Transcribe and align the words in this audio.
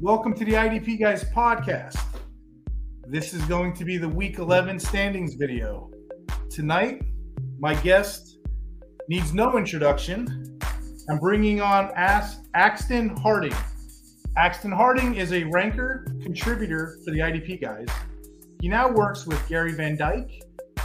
Welcome 0.00 0.32
to 0.34 0.44
the 0.44 0.52
IDP 0.52 1.00
Guys 1.00 1.24
podcast. 1.24 1.98
This 3.08 3.34
is 3.34 3.42
going 3.46 3.74
to 3.74 3.84
be 3.84 3.98
the 3.98 4.08
week 4.08 4.38
11 4.38 4.78
standings 4.78 5.34
video. 5.34 5.90
Tonight, 6.48 7.02
my 7.58 7.74
guest 7.74 8.38
needs 9.08 9.34
no 9.34 9.58
introduction. 9.58 10.60
I'm 11.10 11.18
bringing 11.18 11.60
on 11.60 11.90
As- 11.96 12.38
Axton 12.54 13.16
Harding. 13.16 13.54
Axton 14.36 14.70
Harding 14.70 15.16
is 15.16 15.32
a 15.32 15.42
ranker 15.44 16.06
contributor 16.22 16.98
for 17.04 17.10
the 17.10 17.18
IDP 17.18 17.60
Guys. 17.60 17.88
He 18.60 18.68
now 18.68 18.88
works 18.88 19.26
with 19.26 19.44
Gary 19.48 19.72
Van 19.72 19.96
Dyke 19.96 20.30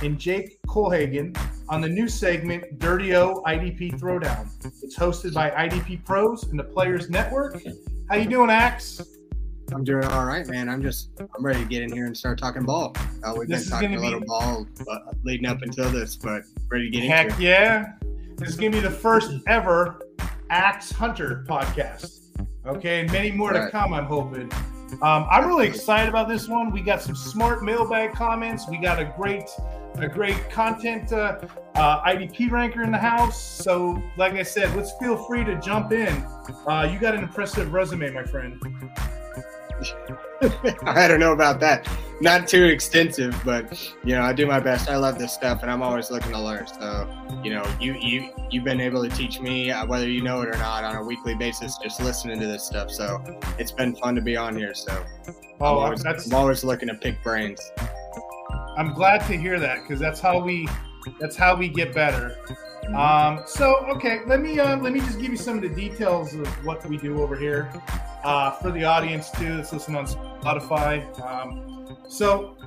and 0.01 0.17
Jake 0.17 0.57
Colhagen 0.67 1.37
on 1.69 1.81
the 1.81 1.89
new 1.89 2.07
segment 2.07 2.79
Dirty 2.79 3.15
O 3.15 3.43
IDP 3.45 3.99
Throwdown. 3.99 4.49
It's 4.81 4.97
hosted 4.97 5.35
by 5.35 5.51
IDP 5.51 6.03
Pros 6.03 6.45
and 6.45 6.57
the 6.57 6.63
Players 6.63 7.11
Network. 7.11 7.61
How 8.09 8.15
you 8.17 8.25
doing, 8.27 8.49
Axe? 8.49 9.01
I'm 9.73 9.83
doing 9.83 10.03
all 10.05 10.25
right, 10.25 10.45
man. 10.47 10.69
I'm 10.69 10.81
just 10.81 11.09
I'm 11.19 11.43
ready 11.43 11.59
to 11.63 11.65
get 11.65 11.81
in 11.81 11.91
here 11.91 12.05
and 12.05 12.15
start 12.15 12.37
talking 12.37 12.63
ball. 12.63 12.95
Uh, 13.23 13.33
we've 13.37 13.47
This 13.47 13.63
been 13.63 13.71
talking 13.71 13.95
a 13.95 13.99
little 13.99 14.19
be- 14.19 14.25
ball 14.27 14.67
uh, 14.89 14.97
leading 15.23 15.47
up 15.47 15.61
until 15.61 15.89
this, 15.89 16.15
but 16.15 16.43
ready 16.69 16.91
to 16.91 16.97
get 16.99 17.07
Heck 17.09 17.25
into 17.29 17.41
it. 17.41 17.43
yeah. 17.45 17.93
This 18.37 18.49
is 18.49 18.55
going 18.55 18.71
to 18.71 18.77
be 18.77 18.81
the 18.81 18.91
first 18.91 19.31
ever 19.47 19.99
Axe 20.49 20.91
Hunter 20.91 21.43
podcast. 21.47 22.19
Okay, 22.65 23.01
and 23.01 23.11
many 23.11 23.31
more 23.31 23.51
to 23.53 23.69
come, 23.71 23.93
I'm 23.93 24.05
hoping. 24.05 24.51
Um, 25.01 25.25
I'm 25.29 25.47
really 25.47 25.67
excited 25.67 26.07
about 26.09 26.27
this 26.27 26.47
one. 26.47 26.71
We 26.71 26.81
got 26.81 27.01
some 27.01 27.15
smart 27.15 27.63
mailbag 27.63 28.13
comments. 28.13 28.67
We 28.69 28.77
got 28.77 28.99
a 28.99 29.11
great, 29.17 29.49
a 29.95 30.07
great 30.07 30.49
content 30.49 31.11
uh, 31.11 31.39
uh, 31.75 32.03
IDP 32.03 32.51
ranker 32.51 32.81
in 32.83 32.91
the 32.91 32.97
house. 32.97 33.41
So, 33.41 34.01
like 34.17 34.33
I 34.33 34.43
said, 34.43 34.75
let's 34.75 34.91
feel 34.99 35.17
free 35.25 35.43
to 35.45 35.59
jump 35.59 35.91
in. 35.91 36.13
Uh, 36.67 36.89
you 36.91 36.99
got 36.99 37.15
an 37.15 37.23
impressive 37.23 37.73
resume, 37.73 38.11
my 38.11 38.23
friend. 38.23 38.61
I 40.83 41.07
don't 41.07 41.19
know 41.19 41.33
about 41.33 41.59
that. 41.61 41.87
Not 42.21 42.47
too 42.47 42.63
extensive, 42.65 43.35
but 43.43 43.77
you 44.03 44.15
know, 44.15 44.21
I 44.21 44.33
do 44.33 44.45
my 44.45 44.59
best. 44.59 44.89
I 44.89 44.97
love 44.97 45.17
this 45.17 45.33
stuff, 45.33 45.61
and 45.61 45.71
I'm 45.71 45.81
always 45.81 46.09
looking 46.11 46.31
to 46.31 46.39
learn. 46.39 46.67
So, 46.67 47.09
you 47.43 47.49
know, 47.51 47.65
you 47.79 47.93
you 47.99 48.29
you've 48.49 48.63
been 48.63 48.79
able 48.79 49.03
to 49.03 49.09
teach 49.09 49.41
me 49.41 49.71
uh, 49.71 49.85
whether 49.85 50.07
you 50.07 50.21
know 50.21 50.41
it 50.41 50.47
or 50.47 50.57
not 50.57 50.83
on 50.83 50.95
a 50.95 51.03
weekly 51.03 51.35
basis, 51.35 51.77
just 51.81 52.01
listening 52.01 52.39
to 52.39 52.45
this 52.47 52.63
stuff. 52.63 52.91
So, 52.91 53.21
it's 53.57 53.71
been 53.71 53.95
fun 53.95 54.15
to 54.15 54.21
be 54.21 54.37
on 54.37 54.55
here. 54.55 54.73
So, 54.73 54.91
I'm 55.27 55.35
Oh, 55.61 55.79
always, 55.79 56.03
that's 56.03 56.27
I'm 56.27 56.37
always 56.37 56.63
looking 56.63 56.87
to 56.89 56.95
pick 56.95 57.21
brains. 57.23 57.59
I'm 58.75 58.93
glad 58.93 59.19
to 59.27 59.37
hear 59.37 59.59
that 59.59 59.81
because 59.81 59.99
that's 59.99 60.19
how 60.19 60.39
we 60.39 60.67
that's 61.19 61.35
how 61.35 61.55
we 61.55 61.67
get 61.67 61.93
better. 61.93 62.35
Um, 62.95 63.41
so 63.45 63.85
okay, 63.95 64.21
let 64.25 64.41
me 64.41 64.59
uh, 64.59 64.77
let 64.77 64.93
me 64.93 64.99
just 64.99 65.19
give 65.19 65.31
you 65.31 65.37
some 65.37 65.57
of 65.57 65.61
the 65.61 65.69
details 65.69 66.33
of 66.33 66.47
what 66.65 66.85
we 66.87 66.97
do 66.97 67.21
over 67.21 67.35
here 67.35 67.71
uh, 68.23 68.51
for 68.51 68.71
the 68.71 68.83
audience 68.83 69.29
too 69.31 69.55
that's 69.57 69.71
listening 69.71 69.97
on 69.97 70.07
Spotify. 70.07 71.19
Um, 71.21 71.97
so 72.09 72.57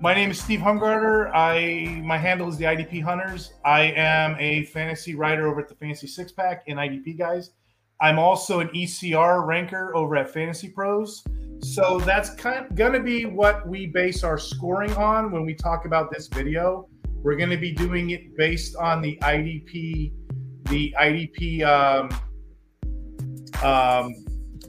my 0.00 0.14
name 0.14 0.30
is 0.30 0.40
Steve 0.40 0.60
Hungarter. 0.60 1.30
I 1.32 2.00
my 2.04 2.18
handle 2.18 2.48
is 2.48 2.56
the 2.56 2.64
IDP 2.64 3.02
Hunters. 3.02 3.52
I 3.64 3.92
am 3.96 4.36
a 4.38 4.64
fantasy 4.66 5.14
writer 5.14 5.48
over 5.48 5.60
at 5.60 5.68
the 5.68 5.74
Fantasy 5.74 6.06
Six 6.06 6.32
Pack 6.32 6.64
and 6.66 6.78
IDP 6.78 7.16
Guys. 7.16 7.52
I'm 8.00 8.18
also 8.18 8.60
an 8.60 8.68
ECR 8.68 9.46
ranker 9.46 9.94
over 9.96 10.16
at 10.16 10.28
Fantasy 10.28 10.68
Pros. 10.68 11.24
So 11.60 11.98
that's 12.00 12.30
kind 12.34 12.66
of 12.66 12.74
gonna 12.74 13.02
be 13.02 13.24
what 13.24 13.66
we 13.66 13.86
base 13.86 14.22
our 14.22 14.38
scoring 14.38 14.92
on 14.94 15.30
when 15.30 15.44
we 15.44 15.54
talk 15.54 15.84
about 15.84 16.10
this 16.10 16.28
video. 16.28 16.88
We're 17.22 17.36
gonna 17.36 17.58
be 17.58 17.72
doing 17.72 18.10
it 18.10 18.36
based 18.36 18.76
on 18.76 19.02
the 19.02 19.18
IDP, 19.22 20.12
the 20.64 20.94
IDP 20.98 21.62
um, 21.64 22.10
um, 23.62 24.14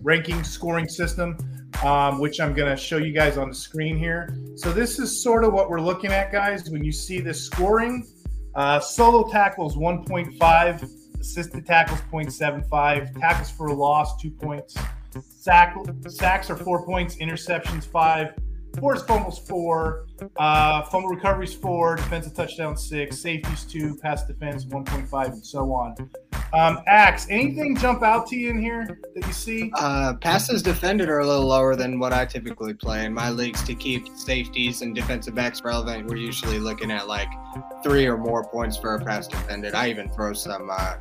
ranking 0.01 0.43
scoring 0.43 0.87
system, 0.87 1.37
um, 1.83 2.19
which 2.19 2.39
I'm 2.39 2.53
gonna 2.53 2.77
show 2.77 2.97
you 2.97 3.13
guys 3.13 3.37
on 3.37 3.49
the 3.49 3.55
screen 3.55 3.97
here. 3.97 4.35
So 4.55 4.71
this 4.71 4.97
is 4.97 5.21
sort 5.21 5.43
of 5.43 5.53
what 5.53 5.69
we're 5.69 5.81
looking 5.81 6.11
at, 6.11 6.31
guys. 6.31 6.69
When 6.69 6.83
you 6.83 6.91
see 6.91 7.19
this 7.19 7.45
scoring, 7.45 8.07
uh, 8.55 8.79
solo 8.79 9.29
tackles 9.29 9.75
1.5, 9.75 10.89
assisted 11.19 11.65
tackles 11.65 12.01
0.75, 12.11 13.19
tackles 13.19 13.51
for 13.51 13.67
a 13.67 13.73
loss 13.73 14.19
two 14.19 14.31
points. 14.31 14.75
Sack, 15.21 15.75
sacks 16.07 16.49
are 16.49 16.57
four 16.57 16.85
points, 16.85 17.15
interceptions 17.17 17.85
five, 17.85 18.33
forced 18.79 19.07
fumbles 19.07 19.39
four, 19.39 20.07
uh, 20.37 20.83
fumble 20.83 21.09
recoveries 21.09 21.53
four, 21.53 21.95
defensive 21.95 22.33
touchdown 22.33 22.77
six, 22.77 23.19
safeties 23.19 23.63
two, 23.63 23.95
pass 23.97 24.25
defense 24.25 24.65
1.5, 24.65 25.25
and 25.27 25.45
so 25.45 25.71
on. 25.73 25.95
Um, 26.53 26.79
Axe, 26.87 27.27
anything 27.29 27.75
jump 27.75 28.03
out 28.03 28.27
to 28.27 28.37
you 28.37 28.49
in 28.51 28.61
here 28.61 28.99
that 29.15 29.25
you 29.25 29.33
see? 29.33 29.69
Uh, 29.75 30.13
passes 30.13 30.63
defended 30.63 31.09
are 31.09 31.19
a 31.19 31.27
little 31.27 31.45
lower 31.45 31.75
than 31.75 31.99
what 31.99 32.13
I 32.13 32.25
typically 32.25 32.73
play 32.73 33.05
in 33.05 33.13
my 33.13 33.29
leagues. 33.29 33.63
To 33.63 33.75
keep 33.75 34.07
safeties 34.15 34.81
and 34.81 34.95
defensive 34.95 35.35
backs 35.35 35.61
relevant, 35.63 36.07
we're 36.07 36.15
usually 36.17 36.59
looking 36.59 36.89
at 36.89 37.07
like 37.07 37.27
three 37.83 38.05
or 38.05 38.17
more 38.17 38.45
points 38.45 38.77
for 38.77 38.95
a 38.95 39.03
pass 39.03 39.27
defended. 39.27 39.75
I 39.75 39.89
even 39.89 40.09
throw 40.09 40.31
some 40.31 40.69
uh, 40.71 40.95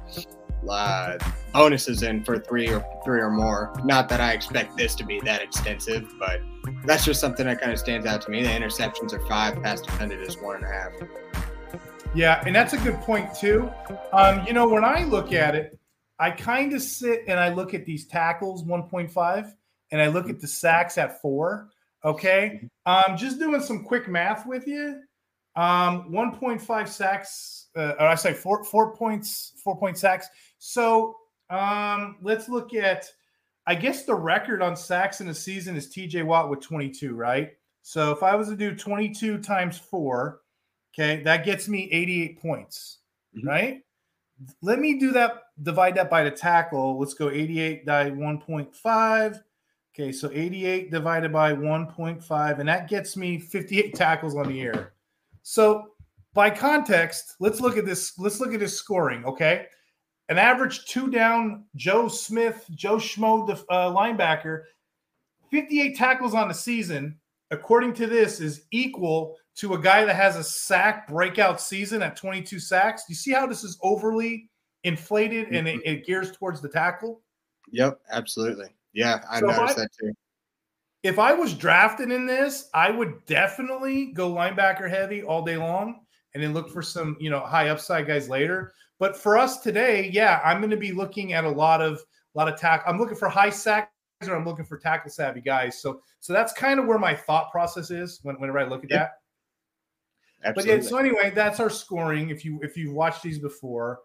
uh, 0.69 1.19
bonuses 1.53 2.03
in 2.03 2.25
for 2.25 2.39
three 2.39 2.69
or 2.69 2.85
three 3.05 3.21
or 3.21 3.31
more. 3.31 3.73
Not 3.85 4.09
that 4.09 4.21
I 4.21 4.33
expect 4.33 4.77
this 4.77 4.95
to 4.97 5.05
be 5.05 5.21
that 5.21 5.43
extensive, 5.43 6.13
but 6.19 6.41
that's 6.85 7.05
just 7.05 7.21
something 7.21 7.47
that 7.47 7.61
kind 7.61 7.73
of 7.73 7.79
stands 7.79 8.07
out 8.07 8.23
to 8.23 8.31
me. 8.31 8.43
The 8.43 8.49
interceptions 8.49 9.13
are 9.13 9.25
five, 9.27 9.63
pass 9.63 9.81
defended 9.81 10.21
is 10.21 10.37
one 10.37 10.57
and 10.57 10.65
a 10.65 10.69
half. 10.69 10.93
Yeah, 12.15 12.43
and 12.47 12.55
that's 12.55 12.73
a 12.73 12.79
good 12.79 12.97
point 13.03 13.35
too. 13.35 13.71
Um, 14.13 14.47
you 14.47 14.53
know, 14.53 14.67
when 14.69 14.85
I 14.85 15.05
look 15.05 15.33
at 15.33 15.55
it, 15.55 15.79
I 16.19 16.31
kind 16.31 16.73
of 16.73 16.83
sit 16.83 17.25
and 17.29 17.39
I 17.39 17.51
look 17.53 17.75
at 17.75 17.85
these 17.85 18.07
tackles 18.07 18.65
1.5 18.65 19.53
and 19.93 20.01
I 20.01 20.07
look 20.09 20.31
at 20.31 20.41
the 20.41 20.49
sacks 20.49 20.99
at 20.99 21.21
four. 21.21 21.69
Okay. 22.05 22.69
Um, 22.87 23.17
just 23.17 23.39
doing 23.39 23.61
some 23.61 23.85
quick 23.85 24.09
math 24.09 24.47
with 24.47 24.67
you. 24.67 25.03
Um, 25.57 26.11
1.5 26.11 26.89
sacks, 26.89 27.69
uh, 27.77 27.95
or 27.99 28.07
I 28.07 28.15
say 28.15 28.33
four 28.35 28.63
four 28.65 28.95
points, 28.95 29.53
four 29.65 29.77
point 29.77 29.97
sacks. 29.97 30.29
So 30.67 31.17
um, 31.49 32.17
let's 32.23 32.49
look 32.49 32.75
at 32.75 33.11
I 33.69 33.75
guess 33.75 34.05
the 34.05 34.15
record 34.15 34.63
on 34.63 34.77
sacks 34.77 35.21
in 35.21 35.29
a 35.29 35.35
season 35.35 35.77
is 35.77 35.89
TJ 35.89 36.25
Watt 36.25 36.51
with 36.51 36.61
22, 36.61 37.15
right? 37.15 37.53
So 37.83 38.13
if 38.13 38.23
I 38.23 38.35
was 38.35 38.49
to 38.49 38.57
do 38.57 38.75
22 38.75 39.39
times 39.39 39.79
four, 39.79 40.41
Okay, 40.99 41.23
that 41.25 41.45
gets 41.45 41.69
me 41.69 41.91
88 41.93 42.41
points, 42.41 43.01
Mhm. 43.37 43.47
right? 43.47 43.83
Let 44.63 44.79
me 44.79 44.99
do 44.99 45.13
that, 45.13 45.43
divide 45.63 45.95
that 45.97 46.09
by 46.09 46.25
the 46.25 46.31
tackle. 46.31 46.99
Let's 46.99 47.13
go 47.13 47.29
88 47.29 47.85
by 47.85 48.09
1.5. 48.11 49.43
Okay, 49.95 50.11
so 50.11 50.31
88 50.33 50.91
divided 50.91 51.35
by 51.35 51.53
1.5, 51.53 52.59
and 52.61 52.69
that 52.69 52.89
gets 52.89 53.15
me 53.15 53.39
58 53.39 53.95
tackles 53.95 54.35
on 54.35 54.47
the 54.47 54.55
year. 54.55 54.95
So 55.43 55.93
by 56.33 56.49
context, 56.49 57.37
let's 57.41 57.61
look 57.61 57.77
at 57.77 57.85
this. 57.85 58.19
Let's 58.19 58.41
look 58.41 58.55
at 58.55 58.63
his 58.63 58.75
scoring. 58.75 59.23
Okay, 59.27 59.67
an 60.29 60.39
average 60.39 60.85
two 60.87 61.11
down 61.11 61.65
Joe 61.77 62.09
Smith, 62.09 62.67
Joe 62.75 62.97
Schmo, 62.97 63.47
the 63.47 63.55
uh, 63.73 63.91
linebacker, 63.93 64.63
58 65.51 65.97
tackles 65.97 66.35
on 66.35 66.49
the 66.49 66.55
season, 66.55 67.17
according 67.51 67.95
to 67.95 68.07
this, 68.07 68.41
is 68.41 68.65
equal 68.73 69.37
to 69.57 69.75
a 69.75 69.79
guy 69.81 70.05
that 70.05 70.17
has 70.17 70.37
a 70.37 70.45
sack 70.45 71.09
breakout 71.09 71.61
season 71.61 72.03
at 72.03 72.17
22 72.17 72.59
sacks. 72.59 73.05
You 73.09 73.15
see 73.15 73.33
how 73.33 73.47
this 73.47 73.65
is 73.65 73.79
overly 73.83 74.51
inflated 74.85 75.49
and 75.49 75.67
it, 75.67 75.81
it 75.85 76.07
gears 76.07 76.33
towards 76.33 76.61
the 76.61 76.69
tackle? 76.69 77.23
Yep, 77.73 78.01
absolutely. 78.11 78.69
Yeah, 78.93 79.21
I 79.31 79.41
So 79.41 79.47
noticed 79.47 79.79
I- 79.79 79.83
that 79.83 79.91
too. 79.99 80.13
If 81.03 81.21
I 81.21 81.33
was 81.35 81.55
drafted 81.55 82.11
in 82.11 82.27
this, 82.27 82.69
I 82.75 82.91
would 82.91 83.25
definitely 83.27 84.07
go 84.07 84.33
linebacker 84.33 84.91
heavy 84.91 85.23
all 85.23 85.45
day 85.45 85.57
long 85.57 86.01
and 86.35 86.43
then 86.43 86.53
look 86.53 86.69
for 86.69 86.83
some, 86.83 87.17
you 87.21 87.31
know, 87.31 87.39
high 87.41 87.69
upside 87.69 88.09
guys 88.09 88.29
later. 88.29 88.73
But 88.99 89.17
for 89.17 89.37
us 89.37 89.61
today, 89.61 90.11
yeah, 90.13 90.41
I'm 90.45 90.59
going 90.59 90.71
to 90.71 90.77
be 90.77 90.93
looking 90.93 91.33
at 91.33 91.45
a 91.45 91.51
lot 91.51 91.83
of 91.83 91.95
a 91.95 92.39
lot 92.39 92.49
of 92.49 92.59
tackle. 92.59 92.91
I'm 92.93 92.99
looking 92.99 93.17
for 93.17 93.29
high 93.29 93.51
sacks 93.51 93.91
or 94.27 94.35
I'm 94.35 94.45
looking 94.45 94.65
for 94.65 94.79
tackle 94.79 95.11
savvy 95.11 95.41
guys. 95.41 95.81
So 95.81 96.01
so 96.21 96.33
that's 96.33 96.53
kind 96.53 96.81
of 96.81 96.87
where 96.87 96.99
my 96.99 97.15
thought 97.15 97.51
process 97.51 97.91
is 97.91 98.21
when, 98.23 98.37
whenever 98.41 98.59
I 98.59 98.65
look 98.65 98.85
at 98.85 98.91
Yeah. 98.91 99.09
that. 100.43 100.55
But 100.55 100.67
yeah, 100.67 100.81
so 100.81 100.99
anyway, 100.99 101.33
that's 101.35 101.61
our 101.61 101.71
scoring. 101.71 102.31
If 102.31 102.45
you 102.45 102.61
if 102.63 102.77
you've 102.77 102.93
watched 102.93 103.23
these 103.23 103.39
before, 103.39 104.01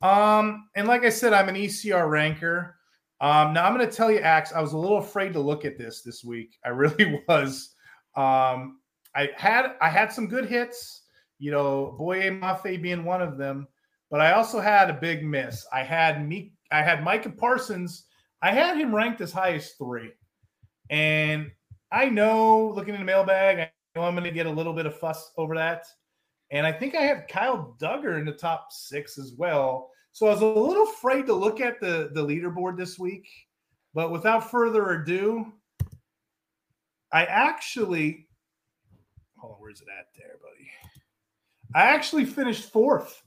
um, 0.00 0.68
and 0.74 0.88
like 0.88 1.04
I 1.04 1.10
said, 1.10 1.32
I'm 1.32 1.48
an 1.48 1.56
ECR 1.56 2.08
ranker. 2.08 2.76
Um, 3.20 3.52
now 3.52 3.66
I'm 3.66 3.76
going 3.76 3.88
to 3.88 3.94
tell 3.94 4.10
you, 4.10 4.18
Axe, 4.18 4.52
I 4.52 4.60
was 4.60 4.72
a 4.72 4.78
little 4.78 4.98
afraid 4.98 5.32
to 5.34 5.40
look 5.40 5.64
at 5.64 5.78
this 5.78 6.02
this 6.02 6.24
week. 6.24 6.56
I 6.64 6.68
really 6.70 7.20
was. 7.28 7.74
Um, 8.16 8.80
I 9.14 9.28
had 9.36 9.74
I 9.80 9.88
had 9.90 10.12
some 10.12 10.26
good 10.28 10.46
hits, 10.46 11.02
you 11.38 11.50
know, 11.50 11.94
Boye 11.98 12.30
Mafe 12.30 12.80
being 12.80 13.04
one 13.04 13.20
of 13.20 13.36
them, 13.36 13.66
but 14.12 14.20
I 14.20 14.32
also 14.32 14.60
had 14.60 14.90
a 14.90 14.92
big 14.92 15.24
miss. 15.24 15.66
I 15.72 15.82
had 15.82 16.28
me, 16.28 16.52
I 16.70 16.82
had 16.82 17.02
Micah 17.02 17.30
Parsons. 17.30 18.04
I 18.42 18.52
had 18.52 18.76
him 18.76 18.94
ranked 18.94 19.22
as 19.22 19.32
high 19.32 19.54
as 19.54 19.72
three, 19.72 20.10
and 20.90 21.50
I 21.90 22.10
know 22.10 22.72
looking 22.76 22.94
in 22.94 23.00
the 23.00 23.06
mailbag, 23.06 23.58
I 23.58 23.70
know 23.96 24.04
I'm 24.04 24.14
going 24.14 24.24
to 24.24 24.30
get 24.30 24.46
a 24.46 24.50
little 24.50 24.74
bit 24.74 24.84
of 24.84 24.98
fuss 24.98 25.32
over 25.38 25.54
that. 25.54 25.86
And 26.50 26.66
I 26.66 26.72
think 26.72 26.94
I 26.94 27.00
had 27.00 27.26
Kyle 27.28 27.74
Dugger 27.80 28.18
in 28.18 28.26
the 28.26 28.32
top 28.32 28.66
six 28.70 29.16
as 29.16 29.32
well. 29.38 29.88
So 30.12 30.26
I 30.26 30.30
was 30.30 30.42
a 30.42 30.46
little 30.46 30.84
afraid 30.84 31.24
to 31.26 31.32
look 31.32 31.62
at 31.62 31.80
the 31.80 32.10
the 32.12 32.24
leaderboard 32.24 32.76
this 32.76 32.98
week. 32.98 33.26
But 33.94 34.12
without 34.12 34.50
further 34.50 34.90
ado, 34.90 35.50
I 37.12 37.24
actually 37.24 38.28
hold 39.38 39.54
on, 39.54 39.58
where's 39.60 39.80
it 39.80 39.88
at 39.88 40.08
there, 40.14 40.36
buddy? 40.42 40.70
I 41.74 41.94
actually 41.94 42.26
finished 42.26 42.70
fourth. 42.70 43.22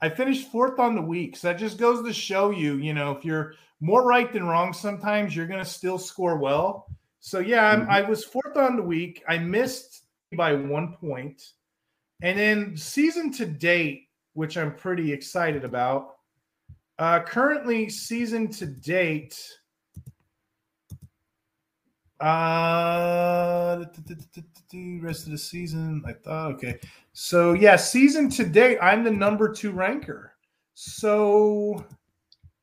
I 0.00 0.08
finished 0.08 0.50
fourth 0.50 0.78
on 0.78 0.94
the 0.94 1.02
week. 1.02 1.36
So 1.36 1.48
that 1.48 1.58
just 1.58 1.78
goes 1.78 2.04
to 2.04 2.12
show 2.12 2.50
you, 2.50 2.76
you 2.76 2.94
know, 2.94 3.12
if 3.12 3.24
you're 3.24 3.54
more 3.80 4.06
right 4.06 4.32
than 4.32 4.46
wrong, 4.46 4.72
sometimes 4.72 5.34
you're 5.34 5.46
going 5.46 5.62
to 5.62 5.68
still 5.68 5.98
score 5.98 6.38
well. 6.38 6.86
So 7.20 7.40
yeah, 7.40 7.76
mm-hmm. 7.76 7.90
I 7.90 8.02
was 8.02 8.24
fourth 8.24 8.56
on 8.56 8.76
the 8.76 8.82
week. 8.82 9.22
I 9.28 9.38
missed 9.38 10.04
by 10.36 10.54
one 10.54 10.94
point, 10.94 11.42
and 12.22 12.38
then 12.38 12.76
season 12.76 13.32
to 13.32 13.46
date, 13.46 14.08
which 14.34 14.56
I'm 14.56 14.74
pretty 14.74 15.12
excited 15.12 15.64
about. 15.64 16.16
Uh, 16.98 17.20
currently, 17.20 17.88
season 17.88 18.48
to 18.48 18.66
date, 18.66 19.36
uh, 22.20 23.76
the 24.70 25.00
rest 25.00 25.26
of 25.26 25.32
the 25.32 25.38
season. 25.38 26.02
I 26.06 26.12
thought 26.12 26.52
okay. 26.52 26.80
So 27.12 27.52
yeah, 27.52 27.76
season 27.76 28.28
to 28.30 28.44
date, 28.44 28.78
I'm 28.82 29.04
the 29.04 29.10
number 29.10 29.52
two 29.52 29.70
ranker. 29.70 30.32
So 30.74 31.84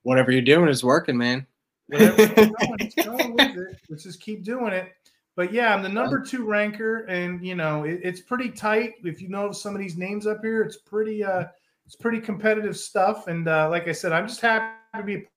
whatever 0.04 0.31
you're 0.31 0.42
doing 0.42 0.69
is 0.69 0.84
working, 0.84 1.18
man. 1.18 1.46
Whatever 1.88 2.52
Let's 3.90 4.04
just 4.04 4.22
keep 4.22 4.44
doing 4.44 4.74
it. 4.74 4.92
But 5.36 5.52
yeah, 5.52 5.74
I'm 5.74 5.84
the 5.84 5.90
number 5.90 6.22
two 6.22 6.46
ranker, 6.46 7.06
and 7.06 7.46
you 7.46 7.56
know 7.56 7.84
it, 7.84 8.00
it's 8.04 8.22
pretty 8.22 8.50
tight. 8.50 8.94
If 9.04 9.22
you 9.22 9.30
know 9.30 9.52
some 9.52 9.75
of 9.75 9.81
these 9.81 9.98
names 9.98 10.28
up 10.28 10.40
here, 10.42 10.63
it's 10.63 10.78
pretty 10.78 11.24
uh, 11.24 11.46
it's 11.86 11.96
pretty 11.96 12.19
competitive 12.19 12.78
stuff. 12.78 13.28
And 13.28 13.48
uh, 13.48 13.69
like 13.69 13.88
I 13.88 13.92
said, 13.92 14.12
I'm 14.12 14.28
just 14.28 14.42
happy 14.42 14.75
to 14.96 15.04
be 15.04 15.28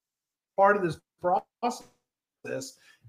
part 0.57 0.77
of 0.77 0.83
this 0.83 0.99
process 1.21 1.85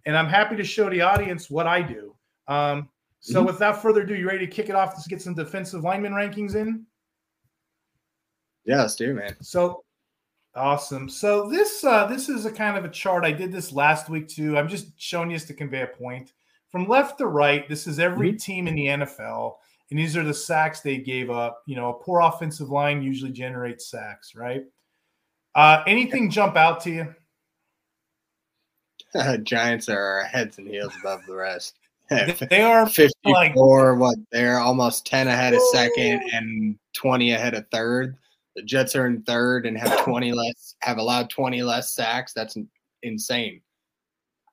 and 0.06 0.18
I'm 0.18 0.28
happy 0.28 0.56
to 0.56 0.64
show 0.64 0.90
the 0.90 1.02
audience 1.02 1.50
what 1.50 1.68
I 1.68 1.82
do. 1.82 2.16
Um, 2.48 2.90
so, 3.20 3.40
mm-hmm. 3.40 3.48
without 3.48 3.82
further 3.82 4.02
ado, 4.02 4.16
you 4.16 4.28
ready 4.28 4.46
to 4.46 4.52
kick 4.52 4.70
it 4.70 4.76
off? 4.76 4.94
Let's 4.94 5.08
get 5.08 5.22
some 5.22 5.34
defensive 5.34 5.84
lineman 5.84 6.14
rankings 6.14 6.56
in. 6.56 6.86
Yeah, 8.66 8.82
let's 8.82 8.96
do, 8.96 9.14
man. 9.14 9.36
So, 9.42 9.84
awesome. 10.56 11.10
So 11.10 11.50
this 11.50 11.84
uh, 11.84 12.06
this 12.06 12.30
is 12.30 12.46
a 12.46 12.52
kind 12.52 12.78
of 12.78 12.86
a 12.86 12.90
chart. 12.90 13.26
I 13.26 13.32
did 13.32 13.52
this 13.52 13.72
last 13.72 14.10
week 14.10 14.28
too. 14.28 14.58
I'm 14.58 14.68
just 14.68 15.00
showing 15.02 15.32
you 15.32 15.38
this 15.38 15.48
to 15.48 15.54
convey 15.54 15.82
a 15.82 15.88
point 15.88 16.34
from 16.70 16.88
left 16.88 17.18
to 17.18 17.28
right. 17.28 17.68
This 17.68 17.88
is 17.88 18.00
every 18.00 18.30
mm-hmm. 18.30 18.38
team 18.38 18.68
in 18.68 18.76
the 18.76 18.86
NFL, 18.88 19.56
and 19.90 20.00
these 20.00 20.16
are 20.16 20.24
the 20.24 20.34
sacks 20.34 20.82
they 20.82 20.98
gave 20.98 21.30
up. 21.30 21.64
You 21.66 21.76
know, 21.76 21.90
a 21.90 22.04
poor 22.04 22.22
offensive 22.22 22.70
line 22.70 23.02
usually 23.02 23.32
generates 23.32 23.90
sacks, 23.90 24.36
right? 24.36 24.64
Uh, 25.56 25.84
anything 25.88 26.30
jump 26.30 26.56
out 26.56 26.82
to 26.82 26.92
you? 26.92 27.16
Giants 29.44 29.90
are 29.90 30.24
heads 30.24 30.58
and 30.58 30.68
heels 30.68 30.94
above 31.00 31.22
the 31.28 31.36
rest. 31.36 31.80
they 32.50 32.62
are 32.62 32.88
54, 32.88 33.14
like, 33.32 33.56
what? 33.56 34.18
They're 34.32 34.60
almost 34.60 35.06
10 35.06 35.28
ahead 35.28 35.54
of 35.54 35.62
second 35.72 36.24
and 36.34 36.78
20 36.94 37.34
ahead 37.34 37.54
of 37.54 37.66
third. 37.72 38.18
The 38.56 38.64
Jets 38.64 38.96
are 38.96 39.06
in 39.06 39.22
third 39.24 39.68
and 39.68 39.78
have 39.78 40.04
20 40.04 40.32
less, 40.34 40.76
have 40.82 40.98
allowed 40.98 41.30
20 41.30 41.62
less 41.62 41.94
sacks. 41.94 42.34
That's 42.34 42.58
insane. 43.04 43.62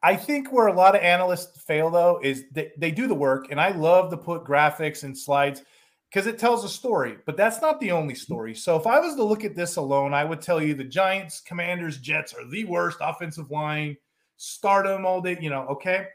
I 0.03 0.17
think 0.17 0.53
where 0.53 0.67
a 0.67 0.73
lot 0.73 0.95
of 0.95 1.03
analysts 1.03 1.63
fail 1.63 1.91
though 1.91 2.21
is 2.23 2.45
they, 2.53 2.73
they 2.77 2.91
do 2.91 3.07
the 3.07 3.15
work, 3.15 3.47
and 3.51 3.61
I 3.61 3.71
love 3.71 4.11
to 4.11 4.17
put 4.19 4.45
graphics 4.45 5.03
and 5.03 5.17
slides 5.17 5.63
because 6.11 6.27
it 6.27 6.39
tells 6.39 6.65
a 6.65 6.69
story, 6.69 7.17
but 7.25 7.37
that's 7.37 7.61
not 7.61 7.81
the 7.81 7.91
only 7.91 8.15
story. 8.15 8.55
So 8.55 8.77
if 8.77 8.87
I 8.87 9.01
was 9.01 9.17
to 9.17 9.25
look 9.25 9.45
at 9.45 9.57
this 9.57 9.77
alone, 9.77 10.15
I 10.15 10.25
would 10.25 10.41
tell 10.41 10.63
you 10.63 10.75
the 10.75 10.85
Giants, 10.85 11.41
Commanders, 11.41 11.99
Jets 11.99 12.35
are 12.35 12.47
the 12.49 12.65
worst 12.65 12.99
offensive 13.01 13.51
line 13.51 13.97
start 14.37 14.87
them 14.87 15.07
all 15.07 15.21
day, 15.21 15.39
you 15.41 15.51
know, 15.51 15.67
okay? 15.69 16.07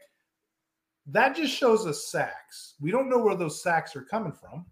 That 1.06 1.34
just 1.34 1.54
shows 1.54 1.86
us 1.86 2.10
sacks. 2.10 2.74
We 2.80 2.90
don't 2.90 3.10
know 3.10 3.18
where 3.18 3.34
those 3.34 3.62
sacks 3.62 3.96
are 3.96 4.02
coming 4.02 4.32
from. 4.32 4.66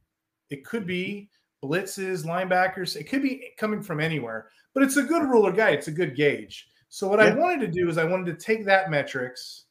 It 0.51 0.65
could 0.65 0.87
be 0.87 1.29
blitzes, 1.63 2.25
linebackers, 2.25 2.97
it 2.97 3.05
could 3.05 3.23
be 3.23 3.51
coming 3.59 3.83
from 3.83 4.01
anywhere, 4.01 4.49
but 4.75 4.83
it's 4.83 4.97
a 4.97 5.03
good 5.03 5.23
ruler 5.23 5.53
guy. 5.53 5.71
It's 5.71 5.89
a 5.89 5.93
good 5.93 6.17
gauge. 6.17 6.69
So, 6.89 7.09
what 7.09 7.21
yeah. 7.21 7.27
I 7.27 7.35
wanted 7.35 7.61
to 7.61 7.69
do 7.69 7.89
is 7.89 7.99
I 7.99 8.05
wanted 8.05 8.27
to 8.27 8.45
take 8.45 8.65
that 8.65 8.91
metrics 8.91 9.65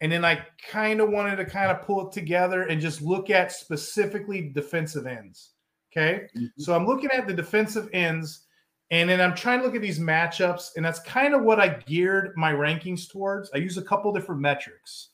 and 0.00 0.10
then 0.10 0.24
I 0.24 0.44
kind 0.70 1.00
of 1.00 1.10
wanted 1.10 1.36
to 1.36 1.44
kind 1.44 1.70
of 1.70 1.82
pull 1.82 2.06
it 2.06 2.12
together 2.12 2.62
and 2.62 2.80
just 2.80 3.02
look 3.02 3.30
at 3.30 3.52
specifically 3.52 4.50
defensive 4.54 5.06
ends. 5.06 5.50
Okay. 5.92 6.26
Mm-hmm. 6.36 6.46
So, 6.58 6.74
I'm 6.74 6.86
looking 6.86 7.10
at 7.10 7.26
the 7.26 7.34
defensive 7.34 7.88
ends 7.92 8.43
and 8.94 9.10
then 9.10 9.20
I'm 9.20 9.34
trying 9.34 9.58
to 9.58 9.64
look 9.64 9.74
at 9.74 9.82
these 9.82 9.98
matchups, 9.98 10.76
and 10.76 10.84
that's 10.84 11.00
kind 11.00 11.34
of 11.34 11.42
what 11.42 11.58
I 11.58 11.68
geared 11.68 12.36
my 12.36 12.52
rankings 12.52 13.10
towards. 13.10 13.50
I 13.52 13.58
use 13.58 13.76
a 13.76 13.82
couple 13.82 14.12
different 14.12 14.40
metrics. 14.40 15.08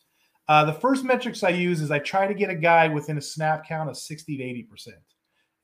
Uh, 0.48 0.64
the 0.64 0.72
first 0.72 1.04
metrics 1.04 1.42
I 1.42 1.50
use 1.50 1.80
is 1.80 1.90
I 1.90 2.00
try 2.00 2.26
to 2.26 2.34
get 2.34 2.50
a 2.50 2.54
guy 2.54 2.88
within 2.88 3.16
a 3.16 3.22
snap 3.22 3.66
count 3.66 3.88
of 3.88 3.96
60 3.96 4.36
to 4.36 4.42
80%. 4.42 4.88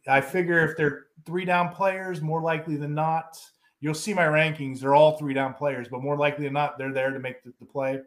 I 0.09 0.21
figure 0.21 0.65
if 0.65 0.77
they're 0.77 1.07
three 1.27 1.45
down 1.45 1.75
players, 1.75 2.23
more 2.23 2.41
likely 2.41 2.77
than 2.77 2.95
not, 2.95 3.37
you'll 3.81 3.95
see 3.95 4.15
my 4.15 4.25
rankings, 4.25 4.81
they're 4.81 4.95
all 4.95 5.19
three 5.19 5.35
down 5.35 5.53
players, 5.55 5.89
but 5.89 6.03
more 6.03 6.17
likely 6.17 6.45
than 6.45 6.55
not, 6.55 6.79
they're 6.79 6.93
there 6.93 7.11
to 7.11 7.19
make 7.19 7.43
the, 7.43 7.53
the 7.59 7.67
play. 7.67 8.01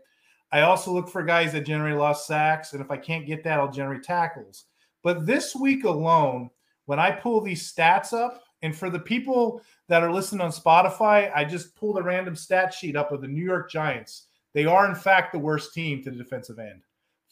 I 0.51 0.61
also 0.61 0.91
look 0.91 1.09
for 1.09 1.21
guys 1.21 1.51
that 1.51 1.65
generate 1.65 1.97
lost 1.97 2.25
sacks, 2.25 2.73
and 2.73 2.81
if 2.81 2.89
I 2.89 2.97
can't 2.97 3.27
get 3.27 3.43
that, 3.43 3.59
I'll 3.59 3.71
generate 3.71 4.03
tackles. 4.03 4.65
But 5.03 5.25
this 5.25 5.55
week 5.55 5.83
alone, 5.83 6.49
when 6.85 6.99
I 6.99 7.11
pull 7.11 7.41
these 7.41 7.71
stats 7.71 8.13
up, 8.13 8.41
and 8.61 8.75
for 8.75 8.89
the 8.89 8.99
people 8.99 9.61
that 9.87 10.03
are 10.03 10.11
listening 10.11 10.41
on 10.41 10.51
Spotify, 10.51 11.31
I 11.33 11.45
just 11.45 11.75
pulled 11.75 11.97
a 11.97 12.03
random 12.03 12.35
stat 12.35 12.73
sheet 12.73 12.95
up 12.95 13.11
of 13.11 13.21
the 13.21 13.27
New 13.27 13.43
York 13.43 13.71
Giants. 13.71 14.27
They 14.53 14.65
are, 14.65 14.87
in 14.87 14.95
fact, 14.95 15.31
the 15.31 15.39
worst 15.39 15.73
team 15.73 16.03
to 16.03 16.11
the 16.11 16.17
defensive 16.17 16.59
end, 16.59 16.81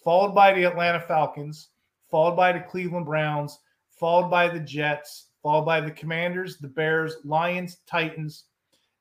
followed 0.03 0.33
by 0.33 0.53
the 0.53 0.63
Atlanta 0.63 0.99
Falcons, 0.99 1.69
followed 2.09 2.35
by 2.35 2.53
the 2.53 2.59
Cleveland 2.59 3.05
Browns, 3.05 3.59
followed 3.89 4.29
by 4.29 4.47
the 4.47 4.59
Jets, 4.59 5.29
followed 5.41 5.65
by 5.65 5.81
the 5.81 5.91
Commanders, 5.91 6.57
the 6.57 6.67
Bears, 6.67 7.15
Lions, 7.23 7.77
Titans, 7.87 8.45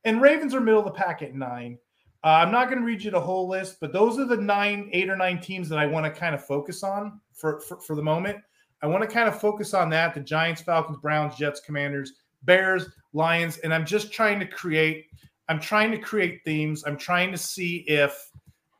and 0.05 0.23
Ravens 0.23 0.55
are 0.55 0.61
middle 0.61 0.81
of 0.81 0.87
the 0.87 0.93
pack 0.93 1.23
at 1.23 1.35
nine. 1.35 1.79
Uh, 2.25 2.29
I'm 2.29 2.51
not 2.51 2.69
going 2.69 2.79
to 2.81 2.85
read 2.87 3.03
you 3.03 3.11
the 3.11 3.21
whole 3.21 3.49
list, 3.49 3.79
but 3.81 3.93
those 3.93 4.19
are 4.19 4.25
the 4.25 4.37
nine, 4.37 4.89
eight 4.93 5.11
or 5.11 5.17
nine 5.17 5.41
teams 5.41 5.69
that 5.69 5.79
I 5.79 5.87
want 5.87 6.07
to 6.07 6.21
kind 6.21 6.35
of 6.35 6.45
focus 6.45 6.83
on 6.83 7.21
for, 7.33 7.61
for, 7.61 7.79
for 7.81 7.95
the 7.95 8.03
moment. 8.03 8.39
I 8.83 8.87
want 8.87 9.03
to 9.03 9.09
kind 9.09 9.29
of 9.29 9.41
focus 9.41 9.75
on 9.75 9.91
that 9.91 10.15
the 10.15 10.21
Giants, 10.21 10.63
Falcons, 10.63 10.99
Browns, 10.99 11.37
Jets, 11.37 11.61
Commanders, 11.61 12.13
Bears, 12.43 12.89
Lions. 13.13 13.59
And 13.59 13.73
I'm 13.73 13.87
just 13.87 14.13
trying 14.13 14.39
to 14.41 14.47
create, 14.47 15.07
I'm 15.49 15.61
trying 15.61 15.91
to 15.93 15.99
create 15.99 16.43
themes. 16.45 16.85
I'm 16.87 16.97
trying 16.97 17.33
to 17.33 17.39
see 17.39 17.79
if, 17.89 18.31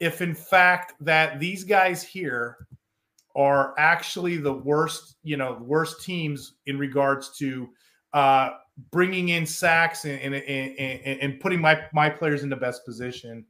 if 0.01 0.21
in 0.21 0.35
fact 0.35 0.93
that 1.01 1.41
these 1.41 1.65
guys 1.65 2.03
here 2.03 2.59
are 3.35 3.75
actually 3.79 4.39
the 4.39 4.53
worst, 4.53 5.17
you 5.23 5.37
know, 5.37 5.59
worst 5.61 6.03
teams 6.03 6.55
in 6.67 6.79
regards 6.79 7.37
to 7.39 7.69
uh, 8.15 8.51
bringing 8.91 9.31
in 9.31 9.45
sacks 9.45 10.05
and, 10.05 10.21
and, 10.21 10.35
and, 10.35 11.21
and, 11.21 11.41
putting 11.41 11.61
my, 11.61 11.83
my 11.93 12.09
players 12.09 12.43
in 12.43 12.49
the 12.49 12.57
best 12.57 12.85
position. 12.85 13.45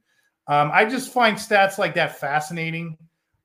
Um, 0.47 0.71
I 0.73 0.85
just 0.85 1.13
find 1.13 1.37
stats 1.37 1.77
like 1.77 1.93
that 1.95 2.19
fascinating. 2.19 2.97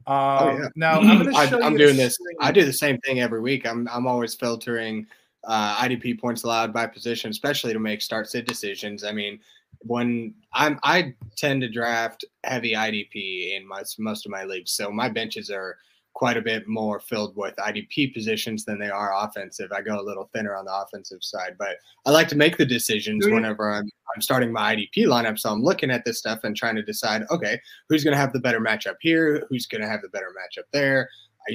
Um, 0.07 0.17
oh, 0.17 0.59
yeah. 0.59 0.69
Now 0.77 1.01
I'm 1.01 1.23
going 1.23 1.27
to 1.35 1.47
show 1.49 1.63
I, 1.63 1.67
am 1.67 1.77
doing 1.77 1.97
this. 1.97 2.17
I 2.41 2.53
do 2.53 2.65
the 2.65 2.73
same 2.73 2.99
thing 2.99 3.21
every 3.21 3.41
week. 3.41 3.67
I'm 3.67 3.89
I'm 3.89 4.07
always 4.07 4.35
filtering 4.35 5.07
uh, 5.45 5.77
IDP 5.77 6.21
points 6.21 6.45
allowed 6.45 6.73
by 6.73 6.87
position, 6.87 7.31
especially 7.31 7.73
to 7.73 7.79
make 7.79 8.03
start 8.03 8.29
sit 8.29 8.47
decisions. 8.47 9.05
I 9.05 9.13
mean, 9.13 9.39
when 9.81 10.35
I'm 10.53 10.79
I 10.83 11.15
tend 11.37 11.63
to 11.63 11.69
draft 11.69 12.25
heavy 12.45 12.75
IDP 12.75 13.57
in 13.57 13.67
my, 13.67 13.83
most 13.99 14.27
of 14.27 14.33
my 14.33 14.45
leagues, 14.45 14.73
so 14.73 14.91
my 14.91 15.09
benches 15.09 15.51
are 15.51 15.77
quite 16.15 16.37
a 16.37 16.43
bit 16.43 16.69
more 16.69 17.01
filled 17.01 17.37
with 17.37 17.55
IDP 17.57 18.13
positions 18.13 18.65
than 18.65 18.79
they 18.79 18.91
are 18.91 19.13
offensive. 19.25 19.73
I 19.73 19.81
go 19.81 20.01
a 20.01 20.03
little 20.03 20.29
thinner 20.33 20.55
on 20.55 20.67
the 20.67 20.75
offensive 20.75 21.23
side, 21.23 21.57
but 21.59 21.77
I 22.07 22.11
like 22.11 22.29
to 22.29 22.37
make 22.37 22.59
the 22.59 22.67
decisions 22.67 23.27
whenever 23.27 23.71
I'm, 23.71 23.89
I'm 24.15 24.23
starting 24.23 24.53
my 24.53 24.77
IDP 24.77 25.07
lineup. 25.07 25.39
So 25.39 25.51
I'm 25.51 25.63
looking 25.63 25.91
at 25.91 26.05
this 26.05 26.19
stuff 26.19 26.41
and 26.45 26.57
trying 26.57 26.77
to 26.77 26.83
decide, 26.83 27.25
okay, 27.31 27.61
who's 27.89 28.05
going 28.05 28.13
to 28.13 28.21
have 28.21 28.33
the 28.33 28.41
better 28.41 28.61
matchup 28.61 28.97
here? 29.01 29.47
Who's 29.49 29.67
going 29.67 29.81
to 29.81 29.89
have 29.89 30.03
the 30.03 30.09
better 30.11 30.33
matchup 30.37 30.65
there? 30.73 31.09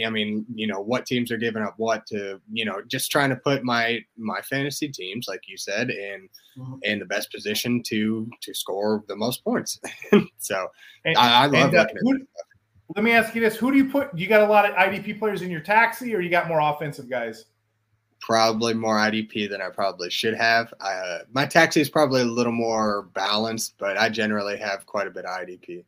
I 0.05 0.09
mean, 0.09 0.45
you 0.53 0.67
know, 0.67 0.81
what 0.81 1.05
teams 1.05 1.31
are 1.31 1.37
giving 1.37 1.63
up 1.63 1.75
what 1.77 2.05
to, 2.07 2.41
you 2.51 2.65
know, 2.65 2.81
just 2.87 3.09
trying 3.09 3.29
to 3.29 3.35
put 3.37 3.63
my 3.63 3.99
my 4.17 4.41
fantasy 4.41 4.89
teams, 4.89 5.27
like 5.27 5.43
you 5.47 5.57
said, 5.57 5.89
in 5.89 6.27
mm-hmm. 6.57 6.75
in 6.81 6.99
the 6.99 7.05
best 7.05 7.31
position 7.31 7.81
to 7.87 8.29
to 8.41 8.53
score 8.53 9.03
the 9.07 9.15
most 9.15 9.43
points. 9.43 9.79
so 10.39 10.67
and, 11.05 11.17
I, 11.17 11.43
I, 11.43 11.45
love 11.45 11.73
and, 11.73 11.77
uh, 11.77 11.85
looking 12.01 12.21
at 12.21 12.45
let 12.95 13.03
me 13.03 13.11
ask 13.11 13.35
you 13.35 13.41
this: 13.41 13.55
Who 13.57 13.71
do 13.71 13.77
you 13.77 13.89
put? 13.89 14.17
You 14.17 14.27
got 14.27 14.41
a 14.41 14.51
lot 14.51 14.69
of 14.69 14.75
IDP 14.75 15.19
players 15.19 15.41
in 15.41 15.51
your 15.51 15.61
taxi, 15.61 16.15
or 16.15 16.21
you 16.21 16.29
got 16.29 16.47
more 16.47 16.59
offensive 16.59 17.09
guys? 17.09 17.45
Probably 18.19 18.73
more 18.73 18.97
IDP 18.97 19.49
than 19.49 19.61
I 19.61 19.69
probably 19.69 20.09
should 20.09 20.33
have. 20.33 20.73
Uh, 20.79 21.19
my 21.31 21.45
taxi 21.45 21.81
is 21.81 21.89
probably 21.89 22.21
a 22.21 22.25
little 22.25 22.51
more 22.51 23.03
balanced, 23.13 23.75
but 23.77 23.97
I 23.97 24.09
generally 24.09 24.57
have 24.57 24.85
quite 24.85 25.07
a 25.07 25.11
bit 25.11 25.25
of 25.25 25.37
IDP. 25.39 25.83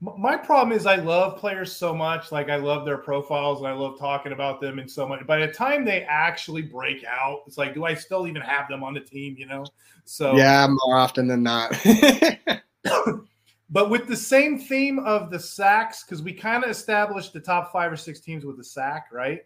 My 0.00 0.36
problem 0.36 0.74
is 0.74 0.86
I 0.86 0.96
love 0.96 1.38
players 1.38 1.72
so 1.72 1.94
much. 1.94 2.32
Like 2.32 2.48
I 2.48 2.56
love 2.56 2.86
their 2.86 2.96
profiles 2.96 3.58
and 3.58 3.68
I 3.68 3.72
love 3.72 3.98
talking 3.98 4.32
about 4.32 4.58
them 4.58 4.78
and 4.78 4.90
so 4.90 5.06
much. 5.06 5.26
By 5.26 5.44
the 5.44 5.52
time 5.52 5.84
they 5.84 6.04
actually 6.04 6.62
break 6.62 7.04
out, 7.04 7.42
it's 7.46 7.58
like, 7.58 7.74
do 7.74 7.84
I 7.84 7.92
still 7.92 8.26
even 8.26 8.40
have 8.40 8.66
them 8.68 8.82
on 8.82 8.94
the 8.94 9.00
team? 9.00 9.34
You 9.36 9.46
know? 9.46 9.66
So 10.06 10.36
yeah, 10.36 10.66
more 10.68 10.96
often 10.96 11.28
than 11.28 11.42
not. 11.42 11.74
But 13.72 13.88
with 13.88 14.08
the 14.08 14.16
same 14.16 14.58
theme 14.58 14.98
of 14.98 15.30
the 15.30 15.38
sacks, 15.38 16.02
because 16.02 16.22
we 16.22 16.32
kind 16.32 16.64
of 16.64 16.70
established 16.70 17.32
the 17.32 17.40
top 17.40 17.72
five 17.72 17.92
or 17.92 17.96
six 17.96 18.18
teams 18.18 18.44
with 18.44 18.56
the 18.56 18.64
sack, 18.64 19.06
right? 19.12 19.42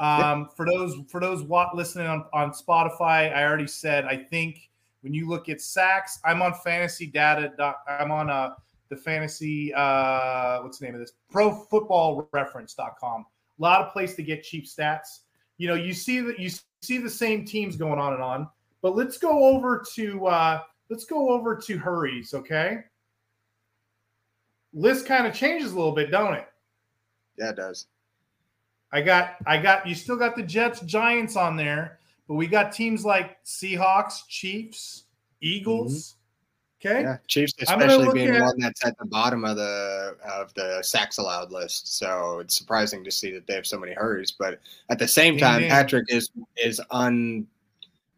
Um, 0.00 0.48
For 0.56 0.66
those 0.66 0.96
for 1.08 1.20
those 1.20 1.42
listening 1.74 2.06
on, 2.06 2.24
on 2.32 2.52
Spotify, 2.52 3.34
I 3.34 3.44
already 3.44 3.66
said 3.66 4.06
I 4.06 4.16
think 4.16 4.70
when 5.02 5.14
you 5.14 5.28
look 5.28 5.48
at 5.48 5.60
sacks, 5.60 6.18
I'm 6.24 6.42
on 6.42 6.54
fantasy 6.64 7.06
data. 7.06 7.52
I'm 7.86 8.10
on 8.10 8.28
uh, 8.30 8.54
the 8.88 8.96
fantasy 8.96 9.72
uh, 9.74 10.60
what's 10.62 10.78
the 10.78 10.86
name 10.86 10.94
of 10.94 11.00
this? 11.00 11.12
Pro 11.30 11.52
Football 11.52 12.28
Reference.com. 12.32 13.26
A 13.58 13.62
lot 13.62 13.82
of 13.82 13.92
place 13.92 14.14
to 14.16 14.22
get 14.22 14.42
cheap 14.42 14.66
stats. 14.66 15.20
You 15.58 15.68
know, 15.68 15.74
you 15.74 15.92
see 15.92 16.20
that 16.20 16.40
you 16.40 16.50
see 16.82 16.98
the 16.98 17.10
same 17.10 17.44
teams 17.44 17.76
going 17.76 17.98
on 17.98 18.14
and 18.14 18.22
on. 18.22 18.48
But 18.82 18.96
let's 18.96 19.18
go 19.18 19.44
over 19.44 19.84
to 19.94 20.26
uh, 20.26 20.60
let's 20.88 21.04
go 21.04 21.30
over 21.30 21.54
to 21.56 21.78
hurries, 21.78 22.32
okay? 22.34 22.78
List 24.72 25.06
kind 25.06 25.26
of 25.26 25.34
changes 25.34 25.72
a 25.72 25.76
little 25.76 25.92
bit, 25.92 26.10
don't 26.10 26.34
it? 26.34 26.46
Yeah, 27.38 27.50
it 27.50 27.56
does. 27.56 27.86
I 28.92 29.00
got 29.00 29.36
I 29.46 29.58
got 29.58 29.86
you 29.86 29.94
still 29.94 30.16
got 30.16 30.36
the 30.36 30.42
Jets, 30.42 30.80
Giants 30.80 31.36
on 31.36 31.56
there, 31.56 31.98
but 32.28 32.34
we 32.34 32.46
got 32.46 32.72
teams 32.72 33.04
like 33.04 33.42
Seahawks, 33.44 34.26
Chiefs, 34.28 35.04
Eagles. 35.40 35.92
Mm-hmm. 35.92 36.16
Okay. 36.82 37.02
Yeah, 37.02 37.18
Chiefs 37.28 37.52
especially 37.60 38.10
being 38.14 38.34
at, 38.34 38.40
one 38.40 38.58
that's 38.58 38.84
at 38.86 38.96
the 38.96 39.04
bottom 39.04 39.44
of 39.44 39.56
the 39.56 40.16
of 40.24 40.52
the 40.54 40.82
sacks 40.82 41.18
allowed 41.18 41.52
list. 41.52 41.98
So 41.98 42.38
it's 42.38 42.56
surprising 42.56 43.04
to 43.04 43.10
see 43.10 43.30
that 43.32 43.46
they 43.46 43.54
have 43.54 43.66
so 43.66 43.78
many 43.78 43.92
hurries. 43.92 44.30
But 44.30 44.60
at 44.88 44.98
the 44.98 45.06
same 45.06 45.36
time, 45.36 45.68
Patrick 45.68 46.06
is 46.08 46.30
is 46.56 46.80
un 46.90 47.46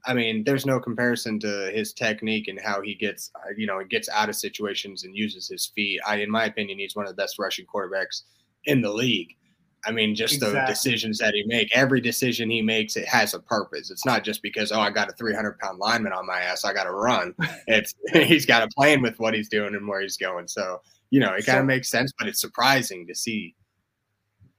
I 0.05 0.15
mean, 0.15 0.43
there's 0.45 0.67
no 0.67 0.81
comparison 0.81 1.39
to 1.41 1.71
his 1.73 1.93
technique 1.93 2.49
and 2.49 2.61
how 2.61 2.81
he 2.81 2.95
gets, 2.95 3.31
uh, 3.37 3.51
you 3.57 3.67
know, 3.67 3.83
gets 3.85 4.09
out 4.09 4.29
of 4.29 4.35
situations 4.35 5.05
and 5.05 5.17
uses 5.17 5.49
his 5.49 5.67
feet. 5.75 6.01
I, 6.07 6.17
in 6.17 6.31
my 6.31 6.47
opinion, 6.47 6.79
he's 6.79 6.97
one 6.97 7.07
of 7.07 7.11
the 7.11 7.23
best 7.23 7.39
rushing 7.39 7.67
quarterbacks 7.67 8.23
in 8.65 8.81
the 8.83 8.93
league. 8.93 9.37
I 9.85 9.91
mean, 9.91 10.15
just 10.15 10.35
exactly. 10.35 10.61
the 10.61 10.67
decisions 10.67 11.19
that 11.19 11.35
he 11.35 11.45
make. 11.47 11.69
Every 11.75 12.01
decision 12.01 12.51
he 12.51 12.63
makes, 12.63 12.97
it 12.97 13.07
has 13.07 13.35
a 13.35 13.41
purpose. 13.41 13.91
It's 13.91 14.07
not 14.07 14.23
just 14.23 14.43
because 14.43 14.71
oh, 14.71 14.81
I 14.81 14.91
got 14.91 15.09
a 15.09 15.13
300 15.13 15.59
pound 15.59 15.79
lineman 15.79 16.13
on 16.13 16.27
my 16.27 16.41
ass, 16.41 16.65
I 16.65 16.73
got 16.73 16.85
to 16.85 16.93
run. 16.93 17.35
It's 17.67 17.95
he's 18.13 18.47
got 18.47 18.63
a 18.63 18.69
plan 18.77 19.03
with 19.03 19.19
what 19.19 19.35
he's 19.35 19.49
doing 19.49 19.75
and 19.75 19.87
where 19.87 20.01
he's 20.01 20.17
going. 20.17 20.49
So 20.49 20.81
you 21.11 21.21
know, 21.21 21.33
it 21.35 21.45
kind 21.45 21.59
of 21.59 21.63
so, 21.63 21.67
makes 21.67 21.91
sense, 21.91 22.13
but 22.19 22.27
it's 22.27 22.41
surprising 22.41 23.07
to 23.07 23.15
see. 23.15 23.55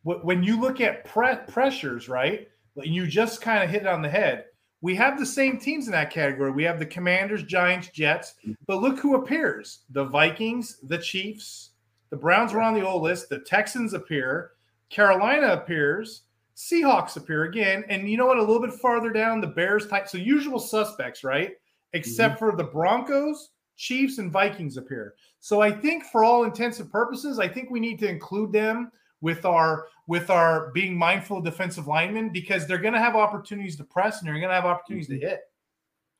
When 0.03 0.43
you 0.43 0.59
look 0.59 0.81
at 0.81 1.05
pre- 1.05 1.37
pressures, 1.47 2.07
right? 2.09 2.47
You 2.75 3.07
just 3.07 3.41
kind 3.41 3.63
of 3.63 3.69
hit 3.69 3.83
it 3.83 3.87
on 3.87 4.01
the 4.01 4.09
head 4.09 4.45
we 4.83 4.93
have 4.95 5.17
the 5.17 5.25
same 5.25 5.57
teams 5.57 5.87
in 5.87 5.93
that 5.93 6.11
category. 6.11 6.51
We 6.51 6.65
have 6.65 6.77
the 6.77 6.85
Commanders, 6.85 7.43
Giants, 7.43 7.87
Jets, 7.87 8.35
but 8.67 8.81
look 8.81 8.99
who 8.99 9.15
appears: 9.15 9.79
the 9.89 10.03
Vikings, 10.03 10.77
the 10.83 10.97
Chiefs, 10.97 11.69
the 12.09 12.17
Browns 12.17 12.53
were 12.53 12.61
on 12.61 12.73
the 12.73 12.85
old 12.85 13.01
list. 13.01 13.29
The 13.29 13.39
Texans 13.39 13.93
appear, 13.93 14.51
Carolina 14.89 15.53
appears, 15.53 16.23
Seahawks 16.55 17.15
appear 17.15 17.45
again, 17.45 17.85
and 17.87 18.09
you 18.09 18.17
know 18.17 18.25
what? 18.25 18.37
A 18.37 18.41
little 18.41 18.61
bit 18.61 18.73
farther 18.73 19.09
down, 19.09 19.39
the 19.39 19.47
Bears 19.47 19.87
type. 19.87 20.09
So 20.09 20.17
usual 20.17 20.59
suspects, 20.59 21.23
right? 21.23 21.51
Except 21.93 22.35
mm-hmm. 22.35 22.51
for 22.51 22.57
the 22.57 22.65
Broncos, 22.65 23.51
Chiefs, 23.77 24.17
and 24.17 24.31
Vikings 24.31 24.75
appear. 24.75 25.15
So 25.39 25.61
I 25.61 25.71
think, 25.71 26.03
for 26.03 26.25
all 26.25 26.43
intents 26.43 26.81
and 26.81 26.91
purposes, 26.91 27.39
I 27.39 27.47
think 27.47 27.69
we 27.69 27.79
need 27.79 27.99
to 27.99 28.09
include 28.09 28.51
them 28.51 28.91
with 29.21 29.45
our 29.45 29.87
with 30.07 30.29
our 30.29 30.71
being 30.71 30.97
mindful 30.97 31.37
of 31.37 31.43
defensive 31.43 31.87
linemen 31.87 32.29
because 32.29 32.67
they're 32.67 32.77
going 32.77 32.93
to 32.93 32.99
have 32.99 33.15
opportunities 33.15 33.77
to 33.77 33.83
press 33.83 34.19
and 34.19 34.27
they're 34.27 34.35
going 34.35 34.49
to 34.49 34.55
have 34.55 34.65
opportunities 34.65 35.07
to 35.07 35.13
mm-hmm. 35.13 35.27
hit. 35.27 35.41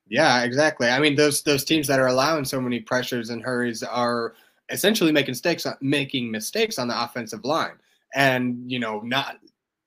Yeah, 0.07 0.43
exactly. 0.43 0.89
I 0.89 0.99
mean, 0.99 1.15
those 1.15 1.43
those 1.43 1.63
teams 1.63 1.87
that 1.87 1.99
are 1.99 2.07
allowing 2.07 2.45
so 2.45 2.59
many 2.59 2.79
pressures 2.79 3.29
and 3.29 3.41
hurries 3.41 3.83
are 3.83 4.35
essentially 4.69 5.11
making 5.11 5.31
mistakes 5.31 5.65
making 5.81 6.29
mistakes 6.31 6.77
on 6.77 6.87
the 6.87 7.03
offensive 7.03 7.45
line. 7.45 7.75
And 8.13 8.69
you 8.69 8.79
know, 8.79 8.99
not 8.99 9.37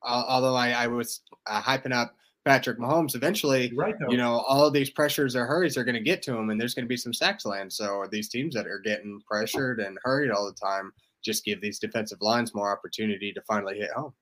although 0.02 0.54
I, 0.54 0.70
I 0.70 0.86
was 0.86 1.20
uh, 1.46 1.60
hyping 1.60 1.92
up 1.92 2.14
Patrick 2.44 2.78
Mahomes, 2.78 3.14
eventually, 3.14 3.72
right, 3.74 3.94
you 4.08 4.16
know, 4.16 4.38
all 4.48 4.64
of 4.64 4.72
these 4.72 4.88
pressures 4.88 5.34
or 5.34 5.46
hurries 5.46 5.76
are 5.76 5.84
going 5.84 5.96
to 5.96 6.00
get 6.00 6.22
to 6.22 6.36
him, 6.36 6.50
and 6.50 6.60
there's 6.60 6.74
going 6.74 6.84
to 6.84 6.88
be 6.88 6.96
some 6.96 7.12
sacks 7.12 7.44
land. 7.44 7.72
So 7.72 8.06
these 8.10 8.28
teams 8.28 8.54
that 8.54 8.66
are 8.66 8.78
getting 8.78 9.20
pressured 9.28 9.80
and 9.80 9.98
hurried 10.02 10.30
all 10.30 10.46
the 10.46 10.52
time, 10.52 10.92
just 11.26 11.44
give 11.44 11.60
these 11.60 11.78
defensive 11.78 12.22
lines 12.22 12.54
more 12.54 12.72
opportunity 12.72 13.32
to 13.32 13.42
finally 13.42 13.76
hit 13.76 13.90
home. 13.90 14.14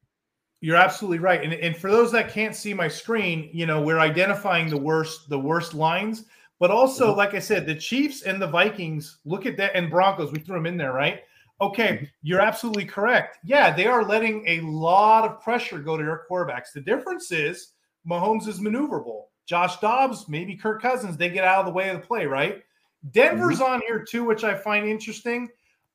You're 0.61 0.77
absolutely 0.77 1.19
right. 1.19 1.45
And, 1.45 1.53
and 1.53 1.77
for 1.77 1.91
those 1.91 2.11
that 2.13 2.33
can't 2.33 2.57
see 2.57 2.75
my 2.75 2.89
screen, 2.89 3.51
you 3.53 3.67
know, 3.67 3.83
we're 3.83 4.01
identifying 4.01 4.69
the 4.69 4.79
worst, 4.79 5.29
the 5.29 5.39
worst 5.39 5.75
lines. 5.75 6.25
But 6.59 6.71
also, 6.71 7.09
mm-hmm. 7.09 7.19
like 7.19 7.35
I 7.35 7.39
said, 7.41 7.67
the 7.67 7.75
Chiefs 7.75 8.23
and 8.23 8.41
the 8.41 8.47
Vikings, 8.47 9.19
look 9.25 9.45
at 9.45 9.57
that, 9.59 9.73
and 9.75 9.91
Broncos, 9.91 10.33
we 10.33 10.39
threw 10.39 10.57
them 10.57 10.67
in 10.67 10.77
there, 10.77 10.93
right? 10.93 11.21
Okay, 11.61 11.89
mm-hmm. 11.89 12.05
you're 12.23 12.41
absolutely 12.41 12.87
correct. 12.87 13.39
Yeah, 13.45 13.75
they 13.75 13.87
are 13.87 14.05
letting 14.05 14.45
a 14.49 14.61
lot 14.61 15.25
of 15.25 15.41
pressure 15.43 15.79
go 15.79 15.97
to 15.97 16.03
their 16.03 16.23
quarterbacks. 16.31 16.73
The 16.73 16.81
difference 16.81 17.31
is 17.31 17.73
Mahomes 18.09 18.49
is 18.49 18.61
maneuverable. 18.61 19.25
Josh 19.47 19.79
Dobbs, 19.81 20.29
maybe 20.29 20.57
Kirk 20.57 20.81
Cousins, 20.81 21.17
they 21.17 21.29
get 21.29 21.45
out 21.45 21.61
of 21.61 21.67
the 21.67 21.73
way 21.73 21.91
of 21.91 22.01
the 22.01 22.07
play, 22.07 22.25
right? 22.25 22.63
Denver's 23.11 23.59
mm-hmm. 23.59 23.75
on 23.75 23.83
here 23.87 24.03
too, 24.03 24.25
which 24.25 24.45
I 24.45 24.55
find 24.55 24.87
interesting. 24.87 25.49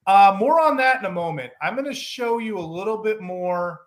Uh, 0.10 0.36
more 0.40 0.60
on 0.60 0.76
that 0.76 0.98
in 0.98 1.06
a 1.06 1.12
moment. 1.12 1.54
I'm 1.62 1.76
going 1.76 1.86
to 1.86 1.94
show 1.94 2.40
you 2.40 2.58
a 2.58 2.60
little 2.60 2.98
bit 2.98 3.22
more 3.22 3.82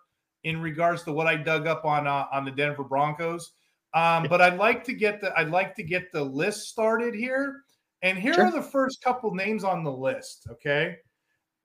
in 0.45 0.61
regards 0.61 1.03
to 1.03 1.11
what 1.11 1.27
I 1.27 1.35
dug 1.35 1.67
up 1.67 1.83
on 1.83 2.07
uh, 2.07 2.27
on 2.31 2.45
the 2.45 2.51
Denver 2.51 2.85
Broncos. 2.85 3.51
Um, 3.93 4.27
but 4.29 4.39
I'd 4.39 4.55
like 4.55 4.85
to 4.85 4.93
get 4.93 5.19
the 5.19 5.37
I'd 5.37 5.49
like 5.49 5.75
to 5.75 5.83
get 5.83 6.13
the 6.13 6.23
list 6.23 6.69
started 6.69 7.13
here. 7.13 7.63
And 8.03 8.17
here 8.17 8.35
sure. 8.35 8.45
are 8.45 8.51
the 8.51 8.61
first 8.61 9.03
couple 9.03 9.35
names 9.35 9.65
on 9.65 9.83
the 9.83 9.91
list. 9.91 10.47
Okay, 10.49 10.95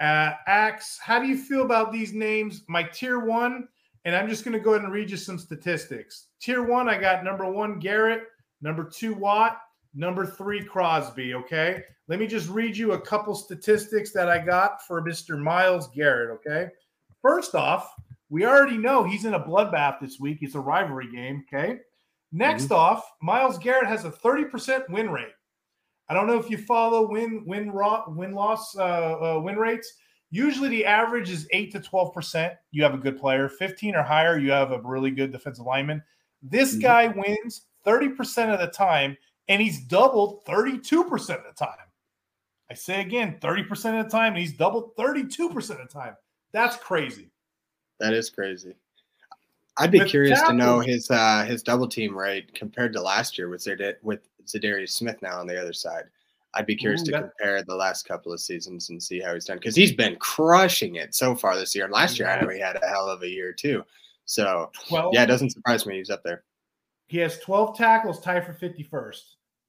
uh, 0.01 0.33
Axe, 0.49 0.99
how 1.01 1.21
do 1.21 1.29
you 1.29 1.37
feel 1.37 1.63
about 1.63 1.93
these 1.93 2.13
names? 2.13 2.65
My 2.69 2.83
tier 2.83 3.21
one, 3.21 3.69
and 4.07 4.17
I'm 4.17 4.29
just 4.29 4.45
going 4.45 4.59
to 4.59 4.61
go 4.61 4.71
ahead 4.71 4.83
and 4.83 4.93
read 4.93 5.09
you 5.09 5.17
some 5.17 5.39
statistics. 5.39 6.31
Tier 6.41 6.65
one, 6.65 6.89
I 6.89 6.99
got 6.99 7.23
number 7.23 7.49
one 7.49 7.79
Garrett, 7.79 8.25
number 8.61 8.83
two 8.83 9.15
Watt, 9.15 9.61
number 9.99 10.25
three 10.25 10.65
Crosby. 10.65 11.35
Okay, 11.35 11.83
let 12.07 12.19
me 12.19 12.27
just 12.27 12.49
read 12.49 12.77
you 12.77 12.93
a 12.93 13.01
couple 13.01 13.35
statistics 13.35 14.13
that 14.13 14.29
I 14.29 14.39
got 14.39 14.87
for 14.87 15.03
Mr. 15.03 15.39
Myles 15.39 15.89
Garrett. 15.89 16.31
Okay. 16.31 16.71
First 17.21 17.55
off, 17.55 17.93
we 18.31 18.47
already 18.47 18.79
know 18.79 19.05
he's 19.05 19.25
in 19.25 19.35
a 19.35 19.41
bloodbath 19.41 20.01
this 20.01 20.19
week. 20.21 20.39
It's 20.41 20.55
a 20.55 20.61
rivalry 20.61 21.11
game. 21.13 21.45
Okay. 21.53 21.81
Next 22.33 22.65
mm-hmm. 22.65 22.75
off, 22.75 23.11
Myles 23.21 23.59
Garrett 23.59 23.89
has 23.89 24.05
a 24.05 24.11
30% 24.11 24.89
win 24.91 25.11
rate. 25.11 25.33
I 26.09 26.15
don't 26.15 26.27
know 26.27 26.39
if 26.39 26.49
you 26.49 26.57
follow 26.59 27.07
win 27.07 27.43
win 27.47 27.71
raw, 27.71 28.05
win 28.09 28.33
loss 28.33 28.77
uh, 28.77 28.83
uh, 29.37 29.41
win 29.41 29.57
rates. 29.57 29.93
Usually 30.31 30.69
the 30.69 30.85
average 30.85 31.31
is 31.31 31.49
8 31.53 31.73
to 31.73 31.81
12%. 31.81 32.55
You 32.71 32.83
have 32.83 32.95
a 32.95 32.99
good 32.99 33.19
player. 33.19 33.49
15 33.49 33.95
or 33.97 34.03
higher, 34.03 34.39
you 34.39 34.51
have 34.51 34.73
a 34.73 34.81
really 34.83 35.11
good 35.11 35.33
defensive 35.33 35.67
lineman. 35.67 36.03
This 36.43 36.73
mm-hmm. 36.73 36.83
guy 36.83 37.07
wins 37.09 37.63
30% 37.87 38.53
of 38.53 38.61
the 38.61 38.69
time, 38.69 39.17
and 39.49 39.61
he's 39.61 39.81
doubled 39.87 40.45
32% 40.45 41.13
of 41.13 41.27
the 41.27 41.53
time. 41.57 41.71
I 42.71 42.75
say 42.75 43.01
again, 43.01 43.39
30% 43.41 43.99
of 43.99 44.05
the 44.05 44.11
time, 44.11 44.35
and 44.35 44.39
he's 44.39 44.57
doubled 44.57 44.95
32% 44.97 45.55
of 45.55 45.67
the 45.69 45.87
time. 45.91 46.15
That's 46.53 46.77
crazy. 46.77 47.31
That 48.01 48.13
is 48.13 48.31
crazy. 48.31 48.75
I'd 49.79 49.91
be 49.91 50.01
with 50.01 50.09
curious 50.09 50.43
to 50.43 50.53
know 50.53 50.81
his 50.81 51.09
uh, 51.11 51.45
his 51.45 51.63
double 51.63 51.87
team 51.87 52.17
rate 52.17 52.53
compared 52.53 52.93
to 52.95 53.01
last 53.01 53.39
year 53.39 53.49
with 53.49 53.63
Zed- 53.63 53.97
with 54.03 54.29
Za'Darius 54.45 54.91
Smith 54.91 55.23
now 55.23 55.39
on 55.39 55.47
the 55.47 55.61
other 55.61 55.73
side. 55.73 56.05
I'd 56.55 56.67
be 56.67 56.75
curious 56.75 57.03
to 57.05 57.13
compare 57.13 57.63
the 57.63 57.77
last 57.77 58.09
couple 58.09 58.33
of 58.33 58.41
seasons 58.41 58.89
and 58.89 59.01
see 59.01 59.21
how 59.21 59.35
he's 59.35 59.45
done 59.45 59.59
because 59.59 59.77
he's 59.77 59.93
been 59.93 60.17
crushing 60.17 60.97
it 60.97 61.15
so 61.15 61.37
far 61.37 61.57
this 61.57 61.75
year. 61.75 61.85
And 61.85 61.93
last 61.93 62.19
year, 62.19 62.29
I 62.29 62.41
know 62.41 62.49
he 62.49 62.59
had 62.59 62.77
a 62.77 62.87
hell 62.89 63.09
of 63.09 63.23
a 63.23 63.29
year 63.29 63.53
too. 63.53 63.85
So 64.25 64.71
12, 64.89 65.15
yeah, 65.15 65.23
it 65.23 65.27
doesn't 65.27 65.51
surprise 65.51 65.87
me 65.87 65.99
he's 65.99 66.11
up 66.11 66.23
there. 66.25 66.43
He 67.07 67.19
has 67.19 67.39
12 67.39 67.77
tackles, 67.77 68.21
tied 68.21 68.45
for 68.45 68.55
51st. 68.55 69.23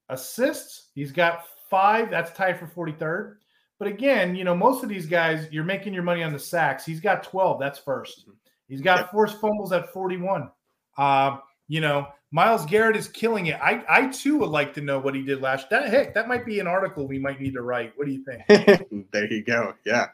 Assists, 0.09 0.89
he's 0.95 1.11
got 1.11 1.45
five. 1.69 2.09
That's 2.09 2.31
tied 2.31 2.59
for 2.59 2.67
43rd. 2.67 3.35
But 3.77 3.87
again, 3.87 4.35
you 4.35 4.43
know, 4.43 4.55
most 4.55 4.83
of 4.83 4.89
these 4.89 5.05
guys, 5.05 5.47
you're 5.51 5.63
making 5.63 5.93
your 5.93 6.03
money 6.03 6.21
on 6.23 6.33
the 6.33 6.39
sacks. 6.39 6.85
He's 6.85 6.99
got 6.99 7.23
12. 7.23 7.59
That's 7.59 7.79
first. 7.79 8.25
He's 8.67 8.81
got 8.81 8.99
yep. 8.99 9.11
forced 9.11 9.39
fumbles 9.39 9.71
at 9.71 9.93
41. 9.93 10.49
Uh, 10.97 11.37
you 11.67 11.79
know, 11.79 12.07
Myles 12.31 12.65
Garrett 12.65 12.95
is 12.95 13.07
killing 13.07 13.47
it. 13.47 13.57
I, 13.61 13.83
I 13.89 14.07
too 14.07 14.37
would 14.39 14.49
like 14.49 14.73
to 14.75 14.81
know 14.81 14.99
what 14.99 15.15
he 15.15 15.23
did 15.23 15.41
last. 15.41 15.69
That 15.69 15.89
heck, 15.89 16.13
that 16.13 16.27
might 16.27 16.45
be 16.45 16.59
an 16.59 16.67
article 16.67 17.07
we 17.07 17.17
might 17.17 17.39
need 17.39 17.53
to 17.53 17.61
write. 17.61 17.93
What 17.95 18.05
do 18.05 18.11
you 18.11 18.23
think? 18.23 19.07
there 19.11 19.31
you 19.31 19.43
go. 19.43 19.73
Yeah, 19.85 20.07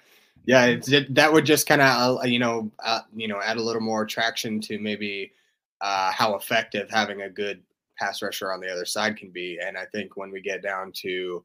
yeah. 0.45 0.65
It, 0.65 1.13
that 1.15 1.33
would 1.33 1.45
just 1.45 1.67
kind 1.67 1.81
of, 1.81 2.19
uh, 2.19 2.23
you 2.23 2.39
know, 2.39 2.71
uh, 2.83 3.01
you 3.15 3.27
know, 3.27 3.41
add 3.41 3.57
a 3.57 3.61
little 3.61 3.81
more 3.81 4.05
traction 4.05 4.61
to 4.61 4.79
maybe 4.79 5.33
uh, 5.81 6.11
how 6.11 6.35
effective 6.35 6.89
having 6.89 7.23
a 7.23 7.29
good 7.29 7.61
pass 7.97 8.21
rusher 8.21 8.51
on 8.51 8.59
the 8.59 8.71
other 8.71 8.85
side 8.85 9.17
can 9.17 9.31
be. 9.31 9.59
And 9.63 9.77
I 9.77 9.85
think 9.85 10.17
when 10.17 10.31
we 10.31 10.41
get 10.41 10.61
down 10.61 10.91
to 10.97 11.43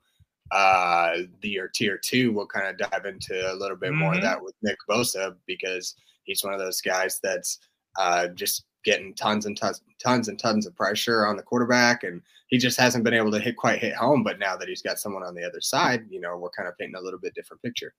uh, 0.50 1.18
the 1.42 1.60
tier 1.74 1.98
two, 1.98 2.32
we'll 2.32 2.46
kind 2.46 2.68
of 2.68 2.90
dive 2.90 3.06
into 3.06 3.52
a 3.52 3.54
little 3.54 3.76
bit 3.76 3.90
mm-hmm. 3.90 3.98
more 3.98 4.12
of 4.12 4.18
mm-hmm. 4.18 4.26
that 4.26 4.42
with 4.42 4.54
Nick 4.62 4.78
Bosa 4.88 5.36
because 5.46 5.94
he's 6.24 6.44
one 6.44 6.52
of 6.52 6.60
those 6.60 6.80
guys 6.80 7.20
that's 7.22 7.58
uh, 7.98 8.28
just 8.28 8.64
getting 8.84 9.14
tons 9.14 9.46
and 9.46 9.56
tons, 9.56 9.82
tons 10.02 10.28
and 10.28 10.38
tons 10.38 10.66
of 10.66 10.74
pressure 10.74 11.26
on 11.26 11.36
the 11.36 11.42
quarterback, 11.42 12.02
and 12.02 12.22
he 12.48 12.58
just 12.58 12.78
hasn't 12.78 13.04
been 13.04 13.14
able 13.14 13.30
to 13.30 13.38
hit 13.38 13.56
quite 13.56 13.78
hit 13.78 13.94
home. 13.94 14.22
But 14.22 14.38
now 14.38 14.56
that 14.56 14.68
he's 14.68 14.82
got 14.82 14.98
someone 14.98 15.22
on 15.22 15.34
the 15.34 15.44
other 15.44 15.60
side, 15.60 16.06
you 16.08 16.20
know, 16.20 16.36
we're 16.36 16.50
kind 16.50 16.68
of 16.68 16.76
painting 16.78 16.96
a 16.96 17.00
little 17.00 17.20
bit 17.20 17.34
different 17.34 17.62
picture. 17.62 17.94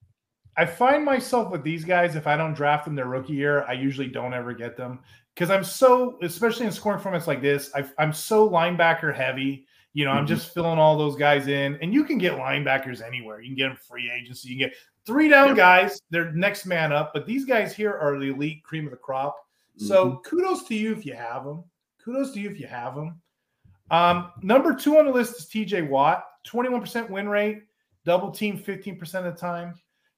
I 0.57 0.65
find 0.65 1.05
myself 1.05 1.51
with 1.51 1.63
these 1.63 1.85
guys, 1.85 2.15
if 2.15 2.27
I 2.27 2.35
don't 2.35 2.53
draft 2.53 2.85
them 2.85 2.95
their 2.95 3.05
rookie 3.05 3.33
year, 3.33 3.63
I 3.63 3.73
usually 3.73 4.07
don't 4.07 4.33
ever 4.33 4.53
get 4.53 4.75
them 4.75 4.99
because 5.41 5.49
I'm 5.49 5.63
so, 5.63 6.19
especially 6.21 6.67
in 6.67 6.71
scoring 6.71 6.99
formats 6.99 7.25
like 7.25 7.41
this, 7.41 7.71
I, 7.73 7.83
am 7.97 8.13
so 8.13 8.47
linebacker 8.47 9.11
heavy. 9.11 9.65
You 9.91 10.05
know, 10.05 10.11
mm-hmm. 10.11 10.19
I'm 10.19 10.27
just 10.27 10.53
filling 10.53 10.77
all 10.77 10.95
those 10.95 11.15
guys 11.15 11.47
in, 11.47 11.79
and 11.81 11.91
you 11.91 12.03
can 12.03 12.19
get 12.19 12.33
linebackers 12.33 13.01
anywhere. 13.01 13.41
You 13.41 13.47
can 13.47 13.55
get 13.55 13.69
them 13.69 13.77
free 13.77 14.11
agency. 14.11 14.49
You 14.49 14.59
can 14.59 14.69
get 14.69 14.77
three 15.03 15.29
down 15.29 15.47
yep. 15.47 15.57
guys, 15.57 15.99
they're 16.11 16.31
next 16.33 16.67
man 16.67 16.93
up. 16.93 17.11
But 17.11 17.25
these 17.25 17.43
guys 17.43 17.75
here 17.75 17.91
are 17.91 18.19
the 18.19 18.27
elite 18.27 18.63
cream 18.63 18.85
of 18.85 18.91
the 18.91 18.97
crop. 18.97 19.35
So 19.77 20.11
mm-hmm. 20.11 20.17
kudos 20.19 20.65
to 20.65 20.75
you 20.75 20.91
if 20.91 21.07
you 21.07 21.15
have 21.15 21.43
them. 21.43 21.63
Kudos 22.05 22.33
to 22.33 22.39
you 22.39 22.47
if 22.47 22.59
you 22.59 22.67
have 22.67 22.93
them. 22.93 23.19
Um, 23.89 24.33
number 24.43 24.75
two 24.75 24.99
on 24.99 25.07
the 25.07 25.11
list 25.11 25.39
is 25.39 25.47
TJ 25.47 25.89
Watt, 25.89 26.23
21% 26.47 27.09
win 27.09 27.27
rate, 27.27 27.63
double 28.05 28.29
team 28.29 28.59
15% 28.59 29.01
of 29.15 29.23
the 29.23 29.31
time. 29.31 29.73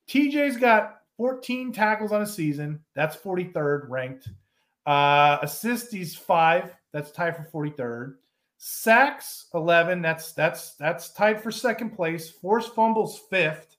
TJ's 0.10 0.58
got 0.58 0.98
14 1.16 1.72
tackles 1.72 2.12
on 2.12 2.24
a 2.24 2.28
season. 2.28 2.82
That's 2.94 3.16
43rd 3.16 3.88
ranked. 3.88 4.28
Uh, 4.86 5.38
assists, 5.42 5.92
he's 5.92 6.16
five. 6.16 6.76
That's 6.92 7.12
tied 7.12 7.36
for 7.36 7.68
43rd. 7.68 8.16
Sacks, 8.58 9.48
11. 9.54 10.02
That's 10.02 10.32
that's 10.32 10.76
that's 10.76 11.12
tied 11.12 11.42
for 11.42 11.52
second 11.52 11.92
place. 11.92 12.30
Force 12.30 12.68
fumbles, 12.68 13.20
fifth. 13.30 13.76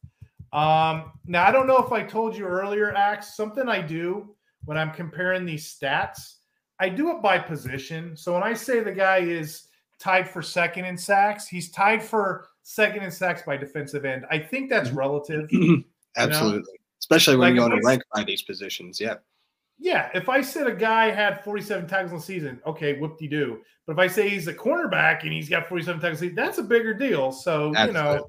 Um, 0.52 1.12
now 1.26 1.46
I 1.46 1.50
don't 1.50 1.66
know 1.66 1.78
if 1.78 1.90
I 1.90 2.02
told 2.02 2.36
you 2.36 2.44
earlier, 2.44 2.94
Axe, 2.94 3.36
something 3.36 3.68
I 3.68 3.80
do 3.80 4.34
when 4.64 4.76
I'm 4.76 4.92
comparing 4.92 5.44
these 5.44 5.74
stats. 5.74 6.34
I 6.78 6.88
do 6.88 7.10
it 7.10 7.22
by 7.22 7.38
position. 7.38 8.16
So 8.16 8.34
when 8.34 8.42
I 8.42 8.52
say 8.52 8.80
the 8.80 8.92
guy 8.92 9.18
is 9.18 9.68
tied 9.98 10.28
for 10.28 10.42
second 10.42 10.84
in 10.84 10.98
sacks, 10.98 11.46
he's 11.48 11.70
tied 11.70 12.02
for 12.02 12.48
second 12.62 13.02
in 13.02 13.10
sacks 13.10 13.42
by 13.42 13.56
defensive 13.56 14.04
end. 14.04 14.26
I 14.30 14.38
think 14.38 14.70
that's 14.70 14.90
mm-hmm. 14.90 14.98
relative. 14.98 15.50
Absolutely. 16.16 16.60
Know? 16.60 16.78
Especially 17.00 17.36
when 17.36 17.54
like 17.54 17.62
you 17.62 17.68
go 17.68 17.74
to 17.74 17.82
rank 17.84 18.02
by 18.14 18.24
these 18.24 18.42
positions. 18.42 19.00
Yeah. 19.00 19.16
Yeah. 19.84 20.08
If 20.14 20.30
I 20.30 20.40
said 20.40 20.66
a 20.66 20.74
guy 20.74 21.10
had 21.10 21.44
47 21.44 21.86
tackles 21.86 22.10
in 22.10 22.16
the 22.16 22.22
season, 22.22 22.58
okay, 22.66 22.98
whoop 22.98 23.18
de 23.18 23.28
doo. 23.28 23.60
But 23.86 23.92
if 23.92 23.98
I 23.98 24.06
say 24.06 24.30
he's 24.30 24.48
a 24.48 24.54
cornerback 24.54 25.24
and 25.24 25.32
he's 25.32 25.50
got 25.50 25.68
47 25.68 26.00
tackles, 26.00 26.34
that's 26.34 26.56
a 26.56 26.62
bigger 26.62 26.94
deal. 26.94 27.30
So, 27.30 27.70
Absolutely. 27.76 27.86
you 27.86 27.92
know, 27.92 28.26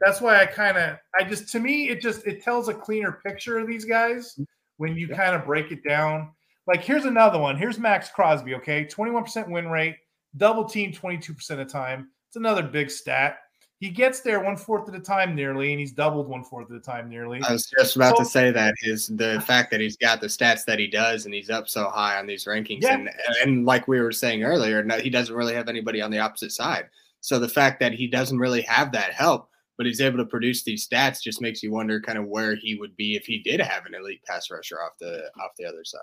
that's 0.00 0.20
why 0.20 0.40
I 0.40 0.46
kind 0.46 0.78
of, 0.78 0.96
I 1.18 1.24
just, 1.24 1.48
to 1.48 1.58
me, 1.58 1.88
it 1.88 2.00
just, 2.00 2.24
it 2.28 2.44
tells 2.44 2.68
a 2.68 2.74
cleaner 2.74 3.18
picture 3.26 3.58
of 3.58 3.66
these 3.66 3.84
guys 3.84 4.34
mm-hmm. 4.34 4.44
when 4.76 4.96
you 4.96 5.08
yeah. 5.08 5.16
kind 5.16 5.34
of 5.34 5.44
break 5.44 5.72
it 5.72 5.82
down. 5.82 6.30
Like, 6.68 6.84
here's 6.84 7.06
another 7.06 7.40
one. 7.40 7.56
Here's 7.56 7.76
Maxx 7.76 8.10
Crosby, 8.10 8.54
okay? 8.54 8.84
21% 8.84 9.50
win 9.50 9.68
rate, 9.68 9.96
double 10.36 10.64
team 10.64 10.92
22% 10.92 11.50
of 11.50 11.58
the 11.58 11.64
time. 11.64 12.08
It's 12.28 12.36
another 12.36 12.62
big 12.62 12.88
stat 12.88 13.38
he 13.84 13.90
gets 13.90 14.20
there 14.20 14.40
one 14.40 14.56
fourth 14.56 14.88
of 14.88 14.94
the 14.94 14.98
time 14.98 15.34
nearly, 15.34 15.72
and 15.72 15.78
he's 15.78 15.92
doubled 15.92 16.26
one 16.26 16.42
fourth 16.42 16.70
of 16.70 16.72
the 16.72 16.80
time 16.80 17.06
nearly. 17.06 17.42
I 17.46 17.52
was 17.52 17.66
just 17.66 17.96
about 17.96 18.16
so, 18.16 18.22
to 18.22 18.30
say 18.30 18.50
that 18.50 18.74
is 18.80 19.08
the 19.08 19.44
fact 19.46 19.70
that 19.72 19.80
he's 19.80 19.98
got 19.98 20.22
the 20.22 20.26
stats 20.26 20.64
that 20.64 20.78
he 20.78 20.86
does, 20.86 21.26
and 21.26 21.34
he's 21.34 21.50
up 21.50 21.68
so 21.68 21.90
high 21.90 22.18
on 22.18 22.26
these 22.26 22.46
rankings, 22.46 22.80
yeah. 22.80 22.94
and 22.94 23.10
and 23.42 23.66
like 23.66 23.86
we 23.86 24.00
were 24.00 24.10
saying 24.10 24.42
earlier, 24.42 24.82
he 25.00 25.10
doesn't 25.10 25.34
really 25.34 25.52
have 25.52 25.68
anybody 25.68 26.00
on 26.00 26.10
the 26.10 26.18
opposite 26.18 26.52
side. 26.52 26.88
So 27.20 27.38
the 27.38 27.46
fact 27.46 27.78
that 27.80 27.92
he 27.92 28.06
doesn't 28.06 28.38
really 28.38 28.62
have 28.62 28.90
that 28.92 29.12
help, 29.12 29.50
but 29.76 29.84
he's 29.84 30.00
able 30.00 30.16
to 30.16 30.24
produce 30.24 30.62
these 30.62 30.88
stats, 30.88 31.20
just 31.20 31.42
makes 31.42 31.62
you 31.62 31.70
wonder 31.70 32.00
kind 32.00 32.16
of 32.16 32.24
where 32.24 32.56
he 32.56 32.76
would 32.76 32.96
be 32.96 33.16
if 33.16 33.26
he 33.26 33.40
did 33.40 33.60
have 33.60 33.84
an 33.84 33.94
elite 33.94 34.24
pass 34.26 34.50
rusher 34.50 34.80
off 34.80 34.92
the 34.98 35.30
off 35.42 35.50
the 35.58 35.66
other 35.66 35.84
side. 35.84 36.00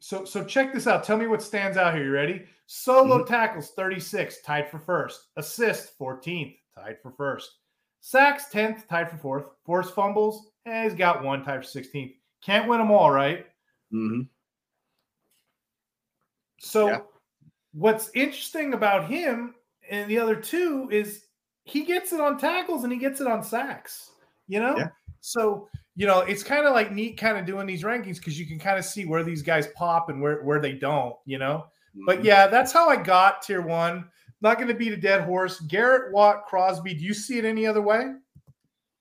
So 0.00 0.24
so 0.24 0.42
check 0.42 0.72
this 0.72 0.88
out. 0.88 1.04
Tell 1.04 1.18
me 1.18 1.28
what 1.28 1.40
stands 1.40 1.76
out 1.76 1.94
here. 1.94 2.02
You 2.02 2.10
ready? 2.10 2.46
Solo 2.66 3.18
mm-hmm. 3.18 3.32
tackles 3.32 3.70
36, 3.76 4.42
tied 4.42 4.68
for 4.68 4.80
first. 4.80 5.28
Assist 5.36 5.96
14th 6.00 6.56
tied 6.74 6.96
for 7.02 7.12
first. 7.12 7.50
Sacks, 8.00 8.46
10th, 8.52 8.88
tied 8.88 9.10
for 9.10 9.16
fourth. 9.16 9.44
Forced 9.64 9.94
fumbles, 9.94 10.50
eh, 10.66 10.84
he's 10.84 10.94
got 10.94 11.22
one, 11.22 11.44
tied 11.44 11.64
for 11.64 11.78
16th. 11.80 12.14
Can't 12.44 12.68
win 12.68 12.80
them 12.80 12.90
all, 12.90 13.10
right? 13.10 13.46
Mm-hmm. 13.92 14.22
So, 16.58 16.88
yeah. 16.88 16.98
what's 17.72 18.10
interesting 18.14 18.74
about 18.74 19.08
him 19.08 19.54
and 19.88 20.10
the 20.10 20.18
other 20.18 20.36
two 20.36 20.88
is 20.90 21.26
he 21.64 21.84
gets 21.84 22.12
it 22.12 22.20
on 22.20 22.38
tackles 22.38 22.84
and 22.84 22.92
he 22.92 22.98
gets 22.98 23.20
it 23.20 23.26
on 23.26 23.42
sacks, 23.42 24.10
you 24.48 24.58
know? 24.58 24.76
Yeah. 24.76 24.88
So, 25.20 25.68
you 25.94 26.06
know, 26.06 26.20
it's 26.20 26.42
kind 26.42 26.66
of 26.66 26.72
like 26.72 26.90
neat 26.90 27.18
kind 27.18 27.38
of 27.38 27.46
doing 27.46 27.66
these 27.66 27.82
rankings 27.84 28.16
because 28.16 28.38
you 28.38 28.46
can 28.46 28.58
kind 28.58 28.78
of 28.78 28.84
see 28.84 29.04
where 29.04 29.22
these 29.22 29.42
guys 29.42 29.68
pop 29.76 30.08
and 30.08 30.20
where, 30.20 30.42
where 30.42 30.60
they 30.60 30.72
don't, 30.72 31.14
you 31.24 31.38
know? 31.38 31.66
Mm-hmm. 31.96 32.06
But 32.06 32.24
yeah, 32.24 32.46
that's 32.46 32.72
how 32.72 32.88
I 32.88 32.96
got 32.96 33.42
tier 33.42 33.62
one. 33.62 34.08
Not 34.42 34.56
going 34.56 34.68
to 34.68 34.74
beat 34.74 34.92
a 34.92 34.96
dead 34.96 35.22
horse. 35.22 35.60
Garrett 35.60 36.12
Watt, 36.12 36.46
Crosby. 36.46 36.94
Do 36.94 37.04
you 37.04 37.14
see 37.14 37.38
it 37.38 37.44
any 37.44 37.64
other 37.64 37.80
way? 37.80 38.12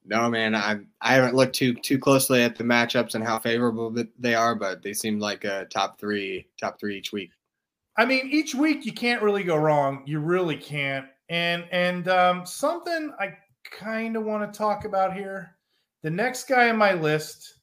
No, 0.06 0.30
man. 0.30 0.56
I 0.56 0.80
I 1.02 1.14
haven't 1.14 1.36
looked 1.36 1.56
too 1.56 1.74
too 1.74 2.00
closely 2.00 2.44
at 2.44 2.56
the 2.56 2.64
matchups 2.64 3.16
and 3.16 3.24
how 3.24 3.40
favorable 3.40 3.94
they 4.20 4.36
are, 4.36 4.56
but 4.56 4.82
they 4.82 4.94
seem 4.94 5.20
like 5.20 5.44
a 5.44 5.66
top 5.66 6.00
three 6.00 6.48
top 6.60 6.80
three 6.80 6.98
each 6.98 7.12
week. 7.12 7.32
I 7.98 8.06
mean, 8.06 8.30
each 8.32 8.56
week 8.56 8.86
you 8.86 8.94
can't 8.94 9.22
really 9.22 9.44
go 9.44 9.56
wrong. 9.56 10.04
You 10.06 10.20
really 10.20 10.56
can't. 10.56 11.06
And 11.30 11.66
and 11.72 12.08
um, 12.08 12.46
something 12.46 13.14
I 13.20 13.34
kind 13.70 14.16
of 14.16 14.24
want 14.24 14.52
to 14.52 14.58
talk 14.58 14.86
about 14.86 15.14
here. 15.14 15.56
The 16.04 16.10
next 16.10 16.48
guy 16.48 16.70
on 16.70 16.78
my 16.78 16.94
list 16.94 17.56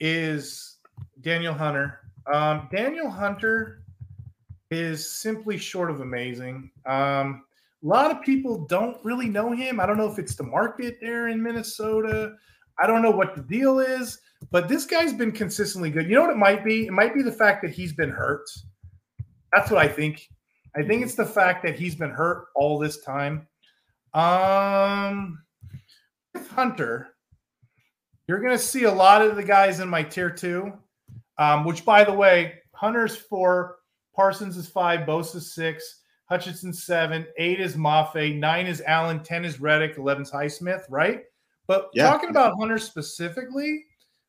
is 0.00 0.78
Danielle 1.22 1.54
Hunter. 1.54 2.00
Um, 2.32 2.68
Danielle 2.70 3.10
Hunter 3.10 3.83
is 4.74 5.10
simply 5.10 5.56
short 5.56 5.90
of 5.90 6.00
amazing. 6.00 6.70
Um, 6.86 7.44
a 7.82 7.86
lot 7.86 8.10
of 8.10 8.22
people 8.22 8.66
don't 8.66 9.02
really 9.04 9.28
know 9.28 9.52
him. 9.52 9.78
I 9.78 9.86
don't 9.86 9.96
know 9.96 10.10
if 10.10 10.18
it's 10.18 10.34
the 10.34 10.42
market 10.42 10.98
there 11.00 11.28
in 11.28 11.42
Minnesota. 11.42 12.34
I 12.78 12.86
don't 12.86 13.02
know 13.02 13.10
what 13.10 13.36
the 13.36 13.42
deal 13.42 13.78
is, 13.78 14.18
but 14.50 14.68
this 14.68 14.84
guy's 14.84 15.12
been 15.12 15.32
consistently 15.32 15.90
good. 15.90 16.08
You 16.08 16.16
know 16.16 16.22
what 16.22 16.30
it 16.30 16.38
might 16.38 16.64
be? 16.64 16.86
It 16.86 16.92
might 16.92 17.14
be 17.14 17.22
the 17.22 17.32
fact 17.32 17.62
that 17.62 17.72
he's 17.72 17.92
been 17.92 18.10
hurt. 18.10 18.48
That's 19.52 19.70
what 19.70 19.80
I 19.80 19.88
think. 19.88 20.28
I 20.76 20.82
think 20.82 21.02
it's 21.02 21.14
the 21.14 21.26
fact 21.26 21.62
that 21.64 21.78
he's 21.78 21.94
been 21.94 22.10
hurt 22.10 22.46
all 22.56 22.78
this 22.78 23.00
time. 23.02 23.46
Um, 24.12 25.42
with 26.32 26.48
Hunter, 26.48 27.08
you're 28.26 28.40
going 28.40 28.56
to 28.56 28.62
see 28.62 28.84
a 28.84 28.92
lot 28.92 29.22
of 29.22 29.36
the 29.36 29.42
guys 29.42 29.80
in 29.80 29.88
my 29.88 30.02
tier 30.02 30.30
two, 30.30 30.72
um, 31.38 31.64
which, 31.64 31.84
by 31.84 32.02
the 32.02 32.12
way, 32.12 32.54
Hunter's 32.72 33.14
for 33.14 33.76
Parsons 34.14 34.56
is 34.56 34.68
five, 34.68 35.00
Bosa 35.00 35.36
is 35.36 35.52
six, 35.52 36.02
Hutchinson 36.26 36.72
seven, 36.72 37.26
eight 37.36 37.60
is 37.60 37.76
Mafe, 37.76 38.36
nine 38.36 38.66
is 38.66 38.82
Allen, 38.86 39.22
ten 39.22 39.44
is 39.44 39.60
Reddick, 39.60 39.98
eleven's 39.98 40.30
Highsmith, 40.30 40.84
right? 40.88 41.22
But 41.66 41.90
yeah. 41.94 42.04
talking 42.04 42.30
about 42.30 42.54
Hunter 42.58 42.78
specifically, 42.78 43.84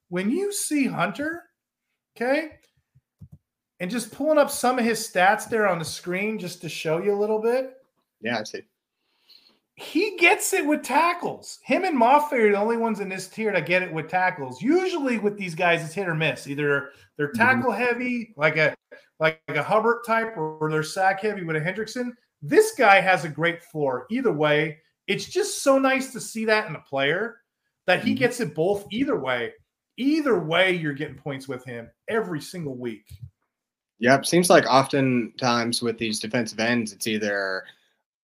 when 0.09 0.29
you 0.29 0.51
see 0.51 0.85
Hunter, 0.85 1.43
okay, 2.15 2.51
and 3.79 3.91
just 3.91 4.11
pulling 4.11 4.37
up 4.37 4.49
some 4.49 4.79
of 4.79 4.85
his 4.85 4.99
stats 4.99 5.49
there 5.49 5.67
on 5.67 5.79
the 5.79 5.85
screen 5.85 6.39
just 6.39 6.61
to 6.61 6.69
show 6.69 6.97
you 6.99 7.13
a 7.13 7.19
little 7.19 7.41
bit. 7.41 7.73
Yeah, 8.21 8.39
I 8.39 8.43
see. 8.43 8.61
He 9.77 10.15
gets 10.15 10.53
it 10.53 10.65
with 10.65 10.83
tackles. 10.83 11.59
Him 11.63 11.83
and 11.83 11.99
Mafe 11.99 12.31
are 12.31 12.51
the 12.51 12.57
only 12.57 12.77
ones 12.77 13.01
in 13.01 13.09
this 13.09 13.27
tier 13.27 13.51
that 13.51 13.65
get 13.65 13.83
it 13.83 13.91
with 13.91 14.07
tackles. 14.07 14.61
Usually 14.61 15.19
with 15.19 15.37
these 15.37 15.53
guys, 15.53 15.83
it's 15.83 15.93
hit 15.93 16.07
or 16.07 16.15
miss. 16.15 16.47
Either 16.47 16.91
they're 17.17 17.27
mm-hmm. 17.27 17.37
tackle 17.37 17.71
mm-hmm. 17.71 17.83
heavy, 17.83 18.33
like 18.37 18.55
a 18.55 18.73
like 19.19 19.41
a 19.47 19.63
Hubbard 19.63 19.99
type, 20.06 20.38
or 20.38 20.69
they're 20.69 20.84
sack 20.84 21.21
heavy 21.21 21.43
with 21.43 21.56
a 21.56 21.62
Hendrickson. 21.62 22.12
This 22.41 22.73
guy 22.78 22.99
has 22.99 23.23
a 23.23 23.30
great 23.30 23.63
floor. 23.63 24.06
Either 24.10 24.32
way, 24.32 24.78
it's 25.08 25.25
just 25.25 25.63
so 25.63 25.80
nice 25.80 26.12
to 26.13 26.19
see 26.19 26.45
that 26.45 26.67
in 26.67 26.75
a 26.75 26.82
player 26.82 27.38
that 27.88 28.04
he 28.04 28.12
mm-hmm. 28.12 28.19
gets 28.19 28.39
it 28.39 28.56
both 28.56 28.86
either 28.91 29.19
way. 29.19 29.54
Either 29.97 30.39
way, 30.39 30.73
you're 30.73 30.93
getting 30.93 31.15
points 31.15 31.47
with 31.47 31.63
him 31.63 31.89
every 32.10 32.41
single 32.41 32.75
week. 32.75 33.06
Yep. 33.99 34.25
Seems 34.25 34.49
like 34.49 34.65
oftentimes 34.65 35.82
with 35.82 35.97
these 35.97 36.19
defensive 36.19 36.60
ends, 36.60 36.91
it's 36.91 37.08
either, 37.08 37.63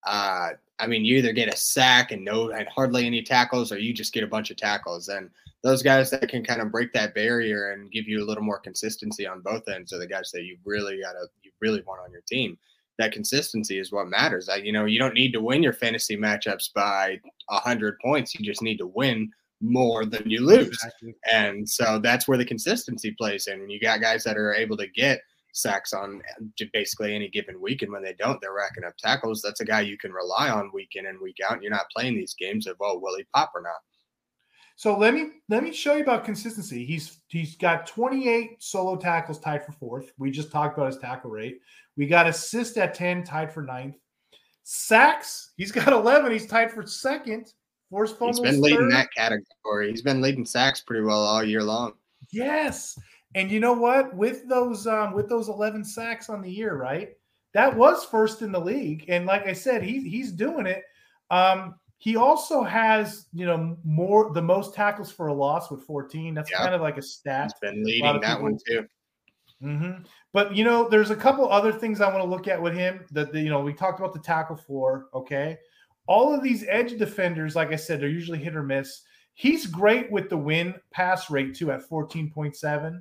uh, 0.04 0.50
I 0.78 0.86
mean, 0.86 1.04
you 1.04 1.16
either 1.16 1.32
get 1.32 1.52
a 1.52 1.56
sack 1.56 2.12
and 2.12 2.24
no, 2.24 2.50
and 2.50 2.68
hardly 2.68 3.06
any 3.06 3.22
tackles, 3.22 3.72
or 3.72 3.78
you 3.78 3.94
just 3.94 4.12
get 4.12 4.24
a 4.24 4.26
bunch 4.26 4.50
of 4.50 4.58
tackles. 4.58 5.08
And 5.08 5.30
those 5.62 5.82
guys 5.82 6.10
that 6.10 6.28
can 6.28 6.44
kind 6.44 6.60
of 6.60 6.72
break 6.72 6.92
that 6.92 7.14
barrier 7.14 7.70
and 7.70 7.90
give 7.92 8.08
you 8.08 8.22
a 8.22 8.26
little 8.26 8.42
more 8.42 8.58
consistency 8.58 9.26
on 9.26 9.42
both 9.42 9.68
ends 9.68 9.92
are 9.92 9.98
the 9.98 10.06
guys 10.06 10.30
that 10.32 10.42
you 10.42 10.56
really 10.64 11.00
gotta 11.00 11.26
you 11.42 11.50
really 11.60 11.82
want 11.86 12.00
on 12.04 12.10
your 12.10 12.22
team. 12.26 12.58
That 12.98 13.12
consistency 13.12 13.78
is 13.78 13.90
what 13.90 14.08
matters. 14.08 14.48
I, 14.48 14.56
you 14.56 14.72
know, 14.72 14.84
you 14.84 14.98
don't 14.98 15.14
need 15.14 15.32
to 15.32 15.40
win 15.40 15.62
your 15.62 15.72
fantasy 15.72 16.16
matchups 16.16 16.72
by 16.74 17.18
a 17.48 17.58
hundred 17.58 17.96
points. 18.04 18.34
You 18.34 18.44
just 18.44 18.62
need 18.62 18.76
to 18.78 18.86
win 18.86 19.30
more 19.62 20.04
than 20.04 20.28
you 20.28 20.44
lose. 20.44 20.76
And 21.32 21.66
so 21.66 21.98
that's 21.98 22.28
where 22.28 22.36
the 22.36 22.44
consistency 22.44 23.12
plays 23.12 23.46
in. 23.46 23.70
You 23.70 23.80
got 23.80 24.00
guys 24.00 24.24
that 24.24 24.36
are 24.36 24.52
able 24.52 24.76
to 24.76 24.88
get 24.88 25.20
sacks 25.52 25.92
on 25.92 26.20
basically 26.72 27.14
any 27.14 27.28
given 27.28 27.60
week. 27.60 27.82
And 27.82 27.92
when 27.92 28.02
they 28.02 28.14
don't, 28.18 28.40
they're 28.40 28.54
racking 28.54 28.84
up 28.84 28.96
tackles. 28.98 29.40
That's 29.40 29.60
a 29.60 29.64
guy 29.64 29.82
you 29.82 29.96
can 29.96 30.12
rely 30.12 30.50
on 30.50 30.70
week 30.74 30.92
in 30.96 31.06
and 31.06 31.20
week 31.20 31.38
out. 31.44 31.54
And 31.54 31.62
you're 31.62 31.70
not 31.70 31.90
playing 31.94 32.14
these 32.14 32.34
games 32.34 32.66
of, 32.66 32.76
oh, 32.80 32.98
will 32.98 33.16
he 33.16 33.24
pop 33.34 33.52
or 33.54 33.62
not? 33.62 33.80
So 34.82 34.98
let 34.98 35.14
me 35.14 35.28
let 35.48 35.62
me 35.62 35.72
show 35.72 35.94
you 35.94 36.02
about 36.02 36.24
consistency. 36.24 36.84
He's 36.84 37.20
he's 37.28 37.54
got 37.54 37.86
28 37.86 38.60
solo 38.60 38.96
tackles 38.96 39.38
tied 39.38 39.64
for 39.64 39.70
fourth. 39.70 40.12
We 40.18 40.32
just 40.32 40.50
talked 40.50 40.76
about 40.76 40.88
his 40.88 40.98
tackle 40.98 41.30
rate. 41.30 41.60
We 41.96 42.08
got 42.08 42.26
assist 42.26 42.76
at 42.78 42.92
10, 42.92 43.22
tied 43.22 43.54
for 43.54 43.62
ninth. 43.62 43.94
Sacks, 44.64 45.52
he's 45.56 45.70
got 45.70 45.92
11. 45.92 46.32
He's 46.32 46.48
tied 46.48 46.72
for 46.72 46.84
second. 46.84 47.52
Force 47.90 48.10
fumbles. 48.10 48.40
He's 48.40 48.54
been 48.54 48.60
leading 48.60 48.90
third. 48.90 48.92
that 48.94 49.08
category. 49.16 49.90
He's 49.92 50.02
been 50.02 50.20
leading 50.20 50.44
sacks 50.44 50.80
pretty 50.80 51.04
well 51.04 51.24
all 51.24 51.44
year 51.44 51.62
long. 51.62 51.92
Yes. 52.32 52.98
And 53.36 53.52
you 53.52 53.60
know 53.60 53.74
what? 53.74 54.12
With 54.16 54.48
those 54.48 54.88
um, 54.88 55.12
with 55.12 55.28
those 55.28 55.48
11 55.48 55.84
sacks 55.84 56.28
on 56.28 56.42
the 56.42 56.50
year, 56.50 56.74
right? 56.74 57.10
That 57.54 57.76
was 57.76 58.04
first 58.04 58.42
in 58.42 58.50
the 58.50 58.58
league. 58.58 59.04
And 59.06 59.26
like 59.26 59.46
I 59.46 59.52
said, 59.52 59.84
he's 59.84 60.02
he's 60.02 60.32
doing 60.32 60.66
it. 60.66 60.82
Um, 61.30 61.76
he 62.02 62.16
also 62.16 62.64
has, 62.64 63.26
you 63.32 63.46
know, 63.46 63.76
more 63.84 64.32
the 64.32 64.42
most 64.42 64.74
tackles 64.74 65.12
for 65.12 65.28
a 65.28 65.32
loss 65.32 65.70
with 65.70 65.84
14. 65.84 66.34
That's 66.34 66.50
kind 66.50 66.74
of 66.74 66.80
like 66.80 66.96
a 66.98 67.02
stat. 67.02 67.52
He's 67.62 67.70
been 67.70 67.84
leading 67.84 68.20
that 68.20 68.22
people- 68.22 68.42
one 68.42 68.58
too. 68.66 68.86
hmm 69.60 69.92
But 70.32 70.56
you 70.56 70.64
know, 70.64 70.88
there's 70.88 71.10
a 71.10 71.16
couple 71.16 71.48
other 71.48 71.70
things 71.70 72.00
I 72.00 72.08
want 72.08 72.24
to 72.24 72.28
look 72.28 72.48
at 72.48 72.60
with 72.60 72.74
him. 72.74 73.06
That 73.12 73.30
the, 73.32 73.40
you 73.40 73.50
know, 73.50 73.60
we 73.60 73.72
talked 73.72 74.00
about 74.00 74.14
the 74.14 74.18
tackle 74.18 74.56
floor. 74.56 75.06
Okay, 75.14 75.56
all 76.08 76.34
of 76.34 76.42
these 76.42 76.64
edge 76.68 76.98
defenders, 76.98 77.54
like 77.54 77.70
I 77.70 77.76
said, 77.76 78.00
they're 78.00 78.08
usually 78.08 78.40
hit 78.40 78.56
or 78.56 78.64
miss. 78.64 79.02
He's 79.34 79.66
great 79.66 80.10
with 80.10 80.28
the 80.28 80.36
win 80.36 80.74
pass 80.90 81.30
rate 81.30 81.54
too 81.54 81.70
at 81.70 81.88
14.7. 81.88 83.00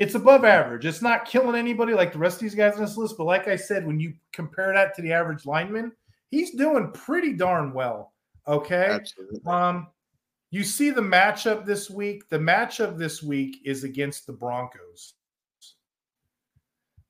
It's 0.00 0.16
above 0.16 0.44
average. 0.44 0.86
It's 0.86 1.02
not 1.02 1.24
killing 1.24 1.54
anybody 1.54 1.94
like 1.94 2.12
the 2.12 2.18
rest 2.18 2.38
of 2.38 2.40
these 2.40 2.56
guys 2.56 2.74
on 2.74 2.80
this 2.80 2.96
list. 2.96 3.14
But 3.16 3.26
like 3.26 3.46
I 3.46 3.54
said, 3.54 3.86
when 3.86 4.00
you 4.00 4.14
compare 4.32 4.74
that 4.74 4.96
to 4.96 5.02
the 5.02 5.12
average 5.12 5.46
lineman, 5.46 5.92
he's 6.32 6.56
doing 6.56 6.90
pretty 6.90 7.34
darn 7.34 7.72
well. 7.72 8.12
Okay. 8.50 8.86
Absolutely. 8.90 9.40
Um, 9.46 9.86
you 10.50 10.64
see 10.64 10.90
the 10.90 11.00
matchup 11.00 11.64
this 11.64 11.88
week. 11.88 12.28
The 12.28 12.38
matchup 12.38 12.98
this 12.98 13.22
week 13.22 13.58
is 13.64 13.84
against 13.84 14.26
the 14.26 14.32
Broncos. 14.32 15.14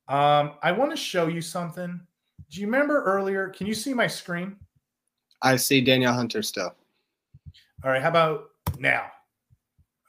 Um, 0.07 0.53
I 0.61 0.71
want 0.71 0.91
to 0.91 0.97
show 0.97 1.27
you 1.27 1.41
something. 1.41 1.99
Do 2.51 2.59
you 2.59 2.67
remember 2.67 3.03
earlier? 3.03 3.49
Can 3.49 3.65
you 3.65 3.73
see 3.73 3.93
my 3.93 4.07
screen? 4.07 4.55
I 5.41 5.55
see 5.55 5.81
Danielle 5.81 6.13
Hunter 6.13 6.43
still. 6.43 6.75
All 7.83 7.89
right, 7.89 8.01
how 8.01 8.09
about 8.09 8.49
now? 8.77 9.07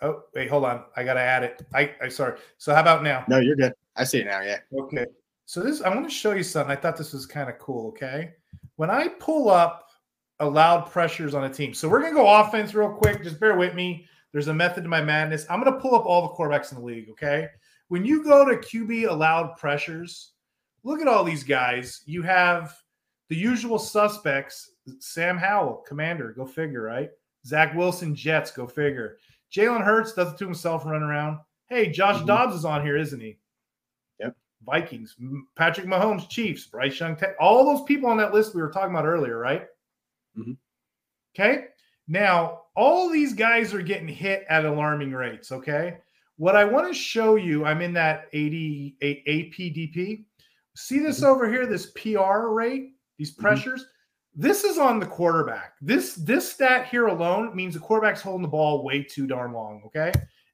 Oh, 0.03 0.25
wait, 0.35 0.51
hold 0.51 0.65
on. 0.65 0.83
I 0.97 1.05
gotta 1.05 1.21
add 1.21 1.45
it. 1.45 1.65
I, 1.73 1.93
I 2.03 2.09
sorry. 2.09 2.39
So 2.59 2.75
how 2.75 2.81
about 2.81 3.03
now? 3.03 3.25
No, 3.29 3.39
you're 3.39 3.57
good. 3.57 3.73
I 3.97 4.05
see 4.05 4.19
it 4.19 4.27
now. 4.27 4.41
Yeah. 4.43 4.59
Okay. 4.77 5.07
So 5.47 5.63
this 5.63 5.81
I 5.81 5.89
want 5.89 6.07
to 6.09 6.15
show 6.15 6.33
you 6.33 6.43
something. 6.43 6.71
I 6.71 6.79
thought 6.79 6.97
this 6.97 7.13
was 7.13 7.25
kind 7.25 7.49
of 7.49 7.59
cool. 7.59 7.89
Okay. 7.89 8.35
When 8.77 8.91
I 8.91 9.09
pull 9.09 9.49
up 9.49 9.89
allowed 10.43 10.91
pressures 10.91 11.35
on 11.35 11.45
a 11.45 11.53
team. 11.53 11.73
So 11.75 11.89
we're 11.89 12.01
gonna 12.03 12.15
go 12.15 12.29
offense 12.41 12.75
real 12.75 12.91
quick. 12.93 13.23
Just 13.23 13.41
bear 13.41 13.57
with 13.57 13.75
me. 13.75 14.07
There's 14.33 14.49
a 14.49 14.55
method 14.55 14.83
to 14.85 14.89
my 14.89 15.03
madness. 15.03 15.47
I'm 15.49 15.63
gonna 15.63 15.81
pull 15.81 15.95
up 15.95 16.07
all 16.07 16.23
the 16.23 16.35
quarterbacks 16.35 16.73
in 16.73 16.79
the 16.79 16.85
league. 16.85 17.09
Okay. 17.11 17.49
When 17.89 18.05
you 18.05 18.25
go 18.25 18.45
to 18.45 18.57
QB 18.57 19.09
allowed 19.09 19.57
pressures, 19.57 20.33
look 20.85 21.01
at 21.01 21.09
all 21.09 21.25
these 21.25 21.45
guys. 21.45 22.03
You 22.07 22.23
have 22.23 22.75
the 23.29 23.37
usual 23.37 23.79
suspects: 23.79 24.71
Sam 24.99 25.37
Howell, 25.37 25.85
Commander, 25.87 26.33
go 26.33 26.47
figure, 26.47 26.83
right? 26.83 27.11
Zach 27.47 27.75
Wilson, 27.75 28.15
Jets, 28.15 28.51
go 28.51 28.67
figure. 28.67 29.19
Jalen 29.55 29.85
Hurts 29.85 30.15
does 30.15 30.33
it 30.33 30.39
to 30.39 30.45
himself, 30.45 30.87
run 30.87 31.03
around. 31.03 31.39
Hey, 31.67 31.91
Josh 31.91 32.23
Mhm. 32.23 32.27
Dobbs 32.27 32.55
is 32.55 32.65
on 32.65 32.83
here, 32.85 32.97
isn't 32.97 33.21
he? 33.21 33.39
Yep. 34.21 34.37
Vikings, 34.65 35.17
Patrick 35.57 35.87
Mahomes, 35.87 36.29
Chiefs, 36.29 36.67
Bryce 36.67 36.99
Young, 36.99 37.19
all 37.39 37.65
those 37.65 37.85
people 37.85 38.09
on 38.09 38.17
that 38.19 38.33
list 38.33 38.55
we 38.55 38.63
were 38.63 38.71
talking 38.71 38.95
about 38.95 39.07
earlier, 39.07 39.39
right? 39.39 39.67
Mhm. 40.37 40.57
Okay. 41.35 41.69
Now, 42.09 42.63
all 42.75 43.09
these 43.09 43.33
guys 43.33 43.73
are 43.75 43.83
getting 43.83 44.09
hit 44.09 44.45
at 44.49 44.65
alarming 44.65 45.13
rates. 45.13 45.53
Okay. 45.53 45.99
What 46.37 46.57
I 46.57 46.65
want 46.65 46.89
to 46.89 46.95
show 46.95 47.37
you, 47.37 47.65
I'm 47.65 47.81
in 47.83 47.93
that 47.95 48.29
80 48.33 48.97
A- 49.03 49.23
APDP. 49.27 50.25
See 50.75 50.99
this 50.99 51.21
Mhm. 51.21 51.27
over 51.27 51.49
here, 51.49 51.67
this 51.67 51.93
PR 51.93 52.49
rate, 52.49 52.97
these 53.19 53.35
Mhm. 53.37 53.41
pressures. 53.41 53.87
This 54.35 54.65
is 54.65 54.79
on 54.79 54.99
the 54.99 55.07
quarterback. 55.07 55.75
This 55.83 56.15
this 56.15 56.51
stat 56.51 56.87
here 56.87 57.07
alone 57.07 57.55
means 57.55 57.75
the 57.75 57.81
quarterback's 57.81 58.23
holding 58.23 58.43
the 58.43 58.49
ball 58.49 58.83
way 58.83 59.03
too 59.03 59.27
darn 59.27 59.53
long. 59.53 59.83
Okay. 59.87 60.11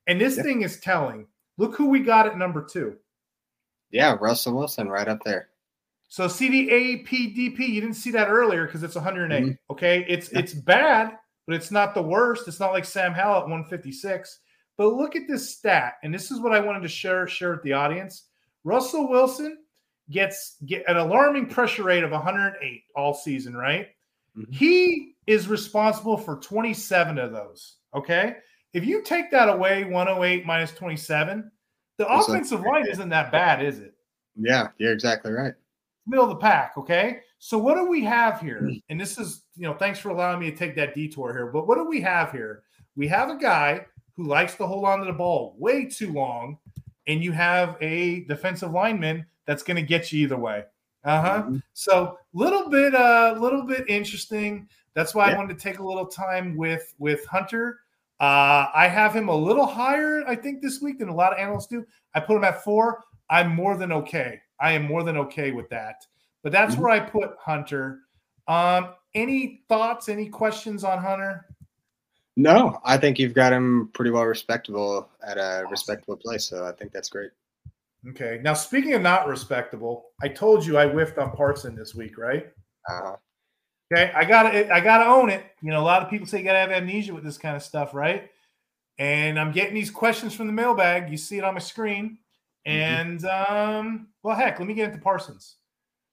And 0.09 0.21
this 0.21 0.37
thing 0.41 0.63
is 0.63 0.81
telling. 0.81 1.29
Look 1.59 1.77
who 1.77 1.89
we 1.89 2.01
got 2.01 2.27
at 2.27 2.37
number 2.37 2.65
two. 2.65 2.99
Yeah, 3.91 4.17
Russell 4.21 4.57
Wilson 4.57 4.89
right 4.89 5.07
up 5.09 5.23
there. 5.25 5.51
So 6.09 6.27
the 6.27 6.37
You 6.49 7.81
didn't 7.81 7.95
see 7.95 8.11
that 8.13 8.29
earlier 8.29 8.67
because 8.67 8.83
it's 8.83 8.97
108. 8.97 9.45
Mhm. 9.45 9.59
Okay, 9.71 10.05
it's 10.09 10.31
it's 10.31 10.55
bad, 10.55 11.19
but 11.47 11.55
it's 11.55 11.71
not 11.71 11.95
the 11.95 12.03
worst. 12.03 12.49
It's 12.49 12.61
not 12.61 12.73
like 12.73 12.85
Sam 12.85 13.13
Howell 13.13 13.43
at 13.43 13.49
156. 13.49 14.41
But 14.77 14.95
look 14.95 15.17
at 15.17 15.27
this 15.29 15.57
stat, 15.57 15.95
and 16.03 16.15
this 16.15 16.31
is 16.31 16.41
what 16.41 16.53
I 16.53 16.61
wanted 16.61 16.83
to 16.83 16.89
share 16.89 17.27
share 17.27 17.51
with 17.53 17.63
the 17.63 17.73
audience. 17.75 18.29
Russell 18.65 19.09
Wilson 19.09 19.59
gets 20.11 20.57
get 20.65 20.89
an 20.89 20.97
alarming 20.97 21.49
pressure 21.49 21.83
rate 21.85 22.05
of 22.05 22.13
108 22.13 22.85
all 22.97 23.13
season, 23.13 23.57
right? 23.57 23.89
Mhm. 24.37 24.55
He 24.55 25.15
is 25.27 25.49
responsible 25.49 26.17
for 26.17 26.37
27 26.37 27.19
of 27.19 27.33
those. 27.33 27.77
Okay, 27.95 28.37
if 28.73 28.85
you 28.87 29.03
take 29.03 29.31
that 29.31 29.49
away, 29.49 29.85
108 29.85 30.47
minus 30.47 30.73
27, 30.75 31.51
the 31.99 32.05
like- 32.05 32.29
offensive 32.29 32.61
line 32.63 32.87
isn't 32.87 33.09
that 33.11 33.31
bad, 33.33 33.63
is 33.63 33.81
it? 33.81 33.95
Yeah, 34.37 34.69
you're 34.79 34.93
exactly 34.93 35.33
right. 35.33 35.55
Middle 36.09 36.25
of 36.25 36.31
the 36.31 36.37
pack. 36.37 36.73
Okay. 36.77 37.21
So 37.39 37.59
what 37.59 37.75
do 37.75 37.87
we 37.89 38.03
have 38.05 38.41
here? 38.41 38.61
Hmm. 38.61 38.73
And 38.89 39.01
this 39.01 39.19
is, 39.19 39.45
you 39.57 39.63
know, 39.63 39.75
thanks 39.75 39.99
for 39.99 40.09
allowing 40.09 40.41
me 40.41 40.51
to 40.51 40.57
take 40.57 40.75
that 40.77 40.95
detour 40.95 41.33
here. 41.33 41.47
But 41.47 41.67
what 41.67 41.77
do 41.77 41.85
we 41.85 42.01
have 42.01 42.33
here? 42.33 42.63
We 42.97 43.07
have 43.09 43.31
a 43.31 43.37
guy 43.37 43.87
who 44.17 44.25
likes 44.25 44.57
to 44.57 44.67
hold 44.67 44.85
on 44.85 44.99
to 45.01 45.05
the 45.05 45.13
ball 45.13 45.55
way 45.59 45.85
too 45.85 46.13
long, 46.13 46.59
and 47.07 47.23
you 47.23 47.31
have 47.33 47.77
a 47.81 48.25
defensive 48.25 48.73
lineman 48.73 49.25
that's 49.47 49.63
going 49.63 49.77
to 49.77 49.83
get 49.83 50.13
you 50.13 50.25
either 50.25 50.37
way. 50.37 50.65
Uh 51.05 51.23
huh. 51.23 51.43
Mhm. 51.47 51.63
So 51.75 52.19
little 52.33 52.69
bit, 52.69 52.95
uh, 52.95 53.37
little 53.39 53.63
bit 53.63 53.85
interesting. 53.89 54.69
That's 54.95 55.15
why 55.15 55.31
I 55.31 55.37
wanted 55.37 55.57
to 55.57 55.63
take 55.63 55.79
a 55.79 55.85
little 55.85 56.07
time 56.07 56.57
with 56.57 56.93
with 56.99 57.25
Hunter. 57.27 57.79
Uh, 58.21 58.67
I 58.75 58.89
have 58.89 59.15
him 59.15 59.29
a 59.29 59.37
little 59.37 59.65
higher, 59.67 60.25
I 60.27 60.35
think, 60.35 60.61
this 60.61 60.81
week 60.83 60.99
than 60.99 61.09
a 61.09 61.15
lot 61.15 61.33
of 61.33 61.39
analysts 61.39 61.69
do. 61.69 61.87
I 62.15 62.21
put 62.21 62.37
him 62.37 62.43
at 62.43 62.65
four. 62.65 63.05
I'm 63.31 63.55
more 63.55 63.77
than 63.77 63.93
okay. 63.93 64.41
I 64.61 64.73
am 64.73 64.83
more 64.85 65.03
than 65.03 65.17
okay 65.17 65.51
with 65.53 65.69
that. 65.71 66.07
But 66.43 66.53
that's 66.53 66.75
Mhm. 66.75 66.79
where 66.79 66.91
I 66.91 67.01
put 67.01 67.37
Hunter. 67.41 68.01
Um, 68.47 68.95
any 69.15 69.63
thoughts? 69.69 70.09
Any 70.09 70.29
questions 70.29 70.85
on 70.85 70.99
Hunter? 70.99 71.47
No, 72.37 72.81
I 72.85 72.97
think 72.97 73.19
you've 73.19 73.35
got 73.35 73.53
him 73.53 73.91
pretty 73.95 74.11
well 74.13 74.25
respectable 74.25 75.11
at 75.27 75.39
a 75.39 75.67
respectable 75.71 76.17
place. 76.17 76.45
So 76.47 76.65
I 76.65 76.73
think 76.73 76.93
that's 76.93 77.09
great. 77.09 77.31
Okay. 78.11 78.39
Now, 78.43 78.55
speaking 78.55 78.95
of 78.95 79.03
not 79.03 79.27
respectable, 79.27 80.11
I 80.23 80.29
told 80.29 80.65
you 80.65 80.79
I 80.79 80.87
whiffed 80.89 81.19
on 81.19 81.33
Parson 81.33 81.75
this 81.75 81.95
week, 81.95 82.17
right? 82.19 82.53
Uh, 82.89 83.17
Okay, 83.91 84.13
I 84.15 84.23
gotta 84.27 84.71
I 84.71 84.81
gotta 84.81 85.07
own 85.07 85.31
it. 85.31 85.47
You 85.63 85.71
know, 85.71 85.81
a 85.81 85.83
lot 85.83 86.03
of 86.03 86.11
people 86.11 86.27
say 86.27 86.37
you 86.39 86.45
gotta 86.45 86.59
have 86.59 86.71
amnesia 86.71 87.15
with 87.15 87.25
this 87.25 87.39
kind 87.39 87.57
of 87.57 87.63
stuff, 87.63 87.95
right? 87.95 88.31
And 88.99 89.41
I'm 89.41 89.51
getting 89.51 89.75
these 89.75 89.91
questions 89.91 90.35
from 90.35 90.47
the 90.47 90.53
mailbag. 90.53 91.11
You 91.11 91.17
see 91.17 91.39
it 91.39 91.45
on 91.45 91.55
my 91.55 91.61
screen. 91.61 92.19
And 92.69 93.25
um, 93.25 94.09
well, 94.23 94.37
heck, 94.37 94.59
let 94.59 94.69
me 94.69 94.75
get 94.75 94.91
into 94.91 95.01
Parsons. 95.03 95.57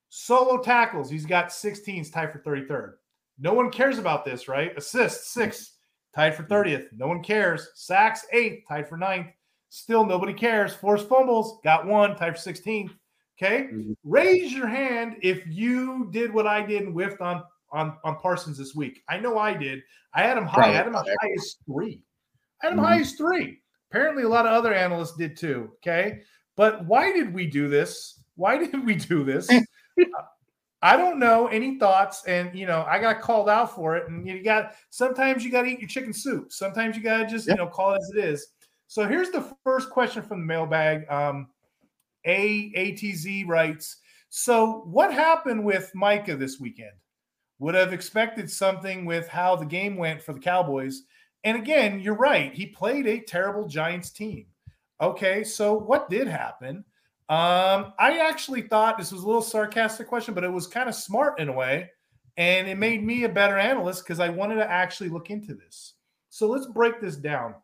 Solo 0.09 0.61
tackles, 0.61 1.09
he's 1.09 1.25
got 1.25 1.49
16s 1.49 2.11
tied 2.11 2.31
for 2.31 2.39
33rd. 2.39 2.93
No 3.37 3.53
one 3.53 3.69
cares 3.69 3.97
about 3.99 4.23
this, 4.23 4.47
right? 4.47 4.75
Assists, 4.77 5.31
six, 5.33 5.73
tied 6.15 6.33
for 6.35 6.43
30th. 6.43 6.87
No 6.93 7.07
one 7.07 7.21
cares. 7.21 7.69
Sacks, 7.75 8.25
eighth, 8.31 8.63
tied 8.69 8.87
for 8.87 8.95
ninth. 8.97 9.27
Still 9.69 10.05
nobody 10.05 10.33
cares. 10.33 10.73
Forced 10.73 11.09
fumbles, 11.09 11.59
got 11.65 11.85
one, 11.85 12.15
tied 12.15 12.37
for 12.37 12.49
16th. 12.51 12.91
Okay. 13.37 13.63
Mhm. 13.73 13.95
Raise 14.05 14.53
your 14.53 14.67
hand 14.67 15.17
if 15.21 15.45
you 15.45 16.07
did 16.11 16.33
what 16.33 16.47
I 16.47 16.61
did 16.65 16.83
and 16.83 16.93
whiffed 16.93 17.19
on 17.19 17.43
on 17.73 17.97
on 18.05 18.15
Parsons 18.19 18.57
this 18.57 18.73
week. 18.73 19.03
I 19.09 19.17
know 19.19 19.37
I 19.37 19.53
did. 19.53 19.81
I 20.13 20.21
had 20.21 20.37
him 20.37 20.45
high. 20.45 20.69
I 20.69 20.71
had 20.71 20.87
him 20.87 20.93
high 20.93 21.33
as 21.37 21.57
three. 21.65 22.01
I 22.63 22.67
had 22.67 22.73
him 22.73 22.79
Mhm. 22.79 22.85
high 22.87 22.99
as 23.01 23.13
three. 23.15 23.61
Apparently, 23.91 24.23
a 24.23 24.29
lot 24.29 24.45
of 24.45 24.53
other 24.53 24.73
analysts 24.73 25.17
did 25.17 25.35
too. 25.35 25.71
Okay, 25.75 26.21
but 26.55 26.85
why 26.85 27.11
did 27.11 27.33
we 27.33 27.47
do 27.47 27.67
this? 27.67 28.19
Why 28.35 28.57
did 28.65 28.85
we 28.85 28.95
do 28.95 29.23
this? 29.23 29.49
I 30.81 30.97
don't 30.97 31.19
know. 31.19 31.47
Any 31.47 31.79
thoughts? 31.79 32.23
And 32.25 32.53
you 32.57 32.67
know, 32.67 32.85
I 32.87 32.99
got 32.99 33.21
called 33.21 33.49
out 33.49 33.73
for 33.73 33.95
it. 33.95 34.07
And 34.09 34.27
you 34.27 34.43
got 34.43 34.75
sometimes 34.91 35.43
you 35.43 35.51
got 35.51 35.63
to 35.63 35.69
eat 35.69 35.79
your 35.79 35.89
chicken 35.89 36.13
soup. 36.13 36.51
Sometimes 36.51 36.95
you 36.95 37.01
got 37.01 37.17
to 37.19 37.27
just 37.27 37.47
Yeah. 37.47 37.53
you 37.53 37.57
know 37.57 37.67
call 37.67 37.93
it 37.93 38.01
as 38.01 38.11
it 38.15 38.23
is. 38.23 38.47
So 38.87 39.07
here's 39.07 39.31
the 39.31 39.51
first 39.63 39.89
question 39.89 40.21
from 40.21 40.41
the 40.41 40.45
mailbag. 40.45 41.09
Um, 41.09 41.47
a 42.25 42.71
ATZ 42.75 43.47
writes, 43.47 43.97
so 44.29 44.83
what 44.85 45.13
happened 45.13 45.63
with 45.63 45.91
Micah 45.95 46.35
this 46.35 46.59
weekend? 46.59 46.91
Would 47.59 47.75
have 47.75 47.93
expected 47.93 48.51
something 48.51 49.05
with 49.05 49.27
how 49.27 49.55
the 49.55 49.65
game 49.65 49.95
went 49.95 50.21
for 50.21 50.33
the 50.33 50.39
Cowboys. 50.39 51.03
And 51.45 51.57
again, 51.57 51.99
you're 52.01 52.17
right. 52.17 52.53
He 52.53 52.65
played 52.67 53.07
a 53.07 53.21
terrible 53.21 53.67
Giants 53.67 54.09
team. 54.09 54.47
Okay, 55.01 55.43
so 55.43 55.73
what 55.73 56.09
did 56.09 56.27
happen? 56.27 56.83
Um, 57.27 57.93
I 57.99 58.19
actually 58.21 58.61
thought 58.61 58.97
this 58.97 59.11
was 59.11 59.23
a 59.23 59.25
little 59.25 59.41
sarcastic 59.41 60.07
question, 60.07 60.33
but 60.33 60.43
it 60.43 60.51
was 60.51 60.67
kind 60.67 60.87
of 60.87 60.95
smart 60.95 61.39
in 61.39 61.49
a 61.49 61.53
way, 61.53 61.89
and 62.37 62.67
it 62.67 62.77
made 62.77 63.03
me 63.03 63.23
a 63.23 63.29
better 63.29 63.57
analyst 63.57 64.03
because 64.03 64.19
I 64.19 64.29
wanted 64.29 64.55
to 64.55 64.69
actually 64.69 65.09
look 65.09 65.29
into 65.29 65.53
this. 65.55 65.93
So 66.29 66.47
let's 66.47 66.67
break 66.67 67.01
this 67.01 67.15
down. 67.15 67.55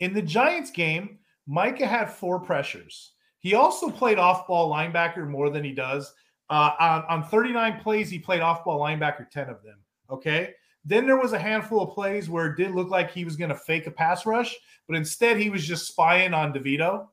In 0.00 0.12
the 0.12 0.22
Giants 0.22 0.70
game, 0.70 1.18
Micah 1.46 1.86
had 1.86 2.10
four 2.10 2.40
pressures. 2.40 3.12
He 3.40 3.54
also 3.54 3.90
played 3.90 4.18
off 4.18 4.46
ball 4.46 4.70
linebacker 4.70 5.26
more 5.28 5.50
than 5.50 5.64
he 5.64 5.72
does. 5.72 6.12
Uh, 6.50 6.72
on, 6.80 7.04
on 7.08 7.24
39 7.24 7.80
plays, 7.80 8.10
he 8.10 8.18
played 8.18 8.40
off 8.40 8.64
ball 8.64 8.80
linebacker 8.80 9.28
10 9.30 9.48
of 9.48 9.62
them. 9.62 9.78
Okay. 10.10 10.54
Then 10.88 11.06
there 11.06 11.18
was 11.18 11.34
a 11.34 11.38
handful 11.38 11.82
of 11.82 11.94
plays 11.94 12.30
where 12.30 12.46
it 12.46 12.56
did 12.56 12.70
look 12.70 12.88
like 12.88 13.10
he 13.10 13.26
was 13.26 13.36
going 13.36 13.50
to 13.50 13.54
fake 13.54 13.86
a 13.86 13.90
pass 13.90 14.24
rush, 14.24 14.56
but 14.86 14.96
instead 14.96 15.36
he 15.36 15.50
was 15.50 15.66
just 15.66 15.86
spying 15.86 16.32
on 16.32 16.50
DeVito, 16.50 17.06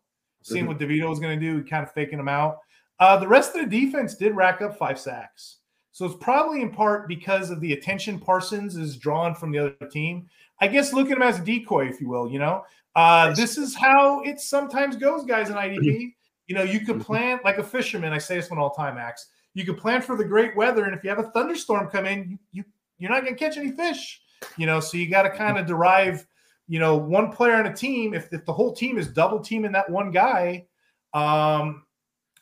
seeing 0.44 0.64
mm-hmm. 0.64 0.70
what 0.70 0.80
DeVito 0.80 1.10
was 1.10 1.20
going 1.20 1.38
to 1.38 1.46
do, 1.46 1.62
kind 1.62 1.84
of 1.84 1.92
faking 1.92 2.18
him 2.18 2.30
out. 2.30 2.60
Uh, 3.02 3.18
the 3.18 3.28
rest 3.28 3.54
of 3.54 3.70
the 3.70 3.82
defense 3.82 4.16
did 4.16 4.34
rack 4.34 4.62
up 4.62 4.78
five 4.78 4.98
sacks. 4.98 5.58
So 5.92 6.06
it's 6.06 6.16
probably 6.22 6.62
in 6.62 6.72
part 6.72 7.10
because 7.10 7.50
of 7.50 7.60
the 7.60 7.74
attention 7.74 8.18
Parsons 8.18 8.78
is 8.78 8.96
drawn 8.96 9.36
from 9.36 9.52
the 9.52 9.60
other 9.60 9.90
team. 9.92 10.30
I 10.62 10.68
guess 10.68 10.94
look 10.94 11.12
at 11.12 11.18
him 11.18 11.24
as 11.24 11.40
a 11.40 11.44
decoy, 11.44 11.90
if 11.90 12.00
you 12.00 12.08
will. 12.08 12.32
You 12.32 12.40
know, 12.40 12.64
uh, 12.96 13.34
this 13.34 13.58
is 13.58 13.76
how 13.76 14.22
it 14.22 14.40
sometimes 14.40 14.96
goes, 14.96 15.26
guys 15.26 15.50
in 15.50 15.56
IDP. 15.58 16.14
You 16.48 16.56
know, 16.56 16.64
you 16.64 16.80
could 16.80 16.96
mm-hmm. 16.96 17.04
plan 17.04 17.40
like 17.44 17.58
a 17.58 17.64
fisherman. 17.64 18.14
I 18.14 18.20
say 18.20 18.36
this 18.36 18.50
one 18.50 18.58
all 18.58 18.74
the 18.74 18.82
time, 18.82 18.96
Max. 18.96 19.28
You 19.54 19.66
could 19.66 19.78
plan 19.78 20.02
for 20.02 20.16
the 20.16 20.24
great 20.24 20.56
weather, 20.56 20.86
and 20.86 20.96
if 20.96 21.04
you 21.04 21.10
have 21.10 21.20
a 21.20 21.32
thunderstorm 21.32 21.90
come 21.90 22.06
in, 22.06 22.30
you, 22.30 22.38
you 22.52 22.64
you're 22.98 23.12
not 23.12 23.24
going 23.24 23.36
to 23.36 23.40
catch 23.40 23.58
any 23.58 23.72
fish. 23.72 24.22
You 24.58 24.66
know, 24.66 24.80
so 24.80 24.98
you 24.98 25.10
got 25.10 25.24
to 25.24 25.30
kind 25.30 25.58
of 25.58 25.66
derive. 25.66 26.26
You 26.68 26.80
know, 26.80 26.98
one 26.98 27.32
player 27.32 27.56
on 27.56 27.68
a 27.68 27.76
team. 27.76 28.14
If, 28.14 28.34
if 28.34 28.46
the 28.46 28.54
whole 28.54 28.74
team 28.74 28.98
is 28.98 29.08
double 29.08 29.40
teaming 29.40 29.72
that 29.74 29.90
one 29.90 30.10
guy, 30.12 30.66
um, 31.14 31.84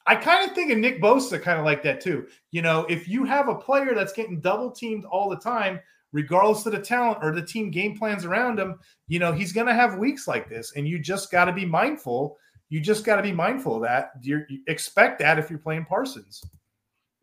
I 0.05 0.15
kind 0.15 0.47
of 0.47 0.55
think 0.55 0.71
of 0.71 0.77
Nick 0.77 1.01
Bosa 1.01 1.41
kind 1.41 1.59
of 1.59 1.65
like 1.65 1.83
that 1.83 2.01
too. 2.01 2.27
You 2.51 2.61
know, 2.61 2.85
if 2.89 3.07
you 3.07 3.23
have 3.25 3.47
a 3.47 3.55
player 3.55 3.93
that's 3.93 4.13
getting 4.13 4.41
double 4.41 4.71
teamed 4.71 5.05
all 5.05 5.29
the 5.29 5.37
time, 5.37 5.79
regardless 6.11 6.65
of 6.65 6.73
the 6.73 6.79
talent 6.79 7.19
or 7.21 7.33
the 7.33 7.45
team 7.45 7.71
game 7.71 7.97
plans 7.97 8.25
around 8.25 8.59
him, 8.59 8.79
you 9.07 9.19
know, 9.19 9.31
he's 9.31 9.53
going 9.53 9.67
to 9.67 9.73
have 9.73 9.97
weeks 9.97 10.27
like 10.27 10.49
this. 10.49 10.73
And 10.75 10.87
you 10.87 10.99
just 10.99 11.31
got 11.31 11.45
to 11.45 11.53
be 11.53 11.65
mindful. 11.65 12.37
You 12.69 12.81
just 12.81 13.05
got 13.05 13.17
to 13.17 13.21
be 13.21 13.31
mindful 13.31 13.77
of 13.77 13.81
that. 13.83 14.11
you 14.21 14.45
expect 14.67 15.19
that 15.19 15.39
if 15.39 15.49
you're 15.49 15.59
playing 15.59 15.85
Parsons. 15.85 16.43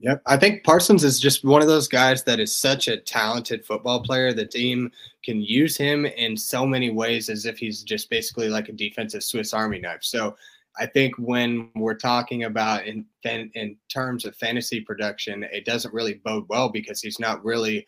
Yep. 0.00 0.22
I 0.26 0.38
think 0.38 0.64
Parsons 0.64 1.04
is 1.04 1.20
just 1.20 1.44
one 1.44 1.60
of 1.60 1.68
those 1.68 1.86
guys 1.86 2.24
that 2.24 2.40
is 2.40 2.56
such 2.56 2.88
a 2.88 2.96
talented 2.96 3.66
football 3.66 4.02
player. 4.02 4.32
The 4.32 4.46
team 4.46 4.90
can 5.22 5.42
use 5.42 5.76
him 5.76 6.06
in 6.06 6.38
so 6.38 6.64
many 6.66 6.90
ways 6.90 7.28
as 7.28 7.44
if 7.44 7.58
he's 7.58 7.82
just 7.82 8.08
basically 8.08 8.48
like 8.48 8.70
a 8.70 8.72
defensive 8.72 9.22
Swiss 9.22 9.52
Army 9.52 9.78
knife. 9.78 10.02
So 10.02 10.36
I 10.78 10.86
think 10.86 11.14
when 11.18 11.70
we're 11.74 11.94
talking 11.94 12.44
about 12.44 12.86
in 12.86 13.04
in 13.24 13.76
terms 13.92 14.24
of 14.24 14.34
fantasy 14.36 14.80
production, 14.80 15.44
it 15.52 15.66
doesn't 15.66 15.92
really 15.92 16.14
bode 16.14 16.46
well 16.48 16.70
because 16.70 17.02
he's 17.02 17.20
not 17.20 17.44
really 17.44 17.86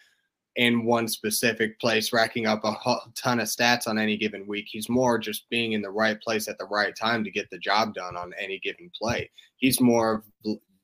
in 0.57 0.85
one 0.85 1.09
specific 1.09 1.81
place, 1.81 2.13
racking 2.13 2.47
up 2.47 2.63
a 2.65 2.75
ton 3.15 3.41
of 3.41 3.49
stats 3.49 3.87
on 3.89 3.99
any 3.99 4.19
given 4.19 4.47
week. 4.47 4.67
He's 4.69 4.91
more 4.91 5.19
just 5.19 5.49
being 5.49 5.73
in 5.73 5.81
the 5.81 5.91
right 5.91 6.21
place 6.21 6.47
at 6.47 6.59
the 6.59 6.67
right 6.67 6.95
time 6.95 7.25
to 7.25 7.31
get 7.31 7.49
the 7.49 7.59
job 7.59 7.95
done 7.95 8.19
on 8.19 8.35
any 8.39 8.59
given 8.59 8.91
play. 8.95 9.31
He's 9.57 9.81
more 9.81 10.25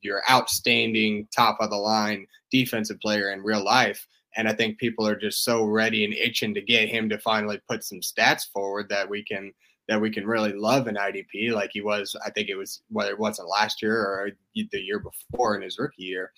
your 0.00 0.22
outstanding 0.30 1.28
top 1.34 1.58
of 1.60 1.70
the 1.70 1.76
line 1.76 2.26
defensive 2.50 3.00
player 3.00 3.32
in 3.32 3.42
real 3.42 3.64
life. 3.64 4.06
And 4.36 4.48
I 4.48 4.52
think 4.52 4.78
people 4.78 5.06
are 5.06 5.16
just 5.16 5.44
so 5.44 5.64
ready 5.64 6.04
and 6.04 6.14
itching 6.14 6.54
to 6.54 6.60
get 6.60 6.88
him 6.88 7.08
to 7.08 7.18
finally 7.18 7.60
put 7.68 7.84
some 7.84 8.00
stats 8.00 8.46
forward 8.52 8.88
that 8.88 9.08
we 9.08 9.24
can 9.24 9.52
that 9.88 10.00
we 10.00 10.10
can 10.10 10.26
really 10.26 10.52
love 10.52 10.86
an 10.86 10.96
IDP 10.96 11.50
like 11.50 11.70
he 11.72 11.80
was. 11.80 12.14
I 12.24 12.30
think 12.30 12.50
it 12.50 12.56
was 12.56 12.82
whether 12.90 13.10
it 13.10 13.18
wasn't 13.18 13.48
last 13.48 13.80
year 13.80 13.96
or 13.96 14.30
the 14.54 14.80
year 14.80 15.00
before 15.00 15.56
in 15.56 15.62
his 15.62 15.78
rookie 15.78 16.02
year. 16.02 16.30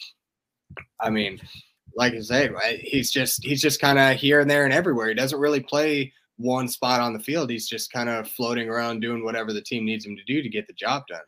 I 1.00 1.10
mean, 1.10 1.40
like 1.96 2.14
I 2.14 2.20
say, 2.20 2.50
he's 2.80 3.10
just 3.10 3.44
he's 3.44 3.60
just 3.60 3.80
kind 3.80 3.98
of 3.98 4.16
here 4.16 4.40
and 4.40 4.48
there 4.48 4.64
and 4.64 4.72
everywhere. 4.72 5.08
He 5.08 5.14
doesn't 5.14 5.40
really 5.40 5.60
play 5.60 6.12
one 6.36 6.68
spot 6.68 7.00
on 7.00 7.12
the 7.12 7.18
field. 7.18 7.50
He's 7.50 7.68
just 7.68 7.92
kind 7.92 8.08
of 8.08 8.28
floating 8.28 8.68
around 8.68 9.00
doing 9.00 9.24
whatever 9.24 9.52
the 9.52 9.60
team 9.60 9.84
needs 9.84 10.06
him 10.06 10.16
to 10.16 10.24
do 10.24 10.42
to 10.42 10.48
get 10.48 10.66
the 10.66 10.72
job 10.72 11.02
done. 11.08 11.20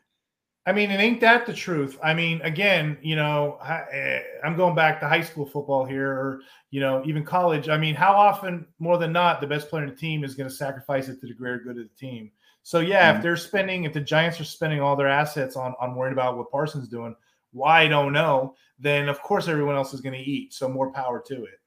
I 0.65 0.71
mean, 0.71 0.91
it 0.91 0.99
ain't 0.99 1.19
that 1.21 1.45
the 1.45 1.53
truth. 1.53 1.99
I 2.01 2.13
mean, 2.13 2.41
again, 2.41 2.97
you 3.01 3.17
know, 3.17 3.57
eh, 3.67 4.21
I'm 4.45 4.55
going 4.55 4.75
back 4.75 4.99
to 5.01 5.09
high 5.09 5.21
school 5.21 5.45
football 5.45 5.83
here, 5.83 6.09
or 6.09 6.41
you 6.71 6.79
know, 6.79 7.03
even 7.05 7.25
college. 7.25 7.67
I 7.67 7.77
mean, 7.77 7.95
how 7.95 8.13
often, 8.13 8.65
more 8.79 8.97
than 8.97 9.11
not, 9.11 9.41
the 9.41 9.47
best 9.47 9.69
player 9.69 9.83
in 9.83 9.89
the 9.89 9.95
team 9.95 10.23
is 10.23 10.35
going 10.35 10.49
to 10.49 10.55
sacrifice 10.55 11.09
it 11.09 11.19
to 11.19 11.27
the 11.27 11.33
greater 11.33 11.59
good 11.59 11.77
of 11.77 11.83
the 11.83 11.95
team. 11.97 12.31
So 12.63 12.79
yeah, 12.79 13.09
mm-hmm. 13.09 13.17
if 13.17 13.23
they're 13.23 13.37
spending, 13.37 13.83
if 13.83 13.91
the 13.91 13.99
Giants 13.99 14.39
are 14.39 14.45
spending 14.45 14.79
all 14.79 14.95
their 14.95 15.09
assets 15.09 15.57
on 15.57 15.75
on 15.81 15.95
worrying 15.95 16.13
about 16.13 16.37
what 16.37 16.49
Parsons 16.49 16.87
doing, 16.87 17.13
why 17.51 17.81
I 17.81 17.87
don't 17.89 18.13
know, 18.13 18.55
then 18.79 19.09
of 19.09 19.21
course 19.21 19.49
everyone 19.49 19.75
else 19.75 19.93
is 19.93 19.99
going 19.99 20.15
to 20.15 20.29
eat. 20.29 20.53
So 20.53 20.69
more 20.69 20.91
power 20.91 21.21
to 21.27 21.43
it. 21.43 21.59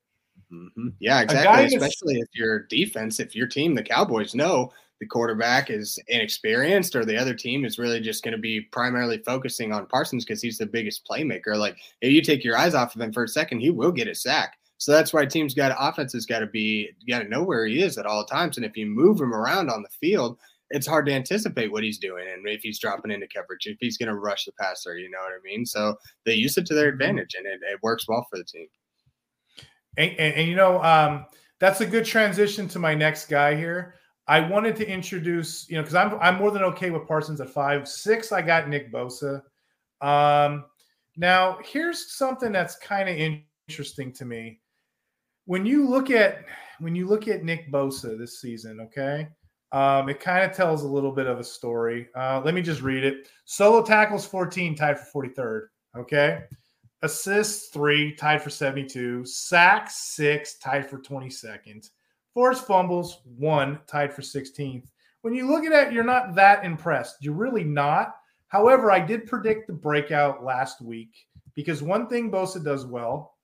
Mm-hmm. 0.50 0.88
Yeah, 1.00 1.20
exactly. 1.20 1.76
Especially 1.76 2.20
if 2.20 2.28
your 2.32 2.60
defense, 2.60 3.20
if 3.20 3.36
your 3.36 3.46
team, 3.46 3.74
the 3.74 3.82
Cowboys, 3.82 4.34
know 4.34 4.72
the 5.00 5.06
quarterback 5.06 5.70
is 5.70 5.98
inexperienced 6.08 6.96
or 6.96 7.04
the 7.04 7.16
other 7.16 7.34
team 7.34 7.64
is 7.64 7.78
really 7.78 8.00
just 8.00 8.24
going 8.24 8.32
to 8.32 8.38
be 8.38 8.60
primarily 8.60 9.18
focusing 9.18 9.72
on 9.72 9.86
Parsons 9.86 10.24
because 10.24 10.40
he's 10.40 10.58
the 10.58 10.66
biggest 10.66 11.06
playmaker. 11.06 11.56
Like 11.56 11.76
if 12.00 12.12
you 12.12 12.22
take 12.22 12.44
your 12.44 12.56
eyes 12.56 12.74
off 12.74 12.94
of 12.94 13.00
him 13.00 13.12
for 13.12 13.24
a 13.24 13.28
second, 13.28 13.60
he 13.60 13.70
will 13.70 13.92
get 13.92 14.08
a 14.08 14.14
sack. 14.14 14.56
So 14.78 14.92
that's 14.92 15.12
why 15.12 15.24
teams 15.24 15.54
got 15.54 15.76
offenses 15.78 16.26
got 16.26 16.40
to 16.40 16.46
be 16.46 16.90
got 17.08 17.20
to 17.20 17.28
know 17.28 17.42
where 17.42 17.66
he 17.66 17.82
is 17.82 17.98
at 17.98 18.06
all 18.06 18.24
times. 18.24 18.56
And 18.56 18.66
if 18.66 18.76
you 18.76 18.86
move 18.86 19.20
him 19.20 19.34
around 19.34 19.70
on 19.70 19.82
the 19.82 19.88
field, 20.00 20.38
it's 20.70 20.86
hard 20.86 21.06
to 21.06 21.12
anticipate 21.12 21.70
what 21.70 21.84
he's 21.84 21.98
doing 21.98 22.26
and 22.32 22.46
if 22.48 22.60
he's 22.60 22.78
dropping 22.78 23.12
into 23.12 23.28
coverage, 23.32 23.66
if 23.66 23.76
he's 23.80 23.96
going 23.96 24.08
to 24.08 24.16
rush 24.16 24.46
the 24.46 24.52
passer, 24.60 24.98
you 24.98 25.10
know 25.10 25.18
what 25.18 25.32
I 25.32 25.38
mean? 25.44 25.64
So 25.64 25.96
they 26.24 26.34
use 26.34 26.56
it 26.56 26.66
to 26.66 26.74
their 26.74 26.88
advantage 26.88 27.34
and 27.36 27.46
it, 27.46 27.60
it 27.62 27.82
works 27.82 28.08
well 28.08 28.26
for 28.28 28.36
the 28.36 28.44
team. 28.44 28.66
And, 29.96 30.10
and, 30.18 30.34
and 30.34 30.48
you 30.48 30.56
know, 30.56 30.82
um, 30.82 31.26
that's 31.60 31.80
a 31.80 31.86
good 31.86 32.04
transition 32.04 32.68
to 32.68 32.78
my 32.78 32.94
next 32.94 33.26
guy 33.26 33.54
here. 33.54 33.94
I 34.28 34.40
wanted 34.40 34.74
to 34.76 34.88
introduce, 34.88 35.68
you 35.68 35.76
know, 35.76 35.82
because 35.82 35.94
I'm 35.94 36.18
I'm 36.20 36.36
more 36.36 36.50
than 36.50 36.62
okay 36.64 36.90
with 36.90 37.06
Parsons 37.06 37.40
at 37.40 37.50
five. 37.50 37.86
Six, 37.86 38.32
I 38.32 38.42
got 38.42 38.68
Nick 38.68 38.92
Bosa. 38.92 39.42
Um, 40.00 40.64
now 41.16 41.58
here's 41.64 42.16
something 42.16 42.52
that's 42.52 42.76
kind 42.76 43.08
of 43.08 43.40
interesting 43.68 44.12
to 44.14 44.24
me. 44.24 44.60
When 45.44 45.64
you 45.64 45.88
look 45.88 46.10
at 46.10 46.44
when 46.80 46.94
you 46.94 47.06
look 47.06 47.28
at 47.28 47.44
Nick 47.44 47.70
Bosa 47.70 48.18
this 48.18 48.40
season, 48.40 48.80
okay, 48.80 49.28
um, 49.72 50.08
it 50.08 50.20
kind 50.20 50.48
of 50.48 50.56
tells 50.56 50.82
a 50.82 50.88
little 50.88 51.12
bit 51.12 51.26
of 51.26 51.38
a 51.38 51.44
story. 51.44 52.08
Uh, 52.16 52.40
let 52.44 52.54
me 52.54 52.62
just 52.62 52.82
read 52.82 53.04
it. 53.04 53.28
Solo 53.44 53.82
tackles 53.82 54.26
14, 54.26 54.74
tied 54.74 54.98
for 54.98 55.24
43rd. 55.24 55.66
Okay. 56.00 56.40
Assists 57.02 57.68
three, 57.68 58.14
tied 58.14 58.42
for 58.42 58.50
72. 58.50 59.24
Sacks 59.24 60.14
six, 60.14 60.58
tied 60.58 60.88
for 60.88 60.98
22nd. 60.98 61.90
Forced 62.36 62.66
fumbles, 62.66 63.22
one, 63.38 63.78
tied 63.86 64.12
for 64.12 64.20
16th. 64.20 64.84
When 65.22 65.32
you 65.32 65.48
look 65.48 65.64
at 65.64 65.72
it, 65.72 65.94
you're 65.94 66.04
not 66.04 66.34
that 66.34 66.66
impressed. 66.66 67.16
You're 67.20 67.32
really 67.32 67.64
not. 67.64 68.14
However, 68.48 68.90
I 68.90 69.00
did 69.00 69.26
predict 69.26 69.66
the 69.66 69.72
breakout 69.72 70.44
last 70.44 70.82
week 70.82 71.28
because 71.54 71.82
one 71.82 72.08
thing 72.08 72.30
Bosa 72.30 72.62
does 72.62 72.84
well, 72.84 73.36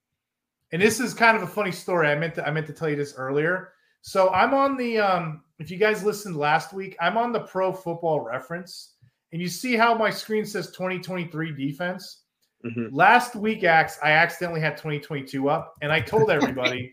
and 0.72 0.82
this 0.82 1.00
is 1.00 1.14
kind 1.14 1.38
of 1.38 1.42
a 1.42 1.46
funny 1.46 1.72
story. 1.72 2.08
I 2.08 2.14
meant 2.16 2.34
to 2.34 2.46
I 2.46 2.50
meant 2.50 2.66
to 2.66 2.74
tell 2.74 2.90
you 2.90 2.96
this 2.96 3.14
earlier. 3.16 3.72
So 4.02 4.28
I'm 4.28 4.52
on 4.52 4.76
the 4.76 4.98
um, 4.98 5.42
if 5.58 5.70
you 5.70 5.78
guys 5.78 6.04
listened 6.04 6.36
last 6.36 6.74
week, 6.74 6.94
I'm 7.00 7.16
on 7.16 7.32
the 7.32 7.40
pro 7.40 7.72
football 7.72 8.20
reference, 8.20 8.96
and 9.32 9.40
you 9.40 9.48
see 9.48 9.74
how 9.74 9.94
my 9.94 10.10
screen 10.10 10.44
says 10.44 10.66
2023 10.66 11.52
defense. 11.52 12.24
Mm-hmm. 12.62 12.94
Last 12.94 13.36
week, 13.36 13.64
I 13.64 13.88
accidentally 14.02 14.60
had 14.60 14.76
2022 14.76 15.48
up, 15.48 15.76
and 15.80 15.90
I 15.90 15.98
told 15.98 16.30
everybody 16.30 16.92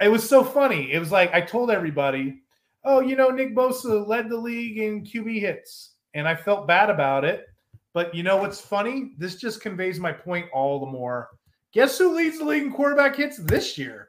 it 0.00 0.08
was 0.08 0.28
so 0.28 0.42
funny. 0.42 0.92
It 0.92 0.98
was 0.98 1.12
like 1.12 1.32
I 1.32 1.40
told 1.40 1.70
everybody, 1.70 2.42
"Oh, 2.84 3.00
you 3.00 3.16
know, 3.16 3.28
Nick 3.28 3.54
Bosa 3.54 4.06
led 4.06 4.28
the 4.28 4.36
league 4.36 4.78
in 4.78 5.04
QB 5.04 5.40
hits," 5.40 5.94
and 6.14 6.26
I 6.26 6.34
felt 6.34 6.66
bad 6.66 6.90
about 6.90 7.24
it. 7.24 7.46
But 7.92 8.14
you 8.14 8.22
know 8.22 8.36
what's 8.36 8.60
funny? 8.60 9.12
This 9.18 9.36
just 9.36 9.60
conveys 9.60 9.98
my 9.98 10.12
point 10.12 10.46
all 10.52 10.80
the 10.80 10.86
more. 10.86 11.28
Guess 11.72 11.98
who 11.98 12.16
leads 12.16 12.38
the 12.38 12.44
league 12.44 12.64
in 12.64 12.72
quarterback 12.72 13.16
hits 13.16 13.38
this 13.38 13.76
year? 13.78 14.08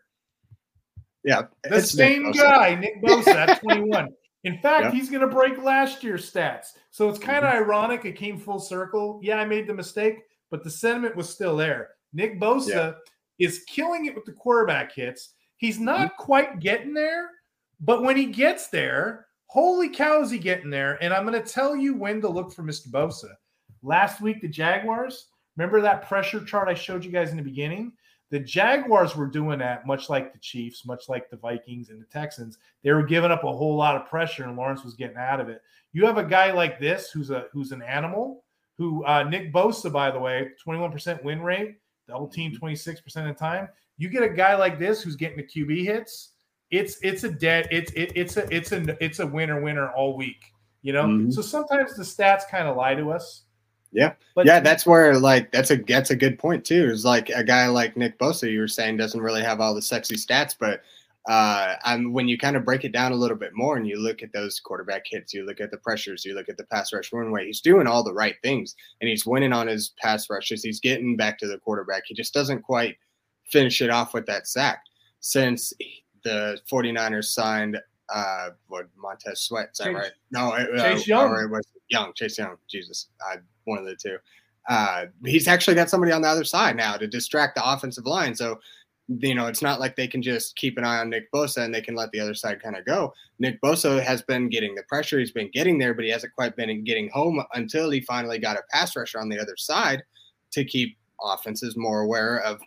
Yeah, 1.24 1.44
the 1.64 1.82
same 1.82 2.28
Nick 2.28 2.36
guy, 2.36 2.76
Nick 2.76 3.02
Bosa, 3.04 3.36
at 3.36 3.62
21. 3.62 4.10
In 4.44 4.58
fact, 4.58 4.86
yeah. 4.86 4.92
he's 4.92 5.10
going 5.10 5.22
to 5.22 5.28
break 5.28 5.62
last 5.62 6.04
year's 6.04 6.32
stats. 6.32 6.68
So 6.90 7.10
it's 7.10 7.20
kind 7.20 7.46
of 7.46 7.54
mm-hmm. 7.54 7.64
ironic. 7.64 8.06
It 8.06 8.16
came 8.16 8.40
full 8.40 8.60
circle. 8.60 9.20
Yeah, 9.22 9.38
I 9.38 9.46
made 9.46 9.68
the 9.68 9.74
mistake, 9.74 10.20
but 10.50 10.64
the 10.64 10.72
sentiment 10.72 11.16
was 11.16 11.30
still 11.30 11.56
there. 11.56 11.90
Nick 12.14 12.40
Bosa 12.40 12.68
yeah. 13.38 13.48
is 13.48 13.64
killing 13.68 14.08
it 14.08 14.16
with 14.16 14.26
the 14.26 14.32
quarterback 14.32 14.94
hits. 14.94 15.34
He's 15.62 15.80
not 15.80 16.14
mm-hmm. 16.14 16.24
quite 16.24 16.60
getting 16.60 16.96
there, 16.96 17.30
but 17.80 18.02
when 18.02 18.18
he 18.18 18.26
gets 18.26 18.70
there, 18.70 19.28
holy 19.46 19.90
cow, 19.90 20.20
is 20.20 20.32
he 20.32 20.40
getting 20.40 20.72
there? 20.72 20.98
And 21.04 21.14
I'm 21.14 21.24
going 21.24 21.40
to 21.40 21.48
tell 21.48 21.76
you 21.76 21.94
when 21.94 22.20
to 22.22 22.28
look 22.28 22.52
for 22.52 22.64
Mr. 22.64 22.88
Bosa. 22.88 23.30
Last 23.84 24.22
week, 24.22 24.42
the 24.42 24.48
Jaguars, 24.48 25.28
remember 25.56 25.80
that 25.80 26.08
pressure 26.08 26.44
chart 26.44 26.68
I 26.68 26.74
showed 26.74 27.06
you 27.06 27.12
guys 27.12 27.30
in 27.30 27.38
the 27.38 27.44
beginning? 27.44 27.94
The 28.32 28.40
Jaguars 28.40 29.16
were 29.16 29.28
doing 29.28 29.60
that, 29.60 29.86
much 29.86 30.10
like 30.10 30.34
the 30.34 30.40
Chiefs, 30.40 30.84
much 30.84 31.08
like 31.08 31.30
the 31.30 31.38
Vikings 31.38 31.90
and 31.90 32.02
the 32.02 32.06
Texans. 32.06 32.58
They 32.84 32.92
were 32.92 33.04
giving 33.04 33.30
up 33.30 33.44
a 33.44 33.52
whole 33.52 33.76
lot 33.76 33.96
of 33.96 34.08
pressure, 34.08 34.46
and 34.46 34.58
Lawrence 34.58 34.84
was 34.84 34.96
getting 34.96 35.18
out 35.18 35.40
of 35.40 35.48
it. 35.48 35.62
You 35.94 36.08
have 36.08 36.18
a 36.18 36.24
guy 36.24 36.52
like 36.52 36.80
this 36.80 37.12
who's 37.12 37.30
a 37.30 37.46
who's 37.54 37.72
an 37.72 37.84
animal. 37.84 38.46
Who 38.80 39.06
uh, 39.06 39.24
Nick 39.24 39.54
Bosa, 39.54 39.92
by 39.92 40.10
the 40.10 40.20
way, 40.20 40.50
21% 40.66 41.24
win 41.24 41.44
rate, 41.44 41.76
double 42.08 42.28
team 42.28 42.52
26% 42.52 42.98
of 43.18 43.26
the 43.26 43.34
time. 43.34 43.68
You 44.02 44.10
get 44.10 44.24
a 44.24 44.30
guy 44.30 44.56
like 44.56 44.80
this 44.80 45.04
who's 45.04 45.16
getting 45.16 45.38
the 45.38 45.44
QB 45.44 45.86
hits, 45.86 46.30
it's 46.72 46.98
it's 47.04 47.24
a 47.24 47.30
dead 47.30 47.68
it's 47.70 47.92
it, 47.92 48.12
it's 48.16 48.36
a 48.36 48.52
it's 48.52 48.72
a 48.72 49.04
it's 49.04 49.20
a 49.20 49.28
winner 49.28 49.62
winner 49.62 49.92
all 49.92 50.18
week. 50.18 50.42
You 50.82 50.94
know, 50.94 51.04
mm-hmm. 51.04 51.30
so 51.30 51.44
sometimes 51.44 51.96
the 51.96 52.02
stats 52.02 52.48
kind 52.50 52.68
of 52.68 52.76
lie 52.76 52.96
to 52.96 53.12
us. 53.12 53.44
Yeah, 53.92 54.14
but 54.34 54.48
yeah, 54.48 54.60
that's 54.60 54.88
where 54.88 55.20
like 55.20 55.52
that's 55.52 55.70
a 55.70 55.76
that's 55.76 56.10
a 56.10 56.16
good 56.16 56.40
point 56.40 56.66
too. 56.66 56.86
Is 56.86 57.06
like 57.06 57.30
a 57.30 57.44
guy 57.44 57.68
like 57.68 57.96
Nick 57.96 58.18
Bosa, 58.18 58.52
you 58.52 58.60
were 58.60 58.68
saying, 58.68 58.98
doesn't 58.98 59.22
really 59.22 59.44
have 59.44 59.62
all 59.62 59.76
the 59.76 59.84
sexy 59.84 60.16
stats, 60.16 60.56
but 60.60 60.82
uh, 61.30 61.76
and 61.86 62.12
when 62.12 62.28
you 62.28 62.40
kind 62.40 62.56
of 62.56 62.66
break 62.66 62.84
it 62.84 62.94
down 62.94 63.12
a 63.12 63.16
little 63.16 63.38
bit 63.38 63.52
more 63.54 63.78
and 63.78 63.88
you 63.88 64.00
look 64.00 64.24
at 64.24 64.34
those 64.34 64.60
quarterback 64.60 65.04
hits, 65.06 65.34
you 65.34 65.46
look 65.46 65.62
at 65.62 65.70
the 65.70 65.78
pressures, 65.78 66.26
you 66.26 66.34
look 66.34 66.50
at 66.50 66.58
the 66.58 66.64
pass 66.64 66.92
rush 66.92 67.14
run 67.14 67.32
way, 67.32 67.46
he's 67.46 67.62
doing 67.62 67.86
all 67.86 68.04
the 68.04 68.14
right 68.14 68.38
things 68.42 68.76
and 69.00 69.10
he's 69.10 69.26
winning 69.26 69.54
on 69.54 69.68
his 69.68 69.94
pass 70.02 70.30
rushes. 70.32 70.64
He's 70.64 70.80
getting 70.80 71.16
back 71.16 71.38
to 71.38 71.48
the 71.48 71.60
quarterback. 71.60 72.04
He 72.08 72.16
just 72.16 72.34
doesn't 72.34 72.64
quite 72.64 72.98
finish 73.52 73.82
it 73.82 73.90
off 73.90 74.14
with 74.14 74.26
that 74.28 74.48
sack. 74.48 74.84
Since 75.20 75.74
the 76.24 76.58
49ers 76.72 77.26
signed 77.26 77.78
uh 78.14 78.50
what 78.68 78.88
Montez 78.98 79.42
Sweat, 79.42 79.70
is 79.72 79.78
that 79.78 79.86
Chase, 79.86 79.96
right? 79.96 80.12
No, 80.32 80.54
it, 80.54 80.78
uh, 80.78 80.84
Chase 80.84 81.08
Young. 81.08 81.32
It 81.40 81.50
was 81.50 81.66
Young, 81.90 82.14
Chase 82.14 82.38
Young. 82.38 82.58
Jesus, 82.68 83.08
I 83.22 83.38
one 83.66 83.80
of 83.80 83.86
the 83.86 83.96
two. 83.96 84.18
Uh, 84.70 85.06
he's 85.26 85.48
actually 85.48 85.76
got 85.76 85.90
somebody 85.90 86.12
on 86.12 86.22
the 86.22 86.28
other 86.28 86.44
side 86.44 86.76
now 86.76 86.96
to 86.96 87.08
distract 87.08 87.56
the 87.56 87.68
offensive 87.68 88.06
line. 88.06 88.36
So 88.36 88.60
you 89.20 89.36
know, 89.36 89.48
it's 89.48 89.62
not 89.62 89.80
like 89.80 89.96
they 89.96 90.08
can 90.08 90.22
just 90.22 90.56
keep 90.56 90.78
an 90.78 90.86
eye 90.86 91.00
on 91.00 91.10
Nick 91.10 91.32
Bosa 91.32 91.64
and 91.64 91.74
they 91.74 91.82
can 91.82 91.96
let 91.96 92.12
the 92.12 92.20
other 92.20 92.34
side 92.34 92.62
kind 92.62 92.78
of 92.78 92.86
go. 92.86 93.14
Nick 93.40 93.62
Bosa 93.62 94.02
has 94.02 94.22
been 94.22 94.50
getting 94.50 94.76
the 94.76 94.84
pressure. 94.84 95.20
He's 95.20 95.32
been 95.32 95.50
getting 95.52 95.78
there, 95.78 95.94
but 95.94 96.06
he 96.06 96.12
hasn't 96.12 96.34
quite 96.36 96.56
been 96.56 96.84
getting 96.84 97.10
home 97.10 97.44
until 97.54 97.90
he 97.90 98.02
finally 98.02 98.40
got 98.40 98.58
a 98.58 98.64
pass 98.70 98.96
rusher 98.96 99.20
on 99.20 99.30
the 99.30 99.40
other 99.40 99.58
side 99.58 100.04
to 100.52 100.64
keep 100.64 100.98
offenses 101.22 101.76
more 101.76 102.02
aware 102.02 102.40
of 102.40 102.62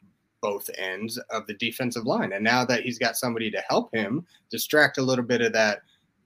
both 0.45 0.69
ends 0.77 1.17
of 1.31 1.47
the 1.47 1.55
defensive 1.55 2.05
line. 2.05 2.35
And 2.35 2.45
now 2.45 2.67
that 2.67 2.83
he's 2.83 2.99
got 2.99 3.17
somebody 3.17 3.51
to 3.51 3.65
help 3.67 3.95
him 3.95 4.27
distract 4.51 4.99
a 4.99 5.03
little 5.03 5.25
bit 5.25 5.41
of 5.41 5.55
that 5.55 5.81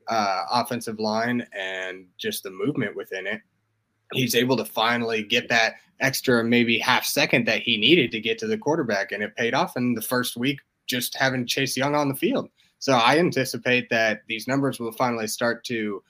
uh, 0.08 0.42
offensive 0.50 0.98
line 0.98 1.46
and 1.56 2.04
just 2.18 2.42
the 2.42 2.50
movement 2.50 2.96
within 2.96 3.28
it, 3.28 3.40
he's 4.12 4.34
able 4.34 4.56
to 4.56 4.64
finally 4.64 5.22
get 5.22 5.48
that 5.50 5.74
extra 6.00 6.42
maybe 6.42 6.80
half 6.80 7.04
second 7.04 7.46
that 7.46 7.62
he 7.62 7.76
needed 7.76 8.10
to 8.10 8.20
get 8.20 8.38
to 8.38 8.48
the 8.48 8.58
quarterback, 8.58 9.12
and 9.12 9.22
it 9.22 9.36
paid 9.36 9.54
off 9.54 9.76
in 9.76 9.94
the 9.94 10.02
first 10.02 10.36
week 10.36 10.58
just 10.88 11.16
having 11.16 11.46
Chase 11.46 11.76
Young 11.76 11.94
on 11.94 12.08
the 12.08 12.14
field. 12.14 12.48
So 12.80 12.94
I 12.94 13.18
anticipate 13.18 13.88
that 13.90 14.22
these 14.26 14.48
numbers 14.48 14.80
will 14.80 14.90
finally 14.90 15.28
start 15.28 15.62
to 15.66 16.02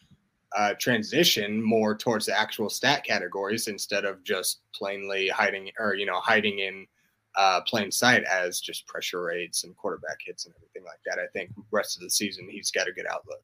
uh, 0.57 0.73
transition 0.79 1.63
more 1.63 1.95
towards 1.95 2.25
the 2.25 2.39
actual 2.39 2.71
stat 2.71 3.05
categories 3.05 3.69
instead 3.69 4.07
of 4.07 4.25
just 4.25 4.61
plainly 4.75 5.29
hiding 5.29 5.71
or 5.79 5.93
you 5.95 6.07
know 6.07 6.21
hiding 6.21 6.61
in 6.61 6.87
uh, 7.37 7.61
plain 7.63 7.91
sight 7.91 8.25
as 8.25 8.61
just 8.61 8.87
pressure 8.87 9.23
rates 9.23 9.65
and 9.65 9.77
quarterback 9.77 10.19
hits 10.25 10.47
and 10.47 10.55
everything 10.57 10.85
like 10.85 11.01
that. 11.07 11.23
I 11.23 11.27
think 11.33 11.51
rest 11.71 11.97
of 11.97 12.03
the 12.03 12.11
season 12.11 12.49
he's 12.51 12.71
got 12.71 12.89
a 12.89 12.93
good 12.93 13.07
outlook. 13.07 13.43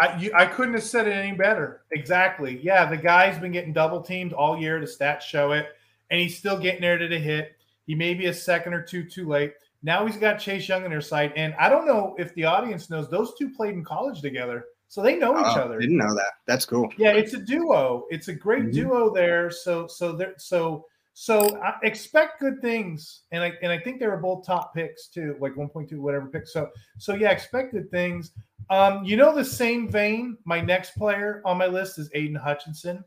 I, 0.00 0.16
you, 0.18 0.32
I 0.34 0.46
couldn't 0.46 0.74
have 0.74 0.82
said 0.82 1.06
it 1.06 1.12
any 1.12 1.36
better. 1.36 1.82
Exactly. 1.92 2.58
Yeah, 2.62 2.86
the 2.86 2.96
guy's 2.96 3.38
been 3.38 3.52
getting 3.52 3.72
double 3.72 4.02
teamed 4.02 4.32
all 4.32 4.58
year. 4.58 4.80
The 4.80 4.86
stats 4.86 5.20
show 5.20 5.52
it, 5.52 5.68
and 6.10 6.20
he's 6.20 6.36
still 6.36 6.58
getting 6.58 6.80
there 6.80 6.98
to 6.98 7.06
the 7.06 7.18
hit. 7.18 7.52
He 7.86 7.94
may 7.94 8.14
be 8.14 8.26
a 8.26 8.34
second 8.34 8.74
or 8.74 8.82
two 8.82 9.04
too 9.04 9.28
late. 9.28 9.52
Now 9.82 10.06
he's 10.06 10.16
got 10.16 10.38
Chase 10.38 10.66
Young 10.66 10.84
on 10.84 10.90
their 10.90 11.02
side, 11.02 11.32
and 11.36 11.54
I 11.58 11.68
don't 11.68 11.86
know 11.86 12.16
if 12.18 12.34
the 12.34 12.46
audience 12.46 12.88
knows 12.88 13.08
those 13.08 13.34
two 13.38 13.50
played 13.50 13.74
in 13.74 13.84
college 13.84 14.22
together, 14.22 14.64
so 14.88 15.02
they 15.02 15.16
know 15.16 15.38
each 15.38 15.56
oh, 15.56 15.60
other. 15.60 15.78
Didn't 15.78 15.98
know 15.98 16.14
that. 16.14 16.32
That's 16.46 16.64
cool. 16.64 16.90
Yeah, 16.96 17.10
it's 17.10 17.34
a 17.34 17.38
duo. 17.38 18.06
It's 18.10 18.28
a 18.28 18.32
great 18.32 18.62
mm-hmm. 18.62 18.70
duo 18.70 19.14
there. 19.14 19.50
So 19.50 19.86
so 19.86 20.12
there 20.12 20.34
so 20.38 20.86
so 21.14 21.56
I 21.62 21.74
expect 21.84 22.40
good 22.40 22.60
things, 22.60 23.22
and 23.30 23.42
I 23.42 23.52
and 23.62 23.70
I 23.70 23.78
think 23.78 24.00
they 24.00 24.06
were 24.08 24.16
both 24.16 24.44
top 24.44 24.74
picks 24.74 25.06
too, 25.06 25.36
like 25.40 25.54
1.2 25.54 25.96
whatever 25.98 26.26
picks. 26.26 26.52
So 26.52 26.68
so 26.98 27.14
yeah, 27.14 27.30
expect 27.30 27.72
good 27.72 27.90
things. 27.90 28.32
Um, 28.68 29.04
you 29.04 29.16
know, 29.16 29.34
the 29.34 29.44
same 29.44 29.88
vein, 29.88 30.36
my 30.44 30.60
next 30.60 30.96
player 30.96 31.40
on 31.44 31.56
my 31.56 31.66
list 31.66 31.98
is 31.98 32.10
Aidan 32.14 32.34
Hutchinson. 32.34 33.04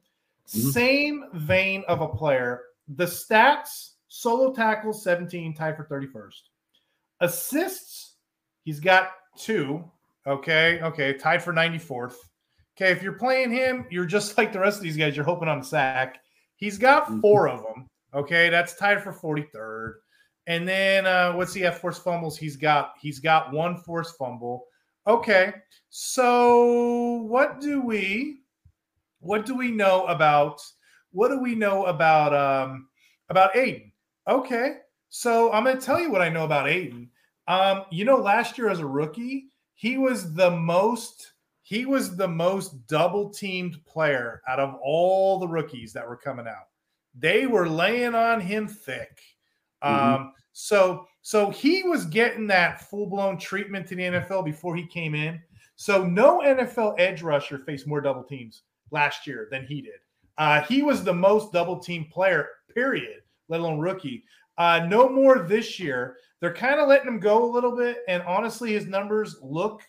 Mm-hmm. 0.48 0.70
Same 0.70 1.26
vein 1.34 1.84
of 1.90 2.00
a 2.00 2.08
player. 2.08 2.62
The 2.96 3.06
stats 3.06 3.92
solo 4.08 4.54
tackles 4.54 5.04
17, 5.04 5.54
tied 5.54 5.76
for 5.76 5.86
31st. 5.86 6.42
Assists, 7.20 8.14
he's 8.64 8.80
got 8.80 9.10
two. 9.38 9.84
Okay. 10.26 10.80
Okay. 10.82 11.14
Tied 11.14 11.44
for 11.44 11.54
94th. 11.54 12.16
Okay. 12.78 12.92
If 12.92 13.02
you're 13.02 13.14
playing 13.14 13.52
him, 13.52 13.86
you're 13.90 14.06
just 14.06 14.38
like 14.38 14.54
the 14.54 14.60
rest 14.60 14.78
of 14.78 14.84
these 14.84 14.98
guys. 14.98 15.16
You're 15.16 15.26
hoping 15.26 15.50
on 15.50 15.60
a 15.60 15.64
sack. 15.64 16.20
He's 16.56 16.78
got 16.78 17.06
mm-hmm. 17.06 17.20
four 17.20 17.50
of 17.50 17.64
them. 17.64 17.88
Okay. 18.18 18.50
That's 18.50 18.76
tied 18.76 19.04
for 19.04 19.14
43rd. 19.14 19.94
And 20.48 20.68
then 20.68 21.06
uh, 21.06 21.34
what's 21.34 21.54
he 21.54 21.62
have 21.62 21.78
forced 21.78 22.04
fumbles? 22.04 22.38
He's 22.38 22.56
got 22.56 22.94
he's 23.00 23.20
got 23.20 23.52
one 23.52 23.78
forced 23.78 24.18
fumble. 24.18 24.66
Okay. 25.06 25.54
So 25.90 27.24
what 27.28 27.60
do 27.60 27.82
we 27.82 28.42
what 29.20 29.46
do 29.46 29.56
we 29.56 29.72
know 29.72 30.06
about 30.06 30.62
what 31.12 31.30
do 31.30 31.40
we 31.40 31.56
know 31.56 31.86
about 31.86 32.34
um 32.34 32.88
about 33.30 33.56
Aidan? 33.56 33.92
Okay. 34.28 34.78
So 35.10 35.52
I'm 35.52 35.64
gonna 35.64 35.82
tell 35.82 36.00
you 36.00 36.12
what 36.12 36.22
I 36.22 36.30
know 36.30 36.46
about 36.46 36.68
Aidan. 36.68 37.10
Um, 37.48 37.84
you 37.92 38.04
know, 38.04 38.18
last 38.18 38.58
year 38.58 38.70
as 38.70 38.80
a 38.80 38.86
rookie, 38.86 39.48
he 39.76 39.98
was 39.98 40.34
the 40.34 40.52
most 40.52 41.34
he 41.62 41.86
was 41.86 42.16
the 42.16 42.28
most 42.28 42.88
double 42.88 43.30
teamed 43.30 43.84
player 43.86 44.42
out 44.48 44.60
of 44.60 44.76
all 44.82 45.40
the 45.40 45.48
rookies 45.48 45.92
that 45.94 46.08
were 46.08 46.16
coming 46.16 46.48
out. 46.48 46.68
They 47.20 47.48
were 47.48 47.70
laying 47.70 48.16
on 48.16 48.42
him 48.42 48.68
thick. 48.68 49.22
Mm-hmm. 49.84 50.16
Um, 50.16 50.34
so 50.54 51.06
so 51.22 51.50
he 51.50 51.84
was 51.84 52.06
getting 52.06 52.48
that 52.48 52.90
full 52.90 53.08
blown 53.08 53.38
treatment 53.38 53.88
to 53.88 53.96
the 53.96 54.04
NFL 54.04 54.46
before 54.46 54.76
he 54.76 54.88
came 54.88 55.14
in. 55.14 55.42
So 55.76 56.04
no 56.04 56.40
NFL 56.40 56.96
edge 56.98 57.22
rusher 57.22 57.60
faced 57.60 57.86
more 57.86 58.02
double 58.02 58.24
teams 58.24 58.64
last 58.92 59.28
year 59.28 59.48
than 59.52 59.66
he 59.66 59.82
did. 59.82 60.00
Uh, 60.38 60.62
he 60.62 60.82
was 60.82 61.04
the 61.04 61.14
most 61.14 61.52
double 61.52 61.80
team 61.80 62.06
player, 62.12 62.48
period, 62.74 63.22
let 63.50 63.60
alone 63.60 63.80
rookie. 63.80 64.24
Uh, 64.58 64.86
no 64.88 65.10
more 65.10 65.40
this 65.40 65.80
year. 65.80 66.18
They're 66.40 66.54
kind 66.54 66.80
of 66.80 66.88
letting 66.88 67.08
him 67.08 67.20
go 67.20 67.44
a 67.44 67.54
little 67.54 67.76
bit. 67.76 67.98
And 68.08 68.24
honestly, 68.24 68.74
his 68.74 68.86
numbers 68.86 69.36
look, 69.42 69.82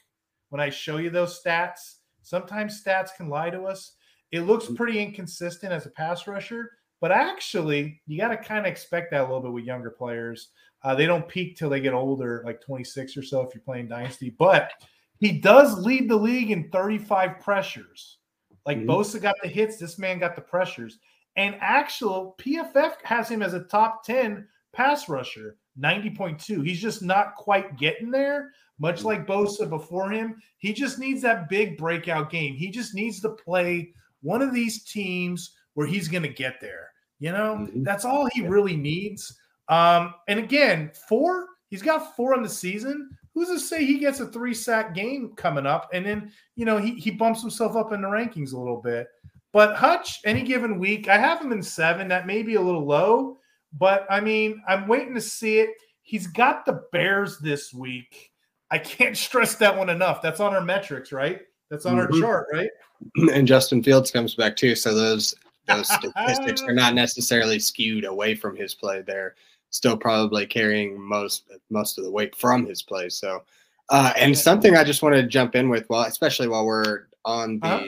when 0.48 0.60
I 0.60 0.70
show 0.70 0.96
you 0.96 1.10
those 1.10 1.40
stats, 1.42 1.96
sometimes 2.22 2.82
stats 2.82 3.14
can 3.16 3.28
lie 3.28 3.50
to 3.50 3.62
us. 3.64 3.94
It 4.32 4.40
looks 4.40 4.66
pretty 4.74 5.00
inconsistent 5.00 5.72
as 5.72 5.86
a 5.86 5.90
pass 5.90 6.26
rusher. 6.26 6.70
But 7.00 7.12
actually, 7.12 8.00
you 8.06 8.18
got 8.18 8.28
to 8.28 8.36
kind 8.36 8.60
of 8.60 8.66
expect 8.66 9.12
that 9.12 9.20
a 9.20 9.24
little 9.24 9.40
bit 9.40 9.52
with 9.52 9.64
younger 9.64 9.90
players. 9.90 10.48
Uh, 10.82 10.94
they 10.94 11.06
don't 11.06 11.28
peak 11.28 11.56
till 11.56 11.70
they 11.70 11.80
get 11.80 11.94
older, 11.94 12.42
like 12.44 12.60
26 12.60 13.16
or 13.16 13.22
so 13.22 13.40
if 13.42 13.54
you're 13.54 13.62
playing 13.62 13.88
Dynasty. 13.88 14.30
But 14.30 14.72
he 15.18 15.40
does 15.40 15.78
lead 15.78 16.08
the 16.08 16.16
league 16.16 16.50
in 16.50 16.70
35 16.70 17.40
pressures. 17.40 18.18
Like 18.66 18.78
mm-hmm. 18.78 18.90
Bosa 18.90 19.20
got 19.20 19.34
the 19.42 19.48
hits, 19.48 19.78
this 19.78 19.98
man 19.98 20.18
got 20.18 20.36
the 20.36 20.42
pressures. 20.42 20.98
And 21.36 21.56
actual 21.60 22.36
PFF 22.38 22.94
has 23.04 23.28
him 23.28 23.42
as 23.42 23.54
a 23.54 23.64
top 23.64 24.04
10 24.04 24.46
pass 24.72 25.08
rusher, 25.08 25.56
90.2. 25.80 26.64
He's 26.66 26.80
just 26.80 27.02
not 27.02 27.36
quite 27.36 27.76
getting 27.76 28.10
there, 28.10 28.50
much 28.78 29.04
like 29.04 29.26
Bosa 29.26 29.68
before 29.68 30.10
him. 30.10 30.36
He 30.58 30.72
just 30.72 30.98
needs 30.98 31.22
that 31.22 31.48
big 31.48 31.78
breakout 31.78 32.30
game. 32.30 32.54
He 32.54 32.70
just 32.70 32.94
needs 32.94 33.20
to 33.20 33.30
play 33.30 33.92
one 34.20 34.42
of 34.42 34.52
these 34.52 34.84
teams 34.84 35.54
where 35.78 35.86
he's 35.86 36.08
going 36.08 36.24
to 36.24 36.28
get 36.28 36.60
there. 36.60 36.90
You 37.20 37.30
know, 37.30 37.54
mm-hmm. 37.54 37.84
that's 37.84 38.04
all 38.04 38.28
he 38.32 38.42
really 38.42 38.76
needs. 38.76 39.38
Um, 39.68 40.12
and 40.26 40.40
again, 40.40 40.90
four, 41.08 41.46
he's 41.70 41.82
got 41.82 42.16
four 42.16 42.34
on 42.34 42.42
the 42.42 42.48
season. 42.48 43.10
Who's 43.32 43.46
to 43.46 43.60
say 43.60 43.84
he 43.84 44.00
gets 44.00 44.18
a 44.18 44.26
three 44.26 44.54
sack 44.54 44.92
game 44.92 45.34
coming 45.36 45.66
up? 45.66 45.88
And 45.92 46.04
then, 46.04 46.32
you 46.56 46.64
know, 46.64 46.78
he, 46.78 46.96
he 46.96 47.12
bumps 47.12 47.42
himself 47.42 47.76
up 47.76 47.92
in 47.92 48.02
the 48.02 48.08
rankings 48.08 48.54
a 48.54 48.58
little 48.58 48.82
bit. 48.82 49.06
But 49.52 49.76
Hutch, 49.76 50.18
any 50.24 50.42
given 50.42 50.80
week, 50.80 51.06
I 51.06 51.16
have 51.16 51.40
him 51.40 51.52
in 51.52 51.62
seven. 51.62 52.08
That 52.08 52.26
may 52.26 52.42
be 52.42 52.56
a 52.56 52.60
little 52.60 52.84
low, 52.84 53.38
but 53.78 54.04
I 54.10 54.18
mean, 54.18 54.60
I'm 54.66 54.88
waiting 54.88 55.14
to 55.14 55.20
see 55.20 55.60
it. 55.60 55.70
He's 56.02 56.26
got 56.26 56.66
the 56.66 56.82
Bears 56.90 57.38
this 57.38 57.72
week. 57.72 58.32
I 58.72 58.78
can't 58.78 59.16
stress 59.26 59.54
that 59.54 59.78
one 59.78 59.90
enough. 59.90 60.22
That's 60.22 60.40
on 60.40 60.56
our 60.56 60.64
metrics, 60.64 61.12
right? 61.12 61.42
That's 61.70 61.86
on 61.86 61.98
mm-hmm. 61.98 62.14
our 62.14 62.20
chart, 62.20 62.46
right? 62.52 62.70
And 63.32 63.46
Justin 63.46 63.80
Fields 63.80 64.10
comes 64.10 64.34
back 64.34 64.56
too. 64.56 64.74
So 64.74 64.92
those 64.92 65.32
those 65.68 65.88
statistics 65.92 66.62
are 66.62 66.72
not 66.72 66.94
necessarily 66.94 67.58
skewed 67.58 68.04
away 68.04 68.34
from 68.34 68.56
his 68.56 68.74
play. 68.74 69.02
They're 69.02 69.34
still 69.70 69.96
probably 69.96 70.46
carrying 70.46 71.00
most 71.00 71.44
most 71.70 71.98
of 71.98 72.04
the 72.04 72.10
weight 72.10 72.34
from 72.34 72.66
his 72.66 72.82
play. 72.82 73.08
So, 73.08 73.42
uh, 73.90 74.12
and 74.16 74.36
something 74.36 74.76
I 74.76 74.84
just 74.84 75.02
wanted 75.02 75.22
to 75.22 75.28
jump 75.28 75.54
in 75.54 75.68
with, 75.68 75.88
well, 75.88 76.02
especially 76.02 76.48
while 76.48 76.66
we're 76.66 77.04
on 77.24 77.60
the 77.60 77.66
uh-huh. 77.66 77.86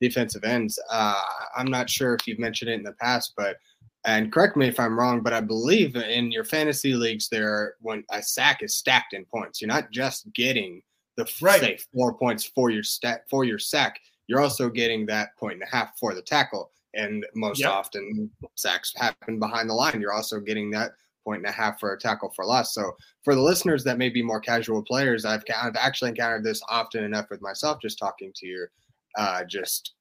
defensive 0.00 0.44
ends, 0.44 0.78
uh, 0.90 1.20
I'm 1.56 1.70
not 1.70 1.90
sure 1.90 2.14
if 2.14 2.26
you've 2.26 2.38
mentioned 2.38 2.70
it 2.70 2.74
in 2.74 2.82
the 2.82 2.92
past, 2.92 3.34
but 3.36 3.58
and 4.04 4.32
correct 4.32 4.56
me 4.56 4.68
if 4.68 4.80
I'm 4.80 4.98
wrong, 4.98 5.20
but 5.20 5.32
I 5.32 5.40
believe 5.40 5.96
in 5.96 6.32
your 6.32 6.44
fantasy 6.44 6.94
leagues, 6.94 7.28
there 7.28 7.74
when 7.80 8.04
a 8.10 8.22
sack 8.22 8.62
is 8.62 8.76
stacked 8.76 9.12
in 9.12 9.24
points, 9.26 9.60
you're 9.60 9.68
not 9.68 9.90
just 9.90 10.32
getting 10.32 10.82
the 11.16 11.30
right. 11.42 11.60
say 11.60 11.78
four 11.92 12.14
points 12.14 12.44
for 12.44 12.70
your 12.70 12.84
stat 12.84 13.24
for 13.28 13.44
your 13.44 13.58
sack. 13.58 14.00
You're 14.28 14.40
also 14.40 14.68
getting 14.68 15.04
that 15.06 15.36
point 15.36 15.54
and 15.54 15.62
a 15.62 15.66
half 15.66 15.98
for 15.98 16.14
the 16.14 16.22
tackle 16.22 16.70
and 16.94 17.24
most 17.34 17.60
yep. 17.60 17.70
often 17.70 18.30
sacks 18.54 18.92
happen 18.96 19.38
behind 19.38 19.68
the 19.68 19.74
line. 19.74 20.00
You're 20.00 20.12
also 20.12 20.40
getting 20.40 20.70
that 20.70 20.92
point 21.24 21.40
and 21.40 21.48
a 21.48 21.52
half 21.52 21.78
for 21.78 21.92
a 21.92 21.98
tackle 21.98 22.32
for 22.34 22.44
loss. 22.44 22.74
So 22.74 22.96
for 23.22 23.34
the 23.34 23.42
listeners 23.42 23.84
that 23.84 23.98
may 23.98 24.08
be 24.08 24.22
more 24.22 24.40
casual 24.40 24.82
players, 24.82 25.24
I've, 25.24 25.44
I've 25.54 25.76
actually 25.76 26.10
encountered 26.10 26.44
this 26.44 26.62
often 26.68 27.04
enough 27.04 27.26
with 27.30 27.42
myself, 27.42 27.78
just 27.82 27.98
talking 27.98 28.32
to 28.36 28.46
your, 28.46 28.70
uh, 29.16 29.44
just 29.44 29.94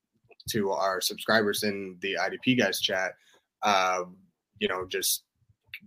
to 0.51 0.71
our 0.71 1.01
subscribers 1.01 1.63
in 1.63 1.97
the 2.01 2.17
IDP 2.19 2.57
guys 2.57 2.79
chat. 2.79 3.13
Uh, 3.63 4.03
you 4.59 4.67
know, 4.67 4.85
just 4.87 5.23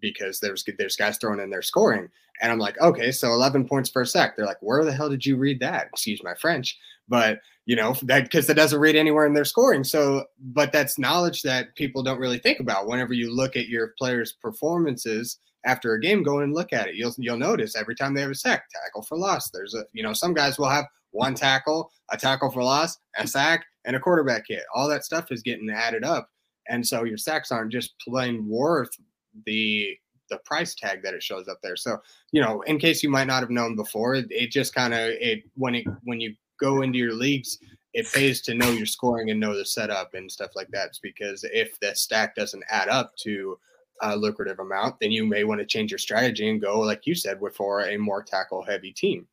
because 0.00 0.40
there's 0.40 0.64
there's 0.78 0.96
guys 0.96 1.16
throwing 1.18 1.40
in 1.40 1.50
their 1.50 1.62
scoring, 1.62 2.08
and 2.40 2.52
I'm 2.52 2.58
like, 2.58 2.78
okay, 2.80 3.10
so 3.10 3.32
11 3.32 3.66
points 3.66 3.90
per 3.90 4.04
sack. 4.04 4.36
They're 4.36 4.46
like, 4.46 4.60
where 4.60 4.84
the 4.84 4.92
hell 4.92 5.08
did 5.08 5.24
you 5.24 5.36
read 5.36 5.60
that? 5.60 5.88
Excuse 5.92 6.22
my 6.22 6.34
French, 6.34 6.78
but 7.08 7.40
you 7.70 7.76
know 7.76 7.94
that 8.02 8.24
because 8.24 8.48
that 8.48 8.54
doesn't 8.54 8.80
read 8.80 8.96
anywhere 8.96 9.26
in 9.26 9.32
their 9.32 9.44
scoring. 9.44 9.84
So, 9.84 10.24
but 10.40 10.72
that's 10.72 10.98
knowledge 10.98 11.42
that 11.42 11.76
people 11.76 12.02
don't 12.02 12.18
really 12.18 12.40
think 12.40 12.58
about. 12.58 12.88
Whenever 12.88 13.14
you 13.14 13.32
look 13.32 13.54
at 13.54 13.68
your 13.68 13.94
players' 13.96 14.32
performances 14.32 15.38
after 15.64 15.94
a 15.94 16.00
game, 16.00 16.24
go 16.24 16.40
and 16.40 16.52
look 16.52 16.72
at 16.72 16.88
it. 16.88 16.96
You'll 16.96 17.14
you'll 17.16 17.36
notice 17.36 17.76
every 17.76 17.94
time 17.94 18.12
they 18.12 18.22
have 18.22 18.30
a 18.32 18.34
sack, 18.34 18.64
tackle 18.70 19.02
for 19.02 19.16
loss. 19.16 19.50
There's 19.50 19.74
a 19.74 19.84
you 19.92 20.02
know 20.02 20.12
some 20.12 20.34
guys 20.34 20.58
will 20.58 20.68
have 20.68 20.86
one 21.12 21.36
tackle, 21.36 21.92
a 22.10 22.16
tackle 22.16 22.50
for 22.50 22.64
loss, 22.64 22.98
a 23.16 23.24
sack, 23.24 23.64
and 23.84 23.94
a 23.94 24.00
quarterback 24.00 24.46
hit. 24.48 24.64
All 24.74 24.88
that 24.88 25.04
stuff 25.04 25.30
is 25.30 25.40
getting 25.40 25.70
added 25.70 26.02
up. 26.02 26.28
And 26.68 26.84
so 26.84 27.04
your 27.04 27.18
sacks 27.18 27.52
aren't 27.52 27.70
just 27.70 27.94
plain 28.00 28.48
worth 28.48 28.90
the 29.46 29.96
the 30.28 30.38
price 30.38 30.74
tag 30.74 31.04
that 31.04 31.14
it 31.14 31.22
shows 31.22 31.46
up 31.46 31.58
there. 31.62 31.76
So, 31.76 31.98
you 32.32 32.42
know, 32.42 32.62
in 32.62 32.80
case 32.80 33.04
you 33.04 33.10
might 33.10 33.28
not 33.28 33.42
have 33.44 33.50
known 33.50 33.76
before, 33.76 34.16
it, 34.16 34.26
it 34.30 34.50
just 34.50 34.74
kind 34.74 34.92
of 34.92 35.00
it 35.02 35.44
when 35.54 35.76
it 35.76 35.86
when 36.02 36.20
you 36.20 36.34
go 36.60 36.82
into 36.82 36.98
your 36.98 37.14
leagues, 37.14 37.58
it 37.94 38.06
pays 38.12 38.40
to 38.42 38.54
know 38.54 38.70
your 38.70 38.86
scoring 38.86 39.30
and 39.30 39.40
know 39.40 39.56
the 39.56 39.64
setup 39.64 40.14
and 40.14 40.30
stuff 40.30 40.50
like 40.54 40.68
that. 40.68 40.90
Because 41.02 41.44
if 41.52 41.78
the 41.80 41.94
stack 41.94 42.34
doesn't 42.34 42.64
add 42.68 42.88
up 42.88 43.16
to 43.16 43.58
a 44.02 44.16
lucrative 44.16 44.60
amount, 44.60 44.96
then 45.00 45.10
you 45.10 45.26
may 45.26 45.44
want 45.44 45.60
to 45.60 45.66
change 45.66 45.90
your 45.90 45.98
strategy 45.98 46.48
and 46.48 46.60
go, 46.60 46.80
like 46.80 47.06
you 47.06 47.14
said, 47.14 47.40
for 47.54 47.80
a 47.82 47.96
more 47.96 48.22
tackle 48.22 48.62
heavy 48.62 48.92
team. 48.92 49.26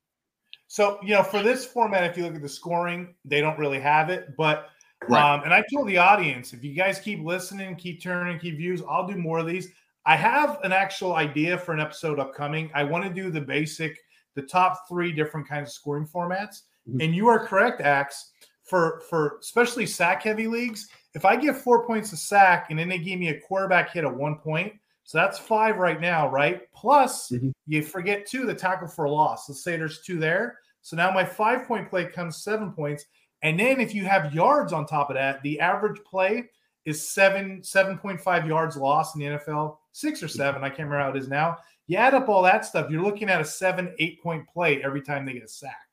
So, 0.67 0.99
you 1.01 1.15
know, 1.15 1.23
for 1.23 1.41
this 1.41 1.65
format, 1.65 2.03
if 2.03 2.17
you 2.17 2.23
look 2.23 2.36
at 2.36 2.41
the 2.41 2.49
scoring, 2.49 3.15
they 3.23 3.39
don't 3.39 3.57
really 3.57 3.80
have 3.80 4.09
it. 4.09 4.36
But, 4.36 4.69
right. 5.07 5.36
um, 5.36 5.43
and 5.43 5.53
I 5.53 5.63
told 5.73 5.88
the 5.88 5.97
audience, 5.97 6.51
if 6.51 6.63
you 6.63 6.73
guys 6.73 6.99
keep 6.99 7.23
listening, 7.23 7.75
keep 7.78 8.01
turning, 8.01 8.38
keep 8.39 8.57
views, 8.57 8.82
I'll 8.89 9.07
do 9.07 9.15
more 9.15 9.39
of 9.39 9.47
these. 9.47 9.69
I 10.05 10.15
have 10.15 10.59
an 10.63 10.73
actual 10.73 11.15
idea 11.15 11.57
for 11.57 11.73
an 11.73 11.80
episode 11.80 12.19
upcoming. 12.19 12.69
I 12.73 12.84
want 12.84 13.05
to 13.05 13.09
do 13.09 13.30
the 13.30 13.41
basic, 13.41 13.97
the 14.36 14.41
top 14.41 14.88
three 14.89 15.11
different 15.11 15.47
kinds 15.47 15.69
of 15.69 15.73
scoring 15.73 16.07
formats. 16.07 16.63
Mm-hmm. 16.88 17.02
And 17.02 17.16
you 17.16 17.28
are 17.28 17.46
correct, 17.46 17.82
Axe. 17.82 18.32
For 18.64 19.02
for 19.10 19.38
especially 19.42 19.86
sack 19.86 20.24
heavy 20.24 20.48
leagues, 20.48 20.90
if 21.14 21.24
I 21.24 21.38
get 21.38 21.56
four 21.56 21.86
points 21.86 22.12
a 22.12 22.18
sack 22.18 22.68
and 22.70 22.78
then 22.78 22.90
they 22.90 22.98
give 22.98 23.18
me 23.18 23.30
a 23.30 23.40
quarterback 23.40 23.94
hit 23.94 24.04
at 24.04 24.14
one 24.14 24.36
point, 24.36 24.74
so 25.04 25.18
that's 25.18 25.40
five 25.40 25.78
right 25.78 26.02
now, 26.02 26.30
right? 26.30 26.70
Plus, 26.74 27.30
mm-hmm. 27.32 27.52
you 27.66 27.82
forget 27.82 28.28
two, 28.28 28.46
the 28.46 28.54
tackle 28.54 28.90
for 28.90 29.06
a 29.06 29.12
loss. 29.12 29.48
Let's 29.48 29.64
say 29.64 29.78
there's 29.78 30.02
two 30.02 30.20
there. 30.20 30.60
So 30.82 30.98
now 30.98 31.12
my 31.12 31.24
five 31.24 31.66
point 31.66 31.90
play 31.90 32.06
comes 32.06 32.44
seven 32.44 32.74
points. 32.74 33.06
And 33.42 33.60
then 33.60 33.80
if 33.80 33.96
you 33.96 34.04
have 34.06 34.34
yards 34.34 34.74
on 34.74 34.86
top 34.86 35.10
of 35.10 35.16
that, 35.16 35.42
the 35.44 35.60
average 35.60 36.02
play 36.04 36.50
is 36.86 37.08
seven, 37.08 37.62
7.5 37.62 38.48
yards 38.48 38.78
lost 38.78 39.16
in 39.16 39.22
the 39.22 39.38
NFL, 39.38 39.78
six 39.92 40.24
or 40.24 40.28
seven. 40.28 40.64
I 40.64 40.70
can't 40.70 40.90
remember 40.90 41.04
how 41.04 41.10
it 41.10 41.18
is 41.18 41.28
now. 41.28 41.58
You 41.88 41.98
add 41.98 42.14
up 42.14 42.30
all 42.30 42.42
that 42.44 42.66
stuff, 42.66 42.90
you're 42.90 43.04
looking 43.04 43.30
at 43.30 43.42
a 43.42 43.46
seven, 43.46 43.96
eight 44.00 44.22
point 44.22 44.48
play 44.48 44.84
every 44.84 45.02
time 45.02 45.26
they 45.26 45.34
get 45.34 45.44
a 45.44 45.48
sack. 45.48 45.87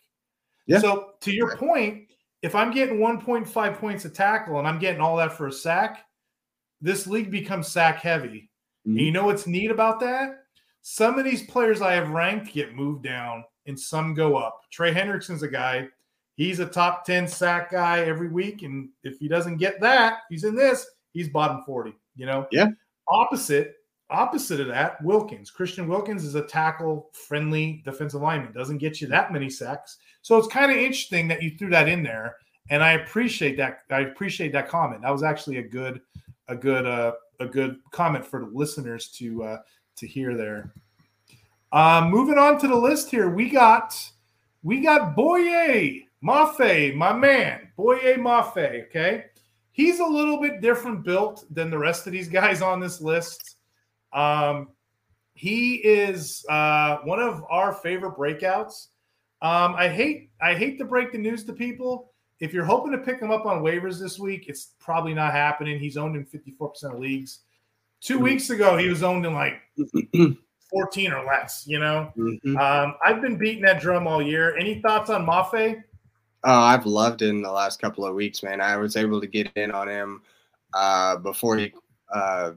Yeah. 0.67 0.79
So 0.79 1.11
to 1.21 1.33
your 1.33 1.57
point, 1.57 2.09
if 2.43 2.55
I'm 2.55 2.73
getting 2.73 2.99
1.5 2.99 3.79
points 3.79 4.05
a 4.05 4.11
tackle 4.11 4.59
and 4.59 4.69
I'm 4.69 4.79
getting 4.79 5.01
all 5.01 5.17
that 5.17 5.33
for 5.33 5.47
a 5.47 5.53
sack, 5.53 6.05
this 6.81 7.07
league 7.07 7.31
becomes 7.31 7.69
sack 7.69 8.01
heavy. 8.01 8.51
Mm-hmm. 8.87 8.99
you 8.99 9.13
know 9.13 9.25
what's 9.25 9.47
neat 9.47 9.71
about 9.71 10.01
that? 10.01 10.45
Some 10.83 11.19
of 11.19 11.25
these 11.25 11.47
players 11.47 11.81
I 11.81 11.95
have 11.95 12.11
ranked 12.11 12.53
get 12.53 12.75
moved 12.75 13.03
down 13.03 13.45
and 13.67 13.79
some 13.79 14.13
go 14.13 14.37
up. 14.37 14.61
Trey 14.71 14.93
Hendrickson's 14.93 15.43
a 15.43 15.49
guy, 15.49 15.89
he's 16.37 16.61
a 16.61 16.67
top 16.67 17.07
10 17.07 17.27
sack 17.27 17.71
guy 17.71 18.01
every 18.01 18.29
week. 18.29 18.63
And 18.63 18.91
if 19.03 19.19
he 19.19 19.29
doesn't 19.29 19.57
get 19.57 19.81
that, 19.81 20.19
he's 20.29 20.45
in 20.45 20.55
this, 20.55 20.87
he's 21.13 21.31
bottom 21.31 21.63
40, 21.65 21.95
you 22.17 22.27
know? 22.27 22.47
Yeah. 22.51 22.69
Opposite, 23.09 23.77
opposite 24.11 24.61
of 24.61 24.69
that, 24.69 25.03
Wilkins. 25.03 25.51
Christian 25.51 25.89
Wilkins 25.89 26.25
is 26.25 26.35
a 26.35 26.47
tackle 26.47 27.11
friendly 27.13 27.83
defensive 27.85 28.21
lineman, 28.23 28.53
doesn't 28.53 28.79
get 28.79 29.01
you 29.01 29.07
that 29.09 29.33
many 29.33 29.51
sacks. 29.51 29.99
So 30.23 30.37
it's 30.39 30.49
kind 30.49 30.71
of 30.71 30.77
interesting 30.77 31.29
that 31.29 31.43
you 31.43 31.57
threw 31.57 31.71
that 31.71 31.89
in 31.89 32.03
there. 32.03 32.37
And 32.71 32.83
I 32.83 32.93
appreciate 32.93 33.57
that. 33.59 33.81
I 33.91 34.01
appreciate 34.01 34.53
that 34.53 34.69
comment. 34.69 35.03
That 35.03 35.11
was 35.11 35.23
actually 35.23 35.59
a 35.59 35.63
good, 35.63 36.01
a 36.49 36.57
good, 36.57 36.87
uh, 36.87 37.13
a 37.41 37.47
good 37.47 37.79
comment 37.91 38.25
for 38.25 38.41
the 38.41 38.47
listeners 38.47 39.09
to 39.13 39.43
uh, 39.43 39.59
to 39.97 40.07
hear 40.07 40.37
there. 40.37 40.73
Um, 41.73 42.11
moving 42.11 42.39
on 42.39 42.59
to 42.61 42.69
the 42.69 42.77
list 42.77 43.11
here, 43.11 43.29
we 43.29 43.51
got 43.51 43.95
we 44.63 44.81
got 44.81 45.17
Boye 45.17 46.07
Mafe, 46.23 46.95
my 46.95 47.13
man, 47.13 47.69
Boye 47.77 48.17
Mafe. 48.17 48.87
Okay, 48.87 49.25
he's 49.73 50.01
a 50.01 50.07
little 50.07 50.41
bit 50.41 50.61
different 50.61 51.05
built 51.05 51.45
than 51.51 51.71
the 51.71 51.79
rest 51.79 52.07
of 52.07 52.13
these 52.13 52.29
guys 52.29 52.63
on 52.63 52.81
this 52.81 53.01
list. 53.01 53.54
Um, 54.15 54.69
he 55.35 55.77
is 55.77 56.45
uh, 56.49 56.99
one 57.05 57.21
of 57.21 57.45
our 57.51 57.73
favorite 57.73 58.17
breakouts. 58.17 58.89
Um, 59.43 59.75
I 59.77 59.89
hate 59.89 60.31
I 60.41 60.55
hate 60.55 60.79
to 60.79 60.85
break 60.85 61.13
the 61.13 61.19
news 61.19 61.45
to 61.45 61.53
people. 61.53 62.13
If 62.41 62.53
you're 62.53 62.65
hoping 62.65 62.93
to 62.93 62.99
pick 62.99 63.21
him 63.21 63.31
up 63.31 63.47
on 63.47 63.63
waivers 63.63 63.99
this 63.99 64.19
week, 64.19 64.47
it's 64.49 64.73
probably 64.81 65.15
not 65.15 65.33
happening. 65.33 65.79
He's 65.79 65.97
owned 65.97 66.17
in 66.17 66.25
54% 66.25 66.95
of 66.95 66.99
leagues. 66.99 67.41
2 68.01 68.15
mm-hmm. 68.15 68.25
weeks 68.25 68.51
ago, 68.51 68.77
he 68.77 68.89
was 68.89 69.03
owned 69.03 69.25
in 69.25 69.35
like 69.35 69.61
14 70.71 71.13
or 71.13 71.25
less, 71.25 71.65
you 71.67 71.79
know? 71.79 72.13
Mm-hmm. 72.19 72.57
Um, 72.57 72.97
I've 73.05 73.23
been 73.23 73.39
beating 73.39 73.63
that 73.63 73.81
drum 73.81 74.07
all 74.07 74.21
year. 74.21 74.57
Any 74.57 74.81
thoughts 74.81 75.11
on 75.11 75.25
Mafe? 75.25 75.83
Oh, 76.43 76.61
I've 76.61 76.85
loved 76.85 77.23
in 77.23 77.41
the 77.41 77.51
last 77.51 77.81
couple 77.81 78.05
of 78.05 78.15
weeks, 78.15 78.43
man. 78.43 78.61
I 78.61 78.77
was 78.77 78.97
able 78.97 79.21
to 79.21 79.27
get 79.27 79.51
in 79.57 79.71
on 79.71 79.89
him 79.89 80.23
uh, 80.75 81.17
before 81.17 81.57
he 81.57 81.73
uh, 82.13 82.53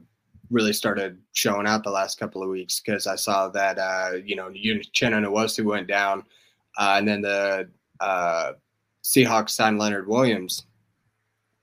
really 0.50 0.72
started 0.72 1.18
showing 1.32 1.66
out 1.66 1.84
the 1.84 1.90
last 1.90 2.18
couple 2.18 2.42
of 2.42 2.48
weeks 2.48 2.80
because 2.80 3.06
I 3.06 3.16
saw 3.16 3.48
that, 3.48 3.78
uh, 3.78 4.16
you 4.24 4.36
know, 4.36 4.50
Uchenna 4.50 5.24
Nwosu 5.24 5.64
went 5.64 5.86
down– 5.86 6.24
uh, 6.78 6.94
and 6.96 7.08
then 7.08 7.20
the 7.20 7.68
uh, 8.00 8.52
Seahawks 9.02 9.50
signed 9.50 9.78
Leonard 9.78 10.06
Williams 10.06 10.64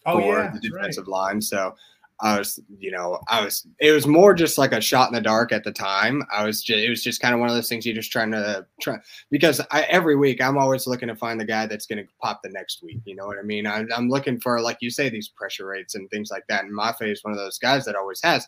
oh, 0.05 0.19
for 0.19 0.39
yeah, 0.39 0.51
the 0.51 0.59
defensive 0.59 1.07
right. 1.07 1.11
line. 1.11 1.41
So 1.41 1.73
I 2.19 2.37
was, 2.37 2.59
you 2.79 2.91
know, 2.91 3.19
I 3.29 3.43
was. 3.43 3.65
It 3.79 3.91
was 3.91 4.07
more 4.07 4.33
just 4.33 4.57
like 4.57 4.73
a 4.73 4.81
shot 4.81 5.09
in 5.09 5.15
the 5.15 5.21
dark 5.21 5.51
at 5.53 5.63
the 5.63 5.71
time. 5.71 6.21
I 6.33 6.45
was 6.45 6.61
just. 6.61 6.79
It 6.79 6.89
was 6.89 7.01
just 7.01 7.21
kind 7.21 7.33
of 7.33 7.39
one 7.39 7.49
of 7.49 7.55
those 7.55 7.69
things 7.69 7.85
you're 7.85 7.95
just 7.95 8.11
trying 8.11 8.31
to 8.31 8.65
try 8.81 8.97
because 9.31 9.61
I, 9.71 9.83
every 9.83 10.17
week 10.17 10.41
I'm 10.41 10.57
always 10.57 10.85
looking 10.85 11.07
to 11.07 11.15
find 11.15 11.39
the 11.39 11.45
guy 11.45 11.65
that's 11.65 11.85
going 11.85 12.05
to 12.05 12.11
pop 12.21 12.41
the 12.43 12.49
next 12.49 12.83
week. 12.83 12.99
You 13.05 13.15
know 13.15 13.25
what 13.25 13.39
I 13.39 13.41
mean? 13.41 13.65
I'm, 13.65 13.87
I'm 13.95 14.09
looking 14.09 14.39
for 14.39 14.61
like 14.61 14.77
you 14.81 14.89
say 14.89 15.09
these 15.09 15.29
pressure 15.29 15.65
rates 15.65 15.95
and 15.95 16.09
things 16.09 16.29
like 16.29 16.45
that. 16.47 16.65
And 16.65 16.73
Mafe 16.73 17.09
is 17.09 17.23
one 17.23 17.33
of 17.33 17.39
those 17.39 17.57
guys 17.57 17.85
that 17.85 17.95
always 17.95 18.21
has 18.23 18.47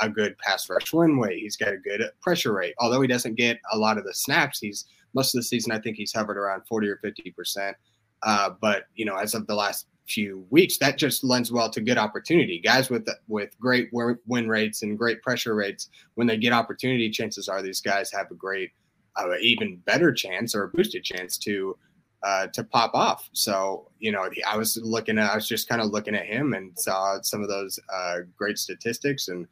a 0.00 0.08
good 0.08 0.36
pass 0.38 0.68
rush 0.70 0.92
win 0.92 1.18
weight. 1.18 1.38
He's 1.38 1.56
got 1.56 1.72
a 1.72 1.76
good 1.76 2.02
pressure 2.20 2.52
rate. 2.52 2.74
Although 2.78 3.00
he 3.00 3.08
doesn't 3.08 3.34
get 3.34 3.58
a 3.72 3.78
lot 3.78 3.98
of 3.98 4.04
the 4.04 4.14
snaps, 4.14 4.58
he's 4.58 4.86
most 5.14 5.34
of 5.34 5.38
the 5.38 5.44
season, 5.44 5.72
I 5.72 5.78
think 5.78 5.96
he's 5.96 6.12
hovered 6.12 6.38
around 6.38 6.62
40 6.66 6.88
or 6.88 6.98
50%. 7.04 7.74
Uh, 8.22 8.50
but, 8.60 8.84
you 8.94 9.04
know, 9.04 9.16
as 9.16 9.34
of 9.34 9.46
the 9.46 9.54
last 9.54 9.86
few 10.08 10.46
weeks, 10.50 10.78
that 10.78 10.98
just 10.98 11.24
lends 11.24 11.52
well 11.52 11.70
to 11.70 11.80
good 11.80 11.98
opportunity. 11.98 12.60
Guys 12.60 12.90
with 12.90 13.08
with 13.28 13.58
great 13.58 13.90
win 13.92 14.48
rates 14.48 14.82
and 14.82 14.98
great 14.98 15.22
pressure 15.22 15.54
rates, 15.54 15.88
when 16.14 16.26
they 16.26 16.36
get 16.36 16.52
opportunity, 16.52 17.10
chances 17.10 17.48
are 17.48 17.62
these 17.62 17.80
guys 17.80 18.10
have 18.12 18.30
a 18.30 18.34
great, 18.34 18.70
uh, 19.16 19.36
even 19.40 19.76
better 19.84 20.12
chance 20.12 20.54
or 20.54 20.64
a 20.64 20.68
boosted 20.68 21.04
chance 21.04 21.36
to 21.38 21.76
uh, 22.22 22.46
to 22.48 22.62
pop 22.64 22.94
off. 22.94 23.28
So 23.32 23.90
you 23.98 24.12
know, 24.12 24.28
I 24.48 24.56
was 24.56 24.78
looking 24.82 25.18
at, 25.18 25.30
I 25.30 25.34
was 25.34 25.48
just 25.48 25.68
kind 25.68 25.80
of 25.80 25.90
looking 25.90 26.14
at 26.14 26.26
him 26.26 26.54
and 26.54 26.78
saw 26.78 27.20
some 27.22 27.42
of 27.42 27.48
those 27.48 27.78
uh, 27.92 28.18
great 28.36 28.58
statistics 28.58 29.28
and 29.28 29.46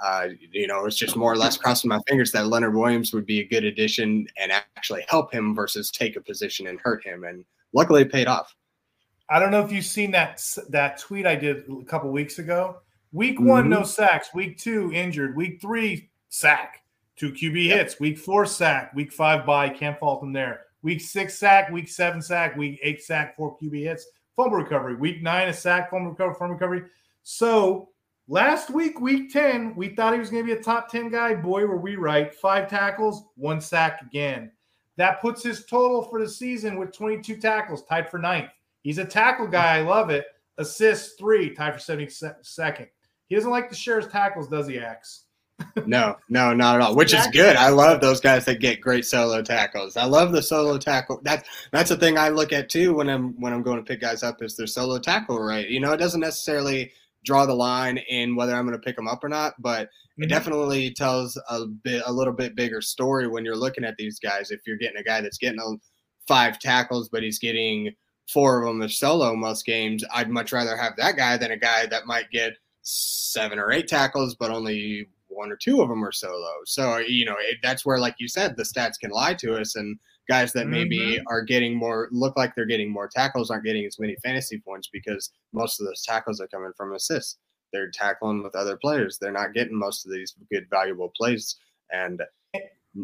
uh, 0.00 0.28
you 0.52 0.66
know, 0.66 0.84
it's 0.84 0.96
just 0.96 1.16
more 1.16 1.32
or 1.32 1.36
less 1.36 1.56
crossing 1.56 1.88
my 1.88 2.00
fingers 2.06 2.32
that 2.32 2.48
Leonard 2.48 2.74
Williams 2.74 3.12
would 3.12 3.26
be 3.26 3.40
a 3.40 3.46
good 3.46 3.64
addition 3.64 4.26
and 4.38 4.52
actually 4.52 5.04
help 5.08 5.32
him 5.32 5.54
versus 5.54 5.90
take 5.90 6.16
a 6.16 6.20
position 6.20 6.66
and 6.66 6.78
hurt 6.80 7.04
him. 7.04 7.24
And 7.24 7.44
luckily, 7.72 8.02
it 8.02 8.12
paid 8.12 8.26
off. 8.26 8.54
I 9.28 9.40
don't 9.40 9.50
know 9.50 9.64
if 9.64 9.72
you've 9.72 9.84
seen 9.84 10.10
that 10.12 10.42
that 10.68 10.98
tweet 10.98 11.26
I 11.26 11.34
did 11.34 11.64
a 11.68 11.84
couple 11.84 12.10
weeks 12.10 12.38
ago. 12.38 12.78
Week 13.12 13.40
one, 13.40 13.64
mm-hmm. 13.64 13.70
no 13.70 13.82
sacks. 13.82 14.28
Week 14.34 14.58
two, 14.58 14.92
injured. 14.92 15.36
Week 15.36 15.60
three, 15.60 16.10
sack. 16.28 16.82
Two 17.16 17.32
QB 17.32 17.64
yep. 17.64 17.78
hits. 17.78 17.98
Week 17.98 18.18
four, 18.18 18.44
sack. 18.44 18.94
Week 18.94 19.12
five, 19.12 19.46
bye. 19.46 19.70
Can't 19.70 19.98
fault 19.98 20.22
him 20.22 20.32
there. 20.32 20.66
Week 20.82 21.00
six, 21.00 21.38
sack. 21.38 21.70
Week 21.70 21.88
seven, 21.88 22.20
sack. 22.20 22.56
Week 22.56 22.78
eight, 22.82 23.02
sack. 23.02 23.34
Four 23.36 23.56
QB 23.56 23.84
hits. 23.84 24.06
Fumble 24.36 24.58
recovery. 24.58 24.96
Week 24.96 25.22
nine, 25.22 25.48
a 25.48 25.52
sack. 25.52 25.90
Fumble 25.90 26.10
recovery. 26.10 26.34
Fumble 26.38 26.54
recovery. 26.54 26.82
So 27.22 27.88
Last 28.28 28.70
week, 28.70 29.00
week 29.00 29.32
10, 29.32 29.76
we 29.76 29.90
thought 29.90 30.12
he 30.12 30.18
was 30.18 30.30
going 30.30 30.44
to 30.44 30.52
be 30.52 30.58
a 30.58 30.62
top 30.62 30.90
10 30.90 31.10
guy. 31.10 31.34
Boy, 31.34 31.64
were 31.64 31.76
we 31.76 31.94
right. 31.94 32.34
Five 32.34 32.68
tackles, 32.68 33.22
one 33.36 33.60
sack 33.60 34.02
again. 34.02 34.50
That 34.96 35.20
puts 35.20 35.44
his 35.44 35.64
total 35.66 36.02
for 36.02 36.20
the 36.20 36.28
season 36.28 36.76
with 36.76 36.92
22 36.92 37.36
tackles, 37.36 37.84
tied 37.84 38.10
for 38.10 38.18
ninth. 38.18 38.50
He's 38.82 38.98
a 38.98 39.04
tackle 39.04 39.46
guy. 39.46 39.76
I 39.76 39.82
love 39.82 40.10
it. 40.10 40.26
Assists, 40.58 41.14
three, 41.16 41.50
tied 41.50 41.74
for 41.74 41.78
72nd. 41.78 42.88
He 43.28 43.34
doesn't 43.36 43.50
like 43.50 43.68
to 43.68 43.76
share 43.76 44.00
his 44.00 44.10
tackles, 44.10 44.48
does 44.48 44.66
he, 44.66 44.80
Axe? 44.80 45.26
no, 45.86 46.16
no, 46.28 46.52
not 46.52 46.76
at 46.76 46.80
all. 46.82 46.96
Which 46.96 47.14
is 47.14 47.26
good. 47.28 47.56
I 47.56 47.68
love 47.68 48.00
those 48.00 48.20
guys 48.20 48.44
that 48.46 48.60
get 48.60 48.80
great 48.80 49.06
solo 49.06 49.40
tackles. 49.40 49.96
I 49.96 50.04
love 50.04 50.32
the 50.32 50.42
solo 50.42 50.76
tackle. 50.76 51.20
That's 51.22 51.48
that's 51.72 51.88
the 51.88 51.96
thing 51.96 52.18
I 52.18 52.28
look 52.28 52.52
at 52.52 52.68
too 52.68 52.92
when 52.94 53.08
I'm 53.08 53.40
when 53.40 53.54
I'm 53.54 53.62
going 53.62 53.78
to 53.78 53.82
pick 53.82 54.02
guys 54.02 54.22
up 54.22 54.42
is 54.42 54.54
their 54.54 54.66
solo 54.66 54.98
tackle 54.98 55.40
right. 55.40 55.66
You 55.66 55.80
know, 55.80 55.92
it 55.92 55.96
doesn't 55.96 56.20
necessarily 56.20 56.92
draw 57.26 57.44
the 57.44 57.54
line 57.54 57.98
in 58.08 58.36
whether 58.36 58.54
I'm 58.54 58.66
going 58.66 58.78
to 58.78 58.84
pick 58.84 58.96
them 58.96 59.08
up 59.08 59.22
or 59.22 59.28
not, 59.28 59.54
but 59.58 59.82
it 59.82 60.22
mm-hmm. 60.22 60.28
definitely 60.28 60.92
tells 60.92 61.38
a 61.50 61.66
bit 61.66 62.02
a 62.06 62.12
little 62.12 62.32
bit 62.32 62.56
bigger 62.56 62.80
story 62.80 63.28
when 63.28 63.44
you're 63.44 63.56
looking 63.56 63.84
at 63.84 63.96
these 63.98 64.18
guys. 64.18 64.50
If 64.50 64.60
you're 64.66 64.78
getting 64.78 64.96
a 64.96 65.04
guy 65.04 65.20
that's 65.20 65.38
getting 65.38 65.60
a, 65.60 65.74
five 66.26 66.58
tackles, 66.58 67.08
but 67.08 67.22
he's 67.22 67.38
getting 67.38 67.92
four 68.32 68.62
of 68.62 68.66
them 68.66 68.82
as 68.82 68.98
solo 68.98 69.34
most 69.34 69.66
games, 69.66 70.04
I'd 70.12 70.30
much 70.30 70.52
rather 70.52 70.76
have 70.76 70.94
that 70.96 71.16
guy 71.16 71.36
than 71.36 71.50
a 71.50 71.56
guy 71.56 71.86
that 71.86 72.06
might 72.06 72.30
get 72.30 72.54
seven 72.82 73.58
or 73.58 73.72
eight 73.72 73.88
tackles, 73.88 74.34
but 74.34 74.50
only 74.50 75.08
one 75.28 75.50
or 75.50 75.56
two 75.56 75.82
of 75.82 75.88
them 75.88 76.04
are 76.04 76.12
solo. 76.12 76.52
So 76.64 76.98
you 76.98 77.24
know 77.24 77.36
it, 77.38 77.58
that's 77.62 77.84
where, 77.84 77.98
like 77.98 78.16
you 78.18 78.28
said, 78.28 78.56
the 78.56 78.62
stats 78.62 78.98
can 78.98 79.10
lie 79.10 79.34
to 79.34 79.56
us, 79.56 79.76
and 79.76 79.98
guys 80.28 80.52
that 80.52 80.66
maybe 80.66 80.98
mm-hmm. 80.98 81.26
are 81.28 81.42
getting 81.42 81.74
more 81.74 82.08
look 82.10 82.36
like 82.36 82.54
they're 82.54 82.66
getting 82.66 82.90
more 82.90 83.08
tackles 83.08 83.50
aren't 83.50 83.64
getting 83.64 83.84
as 83.84 83.98
many 83.98 84.16
fantasy 84.24 84.58
points 84.58 84.88
because 84.92 85.30
most 85.52 85.80
of 85.80 85.86
those 85.86 86.02
tackles 86.02 86.40
are 86.40 86.48
coming 86.48 86.72
from 86.76 86.94
assists. 86.94 87.38
They're 87.72 87.90
tackling 87.90 88.42
with 88.42 88.54
other 88.54 88.76
players. 88.76 89.18
They're 89.18 89.32
not 89.32 89.54
getting 89.54 89.76
most 89.76 90.06
of 90.06 90.12
these 90.12 90.34
good 90.50 90.66
valuable 90.70 91.12
plays. 91.16 91.56
And 91.92 92.22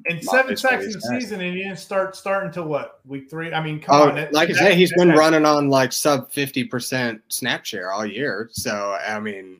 and 0.09 0.25
seven 0.25 0.57
sacks 0.57 0.85
in 0.87 0.93
the 0.93 1.01
season, 1.01 1.41
and 1.41 1.55
he 1.55 1.62
didn't 1.62 1.79
start 1.79 2.16
start 2.16 2.45
until 2.47 2.64
what 2.64 3.01
week 3.05 3.29
three? 3.29 3.53
I 3.53 3.62
mean, 3.62 3.81
come 3.81 4.01
oh, 4.01 4.09
on. 4.11 4.18
It, 4.18 4.33
like 4.33 4.51
I 4.51 4.53
say, 4.53 4.75
he's 4.75 4.93
been 4.95 5.11
running 5.11 5.45
on 5.45 5.68
like 5.68 5.93
sub 5.93 6.33
fifty 6.33 6.64
percent 6.64 7.20
snap 7.29 7.64
share 7.64 7.93
all 7.93 8.07
year. 8.07 8.49
So 8.53 8.97
I 9.07 9.20
mean, 9.20 9.59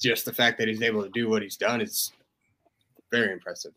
just 0.00 0.24
the 0.24 0.32
fact 0.32 0.58
that 0.58 0.68
he's 0.68 0.82
able 0.82 1.02
to 1.02 1.10
do 1.10 1.28
what 1.28 1.42
he's 1.42 1.56
done 1.56 1.80
is 1.80 2.12
very 3.10 3.32
impressive. 3.32 3.72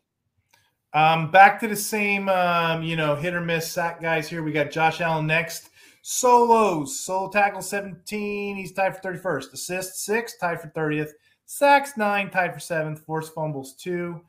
Um, 0.94 1.32
back 1.32 1.58
to 1.60 1.68
the 1.68 1.76
same, 1.76 2.28
um, 2.28 2.82
you 2.84 2.94
know, 2.94 3.16
hit 3.16 3.34
or 3.34 3.40
miss 3.40 3.70
sack 3.70 4.00
guys 4.00 4.28
here. 4.28 4.44
We 4.44 4.52
got 4.52 4.70
Josh 4.70 5.00
Allen 5.00 5.26
next. 5.26 5.70
Solos, 6.02 7.00
solo 7.00 7.30
tackle 7.30 7.62
17. 7.62 8.56
He's 8.56 8.72
tied 8.72 8.94
for 8.94 9.12
31st. 9.12 9.52
Assists, 9.54 10.04
six, 10.04 10.36
tied 10.36 10.60
for 10.60 10.68
30th. 10.68 11.10
Sacks, 11.46 11.96
nine, 11.96 12.30
tied 12.30 12.54
for 12.54 12.60
seventh. 12.60 13.00
Forced 13.00 13.34
fumbles, 13.34 13.74
two. 13.74 14.20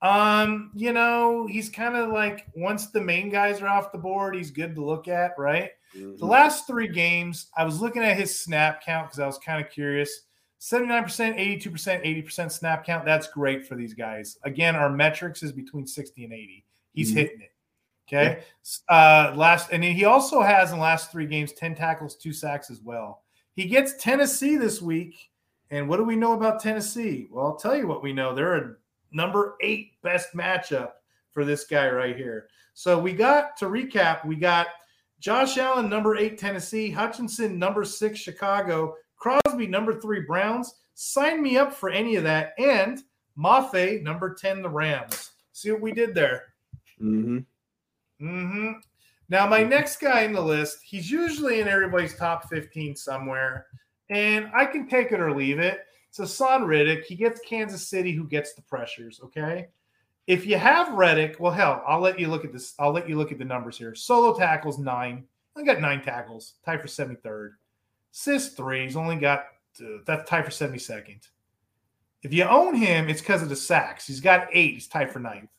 Um, 0.00 0.70
you 0.74 0.92
know, 0.92 1.46
he's 1.46 1.68
kind 1.68 1.96
of 1.96 2.10
like 2.10 2.46
once 2.54 2.86
the 2.86 3.00
main 3.00 3.30
guys 3.30 3.60
are 3.60 3.68
off 3.68 3.92
the 3.92 3.98
board, 3.98 4.34
he's 4.34 4.50
good 4.50 4.74
to 4.76 4.84
look 4.84 5.08
at, 5.08 5.32
right? 5.38 5.70
Mm-hmm. 5.96 6.16
The 6.16 6.26
last 6.26 6.66
three 6.66 6.88
games, 6.88 7.48
I 7.56 7.64
was 7.64 7.80
looking 7.80 8.02
at 8.02 8.16
his 8.16 8.38
snap 8.38 8.84
count 8.84 9.08
because 9.08 9.18
I 9.18 9.26
was 9.26 9.38
kind 9.38 9.64
of 9.64 9.70
curious. 9.70 10.22
79%, 10.64 11.60
82%, 11.62 12.24
80% 12.24 12.50
snap 12.50 12.86
count. 12.86 13.04
That's 13.04 13.26
great 13.28 13.66
for 13.66 13.74
these 13.74 13.92
guys. 13.92 14.38
Again, 14.44 14.74
our 14.74 14.88
metrics 14.88 15.42
is 15.42 15.52
between 15.52 15.86
60 15.86 16.24
and 16.24 16.32
80. 16.32 16.64
He's 16.94 17.10
mm-hmm. 17.10 17.18
hitting 17.18 17.40
it. 17.42 17.52
Okay. 18.08 18.42
Yeah. 18.88 19.30
Uh, 19.30 19.34
last, 19.36 19.72
and 19.72 19.84
he 19.84 20.06
also 20.06 20.40
has 20.40 20.70
in 20.70 20.78
the 20.78 20.82
last 20.82 21.12
three 21.12 21.26
games 21.26 21.52
10 21.52 21.74
tackles, 21.74 22.16
two 22.16 22.32
sacks 22.32 22.70
as 22.70 22.80
well. 22.80 23.24
He 23.54 23.66
gets 23.66 23.94
Tennessee 23.98 24.56
this 24.56 24.80
week. 24.80 25.30
And 25.70 25.86
what 25.86 25.98
do 25.98 26.04
we 26.04 26.16
know 26.16 26.32
about 26.32 26.60
Tennessee? 26.60 27.28
Well, 27.30 27.44
I'll 27.44 27.56
tell 27.56 27.76
you 27.76 27.86
what 27.86 28.02
we 28.02 28.14
know. 28.14 28.34
They're 28.34 28.56
a 28.56 28.74
number 29.12 29.56
eight 29.60 30.00
best 30.02 30.34
matchup 30.34 30.92
for 31.30 31.44
this 31.44 31.64
guy 31.64 31.90
right 31.90 32.16
here. 32.16 32.48
So 32.72 32.98
we 32.98 33.12
got 33.12 33.56
to 33.58 33.66
recap, 33.66 34.24
we 34.24 34.36
got 34.36 34.68
Josh 35.20 35.58
Allen, 35.58 35.90
number 35.90 36.16
eight, 36.16 36.38
Tennessee, 36.38 36.90
Hutchinson, 36.90 37.58
number 37.58 37.84
six, 37.84 38.18
Chicago, 38.18 38.94
Crosby, 39.24 39.66
number 39.66 39.98
three, 39.98 40.20
Browns. 40.20 40.74
Sign 40.92 41.42
me 41.42 41.56
up 41.56 41.72
for 41.72 41.88
any 41.88 42.16
of 42.16 42.24
that. 42.24 42.52
And 42.58 43.02
Mafe, 43.38 44.02
number 44.02 44.34
10, 44.34 44.60
the 44.60 44.68
Rams. 44.68 45.30
See 45.54 45.70
what 45.72 45.80
we 45.80 45.92
did 45.92 46.14
there. 46.14 46.52
Mm-hmm. 47.00 47.38
Mm-hmm. 48.20 48.72
Now, 49.30 49.48
my 49.48 49.62
next 49.62 49.96
guy 49.96 50.24
in 50.24 50.34
the 50.34 50.42
list, 50.42 50.80
he's 50.84 51.10
usually 51.10 51.60
in 51.60 51.68
everybody's 51.68 52.14
top 52.14 52.50
15 52.50 52.96
somewhere. 52.96 53.64
And 54.10 54.50
I 54.54 54.66
can 54.66 54.86
take 54.86 55.10
it 55.10 55.20
or 55.20 55.34
leave 55.34 55.58
it. 55.58 55.86
It's 56.10 56.20
Haason 56.20 56.66
Reddick. 56.66 57.06
He 57.06 57.14
gets 57.14 57.40
Kansas 57.48 57.88
City, 57.88 58.12
who 58.12 58.24
gets 58.24 58.52
the 58.52 58.60
pressures. 58.60 59.22
Okay. 59.24 59.68
If 60.26 60.44
you 60.44 60.58
have 60.58 60.92
Reddick, 60.92 61.40
well, 61.40 61.50
hell, 61.50 61.82
I'll 61.88 62.00
let 62.00 62.20
you 62.20 62.28
look 62.28 62.44
at 62.44 62.52
this. 62.52 62.74
I'll 62.78 62.92
let 62.92 63.08
you 63.08 63.16
look 63.16 63.32
at 63.32 63.38
the 63.38 63.44
numbers 63.46 63.78
here. 63.78 63.94
Solo 63.94 64.36
tackles, 64.36 64.78
nine. 64.78 65.24
I 65.56 65.62
got 65.62 65.80
nine 65.80 66.02
tackles, 66.02 66.56
tied 66.66 66.82
for 66.82 66.88
73rd. 66.88 67.52
Sis 68.16 68.50
three. 68.50 68.84
He's 68.84 68.94
only 68.94 69.16
got 69.16 69.46
uh, 69.80 69.98
that's 70.06 70.30
tied 70.30 70.44
for 70.44 70.52
72nd. 70.52 71.26
If 72.22 72.32
you 72.32 72.44
own 72.44 72.76
him, 72.76 73.08
it's 73.08 73.20
because 73.20 73.42
of 73.42 73.48
the 73.48 73.56
sacks. 73.56 74.06
He's 74.06 74.20
got 74.20 74.46
eight. 74.52 74.74
He's 74.74 74.86
tied 74.86 75.10
for 75.12 75.18
ninth. 75.18 75.50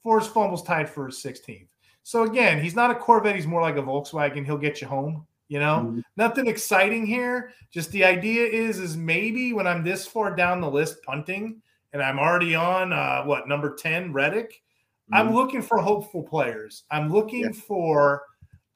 Forced 0.00 0.32
fumbles 0.32 0.62
tied 0.62 0.88
for 0.88 1.08
16th. 1.08 1.66
So 2.04 2.22
again, 2.22 2.62
he's 2.62 2.76
not 2.76 2.92
a 2.92 2.94
Corvette. 2.94 3.34
He's 3.34 3.48
more 3.48 3.62
like 3.62 3.78
a 3.78 3.82
Volkswagen. 3.82 4.44
He'll 4.44 4.56
get 4.56 4.80
you 4.80 4.86
home. 4.86 5.26
You 5.48 5.58
know, 5.58 5.86
mm-hmm. 5.86 6.00
nothing 6.16 6.46
exciting 6.46 7.04
here. 7.04 7.50
Just 7.72 7.90
the 7.90 8.04
idea 8.04 8.46
is, 8.46 8.78
is 8.78 8.96
maybe 8.96 9.52
when 9.52 9.66
I'm 9.66 9.82
this 9.82 10.06
far 10.06 10.36
down 10.36 10.60
the 10.60 10.70
list 10.70 11.02
punting, 11.02 11.60
and 11.92 12.00
I'm 12.00 12.20
already 12.20 12.54
on 12.54 12.92
uh, 12.92 13.24
what 13.24 13.48
number 13.48 13.74
10, 13.74 14.12
Reddick. 14.12 14.52
Mm-hmm. 14.52 15.14
I'm 15.14 15.34
looking 15.34 15.62
for 15.62 15.78
hopeful 15.78 16.22
players. 16.22 16.84
I'm 16.92 17.12
looking 17.12 17.46
yeah. 17.46 17.60
for 17.66 18.22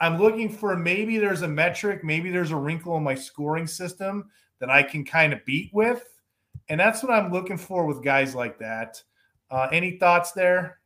I'm 0.00 0.18
looking 0.18 0.48
for 0.48 0.76
maybe 0.76 1.18
there's 1.18 1.42
a 1.42 1.48
metric, 1.48 2.04
maybe 2.04 2.30
there's 2.30 2.52
a 2.52 2.56
wrinkle 2.56 2.96
in 2.96 3.02
my 3.02 3.14
scoring 3.14 3.66
system 3.66 4.30
that 4.60 4.70
I 4.70 4.82
can 4.82 5.04
kind 5.04 5.32
of 5.32 5.44
beat 5.44 5.70
with. 5.72 6.04
And 6.68 6.78
that's 6.78 7.02
what 7.02 7.12
I'm 7.12 7.32
looking 7.32 7.56
for 7.56 7.86
with 7.86 8.04
guys 8.04 8.34
like 8.34 8.58
that. 8.58 9.02
Uh, 9.50 9.68
any 9.72 9.98
thoughts 9.98 10.32
there? 10.32 10.78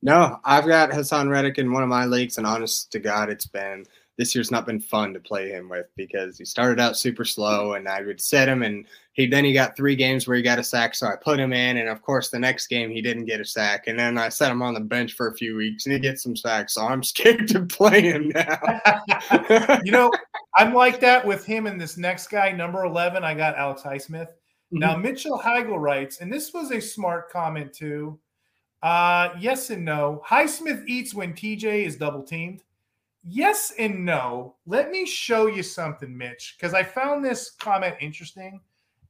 No, 0.00 0.38
I've 0.44 0.66
got 0.66 0.90
Haason 0.90 1.28
Reddick 1.28 1.58
in 1.58 1.72
one 1.72 1.82
of 1.82 1.88
my 1.88 2.06
leagues, 2.06 2.38
and 2.38 2.46
honest 2.46 2.92
to 2.92 3.00
God, 3.00 3.28
it's 3.30 3.46
been 3.46 3.84
this 4.18 4.34
year's 4.34 4.50
not 4.50 4.66
been 4.66 4.80
fun 4.80 5.14
to 5.14 5.20
play 5.20 5.48
him 5.48 5.68
with 5.68 5.86
because 5.96 6.36
he 6.36 6.44
started 6.44 6.80
out 6.80 6.98
super 6.98 7.24
slow 7.24 7.74
and 7.74 7.88
I 7.88 8.02
would 8.02 8.20
set 8.20 8.48
him 8.48 8.64
and 8.64 8.84
he 9.12 9.26
then 9.26 9.44
he 9.44 9.52
got 9.52 9.76
three 9.76 9.94
games 9.96 10.26
where 10.26 10.36
he 10.36 10.42
got 10.42 10.58
a 10.58 10.64
sack, 10.64 10.94
so 10.94 11.06
I 11.06 11.16
put 11.16 11.40
him 11.40 11.52
in, 11.52 11.78
and 11.78 11.88
of 11.88 12.02
course 12.02 12.28
the 12.28 12.38
next 12.38 12.66
game 12.68 12.90
he 12.90 13.02
didn't 13.02 13.24
get 13.24 13.40
a 13.40 13.44
sack, 13.44 13.86
and 13.86 13.98
then 13.98 14.16
I 14.16 14.28
set 14.28 14.52
him 14.52 14.62
on 14.62 14.74
the 14.74 14.80
bench 14.80 15.14
for 15.14 15.28
a 15.28 15.34
few 15.34 15.56
weeks 15.56 15.86
and 15.86 15.92
he 15.92 15.98
gets 15.98 16.22
some 16.22 16.36
sacks, 16.36 16.74
so 16.74 16.86
I'm 16.86 17.02
scared 17.04 17.48
to 17.48 17.64
play 17.64 18.02
him 18.02 18.28
now. 18.34 19.80
you 19.84 19.92
know, 19.92 20.10
I'm 20.56 20.74
like 20.74 21.00
that 21.00 21.24
with 21.24 21.44
him 21.44 21.66
and 21.66 21.80
this 21.80 21.96
next 21.96 22.28
guy, 22.28 22.52
number 22.52 22.84
11. 22.84 23.24
I 23.24 23.34
got 23.34 23.56
Alex 23.56 23.82
Highsmith. 23.82 24.28
Mm-hmm. 24.28 24.78
Now 24.78 24.96
Mitchell 24.96 25.38
Heigl 25.38 25.80
writes, 25.80 26.20
and 26.20 26.32
this 26.32 26.52
was 26.52 26.72
a 26.72 26.80
smart 26.80 27.30
comment 27.30 27.72
too. 27.72 28.18
Uh, 28.82 29.30
yes 29.38 29.70
and 29.70 29.84
no. 29.84 30.22
Highsmith 30.26 30.86
eats 30.86 31.14
when 31.14 31.34
TJ 31.34 31.86
is 31.86 31.96
double 31.96 32.22
teamed. 32.22 32.62
Yes 33.30 33.72
and 33.78 34.06
no. 34.06 34.56
Let 34.66 34.90
me 34.90 35.04
show 35.04 35.46
you 35.46 35.62
something, 35.62 36.16
Mitch, 36.16 36.56
because 36.58 36.72
I 36.72 36.82
found 36.82 37.22
this 37.22 37.50
comment 37.50 37.96
interesting. 38.00 38.60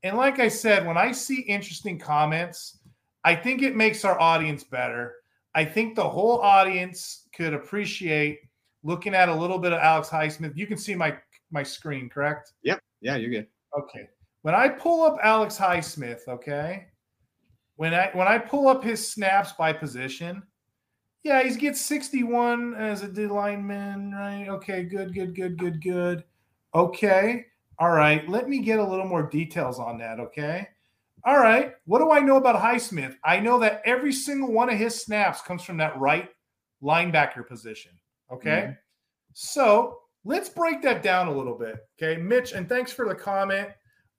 And 0.03 0.17
like 0.17 0.41
I 0.41 0.49
said, 0.49 0.87
when 0.87 0.97
I 0.97 1.13
see 1.13 1.43
interesting 1.43 1.99
comments, 1.99 2.79
I 3.25 3.37
think 3.37 3.63
it 3.63 3.77
makes 3.77 4.05
our 4.05 4.21
audience 4.21 4.65
better. 4.65 5.15
I 5.55 5.65
think 5.65 5.95
the 5.95 6.09
whole 6.09 6.41
audience 6.41 7.29
could 7.35 7.55
appreciate 7.55 8.41
looking 8.83 9.15
at 9.15 9.29
a 9.29 9.35
little 9.35 9.59
bit 9.59 9.73
of 9.73 9.81
Alex 9.81 10.09
Highsmith. 10.09 10.57
You 10.57 10.67
can 10.67 10.79
see 10.79 10.95
my 10.95 11.17
my 11.51 11.63
screen, 11.63 12.09
correct? 12.09 12.53
Yep. 12.63 12.81
Yeah, 13.01 13.17
you're 13.17 13.31
good. 13.31 13.47
Okay. 13.79 14.09
When 14.43 14.55
I 14.55 14.69
pull 14.69 15.03
up 15.03 15.19
Alex 15.23 15.57
Highsmith, 15.57 16.27
okay, 16.29 16.87
when 17.77 17.95
I 17.95 18.11
when 18.15 18.27
I 18.27 18.39
pull 18.39 18.69
up 18.69 18.83
his 18.83 19.07
snaps 19.07 19.53
by 19.53 19.73
position, 19.73 20.43
yeah, 21.23 21.43
he 21.43 21.55
gets 21.57 21.81
61 21.81 22.75
as 22.75 23.03
a 23.03 23.09
D 23.09 23.27
lineman, 23.27 24.13
right? 24.13 24.49
Okay, 24.49 24.85
good, 24.85 25.15
good, 25.15 25.35
good, 25.35 25.59
good, 25.59 25.83
good. 25.83 26.25
Okay. 26.75 27.45
All 27.79 27.91
right. 27.91 28.29
Let 28.29 28.49
me 28.49 28.61
get 28.61 28.79
a 28.79 28.85
little 28.85 29.07
more 29.07 29.23
details 29.23 29.79
on 29.79 29.99
that, 29.99 30.21
okay? 30.21 30.69
All 31.25 31.39
right. 31.39 31.75
What 31.87 31.99
do 31.99 32.11
I 32.11 32.21
know 32.21 32.37
about 32.37 32.61
Highsmith? 32.61 33.17
I 33.25 33.41
know 33.41 33.59
that 33.61 33.83
every 33.85 34.13
single 34.13 34.53
one 34.53 34.71
of 34.71 34.79
his 34.79 35.03
snaps 35.05 35.41
comes 35.43 35.63
from 35.63 35.77
that 35.79 35.99
right 35.99 36.29
linebacker 36.83 37.47
position. 37.47 37.93
Okay. 38.33 38.51
Mm-hmm. 38.51 38.73
So 39.33 39.99
let's 40.25 40.49
break 40.49 40.83
that 40.83 41.03
down 41.03 41.29
a 41.29 41.37
little 41.37 41.57
bit. 41.59 41.77
Okay. 42.01 42.21
Mitch, 42.21 42.53
and 42.53 42.69
thanks 42.69 42.93
for 42.93 43.09
the 43.09 43.15
comment. 43.15 43.69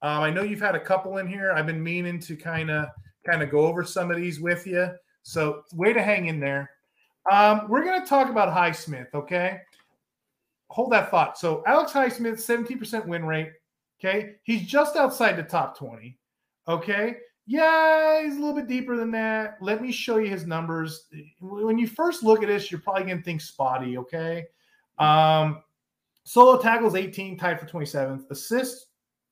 Um, 0.02 0.22
I 0.22 0.30
know 0.30 0.43
you've 0.43 0.62
had 0.62 0.76
a 0.76 0.80
couple 0.80 1.18
in 1.18 1.28
here. 1.28 1.52
I've 1.52 1.66
been 1.66 1.84
meaning 1.84 2.20
to 2.22 2.36
kind 2.36 2.70
of 2.72 2.88
kind 3.26 3.43
of 3.43 3.50
go 3.50 3.60
over 3.68 3.84
some 3.84 4.12
of 4.12 4.18
these 4.18 4.39
with 4.39 4.66
you. 4.66 4.89
So 5.24 5.64
way 5.74 5.93
to 5.93 6.02
hang 6.02 6.28
in 6.28 6.39
there. 6.39 6.70
Um, 7.32 7.67
we're 7.70 7.84
going 7.84 8.01
to 8.01 8.07
talk 8.07 8.30
about 8.30 8.55
Highsmith, 8.55 9.13
okay? 9.13 9.59
Hold 10.70 10.91
that 10.91 11.09
thought. 11.09 11.38
So 11.38 11.63
Alex 11.65 11.91
Highsmith, 11.91 12.36
17% 12.36 13.07
win 13.07 13.26
rate. 13.26 13.51
Okay. 13.99 14.36
He's 14.43 14.65
just 14.65 14.95
outside 14.95 15.36
the 15.36 15.43
top 15.43 15.78
20. 15.78 16.17
Okay. 16.67 17.17
Yeah, 17.45 18.24
he's 18.24 18.38
a 18.38 18.39
little 18.39 18.55
bit 18.55 18.67
deeper 18.67 18.95
than 18.95 19.11
that. 19.11 19.57
Let 19.59 19.82
me 19.82 19.91
show 19.91 20.17
you 20.17 20.30
his 20.30 20.45
numbers. 20.45 21.07
When 21.41 21.78
you 21.78 21.88
first 21.88 22.24
look 22.24 22.43
at 22.43 22.47
this, 22.47 22.72
you're 22.72 22.80
probably 22.80 23.05
going 23.05 23.17
to 23.17 23.24
think 23.24 23.41
spotty. 23.41 23.97
Okay. 23.97 24.45
Um, 24.99 25.63
solo 26.24 26.61
tackles 26.61 26.95
18, 26.95 27.38
tied 27.38 27.59
for 27.59 27.65
27th. 27.65 28.30
Assists 28.30 28.88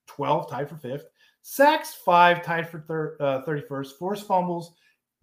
12, 0.07 0.49
tied 0.49 0.67
for 0.67 0.77
fifth. 0.77 1.05
Sacks, 1.43 1.93
five, 1.93 2.43
tied 2.43 2.67
for 2.67 2.79
thir- 2.81 3.17
uh, 3.19 3.41
31st. 3.43 3.93
Forced 3.99 4.27
fumbles, 4.27 4.73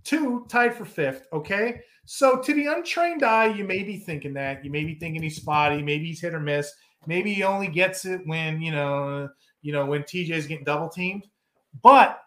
two, 0.04 0.46
tied 0.48 0.74
for 0.74 0.84
fifth. 0.84 1.26
Okay. 1.32 1.80
So 2.06 2.38
to 2.38 2.54
the 2.54 2.66
untrained 2.66 3.22
eye, 3.22 3.46
you 3.46 3.64
may 3.64 3.82
be 3.82 3.98
thinking 3.98 4.34
that. 4.34 4.64
You 4.64 4.70
may 4.70 4.84
be 4.84 4.94
thinking 4.94 5.22
he's 5.22 5.36
spotty. 5.36 5.82
Maybe 5.82 6.06
he's 6.06 6.20
hit 6.20 6.34
or 6.34 6.40
miss. 6.40 6.72
Maybe 7.06 7.32
he 7.32 7.42
only 7.42 7.68
gets 7.68 8.04
it 8.04 8.20
when, 8.26 8.60
you 8.60 8.72
know, 8.72 9.28
you 9.62 9.72
know, 9.72 9.86
when 9.86 10.02
TJ 10.02 10.30
is 10.30 10.46
getting 10.46 10.64
double 10.64 10.88
teamed. 10.88 11.26
But 11.82 12.20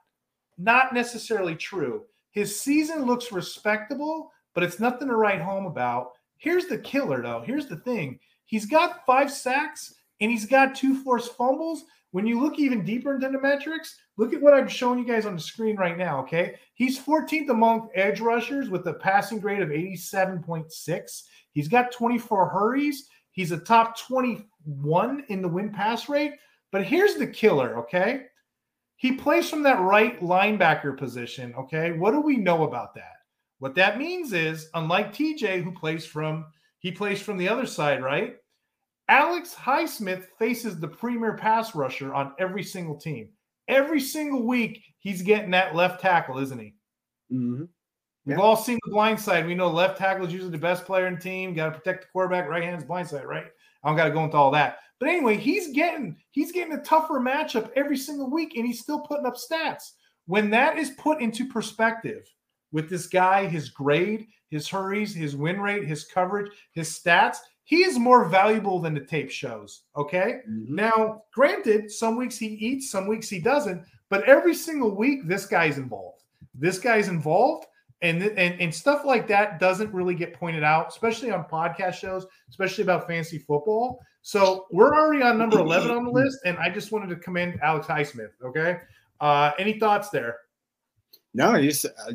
not 0.58 0.94
necessarily 0.94 1.56
true. 1.56 2.06
His 2.32 2.60
season 2.60 3.06
looks 3.06 3.32
respectable, 3.32 4.32
but 4.54 4.64
it's 4.64 4.80
nothing 4.80 5.08
to 5.08 5.16
write 5.16 5.42
home 5.42 5.66
about. 5.66 6.12
Here's 6.38 6.66
the 6.66 6.78
killer, 6.78 7.22
though. 7.22 7.44
Here's 7.46 7.68
the 7.68 7.78
thing 7.78 8.20
he's 8.46 8.66
got 8.66 9.06
five 9.06 9.32
sacks 9.32 9.94
and 10.20 10.32
he's 10.32 10.46
got 10.46 10.76
two 10.76 11.02
forced 11.04 11.36
fumbles. 11.36 11.84
When 12.18 12.26
you 12.26 12.42
look 12.42 12.58
even 12.58 12.84
deeper 12.84 13.14
into 13.14 13.30
the 13.30 13.40
metrics, 13.40 13.96
look 14.18 14.34
at 14.34 14.42
what 14.42 14.56
I'm 14.56 14.68
showing 14.68 14.98
you 14.98 15.06
guys 15.06 15.28
on 15.28 15.36
the 15.36 15.40
screen 15.40 15.76
right 15.76 15.96
now. 15.96 16.20
Okay. 16.22 16.56
He's 16.74 17.00
14th 17.00 17.50
among 17.50 17.90
edge 17.94 18.22
rushers 18.22 18.70
with 18.70 18.88
a 18.88 18.96
passing 18.96 19.40
grade 19.40 19.62
of 19.62 19.70
87.6. 19.70 21.24
He's 21.52 21.68
got 21.68 21.92
24 21.92 22.50
hurries. 22.50 23.08
He's 23.30 23.52
a 23.52 23.60
top 23.60 24.00
21 24.00 25.26
in 25.28 25.44
the 25.44 25.48
win 25.48 25.72
pass 25.72 26.10
rate. 26.10 26.34
But 26.72 26.86
here's 26.86 27.18
the 27.18 27.28
killer. 27.28 27.78
Okay. 27.82 28.24
He 28.96 29.12
plays 29.12 29.48
from 29.48 29.62
that 29.62 29.80
right 29.80 30.20
linebacker 30.20 30.98
position. 30.98 31.54
Okay. 31.54 31.92
What 31.92 32.14
do 32.14 32.22
we 32.22 32.36
know 32.36 32.64
about 32.64 32.96
that? 32.96 33.18
What 33.60 33.76
that 33.76 34.00
means 34.00 34.34
is, 34.34 34.72
unlike 34.74 35.14
TJ, 35.14 35.64
who 35.64 35.72
plays 35.72 36.04
from 36.04 36.48
he 36.80 36.92
plays 36.92 37.22
from 37.22 37.38
the 37.38 37.50
other 37.50 37.68
side, 37.68 38.02
right? 38.02 38.38
Alex 39.10 39.56
Highsmith 39.56 40.26
faces 40.38 40.80
the 40.80 40.88
premier 40.88 41.34
pass 41.36 41.76
rusher 41.76 42.14
on 42.14 42.34
every 42.40 42.64
single 42.64 42.96
team. 42.96 43.30
Every 43.68 44.00
single 44.00 44.44
week, 44.46 44.84
he's 45.00 45.22
getting 45.22 45.52
that 45.52 45.76
left 45.76 46.02
tackle, 46.02 46.38
isn't 46.40 46.60
he? 46.60 46.76
Mm-hmm. 47.32 47.66
We've 48.26 48.40
all 48.40 48.58
seen 48.58 48.78
the 48.84 48.92
blind 48.92 49.20
side. 49.20 49.46
We 49.46 49.56
know 49.56 49.70
left 49.70 49.98
tackle 49.98 50.26
is 50.26 50.34
usually 50.34 50.52
the 50.52 50.58
best 50.58 50.86
player 50.86 51.08
in 51.08 51.16
the 51.16 51.22
team. 51.22 51.54
Got 51.54 51.68
to 51.68 51.80
protect 51.80 52.02
the 52.02 52.08
quarterback. 52.12 52.50
Right 52.50 52.64
hand's 52.64 52.84
blind 52.84 53.08
side, 53.08 53.26
right? 53.26 53.46
I 53.84 53.88
don't 53.88 53.96
got 53.96 54.06
to 54.06 54.12
go 54.12 54.26
into 54.26 54.36
all 54.36 54.52
that. 54.52 54.80
But 55.00 55.10
anyway, 55.10 55.38
he's 55.38 55.74
getting 55.74 56.18
he's 56.32 56.52
getting 56.52 56.74
a 56.74 56.82
tougher 56.82 57.22
matchup 57.22 57.70
every 57.76 57.96
single 57.96 58.30
week, 58.30 58.54
and 58.58 58.66
he's 58.66 58.82
still 58.82 59.00
putting 59.00 59.26
up 59.26 59.36
stats. 59.36 59.92
When 60.26 60.50
that 60.50 60.78
is 60.78 60.90
put 60.92 61.22
into 61.22 61.48
perspective 61.48 62.28
with 62.74 62.90
this 62.90 63.08
guy, 63.08 63.46
his 63.46 63.70
grade, 63.70 64.28
his 64.50 64.68
hurries, 64.68 65.16
his 65.16 65.38
win 65.38 65.62
rate, 65.62 65.88
his 65.88 66.04
coverage, 66.04 66.52
his 66.74 66.90
stats, 66.90 67.38
he 67.68 67.84
is 67.84 68.00
more 68.00 68.30
valuable 68.30 68.80
than 68.80 68.94
the 68.94 69.02
tape 69.02 69.30
shows. 69.30 69.82
Okay. 69.98 70.40
Mm-hmm. 70.50 70.74
Now, 70.74 71.24
granted, 71.34 71.92
some 71.92 72.16
weeks 72.16 72.38
he 72.38 72.48
eats, 72.48 72.90
some 72.90 73.08
weeks 73.08 73.28
he 73.28 73.40
doesn't, 73.40 73.84
but 74.10 74.24
every 74.24 74.56
single 74.56 74.96
week, 74.96 75.28
this 75.28 75.46
guy's 75.46 75.78
involved. 75.78 76.24
This 76.56 76.80
guy's 76.80 77.10
involved. 77.10 77.66
And, 78.02 78.24
and, 78.24 78.62
and 78.62 78.74
stuff 78.74 79.04
like 79.04 79.28
that 79.28 79.60
doesn't 79.60 79.94
really 79.94 80.16
get 80.16 80.34
pointed 80.34 80.64
out, 80.64 80.88
especially 80.88 81.30
on 81.30 81.44
podcast 81.44 81.96
shows, 81.96 82.26
especially 82.48 82.86
about 82.86 83.06
fantasy 83.06 83.38
football. 83.38 84.00
So 84.22 84.68
we're 84.72 84.96
already 84.96 85.22
on 85.22 85.38
number 85.38 85.60
11 85.60 85.92
on 85.92 86.06
the 86.06 86.12
list, 86.24 86.38
and 86.46 86.58
I 86.60 86.70
just 86.70 86.94
wanted 86.94 87.10
to 87.10 87.18
commend 87.18 87.60
Alex 87.62 87.86
Highsmith. 87.86 88.32
Okay. 88.46 88.78
Uh, 89.20 89.52
any 89.60 89.78
thoughts 89.78 90.10
there? 90.10 90.38
No, 91.34 91.58
you 91.58 91.74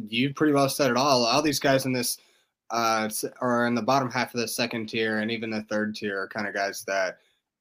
you 0.09 0.33
pretty 0.33 0.55
well 0.55 0.71
said 0.71 0.91
it 0.91 0.97
all. 0.97 1.27
All 1.27 1.43
these 1.43 1.61
guys 1.61 1.85
in 1.85 1.93
this 1.93 2.17
uh, 2.73 3.09
or 3.41 3.67
in 3.67 3.75
the 3.75 3.83
bottom 3.83 4.11
half 4.11 4.35
of 4.35 4.41
the 4.41 4.49
second 4.49 4.89
tier 4.89 5.19
and 5.19 5.31
even 5.31 5.51
the 5.51 5.63
third 5.65 5.95
tier 5.95 6.23
are 6.23 6.29
kind 6.29 6.47
of 6.49 6.55
guys 6.55 6.83
that, 6.87 7.19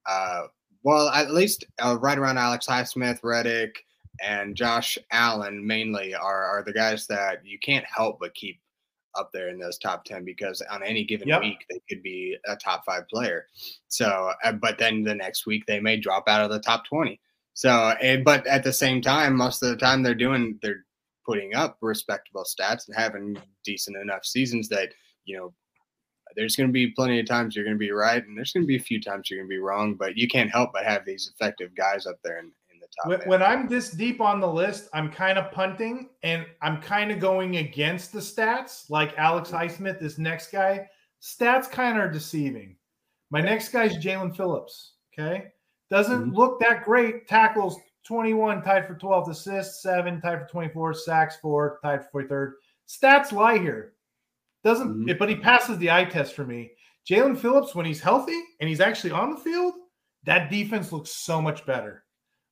uh, 0.07 0.43
well, 0.84 1.09
at 1.09 1.32
least 1.32 1.66
uh, 1.84 1.97
right 1.99 2.18
around 2.18 2.38
Alex 2.38 2.66
Highsmith, 2.66 3.20
Reddick, 3.22 3.86
and 4.24 4.55
Josh 4.55 4.97
Allen 5.12 5.66
mainly 5.66 6.16
are, 6.16 6.45
are 6.45 6.64
the 6.64 6.74
guys 6.74 7.07
that 7.07 7.45
you 7.45 7.59
can't 7.59 7.86
help 7.86 8.20
but 8.20 8.34
keep 8.34 8.59
up 9.16 9.30
there 9.34 9.49
in 9.49 9.59
those 9.59 9.78
top 9.78 10.05
10 10.05 10.24
because 10.24 10.62
on 10.72 10.82
any 10.84 11.03
given 11.03 11.28
Yep. 11.28 11.41
week 11.41 11.66
they 11.70 11.82
could 11.89 12.01
be 12.01 12.38
a 12.47 12.55
top 12.55 12.86
five 12.86 13.07
player. 13.09 13.47
So, 13.89 14.32
uh, 14.43 14.53
but 14.53 14.78
then 14.78 15.03
the 15.03 15.16
next 15.16 15.45
week 15.45 15.66
they 15.66 15.80
may 15.80 15.97
drop 15.97 16.30
out 16.30 16.41
of 16.43 16.49
the 16.49 16.59
top 16.59 16.86
20. 16.86 17.20
So, 17.53 17.93
and, 18.01 18.24
but 18.24 18.47
at 18.47 18.64
the 18.64 18.72
same 18.72 19.01
time, 19.01 19.36
most 19.36 19.62
of 19.62 19.70
the 19.70 19.76
time 19.76 20.03
they're 20.03 20.16
doing, 20.16 20.57
they're 20.62 20.86
putting 21.32 21.55
up 21.55 21.77
respectable 21.82 22.43
stats 22.43 22.88
and 22.88 22.95
having 22.95 23.38
decent 23.63 23.95
enough 23.95 24.25
seasons 24.25 24.67
that, 24.67 24.89
you 25.23 25.38
know, 25.38 25.53
there's 26.36 26.55
going 26.55 26.67
to 26.67 26.73
be 26.73 26.88
plenty 26.91 27.19
of 27.19 27.25
times 27.25 27.55
you're 27.55 27.65
going 27.65 27.75
to 27.75 27.79
be 27.79 27.91
right 27.91 28.25
and 28.25 28.38
there's 28.38 28.51
going 28.53 28.63
to 28.63 28.67
be 28.67 28.75
a 28.75 28.79
few 28.79 29.01
times 29.01 29.29
you're 29.29 29.39
going 29.39 29.49
to 29.49 29.53
be 29.53 29.59
wrong, 29.59 29.95
but 29.95 30.17
you 30.17 30.27
can't 30.27 30.49
help 30.51 30.71
but 30.73 30.84
have 30.84 31.05
these 31.05 31.32
effective 31.34 31.75
guys 31.75 32.05
up 32.05 32.17
there 32.23 32.39
in, 32.39 32.45
in 32.71 32.79
the 32.79 32.88
top. 32.97 33.07
When, 33.09 33.29
when 33.29 33.43
I'm 33.43 33.67
this 33.67 33.91
deep 33.91 34.19
on 34.21 34.39
the 34.39 34.47
list, 34.47 34.89
I'm 34.93 35.11
kind 35.11 35.38
of 35.38 35.51
punting 35.51 36.09
and 36.23 36.45
I'm 36.61 36.82
kind 36.82 37.11
of 37.11 37.19
going 37.19 37.57
against 37.57 38.11
the 38.13 38.19
stats. 38.19 38.89
Like 38.89 39.17
Alex 39.17 39.51
Highsmith, 39.51 39.99
this 39.99 40.17
next 40.17 40.51
guy, 40.51 40.88
stats 41.21 41.69
kind 41.69 41.97
of 41.97 42.03
are 42.03 42.11
deceiving. 42.11 42.75
My 43.29 43.41
next 43.41 43.69
guy's 43.69 43.97
Jaelan 43.97 44.36
Phillips. 44.36 44.93
Okay. 45.13 45.47
Doesn't 45.89 46.32
Mhm. 46.32 46.36
look 46.36 46.59
that 46.61 46.84
great. 46.84 47.27
Tackles 47.27 47.77
21, 48.06 48.64
tied 48.64 48.88
for 48.88 48.95
12th, 48.95 49.30
assists, 49.30 49.82
seven, 49.82 50.20
tied 50.22 50.39
for 50.41 50.47
24, 50.47 50.93
sacks, 50.93 51.38
four, 51.38 51.80
tied 51.84 52.04
for 52.04 52.24
43rd. 52.24 52.54
Stats 52.88 53.32
lie 53.32 53.58
here. 53.58 53.93
Doesn't, 54.64 55.06
Mhm. 55.06 55.18
but 55.18 55.30
he 55.30 55.36
passes 55.36 55.78
the 55.78 55.89
eye 55.91 56.06
test 56.06 56.36
for 56.36 56.45
me. 56.45 56.72
Jaelan 57.10 57.38
Phillips, 57.38 57.74
when 57.74 57.86
he's 57.86 58.02
healthy 58.02 58.39
and 58.60 58.70
he's 58.70 58.80
actually 58.82 59.12
on 59.12 59.32
the 59.32 59.38
field, 59.38 59.74
that 60.24 60.52
defense 60.52 60.91
looks 60.91 61.10
so 61.12 61.41
much 61.41 61.66
better. 61.66 62.04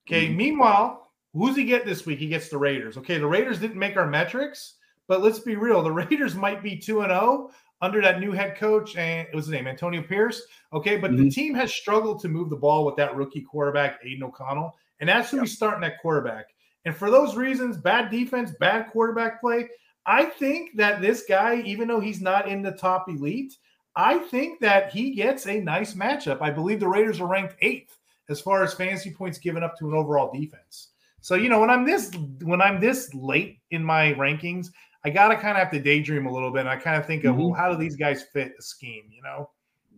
Okay. 0.08 0.28
Mhm. 0.30 0.36
Meanwhile, 0.36 1.12
who's 1.34 1.56
he 1.56 1.66
get 1.66 1.86
this 1.86 2.06
week? 2.06 2.18
He 2.20 2.28
gets 2.28 2.50
the 2.50 2.58
Raiders. 2.58 2.98
Okay. 2.98 3.20
The 3.20 3.28
Raiders 3.28 3.60
didn't 3.60 3.78
make 3.78 3.96
our 3.96 4.08
metrics, 4.08 4.78
but 5.08 5.22
let's 5.22 5.40
be 5.40 5.56
real. 5.56 5.84
The 5.84 5.92
Raiders 6.10 6.34
might 6.36 6.64
be 6.64 6.76
2 6.78 7.02
and 7.02 7.12
0 7.12 7.52
under 7.82 8.02
that 8.02 8.20
new 8.20 8.32
head 8.32 8.58
coach. 8.58 8.96
And 8.98 9.28
it 9.28 9.36
was 9.36 9.46
his 9.46 9.54
name? 9.54 9.68
Antonio 9.68 10.02
Pierce. 10.02 10.42
Okay. 10.74 10.98
But 10.98 11.12
the 11.12 11.26
Mhm. 11.26 11.34
team 11.34 11.54
has 11.54 11.72
struggled 11.72 12.20
to 12.22 12.28
move 12.28 12.50
the 12.50 12.56
ball 12.56 12.86
with 12.86 12.96
that 12.96 13.16
rookie 13.16 13.42
quarterback, 13.44 14.00
Aidan 14.04 14.24
O'Connell. 14.24 14.76
And 15.00 15.10
that's 15.10 15.32
who 15.32 15.42
he's 15.42 15.56
starting 15.56 15.84
at 15.84 16.02
quarterback. 16.02 16.48
And 16.86 16.96
for 16.96 17.10
those 17.10 17.36
reasons, 17.36 17.78
bad 17.78 18.10
defense, 18.10 18.52
bad 18.60 18.90
quarterback 18.92 19.42
play, 19.42 19.70
I 20.06 20.26
think 20.26 20.76
that 20.78 21.02
this 21.02 21.24
guy, 21.28 21.62
even 21.66 21.88
though 21.88 22.00
he's 22.00 22.22
not 22.22 22.48
in 22.48 22.62
the 22.62 22.72
top 22.72 23.10
elite, 23.10 23.58
I 23.96 24.20
think 24.20 24.60
that 24.62 24.92
he 24.92 25.12
gets 25.12 25.46
a 25.48 25.60
nice 25.60 25.94
matchup. 25.94 26.42
I 26.42 26.52
believe 26.52 26.80
the 26.80 26.88
Raiders 26.88 27.20
are 27.20 27.28
ranked 27.28 27.56
eighth 27.62 27.98
as 28.30 28.40
far 28.40 28.64
as 28.64 28.74
fantasy 28.74 29.12
points 29.12 29.38
given 29.38 29.64
up 29.64 29.78
to 29.78 29.90
an 29.90 29.96
overall 29.96 30.32
defense. 30.32 30.90
So 31.22 31.36
you 31.36 31.50
know 31.50 31.60
when 31.60 31.70
I'm 31.70 31.86
this 31.86 32.12
when 32.44 32.62
I'm 32.62 32.80
this 32.80 33.14
late 33.14 33.60
in 33.72 33.84
my 33.84 34.14
rankings, 34.14 34.70
I 35.04 35.10
gotta 35.10 35.36
kind 35.36 35.58
of 35.58 35.58
have 35.58 35.72
to 35.72 35.80
daydream 35.80 36.28
a 36.28 36.32
little 36.32 36.52
bit. 36.52 36.62
And 36.62 36.70
I 36.70 36.78
kind 36.78 36.98
of 36.98 37.06
think 37.06 37.24
of 37.26 37.36
mm-hmm. 37.36 37.44
well, 37.44 37.54
how 37.54 37.72
do 37.72 37.78
these 37.78 37.96
guys 37.96 38.24
fit 38.24 38.54
a 38.58 38.62
scheme? 38.62 39.04
You 39.12 39.22
know? 39.22 39.50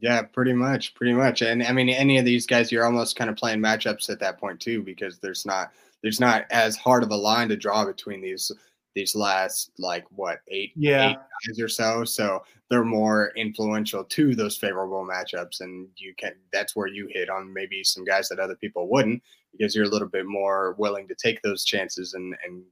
Yeah, 0.02 0.24
pretty 0.24 0.54
much, 0.54 0.96
pretty 0.96 1.14
much. 1.14 1.44
And 1.44 1.62
I 1.64 1.72
mean, 1.72 1.88
any 1.90 2.18
of 2.18 2.26
these 2.26 2.48
guys, 2.48 2.72
you're 2.72 2.86
almost 2.86 3.16
kind 3.16 3.30
of 3.30 3.36
playing 3.36 3.60
matchups 3.60 4.10
at 4.10 4.20
that 4.20 4.40
point 4.40 4.60
too, 4.60 4.82
because 4.82 5.20
there's 5.20 5.46
not 5.46 5.72
there's 6.02 6.20
not 6.20 6.46
as 6.50 6.76
hard 6.76 7.04
of 7.04 7.12
a 7.12 7.16
line 7.16 7.48
to 7.50 7.56
draw 7.56 7.86
between 7.86 8.20
these 8.22 8.52
these 8.96 9.16
last 9.16 9.72
like 9.78 10.04
what 10.10 10.40
eight 10.50 10.72
Yeah. 10.76 11.12
eight 11.12 11.18
guys 11.48 11.60
or 11.62 11.68
so. 11.70 12.04
So 12.04 12.44
they're 12.70 12.84
more 12.84 13.32
influential 13.36 14.04
to 14.04 14.34
those 14.36 14.58
favorable 14.58 15.06
matchups, 15.06 15.62
and 15.62 15.88
you 15.98 16.16
can 16.18 16.34
that's 16.52 16.76
where 16.76 16.88
you 16.88 17.08
hit 17.12 17.30
on 17.30 17.54
maybe 17.54 17.84
some 17.84 18.04
guys 18.04 18.28
that 18.30 18.40
other 18.40 18.56
people 18.56 18.90
wouldn't, 18.90 19.22
because 19.52 19.76
you're 19.76 19.86
a 19.86 19.90
little 19.90 20.08
bit 20.10 20.26
more 20.26 20.74
willing 20.80 21.08
to 21.10 21.16
take 21.16 21.42
those 21.44 21.64
chances 21.64 22.16
and 22.16 22.36
and 22.44 22.64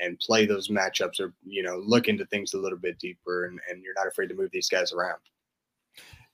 and 0.00 0.18
play 0.18 0.46
those 0.46 0.68
matchups 0.68 1.20
or 1.20 1.34
you 1.44 1.62
know 1.62 1.76
look 1.84 2.08
into 2.08 2.24
things 2.26 2.54
a 2.54 2.58
little 2.58 2.78
bit 2.78 2.98
deeper, 2.98 3.44
and, 3.44 3.60
and 3.68 3.82
you're 3.82 3.94
not 3.94 4.06
afraid 4.06 4.28
to 4.30 4.34
move 4.34 4.50
these 4.50 4.68
guys 4.70 4.92
around. 4.94 5.18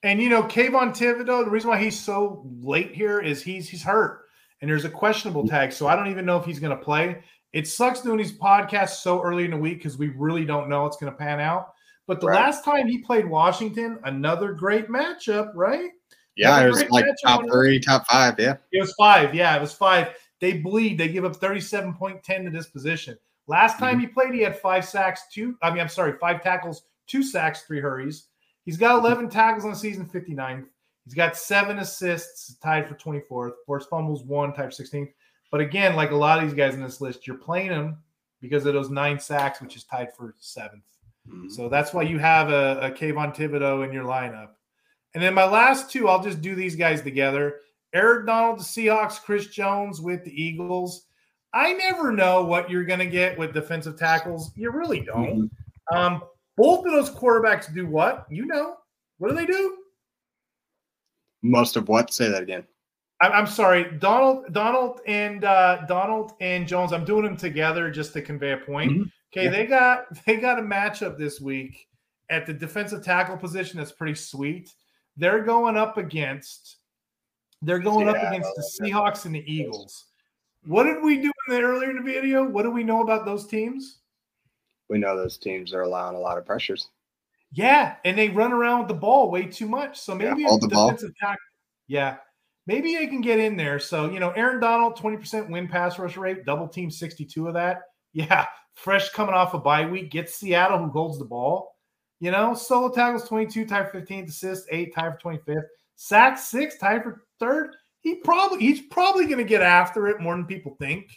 And 0.02 0.20
you 0.20 0.28
know, 0.28 0.42
Kayvon 0.42 0.96
Thibodeaux, 0.96 1.44
the 1.44 1.50
reason 1.50 1.70
why 1.70 1.82
he's 1.82 1.98
so 1.98 2.44
late 2.62 2.94
here 2.94 3.20
is 3.20 3.42
he's 3.42 3.68
he's 3.68 3.82
hurt 3.82 4.26
and 4.60 4.70
there's 4.70 4.84
a 4.84 4.90
questionable 4.90 5.46
tag. 5.46 5.72
So 5.72 5.86
I 5.86 5.96
don't 5.96 6.10
even 6.10 6.24
know 6.24 6.38
if 6.38 6.44
he's 6.44 6.58
gonna 6.58 6.76
play. 6.76 7.22
It 7.52 7.66
sucks 7.66 8.02
doing 8.02 8.18
these 8.18 8.36
podcasts 8.38 9.00
so 9.02 9.22
early 9.22 9.44
in 9.44 9.50
the 9.50 9.56
week 9.56 9.78
because 9.78 9.98
we 9.98 10.08
really 10.08 10.44
don't 10.44 10.68
know 10.68 10.86
it's 10.86 10.96
gonna 10.96 11.12
pan 11.12 11.40
out. 11.40 11.72
But 12.06 12.20
the 12.20 12.28
Right. 12.28 12.36
last 12.36 12.64
time 12.64 12.86
he 12.86 12.98
played 12.98 13.26
Washington, 13.26 13.98
another 14.04 14.52
great 14.52 14.88
matchup, 14.88 15.50
right? 15.54 15.90
Yeah, 16.36 16.58
Another 16.58 16.66
it 16.66 16.70
was 16.70 16.90
like 16.90 17.04
top 17.24 17.42
three, 17.50 17.80
top 17.80 18.06
five. 18.06 18.38
Yeah. 18.38 18.56
It 18.72 18.80
was 18.80 18.94
five. 18.98 19.34
Yeah, 19.34 19.56
it 19.56 19.60
was 19.60 19.72
five. 19.72 20.14
They 20.40 20.58
bleed. 20.58 20.98
They 20.98 21.08
give 21.08 21.24
up 21.24 21.36
37.10 21.36 22.44
to 22.44 22.50
this 22.50 22.68
position. 22.68 23.16
Last 23.48 23.78
time 23.78 23.94
mm-hmm. 23.94 24.00
he 24.00 24.06
played, 24.08 24.34
he 24.34 24.42
had 24.42 24.58
five 24.58 24.84
sacks, 24.84 25.22
two. 25.32 25.56
I 25.62 25.70
mean, 25.70 25.80
I'm 25.80 25.88
sorry, 25.88 26.12
five 26.20 26.42
tackles, 26.42 26.82
two 27.06 27.22
sacks, 27.22 27.62
three 27.62 27.80
hurries. 27.80 28.28
He's 28.66 28.76
got 28.76 28.98
11 28.98 29.30
tackles 29.30 29.64
on 29.64 29.70
the 29.70 29.76
season, 29.76 30.06
59th. 30.06 30.66
He's 31.04 31.14
got 31.14 31.36
seven 31.36 31.78
assists, 31.78 32.56
tied 32.56 32.88
for 32.88 32.96
24th. 32.96 33.52
Forced 33.64 33.88
fumbles, 33.88 34.24
one, 34.24 34.52
tied 34.52 34.74
for 34.74 34.82
16th. 34.82 35.12
But 35.50 35.60
again, 35.60 35.94
like 35.96 36.10
a 36.10 36.16
lot 36.16 36.38
of 36.42 36.44
these 36.44 36.56
guys 36.56 36.74
in 36.74 36.82
this 36.82 37.00
list, 37.00 37.26
you're 37.26 37.38
playing 37.38 37.68
them 37.68 37.98
because 38.40 38.66
of 38.66 38.74
those 38.74 38.90
nine 38.90 39.18
sacks, 39.20 39.60
which 39.60 39.76
is 39.76 39.84
tied 39.84 40.14
for 40.14 40.34
seventh. 40.40 40.82
Mhm. 41.28 41.50
So 41.50 41.68
that's 41.68 41.94
why 41.94 42.02
you 42.02 42.18
have 42.18 42.50
a, 42.50 42.80
a 42.82 42.90
Kayvon 42.90 43.34
Thibodeaux 43.34 43.86
in 43.86 43.92
your 43.92 44.04
lineup. 44.04 44.50
And 45.14 45.22
then 45.22 45.32
my 45.32 45.46
last 45.46 45.90
two, 45.90 46.08
I'll 46.08 46.22
just 46.22 46.42
do 46.42 46.54
these 46.54 46.76
guys 46.76 47.02
together. 47.02 47.60
Eric 47.94 48.26
Donald, 48.26 48.58
the 48.58 48.64
Seahawks, 48.64 49.22
Chris 49.22 49.46
Jones 49.46 50.00
with 50.00 50.24
the 50.24 50.42
Eagles. 50.42 51.06
I 51.54 51.72
never 51.72 52.12
know 52.12 52.44
what 52.44 52.68
you're 52.68 52.84
going 52.84 52.98
to 52.98 53.06
get 53.06 53.38
with 53.38 53.54
defensive 53.54 53.98
tackles. 53.98 54.52
You 54.56 54.70
really 54.72 55.00
don't. 55.00 55.44
Mm-hmm. 55.44 55.96
Um, 55.96 56.22
both 56.56 56.86
of 56.86 56.92
those 56.92 57.10
quarterbacks 57.10 57.72
do 57.72 57.86
what? 57.86 58.26
You 58.30 58.46
know. 58.46 58.76
What 59.18 59.30
do 59.30 59.34
they 59.34 59.46
do? 59.46 59.78
Most 61.42 61.76
of 61.76 61.88
what? 61.88 62.12
Say 62.12 62.28
that 62.28 62.42
again. 62.42 62.64
I'm 63.22 63.46
sorry, 63.46 63.92
Donald, 63.98 64.52
Donald, 64.52 65.00
and 65.06 65.42
uh, 65.42 65.86
Donald 65.88 66.32
and 66.40 66.68
Jones. 66.68 66.92
I'm 66.92 67.04
doing 67.04 67.24
them 67.24 67.36
together 67.36 67.90
just 67.90 68.12
to 68.12 68.20
convey 68.20 68.52
a 68.52 68.58
point. 68.58 68.92
Mm-hmm. 68.92 69.02
Okay, 69.32 69.44
yeah. 69.44 69.50
they 69.50 69.66
got 69.66 70.24
they 70.26 70.36
got 70.36 70.58
a 70.58 70.62
matchup 70.62 71.16
this 71.16 71.40
week 71.40 71.88
at 72.28 72.44
the 72.44 72.52
defensive 72.52 73.02
tackle 73.02 73.38
position 73.38 73.78
that's 73.78 73.92
pretty 73.92 74.14
sweet. 74.14 74.70
They're 75.16 75.42
going 75.42 75.78
up 75.78 75.96
against 75.96 76.76
they're 77.62 77.78
going 77.78 78.06
yeah, 78.06 78.12
up 78.12 78.32
against 78.32 78.50
the 78.54 78.70
Seahawks 78.80 79.24
and 79.24 79.34
the 79.34 79.50
Eagles. 79.50 80.04
What 80.66 80.84
did 80.84 81.02
we 81.02 81.16
do 81.16 81.32
in 81.48 81.54
the 81.54 81.62
earlier 81.62 81.90
in 81.90 81.96
the 81.96 82.02
video? 82.02 82.44
What 82.44 82.64
do 82.64 82.70
we 82.70 82.84
know 82.84 83.02
about 83.02 83.24
those 83.24 83.46
teams? 83.46 84.00
We 84.88 84.98
know 84.98 85.16
those 85.16 85.38
teams 85.38 85.74
are 85.74 85.82
allowing 85.82 86.16
a 86.16 86.20
lot 86.20 86.38
of 86.38 86.46
pressures. 86.46 86.88
Yeah, 87.52 87.96
and 88.04 88.16
they 88.18 88.28
run 88.28 88.52
around 88.52 88.80
with 88.80 88.88
the 88.88 88.94
ball 88.94 89.30
way 89.30 89.46
too 89.46 89.68
much. 89.68 89.98
So 89.98 90.14
maybe 90.14 90.42
yeah, 90.42 90.56
the 90.60 90.68
defensive 90.68 91.16
tackle. 91.18 91.36
Yeah, 91.88 92.16
maybe 92.66 92.94
they 92.94 93.06
can 93.06 93.20
get 93.20 93.38
in 93.38 93.56
there. 93.56 93.78
So 93.78 94.10
you 94.10 94.20
know, 94.20 94.30
Aaron 94.30 94.60
Donald, 94.60 94.96
twenty 94.96 95.16
percent 95.16 95.50
win 95.50 95.68
pass 95.68 95.98
rush 95.98 96.16
rate, 96.16 96.44
double 96.44 96.68
team 96.68 96.90
sixty 96.90 97.24
two 97.24 97.48
of 97.48 97.54
that. 97.54 97.82
Yeah, 98.12 98.46
fresh 98.72 99.10
coming 99.10 99.34
off 99.34 99.52
a 99.52 99.58
bye 99.58 99.84
week, 99.84 100.10
gets 100.10 100.36
Seattle 100.36 100.78
who 100.78 100.88
holds 100.88 101.18
the 101.18 101.26
ball. 101.26 101.76
You 102.18 102.30
know, 102.30 102.54
solo 102.54 102.90
tackles 102.90 103.28
22, 103.28 103.66
tied 103.66 103.90
for 103.90 104.00
15th, 104.00 104.28
assists, 104.28 104.66
eight, 104.70 104.94
tied 104.94 105.20
for 105.20 105.36
25th, 105.36 105.64
sacks 105.96 106.44
six, 106.44 106.78
tied 106.78 107.02
for 107.02 107.24
third. 107.38 107.76
He 108.00 108.14
probably 108.14 108.60
he's 108.60 108.80
probably 108.80 109.26
going 109.26 109.38
to 109.38 109.44
get 109.44 109.60
after 109.60 110.08
it 110.08 110.20
more 110.20 110.34
than 110.34 110.46
people 110.46 110.76
think. 110.78 111.10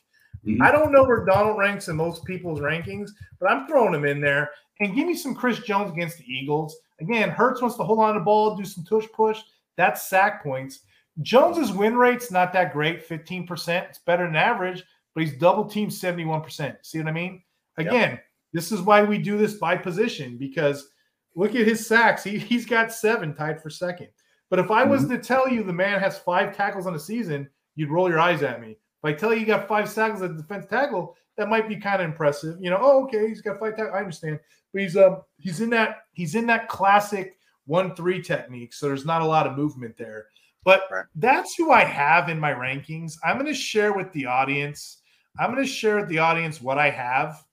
Mm-hmm. 0.45 0.61
I 0.61 0.71
don't 0.71 0.91
know 0.91 1.03
where 1.03 1.25
Donald 1.25 1.57
ranks 1.57 1.87
in 1.87 1.95
most 1.95 2.23
people's 2.25 2.59
rankings, 2.59 3.11
but 3.39 3.51
I'm 3.51 3.67
throwing 3.67 3.93
him 3.93 4.05
in 4.05 4.21
there. 4.21 4.51
And 4.79 4.95
give 4.95 5.07
me 5.07 5.15
some 5.15 5.35
Chris 5.35 5.59
Jones 5.59 5.91
against 5.91 6.17
the 6.17 6.25
Eagles. 6.25 6.77
Again, 7.01 7.29
Hurts 7.29 7.61
wants 7.61 7.77
to 7.77 7.83
hold 7.83 7.99
on 7.99 8.13
to 8.13 8.19
the 8.19 8.25
ball, 8.25 8.55
do 8.55 8.63
some 8.63 8.83
tush 8.83 9.05
push. 9.13 9.41
That's 9.75 10.09
sack 10.09 10.43
points. 10.43 10.79
Jones's 11.21 11.71
win 11.73 11.97
rate's 11.97 12.31
not 12.31 12.53
that 12.53 12.71
great, 12.71 13.07
15%. 13.07 13.89
It's 13.89 13.99
better 13.99 14.25
than 14.25 14.35
average, 14.35 14.83
but 15.13 15.23
he's 15.23 15.37
double 15.37 15.65
team 15.65 15.89
71%. 15.89 16.77
See 16.81 16.97
what 16.97 17.07
I 17.07 17.11
mean? 17.11 17.41
Again, 17.77 18.11
yep. 18.11 18.23
this 18.53 18.71
is 18.71 18.81
why 18.81 19.03
we 19.03 19.17
do 19.17 19.37
this 19.37 19.55
by 19.55 19.75
position 19.75 20.37
because 20.37 20.89
look 21.35 21.55
at 21.55 21.67
his 21.67 21.85
sacks. 21.85 22.23
He, 22.23 22.37
he's 22.37 22.65
got 22.65 22.93
seven 22.93 23.33
tied 23.33 23.61
for 23.61 23.69
second. 23.69 24.07
But 24.49 24.59
if 24.59 24.71
I 24.71 24.83
was 24.83 25.03
mm-hmm. 25.03 25.15
to 25.15 25.21
tell 25.21 25.47
you 25.49 25.63
the 25.63 25.73
man 25.73 25.99
has 25.99 26.17
five 26.17 26.55
tackles 26.55 26.87
on 26.87 26.95
a 26.95 26.99
season, 26.99 27.49
you'd 27.75 27.91
roll 27.91 28.09
your 28.09 28.19
eyes 28.19 28.43
at 28.43 28.61
me. 28.61 28.77
If 29.03 29.05
I 29.05 29.13
tell 29.13 29.33
you 29.33 29.41
you 29.41 29.45
got 29.45 29.67
five 29.67 29.93
tackles 29.93 30.21
at 30.21 30.35
defense 30.35 30.65
tackle, 30.65 31.15
that 31.37 31.49
might 31.49 31.69
be 31.69 31.77
kind 31.77 32.01
of 32.01 32.09
impressive. 32.09 32.57
You 32.59 32.69
know, 32.69 32.79
oh, 32.81 33.03
okay, 33.05 33.27
he's 33.27 33.41
got 33.41 33.59
five 33.59 33.75
tackles. 33.75 33.95
I 33.95 33.99
understand. 33.99 34.39
But 34.73 34.81
he's 34.81 34.97
um 34.97 35.21
he's 35.37 35.61
in 35.61 35.69
that 35.71 36.03
he's 36.13 36.35
in 36.35 36.45
that 36.47 36.67
classic 36.67 37.37
one 37.65 37.95
three 37.95 38.21
technique, 38.21 38.73
so 38.73 38.87
there's 38.87 39.05
not 39.05 39.21
a 39.21 39.25
lot 39.25 39.47
of 39.47 39.57
movement 39.57 39.95
there. 39.97 40.27
But 40.65 40.83
right. 40.91 41.05
that's 41.15 41.55
who 41.55 41.71
I 41.71 41.83
have 41.83 42.29
in 42.29 42.39
my 42.39 42.51
rankings. 42.51 43.13
I'm 43.23 43.37
going 43.37 43.45
to 43.45 43.53
share 43.53 43.93
with 43.93 44.11
the 44.11 44.25
audience. 44.25 45.01
I'm 45.39 45.53
going 45.53 45.63
to 45.63 45.71
share 45.71 45.95
with 45.95 46.09
the 46.09 46.19
audience 46.19 46.61
what 46.61 46.77
I 46.77 46.89
have 46.89 47.43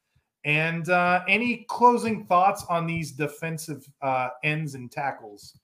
and 0.44 0.88
uh, 0.88 1.22
any 1.28 1.66
closing 1.68 2.24
thoughts 2.24 2.64
on 2.68 2.86
these 2.86 3.12
defensive 3.12 3.86
uh, 4.02 4.28
ends 4.42 4.74
and 4.74 4.90
tackles. 4.90 5.58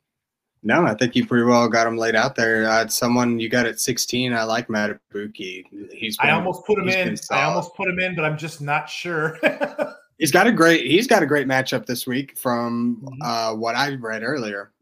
No, 0.65 0.87
I 0.87 0.95
think 0.95 1.17
you 1.17 1.27
pretty 1.27 1.45
well 1.45 1.69
got 1.69 1.87
him 1.87 1.97
laid 1.97 2.15
out 2.15 2.37
there. 2.37 2.69
Uh, 2.69 2.87
someone 2.87 3.41
you 3.41 3.49
got 3.49 3.67
at 3.67 3.81
16. 3.81 4.33
I 4.33 4.45
like 4.45 4.69
Madubuike. 4.69 5.67
He's. 5.93 6.17
Been, 6.17 6.31
I 6.31 6.31
almost 6.31 6.65
put 6.65 6.79
him 6.79 6.89
in. 6.89 7.17
I 7.31 7.43
almost 7.45 7.75
put 7.75 7.89
him 7.89 7.99
in, 7.99 8.15
but 8.15 8.25
I'm 8.25 8.39
just 8.39 8.61
not 8.61 8.89
sure. 8.89 9.39
he's 10.19 10.31
got 10.31 10.47
a 10.47 10.53
great. 10.53 10.87
He's 10.87 11.09
got 11.09 11.23
a 11.23 11.27
great 11.27 11.49
matchup 11.49 11.87
this 11.87 12.07
week 12.07 12.39
from 12.39 13.03
mm-hmm. 13.03 13.23
uh, 13.23 13.55
what 13.57 13.75
I 13.75 13.95
read 13.95 14.23
earlier. 14.23 14.73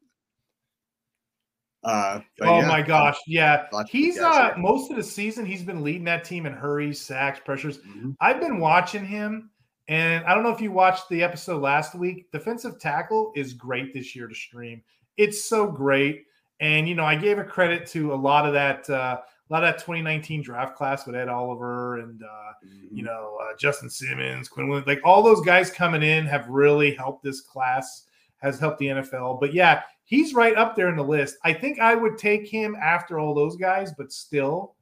Uh, 1.82 2.20
oh 2.42 2.60
yeah, 2.60 2.68
my 2.68 2.82
gosh, 2.82 3.16
yeah, 3.26 3.66
he's 3.88 4.18
uh 4.18 4.52
most 4.58 4.90
of 4.90 4.98
the 4.98 5.02
season 5.02 5.46
he's 5.46 5.62
been 5.62 5.82
leading 5.82 6.04
that 6.04 6.24
team 6.24 6.44
in 6.44 6.52
hurries, 6.52 7.00
sacks, 7.00 7.40
pressures. 7.42 7.78
Mm-hmm. 7.78 8.10
I've 8.20 8.38
been 8.38 8.60
watching 8.60 9.02
him, 9.02 9.48
and 9.88 10.22
I 10.26 10.34
don't 10.34 10.42
know 10.42 10.50
if 10.50 10.60
you 10.60 10.72
watched 10.72 11.08
the 11.08 11.22
episode 11.22 11.62
last 11.62 11.94
week. 11.94 12.30
Defensive 12.32 12.78
tackle 12.78 13.32
is 13.34 13.54
great 13.54 13.94
this 13.94 14.14
year 14.14 14.28
to 14.28 14.34
stream. 14.34 14.82
It's 15.16 15.44
so 15.44 15.66
great, 15.70 16.24
and 16.60 16.88
you 16.88 16.94
know 16.94 17.04
I 17.04 17.16
gave 17.16 17.38
a 17.38 17.44
credit 17.44 17.86
to 17.88 18.12
a 18.12 18.16
lot 18.16 18.46
of 18.46 18.52
that. 18.54 18.88
Uh, 18.88 19.20
a 19.50 19.52
lot 19.52 19.64
of 19.64 19.74
that 19.74 19.80
2019 19.80 20.42
draft 20.42 20.76
class 20.76 21.06
with 21.06 21.16
Ed 21.16 21.28
Oliver 21.28 21.98
and 21.98 22.22
uh, 22.22 22.52
mm-hmm. 22.64 22.96
you 22.96 23.02
know 23.02 23.36
uh, 23.42 23.56
Justin 23.58 23.90
Simmons, 23.90 24.48
Quinn 24.48 24.68
Williams, 24.68 24.86
like 24.86 25.00
all 25.04 25.22
those 25.22 25.40
guys 25.40 25.70
coming 25.70 26.02
in 26.02 26.24
have 26.26 26.48
really 26.48 26.94
helped 26.94 27.24
this 27.24 27.40
class, 27.40 28.06
has 28.38 28.60
helped 28.60 28.78
the 28.78 28.86
NFL. 28.86 29.40
But 29.40 29.52
yeah, 29.52 29.82
he's 30.04 30.34
right 30.34 30.56
up 30.56 30.76
there 30.76 30.88
in 30.88 30.96
the 30.96 31.04
list. 31.04 31.36
I 31.44 31.52
think 31.52 31.80
I 31.80 31.94
would 31.96 32.16
take 32.16 32.46
him 32.46 32.76
after 32.80 33.18
all 33.18 33.34
those 33.34 33.56
guys, 33.56 33.92
but 33.96 34.12
still, 34.12 34.76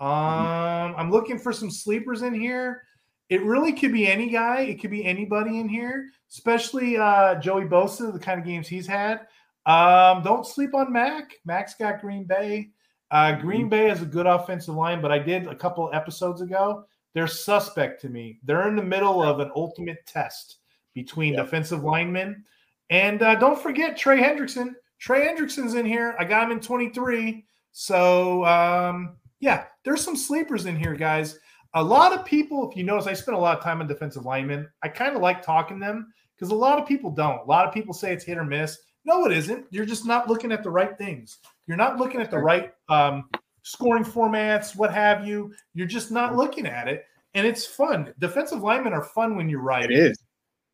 um, 0.00 0.08
mm-hmm. 0.08 1.00
I'm 1.00 1.10
looking 1.10 1.38
for 1.38 1.52
some 1.52 1.70
sleepers 1.70 2.22
in 2.22 2.34
here. 2.34 2.82
It 3.28 3.42
really 3.42 3.72
could 3.72 3.92
be 3.92 4.06
any 4.06 4.30
guy. 4.30 4.60
It 4.60 4.80
could 4.80 4.90
be 4.90 5.04
anybody 5.04 5.58
in 5.58 5.68
here, 5.68 6.10
especially 6.30 6.96
uh, 6.96 7.34
Joey 7.36 7.64
Bosa, 7.64 8.12
the 8.12 8.18
kind 8.18 8.38
of 8.38 8.46
games 8.46 8.68
he's 8.68 8.86
had. 8.86 9.26
Um, 9.66 10.22
don't 10.22 10.46
sleep 10.46 10.74
on 10.74 10.92
Mack. 10.92 11.32
Mack's 11.44 11.74
got 11.74 12.00
Green 12.00 12.24
Bay. 12.24 12.70
Uh, 13.10 13.32
Green 13.32 13.62
mm-hmm. 13.62 13.68
Bay 13.68 13.88
has 13.88 14.02
a 14.02 14.06
good 14.06 14.26
offensive 14.26 14.74
line, 14.74 15.00
but 15.00 15.12
I 15.12 15.18
did 15.18 15.46
a 15.46 15.54
couple 15.54 15.90
episodes 15.92 16.40
ago. 16.40 16.84
They're 17.14 17.26
suspect 17.26 18.00
to 18.02 18.08
me. 18.08 18.38
They're 18.44 18.68
in 18.68 18.76
the 18.76 18.82
middle 18.82 19.22
of 19.22 19.40
an 19.40 19.50
ultimate 19.54 20.06
test 20.06 20.58
between 20.94 21.36
defensive 21.36 21.82
linemen 21.82 22.44
and 22.90 23.22
uh, 23.22 23.34
don't 23.36 23.60
forget 23.60 23.96
Trey 23.96 24.20
Hendrickson. 24.20 24.74
Trey 24.98 25.26
Hendrickson's 25.26 25.74
in 25.74 25.86
here. 25.86 26.14
I 26.18 26.24
got 26.24 26.44
him 26.44 26.52
in 26.52 26.60
23. 26.60 27.44
So, 27.72 28.44
um, 28.44 29.16
yeah, 29.40 29.64
there's 29.84 30.02
some 30.02 30.16
sleepers 30.16 30.66
in 30.66 30.76
here, 30.76 30.94
guys. 30.94 31.38
A 31.74 31.82
lot 31.82 32.12
of 32.12 32.24
people, 32.24 32.68
if 32.70 32.76
you 32.76 32.84
notice, 32.84 33.06
I 33.06 33.12
spend 33.12 33.36
a 33.36 33.40
lot 33.40 33.58
of 33.58 33.62
time 33.62 33.80
on 33.80 33.86
defensive 33.86 34.24
linemen. 34.24 34.68
I 34.82 34.88
kind 34.88 35.14
of 35.14 35.20
like 35.20 35.42
talking 35.42 35.78
them 35.78 36.12
because 36.34 36.50
a 36.50 36.54
lot 36.54 36.78
of 36.78 36.86
people 36.86 37.10
don't. 37.10 37.40
A 37.40 37.44
lot 37.44 37.66
of 37.66 37.74
people 37.74 37.92
say 37.92 38.12
it's 38.12 38.24
hit 38.24 38.38
or 38.38 38.44
miss. 38.44 38.78
No, 39.06 39.24
it 39.24 39.32
isn't. 39.32 39.66
You're 39.70 39.86
just 39.86 40.04
not 40.04 40.28
looking 40.28 40.50
at 40.50 40.64
the 40.64 40.70
right 40.70 40.98
things. 40.98 41.38
You're 41.68 41.76
not 41.76 41.96
looking 41.96 42.20
at 42.20 42.30
the 42.30 42.38
right 42.38 42.74
um, 42.88 43.30
scoring 43.62 44.04
formats, 44.04 44.76
what 44.76 44.92
have 44.92 45.26
you. 45.26 45.54
You're 45.74 45.86
just 45.86 46.10
not 46.10 46.36
looking 46.36 46.66
at 46.66 46.88
it. 46.88 47.06
And 47.34 47.46
it's 47.46 47.64
fun. 47.64 48.12
Defensive 48.18 48.62
linemen 48.62 48.92
are 48.92 49.04
fun 49.04 49.36
when 49.36 49.48
you're 49.48 49.62
right. 49.62 49.84
It 49.84 49.96
is. 49.96 50.18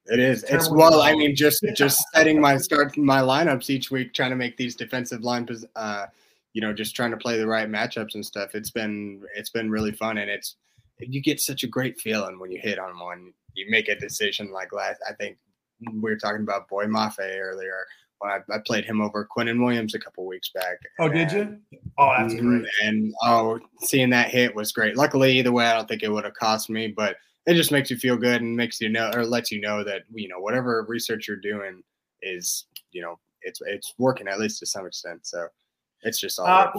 It 0.07 0.19
is. 0.19 0.45
It's, 0.45 0.71
well. 0.71 1.03
I 1.03 1.13
mean, 1.13 1.37
just 1.37 1.65
just 1.77 2.03
setting 2.13 2.41
my 2.41 2.57
start 2.57 2.97
my 2.97 3.21
lineups 3.21 3.71
each 3.71 3.91
week, 3.91 4.15
trying 4.15 4.31
to 4.31 4.37
make 4.37 4.57
these 4.57 4.75
defensive 4.75 5.23
line, 5.23 5.47
uh, 5.77 6.07
you 6.55 6.61
know, 6.61 6.73
just 6.73 6.97
trying 6.97 7.13
to 7.13 7.17
play 7.17 7.39
the 7.39 7.47
right 7.47 7.69
matchups 7.69 8.15
and 8.15 8.25
stuff. 8.25 8.55
It's 8.55 8.71
been 8.71 9.23
it's 9.37 9.51
been 9.51 9.71
really 9.71 9.93
fun, 9.93 10.19
and 10.19 10.29
it's 10.29 10.57
you 10.99 11.21
get 11.21 11.41
such 11.41 11.63
a 11.63 11.69
great 11.69 12.01
feeling 12.01 12.41
when 12.41 12.51
you 12.51 12.59
hit 12.61 12.81
on 12.81 12.99
one. 12.99 13.33
You 13.55 13.67
make 13.71 13.89
a 13.89 13.95
decision 13.95 14.51
like 14.51 14.73
last. 14.73 15.01
I 15.09 15.13
think 15.13 15.37
we 15.93 16.11
were 16.11 16.17
talking 16.17 16.43
about 16.43 16.69
Boye 16.69 16.87
Mafe 16.87 17.21
earlier. 17.21 17.87
When 18.23 18.31
I, 18.31 18.39
I 18.55 18.59
played 18.65 18.85
him 18.85 19.01
over 19.01 19.29
Quinnen 19.37 19.63
Williams 19.63 19.95
a 19.95 19.99
couple 19.99 20.25
weeks 20.27 20.51
back. 20.55 20.79
Oh, 21.01 21.07
and, 21.07 21.15
did 21.15 21.33
you? 21.33 21.59
Oh, 21.99 22.15
that's 22.17 22.35
mm-hmm, 22.35 22.61
great. 22.61 22.69
And 22.83 23.13
oh, 23.23 23.59
seeing 23.81 24.11
that 24.11 24.31
hit 24.31 24.55
was 24.55 24.71
great. 24.71 24.97
Luckily, 24.97 25.39
either 25.39 25.51
way, 25.51 25.67
I 25.67 25.75
don't 25.75 25.89
think 25.89 26.05
it 26.05 26.11
would 26.11 26.25
have 26.25 26.35
cost 26.35 26.71
me, 26.71 26.89
but 26.89 27.17
it 27.47 27.55
just 27.55 27.73
makes 27.73 27.91
you 27.91 27.97
feel 27.97 28.17
good 28.17 28.41
and 28.41 28.57
makes 28.57 28.81
you 28.81 28.89
know 28.89 29.11
or 29.13 29.25
lets 29.25 29.51
you 29.51 29.61
know 29.61 29.83
that 29.83 30.03
you 30.15 30.29
know 30.29 30.39
whatever 30.39 30.87
research 30.89 31.27
you're 31.27 31.37
doing 31.37 31.83
is 32.23 32.67
you 32.93 33.03
know 33.03 33.19
it's 33.43 33.61
it's 33.67 33.95
working 33.99 34.29
at 34.29 34.39
least 34.39 34.61
to 34.61 34.67
some 34.67 34.87
extent. 34.87 35.27
So 35.27 35.49
it's 36.03 36.21
just 36.21 36.39
all. 36.39 36.47
Uh, 36.47 36.71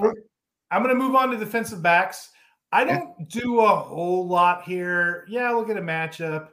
I'm 0.71 0.81
going 0.81 0.95
to 0.95 1.01
move 1.01 1.15
on 1.15 1.29
to 1.31 1.37
defensive 1.37 1.83
backs. 1.83 2.29
I 2.71 2.83
don't 2.83 3.29
do 3.29 3.59
a 3.59 3.75
whole 3.75 4.27
lot 4.27 4.63
here. 4.63 5.25
Yeah, 5.29 5.51
look 5.51 5.69
at 5.69 5.77
a 5.77 5.81
matchup. 5.81 6.47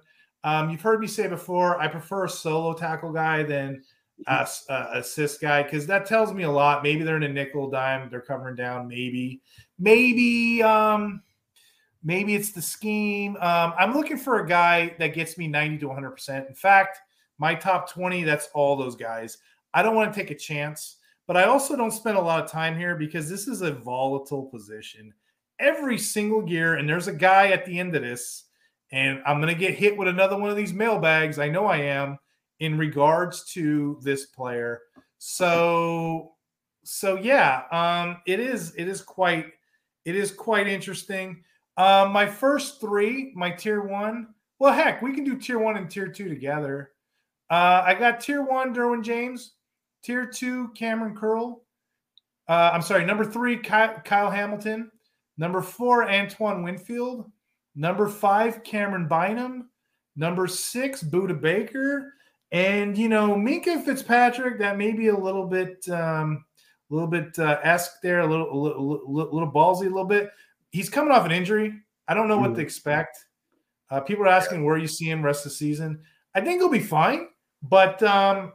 Um, 0.44 0.68
you've 0.68 0.82
heard 0.82 1.00
me 1.00 1.06
say 1.06 1.26
before, 1.28 1.80
I 1.80 1.88
prefer 1.88 2.26
a 2.26 2.28
solo 2.28 2.74
tackle 2.74 3.12
guy 3.12 3.42
than 3.42 3.82
a, 4.26 4.48
a 4.68 4.88
assist 4.94 5.40
guy 5.40 5.62
because 5.62 5.86
that 5.86 6.06
tells 6.06 6.32
me 6.32 6.44
a 6.44 6.50
lot. 6.50 6.82
Maybe 6.82 7.02
they're 7.02 7.16
in 7.16 7.22
a 7.22 7.28
nickel 7.28 7.70
dime, 7.70 8.08
they're 8.10 8.20
covering 8.20 8.56
down. 8.56 8.88
Maybe, 8.88 9.42
maybe 9.78 10.62
um, 10.62 11.22
Maybe 12.02 12.34
it's 12.34 12.52
the 12.52 12.62
scheme. 12.62 13.36
Um, 13.36 13.74
I'm 13.78 13.92
looking 13.92 14.16
for 14.16 14.40
a 14.40 14.48
guy 14.48 14.94
that 14.98 15.08
gets 15.08 15.36
me 15.36 15.48
90 15.48 15.78
to 15.78 15.88
100%. 15.88 16.48
In 16.48 16.54
fact, 16.54 16.98
my 17.38 17.54
top 17.54 17.90
20, 17.90 18.24
that's 18.24 18.48
all 18.54 18.76
those 18.76 18.96
guys. 18.96 19.38
I 19.74 19.82
don't 19.82 19.94
want 19.94 20.12
to 20.12 20.18
take 20.18 20.30
a 20.30 20.34
chance, 20.34 20.96
but 21.26 21.36
I 21.36 21.44
also 21.44 21.76
don't 21.76 21.90
spend 21.90 22.16
a 22.16 22.22
lot 22.22 22.42
of 22.42 22.50
time 22.50 22.76
here 22.76 22.96
because 22.96 23.28
this 23.28 23.46
is 23.46 23.60
a 23.60 23.72
volatile 23.72 24.44
position. 24.44 25.12
Every 25.58 25.98
single 25.98 26.48
year, 26.48 26.76
and 26.76 26.88
there's 26.88 27.08
a 27.08 27.12
guy 27.12 27.48
at 27.48 27.66
the 27.66 27.78
end 27.78 27.94
of 27.94 28.02
this, 28.02 28.44
and 28.92 29.22
I'm 29.26 29.40
going 29.40 29.52
to 29.52 29.60
get 29.60 29.74
hit 29.74 29.96
with 29.96 30.08
another 30.08 30.38
one 30.38 30.50
of 30.50 30.56
these 30.56 30.72
mailbags. 30.72 31.38
I 31.38 31.48
know 31.48 31.66
I 31.66 31.78
am 31.78 32.18
in 32.60 32.78
regards 32.78 33.44
to 33.52 33.98
this 34.02 34.26
player. 34.26 34.80
So, 35.18 36.32
so 36.84 37.16
yeah, 37.16 37.62
um, 37.72 38.18
it 38.26 38.40
is 38.40 38.74
it 38.76 38.88
is 38.88 39.02
quite 39.02 39.46
it 40.04 40.16
is 40.16 40.30
quite 40.30 40.66
interesting. 40.66 41.42
Uh, 41.76 42.08
my 42.10 42.26
first 42.26 42.80
three, 42.80 43.32
my 43.34 43.50
tier 43.50 43.82
one. 43.82 44.28
Well, 44.58 44.72
heck, 44.72 45.00
we 45.02 45.14
can 45.14 45.24
do 45.24 45.38
tier 45.38 45.58
one 45.58 45.76
and 45.76 45.90
tier 45.90 46.08
two 46.08 46.28
together. 46.28 46.92
Uh, 47.50 47.82
I 47.84 47.94
got 47.94 48.20
tier 48.20 48.42
one, 48.42 48.74
Derwin 48.74 49.02
James. 49.02 49.54
Tier 50.02 50.26
two, 50.26 50.68
Kamren 50.78 51.16
Curl. 51.16 51.62
Uh, 52.48 52.70
I'm 52.72 52.82
sorry, 52.82 53.04
number 53.04 53.24
three, 53.24 53.56
Kyle, 53.56 54.00
Kyle 54.04 54.30
Hamilton. 54.30 54.90
Number 55.36 55.62
four, 55.62 56.10
Antoine 56.10 56.62
Winfield. 56.62 57.30
Number 57.74 58.08
five, 58.08 58.62
Camryn 58.62 59.08
Bynum. 59.08 59.70
Number 60.16 60.46
six, 60.46 61.02
Budda 61.02 61.40
Baker. 61.40 62.12
And, 62.52 62.98
you 62.98 63.08
know, 63.08 63.34
Minkah 63.34 63.84
Fitzpatrick, 63.84 64.58
that 64.58 64.76
may 64.76 64.92
be 64.92 65.08
a 65.08 65.16
little 65.16 65.46
bit, 65.46 65.88
um, 65.88 66.44
a 66.90 66.94
little 66.94 67.08
bit 67.08 67.38
uh, 67.38 67.60
esque 67.62 68.00
there, 68.02 68.20
a 68.20 68.26
little, 68.26 68.52
a 68.52 68.58
little, 68.58 69.02
a 69.06 69.32
little 69.32 69.52
ballsy, 69.52 69.82
a 69.82 69.84
little 69.84 70.04
bit. 70.04 70.30
He's 70.70 70.88
coming 70.88 71.12
off 71.12 71.24
an 71.24 71.32
injury. 71.32 71.74
I 72.08 72.14
don't 72.14 72.28
know 72.28 72.38
what 72.38 72.54
to 72.54 72.60
mm. 72.60 72.62
expect. 72.62 73.24
Uh, 73.90 74.00
people 74.00 74.24
are 74.24 74.28
asking 74.28 74.64
where 74.64 74.76
you 74.76 74.88
see 74.88 75.08
him 75.08 75.22
rest 75.22 75.46
of 75.46 75.52
the 75.52 75.56
season. 75.56 76.00
I 76.34 76.40
think 76.40 76.60
he'll 76.60 76.68
be 76.68 76.80
fine, 76.80 77.28
but 77.62 78.02
um, 78.02 78.52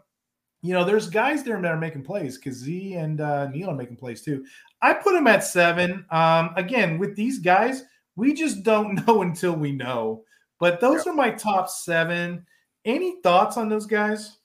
you 0.61 0.73
know, 0.73 0.83
there's 0.83 1.09
guys 1.09 1.43
there 1.43 1.61
that 1.61 1.71
are 1.71 1.77
making 1.77 2.03
plays. 2.03 2.39
Kazee 2.39 2.97
and 2.97 3.21
uh, 3.21 3.47
Neal 3.49 3.69
are 3.69 3.75
making 3.75 3.97
plays 3.97 4.21
too. 4.21 4.45
I 4.81 4.93
put 4.93 5.15
him 5.15 5.27
at 5.27 5.43
seven. 5.43 6.05
Um, 6.09 6.51
again, 6.55 6.97
with 6.97 7.15
these 7.15 7.39
guys, 7.39 7.83
we 8.15 8.33
just 8.33 8.63
don't 8.63 8.95
know 9.07 9.21
until 9.21 9.53
we 9.53 9.71
know. 9.71 10.23
But 10.59 10.79
those 10.79 11.05
are 11.05 11.13
my 11.13 11.31
top 11.31 11.69
seven. 11.69 12.45
Any 12.85 13.19
thoughts 13.21 13.57
on 13.57 13.69
those 13.69 13.85
guys? 13.85 14.37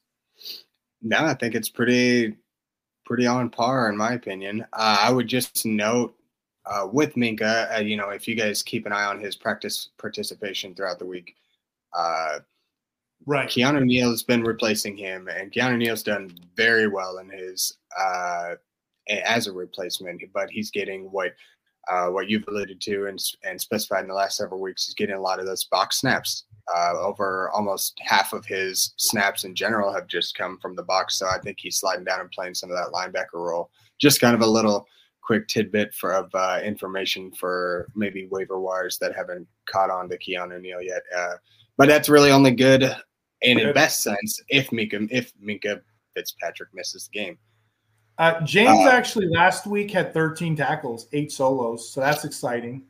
No, 1.02 1.18
I 1.18 1.34
think 1.34 1.54
it's 1.54 1.68
pretty 1.68 2.36
pretty 3.04 3.26
on 3.26 3.50
par 3.50 3.88
in 3.88 3.96
my 3.96 4.12
opinion. 4.12 4.62
Uh, 4.72 4.98
I 5.00 5.12
would 5.12 5.26
just 5.26 5.66
note 5.66 6.14
uh, 6.66 6.86
with 6.90 7.14
Minkah, 7.14 7.76
uh, 7.76 7.80
you 7.80 7.96
know, 7.96 8.10
if 8.10 8.28
you 8.28 8.34
guys 8.34 8.62
keep 8.62 8.86
an 8.86 8.92
eye 8.92 9.04
on 9.04 9.20
his 9.20 9.36
practice 9.36 9.90
participation 9.98 10.74
throughout 10.74 10.98
the 10.98 11.06
week, 11.06 11.34
uh, 11.92 12.38
Right. 13.26 13.48
Keanu 13.48 13.84
Neal's 13.84 14.22
been 14.22 14.42
replacing 14.42 14.96
him, 14.96 15.28
and 15.28 15.52
Keanu 15.52 15.76
Neal's 15.76 16.02
done 16.02 16.32
very 16.56 16.88
well 16.88 17.18
in 17.18 17.28
his 17.28 17.76
uh, 17.98 18.54
as 19.08 19.46
a 19.46 19.52
replacement. 19.52 20.22
But 20.32 20.50
he's 20.50 20.70
getting 20.70 21.10
what 21.12 21.34
uh, 21.90 22.08
what 22.08 22.30
you've 22.30 22.48
alluded 22.48 22.80
to 22.82 23.06
and, 23.06 23.18
and 23.44 23.60
specified 23.60 24.02
in 24.02 24.08
the 24.08 24.14
last 24.14 24.36
several 24.36 24.60
weeks. 24.60 24.86
He's 24.86 24.94
getting 24.94 25.16
a 25.16 25.20
lot 25.20 25.38
of 25.38 25.46
those 25.46 25.64
box 25.64 26.00
snaps. 26.00 26.44
Uh, 26.74 26.94
over 26.98 27.50
almost 27.50 27.98
half 28.00 28.32
of 28.32 28.46
his 28.46 28.94
snaps 28.96 29.44
in 29.44 29.54
general 29.54 29.92
have 29.92 30.06
just 30.06 30.36
come 30.36 30.58
from 30.58 30.76
the 30.76 30.82
box. 30.82 31.18
So 31.18 31.26
I 31.26 31.38
think 31.38 31.58
he's 31.60 31.76
sliding 31.76 32.04
down 32.04 32.20
and 32.20 32.30
playing 32.30 32.54
some 32.54 32.70
of 32.70 32.76
that 32.76 32.92
linebacker 32.92 33.40
role. 33.44 33.70
Just 33.98 34.20
kind 34.20 34.34
of 34.34 34.40
a 34.40 34.46
little 34.46 34.86
quick 35.22 35.48
tidbit 35.48 35.94
for 35.94 36.12
of 36.12 36.30
uh, 36.34 36.60
information 36.64 37.30
for 37.32 37.88
maybe 37.94 38.26
waiver 38.30 38.60
wires 38.60 38.98
that 38.98 39.14
haven't 39.14 39.46
caught 39.66 39.90
on 39.90 40.08
to 40.08 40.18
Keanu 40.18 40.60
Neal 40.60 40.82
yet. 40.82 41.02
Uh, 41.16 41.34
but 41.76 41.88
that's 41.88 42.08
really 42.08 42.30
only 42.30 42.50
good 42.50 42.94
in 43.42 43.72
best 43.72 44.02
sense, 44.02 44.40
if 44.48 44.70
Minkah 44.70 45.08
if 45.10 45.32
Minkah 45.38 45.80
Fitzpatrick 46.14 46.70
misses 46.74 47.08
the 47.12 47.18
game. 47.18 47.38
Uh, 48.18 48.40
James 48.42 48.86
uh, 48.86 48.90
actually 48.90 49.28
last 49.28 49.66
week 49.66 49.90
had 49.90 50.12
13 50.12 50.54
tackles, 50.54 51.08
eight 51.12 51.32
solos, 51.32 51.90
so 51.90 52.00
that's 52.00 52.24
exciting. 52.24 52.82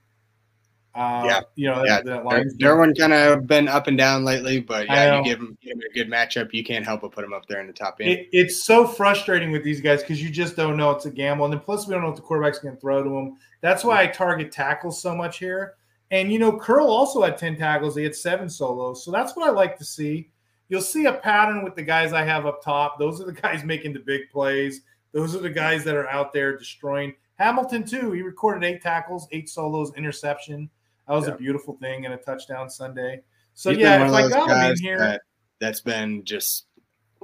Uh, 0.95 1.23
yeah, 1.25 1.41
you 1.55 1.69
know, 1.69 1.85
yeah. 1.85 2.01
That 2.03 2.25
Derwin 2.59 2.99
kind 2.99 3.13
of 3.13 3.47
been 3.47 3.69
up 3.69 3.87
and 3.87 3.97
down 3.97 4.25
lately, 4.25 4.61
but 4.61 4.87
yeah, 4.87 5.19
you 5.19 5.25
give 5.25 5.39
him, 5.39 5.57
give 5.63 5.75
him, 5.75 5.83
a 5.89 5.95
good 5.95 6.09
matchup, 6.11 6.53
you 6.53 6.65
can't 6.65 6.85
help 6.85 7.03
but 7.03 7.13
put 7.13 7.25
him 7.25 7.33
up 7.33 7.47
there 7.47 7.61
in 7.61 7.69
the 7.69 7.73
top 7.73 7.99
end. 8.01 8.11
It, 8.11 8.29
it's 8.33 8.65
so 8.65 8.87
frustrating 8.87 9.53
with 9.53 9.63
these 9.63 9.81
guys 9.81 10.01
because 10.01 10.23
you 10.23 10.31
just 10.31 10.57
don't 10.57 10.77
know 10.77 10.91
it's 10.91 11.07
a 11.07 11.11
gamble, 11.11 11.45
and 11.45 11.55
then 11.55 11.61
plus 11.61 11.87
we 11.87 11.93
don't 11.93 12.03
know 12.03 12.09
what 12.09 12.17
the 12.17 12.23
quarterback's 12.23 12.59
going 12.59 12.75
to 12.75 12.81
throw 12.81 13.03
to 13.03 13.09
them. 13.09 13.37
That's 13.61 13.85
why 13.85 14.03
I 14.03 14.09
target 14.09 14.51
tackles 14.51 15.01
so 15.01 15.15
much 15.15 15.39
here. 15.39 15.75
And 16.11 16.33
you 16.33 16.41
know, 16.41 16.59
Curl 16.59 16.89
also 16.89 17.23
had 17.23 17.39
10 17.39 17.57
tackles; 17.57 17.95
he 17.95 18.03
had 18.03 18.17
seven 18.17 18.49
solos, 18.51 19.05
so 19.05 19.13
that's 19.13 19.37
what 19.37 19.49
I 19.49 19.53
like 19.53 19.79
to 19.79 19.85
see 19.85 20.31
you'll 20.71 20.81
see 20.81 21.05
a 21.05 21.13
pattern 21.13 21.63
with 21.63 21.75
the 21.75 21.83
guys 21.83 22.15
I 22.15 22.25
have 22.25 22.47
up 22.47 22.63
top. 22.63 22.99
Those 22.99 23.21
are 23.21 23.27
the 23.27 23.33
guys 23.43 23.63
making 23.63 23.93
the 23.93 23.99
big 23.99 24.31
plays. 24.33 24.81
Those 25.13 25.35
are 25.35 25.41
the 25.41 25.51
guys 25.51 25.85
that 25.85 25.97
are 25.97 26.09
out 26.09 26.33
there 26.33 26.57
destroying. 26.57 27.13
Hamilton 27.35 27.85
too. 27.85 28.13
He 28.13 28.23
recorded 28.23 28.65
eight 28.65 28.81
tackles, 28.81 29.29
eight 29.33 29.51
solos, 29.51 29.93
interception. 29.95 30.71
That 31.11 31.17
was 31.17 31.27
yeah. 31.27 31.35
a 31.35 31.39
beautiful 31.39 31.77
thing 31.79 32.05
and 32.05 32.15
a 32.15 32.19
touchdown 32.19 32.71
Sunday. 32.71 33.23
So 33.55 33.71
He's 33.71 33.81
yeah, 33.81 34.07
if 34.07 34.13
I 34.13 34.29
got 34.29 34.49
him 34.49 34.71
in 34.71 34.79
here, 34.81 34.99
that, 35.01 35.23
that's 35.59 35.81
been 35.81 36.25
just 36.25 36.67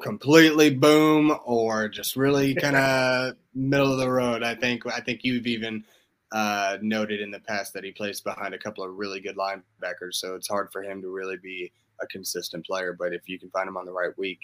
completely 0.02 0.70
boom 0.70 1.38
or 1.44 1.88
just 1.88 2.16
really 2.16 2.52
kind 2.60 2.74
of 2.74 3.36
middle 3.54 3.92
of 3.92 3.98
the 4.00 4.10
road. 4.10 4.42
I 4.42 4.56
think 4.56 4.84
I 4.86 4.98
think 4.98 5.20
you've 5.22 5.46
even 5.46 5.84
uh, 6.32 6.78
noted 6.82 7.20
in 7.20 7.30
the 7.30 7.38
past 7.38 7.74
that 7.74 7.84
he 7.84 7.92
plays 7.92 8.20
behind 8.20 8.54
a 8.54 8.58
couple 8.58 8.82
of 8.82 8.92
really 8.96 9.20
good 9.20 9.36
linebackers, 9.36 10.14
so 10.14 10.34
it's 10.34 10.48
hard 10.48 10.72
for 10.72 10.82
him 10.82 11.00
to 11.02 11.08
really 11.08 11.36
be 11.40 11.70
a 12.02 12.08
consistent 12.08 12.66
player. 12.66 12.92
But 12.92 13.14
if 13.14 13.28
you 13.28 13.38
can 13.38 13.50
find 13.50 13.68
him 13.68 13.76
on 13.76 13.86
the 13.86 13.92
right 13.92 14.18
week, 14.18 14.40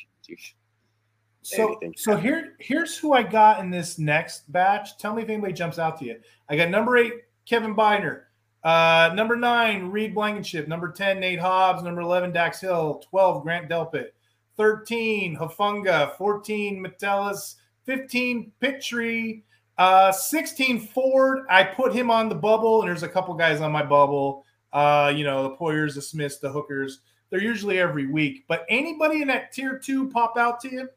so 1.42 1.80
so 1.96 2.16
here 2.16 2.54
here's 2.60 2.96
who 2.96 3.12
I 3.12 3.24
got 3.24 3.58
in 3.58 3.70
this 3.70 3.98
next 3.98 4.52
batch. 4.52 4.98
Tell 4.98 5.16
me 5.16 5.24
if 5.24 5.28
anybody 5.28 5.52
jumps 5.52 5.80
out 5.80 5.98
to 5.98 6.04
you. 6.04 6.20
I 6.48 6.54
got 6.54 6.70
number 6.70 6.96
eight, 6.96 7.14
Kevin 7.44 7.74
Byard. 7.74 8.20
Uh, 8.64 9.10
number 9.14 9.36
nine, 9.36 9.90
Reed 9.90 10.14
Blankenship. 10.14 10.68
Number 10.68 10.90
10, 10.90 11.20
Nate 11.20 11.40
Hobbs. 11.40 11.82
Number 11.82 12.00
11, 12.00 12.32
Dax 12.32 12.60
Hill. 12.60 13.02
12, 13.10 13.42
Grant 13.42 13.68
Delpit. 13.68 14.08
13, 14.56 15.36
Hufanga. 15.36 16.16
14, 16.16 16.80
Metellus. 16.80 17.56
15, 17.86 18.52
Pitre. 18.60 19.42
Uh, 19.78 20.12
16, 20.12 20.80
Ford. 20.80 21.44
I 21.50 21.64
put 21.64 21.92
him 21.92 22.10
on 22.10 22.28
the 22.28 22.34
bubble, 22.34 22.80
and 22.80 22.88
there's 22.88 23.02
a 23.02 23.08
couple 23.08 23.34
guys 23.34 23.60
on 23.60 23.72
my 23.72 23.82
bubble. 23.82 24.44
Uh, 24.72 25.12
you 25.14 25.24
know, 25.24 25.42
the 25.42 25.56
Poyers, 25.56 25.94
the 25.94 26.02
Smiths, 26.02 26.38
the 26.38 26.50
Hookers. 26.50 27.00
They're 27.30 27.42
usually 27.42 27.78
every 27.78 28.06
week. 28.06 28.44
But 28.46 28.64
anybody 28.68 29.22
in 29.22 29.28
that 29.28 29.52
tier 29.52 29.78
two 29.78 30.08
pop 30.10 30.36
out 30.36 30.60
to 30.60 30.70
you? 30.70 30.88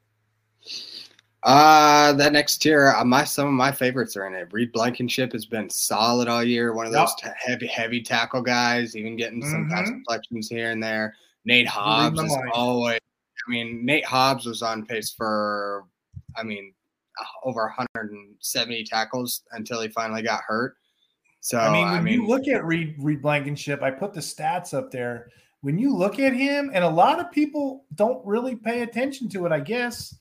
Uh 1.45 2.11
that 2.13 2.33
next 2.33 2.57
tier, 2.57 2.95
uh, 2.97 3.05
my 3.05 3.23
some 3.23 3.47
of 3.47 3.53
my 3.53 3.71
favorites 3.71 4.17
are 4.17 4.25
in 4.25 4.33
it. 4.33 4.51
Reed 4.51 4.71
Blankenship 4.71 5.31
has 5.31 5.45
been 5.45 5.69
solid 5.69 6.27
all 6.27 6.43
year. 6.43 6.73
One 6.73 6.87
of 6.87 6.91
those 6.91 7.13
yep. 7.23 7.33
t- 7.35 7.51
heavy, 7.51 7.67
heavy 7.67 8.01
tackle 8.01 8.41
guys, 8.41 8.95
even 8.95 9.15
getting 9.15 9.43
some 9.43 9.65
mm-hmm. 9.65 9.73
pass 9.73 9.89
deflections 9.89 10.49
here 10.49 10.71
and 10.71 10.81
there. 10.81 11.15
Nate 11.45 11.67
Hobbs 11.67 12.19
is 12.19 12.35
always. 12.51 12.99
I 13.47 13.51
mean, 13.51 13.85
Nate 13.85 14.05
Hobbs 14.05 14.47
was 14.47 14.63
on 14.63 14.87
pace 14.87 15.11
for, 15.11 15.83
I 16.35 16.41
mean, 16.41 16.73
uh, 17.21 17.47
over 17.47 17.61
170 17.61 18.83
tackles 18.85 19.43
until 19.51 19.81
he 19.81 19.87
finally 19.89 20.23
got 20.23 20.41
hurt. 20.47 20.75
So 21.41 21.59
I 21.59 21.71
mean, 21.71 21.85
when 21.85 21.93
I 21.93 22.01
mean, 22.01 22.13
you 22.15 22.27
look 22.27 22.47
at 22.47 22.65
Reed 22.65 22.95
Reed 22.97 23.21
Blankenship, 23.21 23.83
I 23.83 23.91
put 23.91 24.13
the 24.13 24.19
stats 24.19 24.73
up 24.73 24.89
there 24.89 25.29
when 25.61 25.77
you 25.77 25.95
look 25.95 26.17
at 26.17 26.33
him, 26.33 26.71
and 26.73 26.83
a 26.83 26.89
lot 26.89 27.19
of 27.19 27.31
people 27.31 27.85
don't 27.93 28.25
really 28.25 28.55
pay 28.55 28.81
attention 28.81 29.29
to 29.29 29.45
it, 29.45 29.51
I 29.51 29.59
guess. 29.59 30.15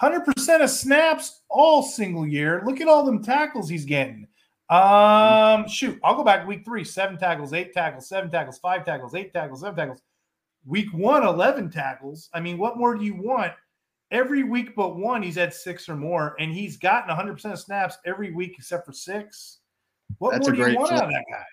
100% 0.00 0.62
of 0.62 0.70
snaps 0.70 1.42
all 1.48 1.82
single 1.82 2.26
year. 2.26 2.62
Look 2.64 2.80
at 2.80 2.88
all 2.88 3.04
them 3.04 3.22
tackles 3.22 3.68
he's 3.68 3.84
getting. 3.84 4.26
Um, 4.68 5.68
shoot, 5.68 5.98
I'll 6.04 6.16
go 6.16 6.24
back 6.24 6.46
week 6.46 6.64
three, 6.64 6.84
seven 6.84 7.18
tackles, 7.18 7.52
eight 7.52 7.72
tackles, 7.72 8.08
seven 8.08 8.30
tackles, 8.30 8.58
five 8.58 8.84
tackles, 8.84 9.14
eight 9.14 9.32
tackles, 9.32 9.60
seven 9.60 9.76
tackles. 9.76 10.00
Week 10.64 10.92
one, 10.92 11.24
11 11.26 11.70
tackles. 11.70 12.28
I 12.32 12.40
mean, 12.40 12.58
what 12.58 12.78
more 12.78 12.94
do 12.94 13.04
you 13.04 13.14
want? 13.14 13.52
Every 14.10 14.42
week 14.42 14.74
but 14.74 14.96
one, 14.96 15.22
he's 15.22 15.36
had 15.36 15.54
six 15.54 15.88
or 15.88 15.96
more, 15.96 16.36
and 16.38 16.52
he's 16.52 16.76
gotten 16.76 17.14
100% 17.14 17.52
of 17.52 17.58
snaps 17.58 17.96
every 18.04 18.32
week 18.32 18.54
except 18.58 18.86
for 18.86 18.92
six. 18.92 19.58
What 20.18 20.32
That's 20.32 20.48
more 20.48 20.56
do 20.56 20.70
you 20.70 20.78
want 20.78 20.92
out 20.92 21.04
of 21.04 21.10
that 21.10 21.24
guy? 21.30 21.44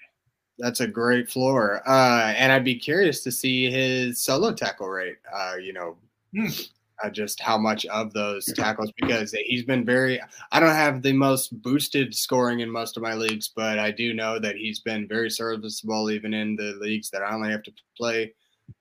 that's 0.58 0.80
a 0.80 0.88
great 0.88 1.30
floor. 1.30 1.82
Uh, 1.88 2.34
and 2.36 2.52
I'd 2.52 2.64
be 2.64 2.76
curious 2.76 3.22
to 3.24 3.32
see 3.32 3.70
his 3.70 4.24
solo 4.24 4.54
tackle 4.54 4.89
rate. 4.89 5.18
Uh, 5.34 5.56
you 5.62 5.74
know, 5.74 5.98
mm. 6.36 6.70
Uh, 7.04 7.10
just 7.10 7.41
how 7.41 7.58
much 7.58 7.86
of 7.88 8.14
those 8.14 8.45
tackles 8.56 8.91
because 8.98 9.32
he's 9.32 9.64
been 9.64 9.86
very. 9.86 10.20
I 10.52 10.60
don't 10.60 10.70
have 10.70 11.02
the 11.02 11.14
most 11.14 11.62
boosted 11.62 12.16
scoring 12.16 12.62
in 12.62 12.70
most 12.70 12.98
of 12.98 13.04
my 13.04 13.14
leagues, 13.14 13.52
but 13.56 13.80
I 13.80 13.91
do 13.91 14.14
know 14.14 14.39
that 14.39 14.56
he's 14.56 14.80
been 14.80 15.08
very 15.08 15.30
serviceable 15.30 16.10
even 16.12 16.34
in 16.34 16.56
the 16.56 16.78
leagues 16.80 17.10
that 17.12 17.22
I 17.22 17.34
only 17.34 17.52
have 17.52 17.64
to 17.64 17.72
play. 17.95 18.34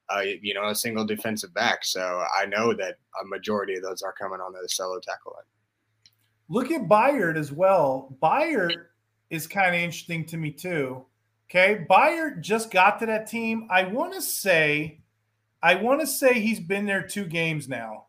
Uh, 0.08 0.22
you 0.40 0.54
know, 0.54 0.68
a 0.68 0.74
single 0.74 1.04
defensive 1.04 1.52
back. 1.54 1.84
So 1.84 2.24
I 2.34 2.46
know 2.46 2.72
that 2.74 2.96
a 3.20 3.24
majority 3.26 3.74
of 3.76 3.82
those 3.82 4.02
are 4.02 4.12
coming 4.12 4.40
on 4.40 4.52
the 4.52 4.68
solo 4.68 4.98
tackle 5.00 5.34
line. 5.34 5.44
Look 6.48 6.70
at 6.70 6.88
Byard 6.88 7.36
as 7.36 7.52
well. 7.52 8.16
Byard 8.22 8.74
is 9.30 9.46
kind 9.46 9.74
of 9.74 9.80
interesting 9.80 10.24
to 10.26 10.36
me 10.36 10.52
too 10.52 11.04
Okay, 11.48 11.86
Byard 11.88 12.40
just 12.40 12.72
got 12.72 12.98
to 13.00 13.06
that 13.06 13.28
team. 13.28 13.68
I 13.70 13.84
want 13.84 14.14
to 14.14 14.22
say, 14.22 15.02
I 15.62 15.76
want 15.76 16.00
to 16.00 16.06
say 16.06 16.40
he's 16.40 16.58
been 16.58 16.86
there 16.86 17.02
two 17.02 17.24
games 17.24 17.68
now. 17.68 18.05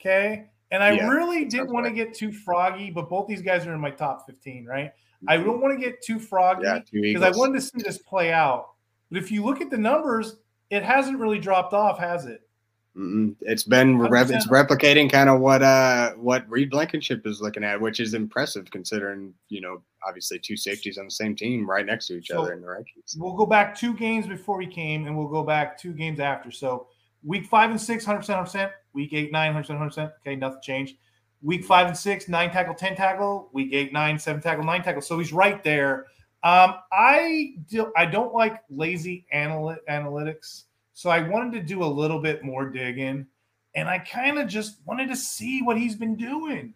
Okay, 0.00 0.46
and 0.70 0.82
I 0.82 0.92
yeah, 0.92 1.08
really 1.08 1.44
didn't 1.44 1.72
want 1.72 1.84
right. 1.84 1.90
to 1.90 2.04
get 2.04 2.14
too 2.14 2.32
froggy, 2.32 2.90
but 2.90 3.08
both 3.08 3.28
these 3.28 3.42
guys 3.42 3.66
are 3.66 3.74
in 3.74 3.80
my 3.80 3.90
top 3.90 4.26
fifteen, 4.26 4.64
right? 4.64 4.92
Mm-hmm. 4.92 5.30
I 5.30 5.36
don't 5.36 5.60
want 5.60 5.78
to 5.78 5.84
get 5.84 6.02
too 6.02 6.18
froggy 6.18 6.62
because 6.90 7.20
yeah, 7.20 7.26
I 7.26 7.30
wanted 7.30 7.54
to 7.54 7.60
see 7.60 7.82
this 7.82 7.98
play 7.98 8.32
out. 8.32 8.70
But 9.10 9.18
if 9.18 9.30
you 9.30 9.44
look 9.44 9.60
at 9.60 9.70
the 9.70 9.78
numbers, 9.78 10.36
it 10.70 10.82
hasn't 10.82 11.18
really 11.18 11.38
dropped 11.38 11.74
off, 11.74 11.98
has 11.98 12.26
it? 12.26 12.42
Mm-mm. 12.96 13.36
It's 13.40 13.62
been 13.62 14.00
it's 14.00 14.48
replicating 14.48 15.10
kind 15.10 15.30
of 15.30 15.40
what 15.40 15.62
uh 15.62 16.12
what 16.14 16.48
Reed 16.50 16.70
Blankenship 16.70 17.24
is 17.24 17.40
looking 17.40 17.62
at, 17.62 17.80
which 17.80 18.00
is 18.00 18.14
impressive 18.14 18.68
considering 18.70 19.32
you 19.48 19.60
know 19.60 19.80
obviously 20.06 20.40
two 20.40 20.56
safeties 20.56 20.98
on 20.98 21.04
the 21.04 21.10
same 21.10 21.36
team 21.36 21.70
right 21.70 21.86
next 21.86 22.08
to 22.08 22.18
each 22.18 22.28
so 22.28 22.42
other 22.42 22.52
in 22.52 22.60
the 22.60 22.66
rankings. 22.66 23.16
We'll 23.16 23.36
go 23.36 23.46
back 23.46 23.76
two 23.76 23.94
games 23.94 24.26
before 24.26 24.60
he 24.60 24.66
came, 24.66 25.06
and 25.06 25.16
we'll 25.16 25.28
go 25.28 25.44
back 25.44 25.78
two 25.78 25.92
games 25.92 26.18
after. 26.18 26.50
So 26.50 26.88
week 27.22 27.46
five 27.46 27.70
and 27.70 27.80
six, 27.80 28.04
hundred 28.04 28.20
percent, 28.20 28.36
hundred 28.36 28.46
percent. 28.46 28.72
Week 28.92 29.12
eight, 29.12 29.32
nine, 29.32 29.52
hundred 29.52 29.62
percent, 29.62 29.78
hundred 29.78 29.90
percent. 29.90 30.12
Okay, 30.20 30.36
nothing 30.36 30.60
changed. 30.62 30.96
Week 31.42 31.64
five 31.64 31.86
and 31.86 31.96
six, 31.96 32.28
nine 32.28 32.50
tackle, 32.50 32.74
ten 32.74 32.96
tackle. 32.96 33.48
Week 33.52 33.70
eight, 33.72 33.92
nine, 33.92 34.18
seven 34.18 34.42
tackle, 34.42 34.64
nine 34.64 34.82
tackle. 34.82 35.02
So 35.02 35.18
he's 35.18 35.32
right 35.32 35.62
there. 35.64 36.06
Um, 36.42 36.74
I 36.92 37.54
do, 37.68 37.92
I 37.96 38.06
don't 38.06 38.34
like 38.34 38.60
lazy 38.70 39.26
analy- 39.34 39.78
analytics. 39.88 40.64
So 40.94 41.10
I 41.10 41.26
wanted 41.26 41.52
to 41.52 41.62
do 41.62 41.82
a 41.82 41.86
little 41.86 42.20
bit 42.20 42.42
more 42.42 42.68
digging, 42.68 43.26
and 43.74 43.88
I 43.88 43.98
kind 43.98 44.38
of 44.38 44.48
just 44.48 44.78
wanted 44.84 45.08
to 45.08 45.16
see 45.16 45.62
what 45.62 45.78
he's 45.78 45.96
been 45.96 46.16
doing. 46.16 46.74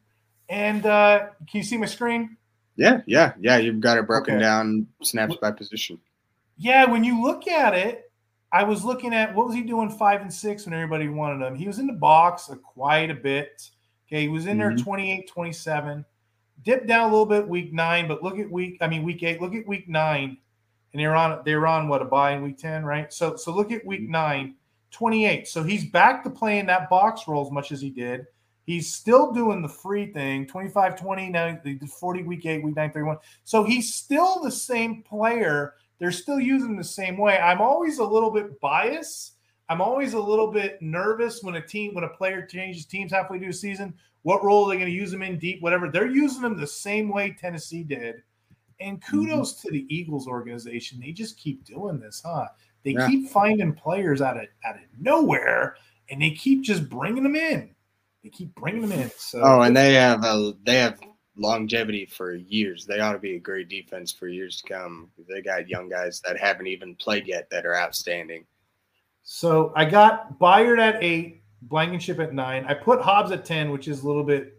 And 0.49 0.85
uh, 0.87 1.27
can 1.49 1.59
you 1.59 1.63
see 1.63 1.77
my 1.77 1.87
screen? 1.87 2.37
Yeah, 2.77 3.01
yeah, 3.07 3.33
yeah. 3.41 3.59
You've 3.59 3.81
got 3.81 3.99
it 3.99 4.07
broken 4.07 4.35
okay. 4.35 4.43
down 4.43 4.87
snaps 5.03 5.37
by 5.37 5.51
position. 5.51 5.99
Yeah, 6.57 6.87
when 6.87 7.05
you 7.05 7.23
look 7.23 7.49
at 7.49 7.75
it, 7.75 8.11
I 8.55 8.63
was 8.63 8.85
looking 8.85 9.13
at 9.13 9.35
what 9.35 9.49
was 9.49 9.57
he 9.57 9.63
doing 9.63 9.91
five 9.91 10.21
and 10.21 10.33
six 10.33 10.65
when 10.65 10.75
everybody 10.75 11.09
wanted 11.09 11.45
him. 11.45 11.57
He 11.57 11.67
was 11.67 11.81
in 11.81 11.89
the 11.89 11.93
box 11.93 12.49
a 12.51 12.57
quite 12.57 13.11
a 13.11 13.15
bit. 13.15 13.69
Okay, 14.07 14.23
he 14.23 14.29
was 14.29 14.47
in 14.47 14.59
mm-hmm. 14.59 14.77
there 14.77 14.85
28, 14.85 15.29
27. 15.29 16.05
Dipped 16.63 16.87
down 16.87 17.09
a 17.09 17.13
little 17.13 17.27
bit 17.27 17.49
week 17.49 17.73
nine, 17.73 18.07
but 18.07 18.23
look 18.23 18.39
at 18.39 18.49
week, 18.49 18.79
I 18.81 18.87
mean 18.87 19.03
week 19.03 19.25
eight. 19.25 19.41
Look 19.41 19.57
at 19.57 19.67
week 19.67 19.89
nine 19.89 20.39
and 20.93 21.03
they're 21.03 21.17
on 21.17 21.43
they're 21.45 21.67
on 21.67 21.89
what 21.89 22.01
a 22.01 22.05
buy 22.05 22.31
in 22.31 22.43
week 22.43 22.57
10, 22.57 22.85
right? 22.85 23.13
So 23.13 23.35
so 23.35 23.53
look 23.53 23.73
at 23.73 23.85
week 23.85 24.03
mm-hmm. 24.03 24.13
nine, 24.13 24.55
28. 24.93 25.49
So 25.49 25.65
he's 25.65 25.91
back 25.91 26.23
to 26.23 26.31
playing 26.31 26.67
that 26.67 26.89
box 26.89 27.27
role 27.27 27.45
as 27.45 27.51
much 27.51 27.73
as 27.73 27.81
he 27.81 27.91
did. 27.91 28.25
He's 28.67 28.95
still 28.95 29.33
doing 29.33 29.63
the 29.63 29.69
free 29.69 30.13
thing, 30.13 30.47
25 30.47 30.99
20, 30.99 31.29
now 31.31 31.59
the 31.65 31.77
40 31.79 32.23
week 32.23 32.47
8, 32.47 32.63
week 32.63 32.77
9, 32.77 32.93
31. 32.93 33.17
So 33.43 33.65
he's 33.65 33.93
still 33.93 34.41
the 34.41 34.53
same 34.53 35.03
player. 35.03 35.75
They're 35.99 36.13
still 36.13 36.41
using 36.41 36.77
the 36.77 36.85
same 36.85 37.17
way. 37.17 37.39
I'm 37.39 37.61
always 37.61 37.99
a 37.99 38.05
little 38.05 38.31
bit 38.31 38.61
biased. 38.61 39.33
I'm 39.69 39.81
always 39.81 40.15
a 40.15 40.21
little 40.21 40.51
bit 40.51 40.83
nervous 40.83 41.43
when 41.43 41.55
a 41.55 41.67
team, 41.67 41.95
when 41.95 42.05
a 42.05 42.09
player 42.09 42.45
changes 42.45 42.85
teams 42.85 43.13
halfway 43.13 43.39
through 43.39 43.49
the 43.49 43.55
season. 43.55 43.95
What 44.23 44.43
role 44.43 44.67
are 44.67 44.71
they 44.71 44.77
going 44.77 44.91
to 44.91 44.97
use 44.97 45.11
them 45.11 45.23
in 45.23 45.39
deep, 45.39 45.63
whatever? 45.63 45.91
They're 45.91 46.07
using 46.07 46.43
them 46.43 46.57
the 46.57 46.67
same 46.67 47.09
way 47.09 47.37
Tennessee 47.39 47.85
did 47.85 48.23
and 48.81 49.01
mm-hmm. 49.01 49.11
kudos 49.11 49.55
mm-hmm. 49.55 49.69
to 49.69 49.73
the 49.73 49.95
Eagles 49.95 50.27
organization. 50.27 51.01
They 51.01 51.13
just 51.13 51.39
keep 51.39 51.65
doing 51.65 51.99
this, 51.99 52.23
huh? 52.25 52.49
They 52.85 52.93
yeah. 52.93 53.09
keep 53.09 53.31
finding 53.31 53.73
players 53.73 54.21
out 54.21 54.37
of 54.37 54.47
out 54.65 54.77
of 54.77 54.83
nowhere, 55.01 55.77
and 56.11 56.21
they 56.21 56.31
keep 56.31 56.63
just 56.63 56.89
bringing 56.89 57.23
them 57.23 57.37
in. 57.37 57.75
They 58.23 58.29
keep 58.29 58.55
bringing 58.55 58.83
them 58.83 58.93
in. 58.93 59.11
So 59.17 59.41
oh, 59.43 59.63
and 59.63 59.77
they 59.77 59.95
have 59.95 60.25
a 60.25 60.53
they 60.65 60.77
have 60.77 61.01
longevity 61.37 62.07
for 62.07 62.35
years. 62.35 62.87
They 62.87 63.01
ought 63.01 63.13
to 63.13 63.19
be 63.19 63.37
a 63.37 63.41
great 63.41 63.69
defense 63.69 64.13
for 64.13 64.29
years 64.29 64.61
to 64.61 64.73
come. 64.73 65.11
They 65.29 65.43
got 65.43 65.69
young 65.69 65.89
guys 65.89 66.21
that 66.25 66.39
haven't 66.39 66.67
even 66.67 66.95
played 66.97 67.27
yet 67.27 67.49
that 67.51 67.67
are 67.67 67.77
outstanding. 67.77 68.47
So 69.23 69.73
I 69.75 69.85
got 69.85 70.39
Byard 70.39 70.79
at 70.79 71.03
eight, 71.03 71.43
Blankenship 71.63 72.21
at 72.21 72.35
nine. 72.35 72.65
I 72.67 72.75
put 72.75 73.01
Hobbs 73.01 73.31
at 73.31 73.45
ten, 73.45 73.71
which 73.71 73.89
is 73.89 74.03
a 74.03 74.07
little 74.07 74.25
bit 74.25 74.55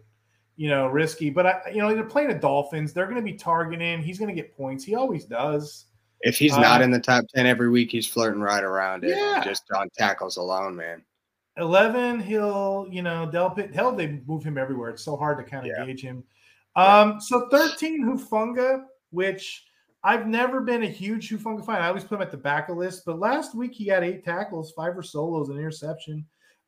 you 0.56 0.68
know, 0.68 0.86
risky. 0.88 1.30
But 1.30 1.46
I, 1.46 1.60
you 1.72 1.78
know, 1.78 1.94
they're 1.94 2.04
playing 2.04 2.28
the 2.28 2.34
Dolphins. 2.34 2.92
They're 2.92 3.04
going 3.04 3.16
to 3.16 3.22
be 3.22 3.34
targeting. 3.34 4.02
He's 4.02 4.18
going 4.18 4.34
to 4.34 4.34
get 4.34 4.56
points. 4.56 4.84
He 4.84 4.94
always 4.94 5.24
does. 5.24 5.86
If 6.22 6.38
he's 6.38 6.56
not 6.56 6.80
um, 6.80 6.82
in 6.82 6.90
the 6.90 6.98
top 6.98 7.26
ten 7.34 7.46
every 7.46 7.68
week, 7.68 7.92
he's 7.92 8.06
flirting 8.06 8.40
right 8.40 8.64
around 8.64 9.04
it. 9.04 9.16
Yeah. 9.16 9.44
Just 9.44 9.64
on 9.74 9.90
tackles 9.96 10.38
alone, 10.38 10.74
man. 10.74 11.02
Eleven, 11.58 12.20
he'll 12.20 12.86
you 12.90 13.02
know 13.02 13.30
they'll 13.30 13.54
hell 13.74 13.92
they 13.92 14.20
move 14.26 14.42
him 14.42 14.56
everywhere. 14.56 14.90
It's 14.90 15.04
so 15.04 15.16
hard 15.16 15.38
to 15.38 15.44
kind 15.44 15.66
of 15.66 15.72
yeah. 15.76 15.84
gauge 15.84 16.02
him. 16.02 16.24
Um, 16.76 17.20
so 17.20 17.48
thirteen 17.50 18.04
Hufanga, 18.04 18.84
which 19.10 19.64
I've 20.04 20.26
never 20.26 20.60
been 20.60 20.82
a 20.84 20.88
huge 20.88 21.30
Hufanga 21.30 21.64
fan. 21.64 21.82
I 21.82 21.88
always 21.88 22.04
put 22.04 22.16
him 22.16 22.22
at 22.22 22.30
the 22.30 22.36
back 22.36 22.68
of 22.68 22.76
the 22.76 22.80
list, 22.80 23.02
but 23.06 23.18
last 23.18 23.56
week 23.56 23.72
he 23.72 23.86
had 23.86 24.04
eight 24.04 24.24
tackles, 24.24 24.72
five 24.72 24.94
for 24.94 25.02
solos, 25.02 25.48
an 25.48 25.56
interception, 25.56 26.24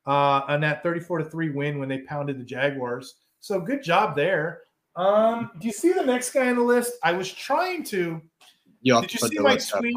uh, 0.06 0.40
on 0.48 0.60
that 0.62 0.82
thirty-four 0.82 1.18
to 1.18 1.24
three 1.24 1.50
win 1.50 1.78
when 1.78 1.88
they 1.88 1.98
pounded 1.98 2.40
the 2.40 2.44
Jaguars. 2.44 3.16
So 3.40 3.60
good 3.60 3.82
job 3.84 4.16
there. 4.16 4.62
Um, 4.96 5.50
do 5.60 5.66
you 5.68 5.72
see 5.72 5.92
the 5.92 6.02
next 6.02 6.32
guy 6.32 6.48
on 6.48 6.56
the 6.56 6.62
list? 6.62 6.94
I 7.04 7.12
was 7.12 7.32
trying 7.32 7.84
to. 7.84 8.20
You 8.80 9.00
did 9.00 9.12
you 9.12 9.28
see 9.28 9.38
my 9.38 9.56
tweet? 9.56 9.96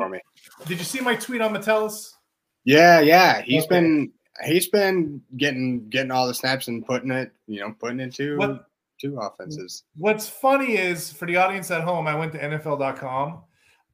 Did 0.68 0.78
you 0.78 0.84
see 0.84 1.00
my 1.00 1.16
tweet 1.16 1.42
on 1.42 1.54
Metellus? 1.54 2.18
Yeah, 2.66 3.00
yeah. 3.00 3.42
He's 3.42 3.64
okay. 3.64 3.80
been 3.80 4.12
he's 4.46 4.68
been 4.68 5.22
getting 5.38 5.88
getting 5.90 6.12
all 6.12 6.28
the 6.28 6.34
snaps 6.34 6.68
and 6.68 6.86
putting 6.86 7.12
it, 7.12 7.32
you 7.48 7.62
know, 7.62 7.74
putting 7.80 8.00
it 8.00 8.14
to 8.16 8.38
what, 8.38 8.66
two 9.02 9.18
offenses. 9.18 9.84
What's 9.98 10.28
funny 10.28 10.78
is 10.78 11.12
for 11.12 11.26
the 11.26 11.38
audience 11.38 11.72
at 11.72 11.84
home, 11.84 12.08
I 12.08 12.16
went 12.16 12.32
to 12.34 12.40
NFL.com. 12.40 13.42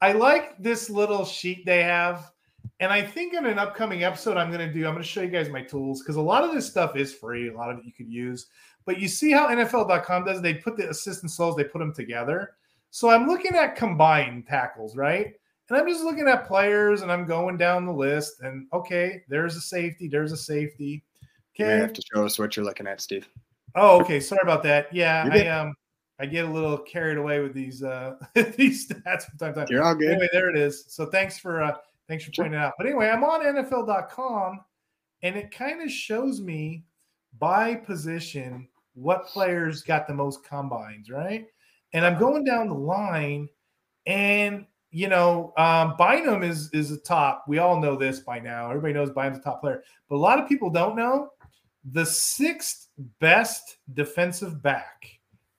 I 0.01 0.11
like 0.11 0.61
this 0.61 0.89
little 0.89 1.25
sheet 1.25 1.65
they 1.65 1.83
have. 1.83 2.31
And 2.79 2.91
I 2.91 3.01
think 3.01 3.33
in 3.33 3.45
an 3.45 3.57
upcoming 3.57 4.03
episode, 4.03 4.37
I'm 4.37 4.51
going 4.51 4.67
to 4.67 4.71
do, 4.71 4.85
I'm 4.85 4.93
going 4.93 5.03
to 5.03 5.09
show 5.09 5.21
you 5.21 5.29
guys 5.29 5.49
my 5.49 5.63
tools 5.63 6.01
because 6.01 6.17
a 6.17 6.21
lot 6.21 6.43
of 6.43 6.53
this 6.53 6.67
stuff 6.67 6.95
is 6.95 7.13
free. 7.13 7.49
A 7.49 7.53
lot 7.53 7.71
of 7.71 7.79
it 7.79 7.85
you 7.85 7.93
could 7.93 8.09
use. 8.09 8.47
But 8.85 8.99
you 8.99 9.07
see 9.07 9.31
how 9.31 9.47
NFL.com 9.47 10.25
does? 10.25 10.41
They 10.41 10.55
put 10.55 10.77
the 10.77 10.89
assistant 10.89 11.31
souls, 11.31 11.55
they 11.55 11.63
put 11.63 11.79
them 11.79 11.93
together. 11.93 12.51
So 12.91 13.09
I'm 13.09 13.27
looking 13.27 13.55
at 13.55 13.75
combined 13.75 14.45
tackles, 14.47 14.95
right? 14.95 15.33
And 15.69 15.77
I'm 15.77 15.87
just 15.87 16.03
looking 16.03 16.27
at 16.27 16.47
players 16.47 17.01
and 17.01 17.11
I'm 17.11 17.25
going 17.25 17.57
down 17.57 17.85
the 17.85 17.91
list. 17.91 18.41
And 18.41 18.67
okay, 18.71 19.23
there's 19.27 19.55
a 19.55 19.61
safety, 19.61 20.07
there's 20.07 20.31
a 20.31 20.37
safety. 20.37 21.03
Okay. 21.55 21.75
You 21.75 21.81
have 21.81 21.93
to 21.93 22.03
show 22.13 22.25
us 22.25 22.37
what 22.37 22.55
you're 22.55 22.65
looking 22.65 22.87
at, 22.87 23.01
Steve. 23.01 23.27
Oh, 23.77 24.01
okay. 24.01 24.19
Sorry 24.19 24.41
about 24.43 24.63
that. 24.63 24.93
Yeah, 24.93 25.29
I 25.31 25.47
um 25.47 25.73
I 26.19 26.25
get 26.25 26.45
a 26.45 26.49
little 26.49 26.77
carried 26.79 27.17
away 27.17 27.39
with 27.39 27.53
these 27.53 27.83
uh 27.83 28.15
these 28.57 28.87
stats 28.87 29.23
from 29.23 29.37
time 29.37 29.53
to 29.53 29.59
time. 29.59 29.67
You're 29.69 29.83
all 29.83 29.95
good. 29.95 30.09
Anyway, 30.09 30.29
there 30.31 30.49
it 30.49 30.57
is. 30.57 30.85
So 30.87 31.05
thanks 31.05 31.37
for 31.37 31.61
uh 31.61 31.75
thanks 32.07 32.23
for 32.23 32.31
pointing 32.35 32.59
it 32.59 32.63
out. 32.63 32.73
But 32.77 32.87
anyway, 32.87 33.09
I'm 33.09 33.23
on 33.23 33.43
NFL.com 33.43 34.61
and 35.23 35.35
it 35.35 35.51
kind 35.51 35.81
of 35.81 35.91
shows 35.91 36.41
me 36.41 36.83
by 37.39 37.75
position 37.75 38.67
what 38.93 39.27
players 39.27 39.83
got 39.83 40.07
the 40.07 40.13
most 40.13 40.43
combines, 40.43 41.09
right? 41.09 41.45
And 41.93 42.05
I'm 42.05 42.19
going 42.19 42.43
down 42.43 42.67
the 42.67 42.73
line, 42.73 43.47
and 44.05 44.65
you 44.91 45.07
know, 45.07 45.53
um, 45.57 45.95
Bynum 45.97 46.43
is 46.43 46.69
is 46.73 46.91
a 46.91 46.97
top. 46.97 47.45
We 47.47 47.59
all 47.59 47.79
know 47.79 47.95
this 47.95 48.19
by 48.21 48.39
now. 48.39 48.69
Everybody 48.69 48.93
knows 48.93 49.11
Bynum's 49.11 49.39
a 49.39 49.41
top 49.41 49.61
player, 49.61 49.83
but 50.09 50.15
a 50.15 50.17
lot 50.17 50.39
of 50.39 50.49
people 50.49 50.69
don't 50.69 50.95
know 50.95 51.29
the 51.91 52.05
sixth 52.05 52.86
best 53.19 53.77
defensive 53.93 54.61
back 54.61 55.07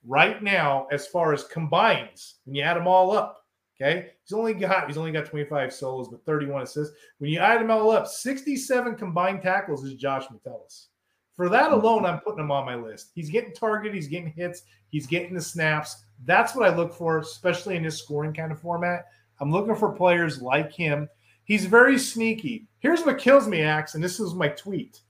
right 0.05 0.41
now 0.41 0.87
as 0.91 1.07
far 1.07 1.33
as 1.33 1.43
combines 1.45 2.35
when 2.45 2.55
you 2.55 2.63
add 2.63 2.77
them 2.77 2.87
all 2.87 3.11
up. 3.11 3.45
Okay, 3.81 4.09
he's 4.23 4.33
only 4.33 4.53
got 4.53 4.87
he's 4.87 4.97
only 4.97 5.11
got 5.11 5.25
25 5.25 5.73
solos, 5.73 6.09
but 6.09 6.25
31 6.25 6.63
assists. 6.63 6.93
When 7.19 7.31
you 7.31 7.39
add 7.39 7.61
them 7.61 7.71
all 7.71 7.91
up, 7.91 8.07
67 8.07 8.95
combined 8.95 9.41
tackles 9.41 9.85
is 9.85 9.95
Josh 9.95 10.25
Metellus. 10.29 10.89
For 11.33 11.47
that 11.47 11.69
hmm. 11.69 11.75
alone, 11.75 12.05
I'm 12.05 12.19
putting 12.19 12.41
him 12.41 12.51
on 12.51 12.65
my 12.65 12.75
list. 12.75 13.11
He's 13.15 13.29
getting 13.29 13.53
targeted, 13.53 13.95
he's 13.95 14.09
getting 14.09 14.33
hits, 14.33 14.63
he's 14.89 15.07
getting 15.07 15.33
the 15.33 15.41
snaps. 15.41 16.03
That's 16.25 16.53
what 16.53 16.69
I 16.69 16.75
look 16.75 16.93
for, 16.93 17.19
especially 17.19 17.77
in 17.77 17.83
this 17.83 17.99
scoring 17.99 18.33
kind 18.33 18.51
of 18.51 18.59
format. 18.59 19.05
I'm 19.39 19.51
looking 19.51 19.75
for 19.75 19.93
players 19.93 20.41
like 20.41 20.73
him. 20.73 21.07
He's 21.45 21.65
very 21.65 21.97
sneaky. 21.97 22.67
Here's 22.79 23.03
what 23.03 23.17
kills 23.17 23.47
me, 23.47 23.61
Axe, 23.61 23.95
and 23.95 24.03
this 24.03 24.19
is 24.19 24.35
my 24.35 24.49
tweet. 24.49 25.01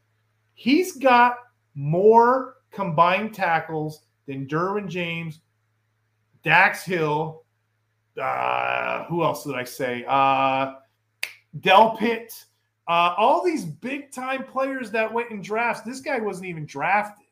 He's 0.54 0.96
got 0.96 1.38
more 1.76 2.56
combined 2.72 3.34
tackles 3.34 4.02
than 4.28 4.48
Derwin 4.48 4.88
James, 4.88 5.40
Dax 6.44 6.84
Hill. 6.84 7.44
Uh, 8.22 9.06
who 9.06 9.24
else 9.24 9.44
did 9.44 9.56
I 9.56 9.64
say? 9.64 10.06
Uh, 10.08 10.74
Delpit. 11.60 12.46
Uh, 12.88 13.14
all 13.18 13.44
these 13.44 13.66
big 13.66 14.12
time 14.12 14.44
players 14.44 14.90
that 14.92 15.12
went 15.14 15.30
in 15.30 15.42
drafts, 15.42 15.82
this 15.82 16.02
guy 16.02 16.20
wasn't 16.20 16.48
even 16.48 16.66
drafted, 16.66 17.28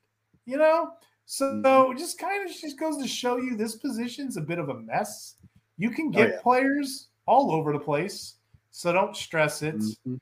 you 0.46 0.56
know? 0.56 0.92
So 1.26 1.46
mm-hmm. 1.46 1.98
just 1.98 2.20
kind 2.20 2.48
of 2.48 2.56
just 2.56 2.80
goes 2.80 2.98
to 3.02 3.08
show 3.08 3.38
you 3.38 3.58
this 3.58 3.76
position's 3.76 4.38
a 4.38 4.42
bit 4.42 4.60
of 4.60 4.70
a 4.70 4.76
mess. 4.76 5.36
You 5.78 5.90
can 5.90 6.08
oh, 6.08 6.12
get 6.12 6.28
oh, 6.30 6.34
yeah. 6.34 6.42
players 6.42 7.08
all 7.26 7.52
over 7.52 7.74
the 7.74 7.80
place, 7.80 8.36
so 8.72 8.94
don't 8.94 9.16
stress 9.16 9.62
it. 9.62 9.76
Mm-hmm. 9.78 10.16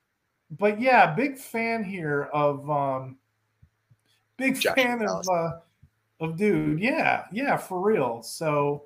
But 0.57 0.81
yeah, 0.81 1.13
big 1.13 1.37
fan 1.37 1.83
here 1.83 2.23
of 2.33 2.69
um 2.69 3.17
big 4.37 4.59
Josh 4.59 4.75
fan 4.75 5.01
of 5.05 5.25
uh 5.29 5.51
of 6.19 6.37
dude. 6.37 6.79
Yeah, 6.79 7.25
yeah, 7.31 7.57
for 7.57 7.81
real. 7.81 8.21
So 8.23 8.85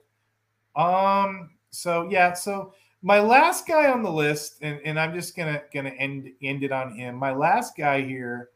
um 0.75 1.51
so 1.69 2.07
yeah, 2.09 2.33
so 2.33 2.73
my 3.01 3.19
last 3.19 3.67
guy 3.67 3.89
on 3.89 4.03
the 4.03 4.11
list, 4.11 4.57
and, 4.61 4.79
and 4.83 4.99
I'm 4.99 5.13
just 5.13 5.35
gonna 5.35 5.61
gonna 5.73 5.91
end 5.91 6.31
end 6.41 6.63
it 6.63 6.71
on 6.71 6.93
him. 6.93 7.15
My 7.15 7.31
last 7.31 7.77
guy 7.77 8.01
here 8.01 8.49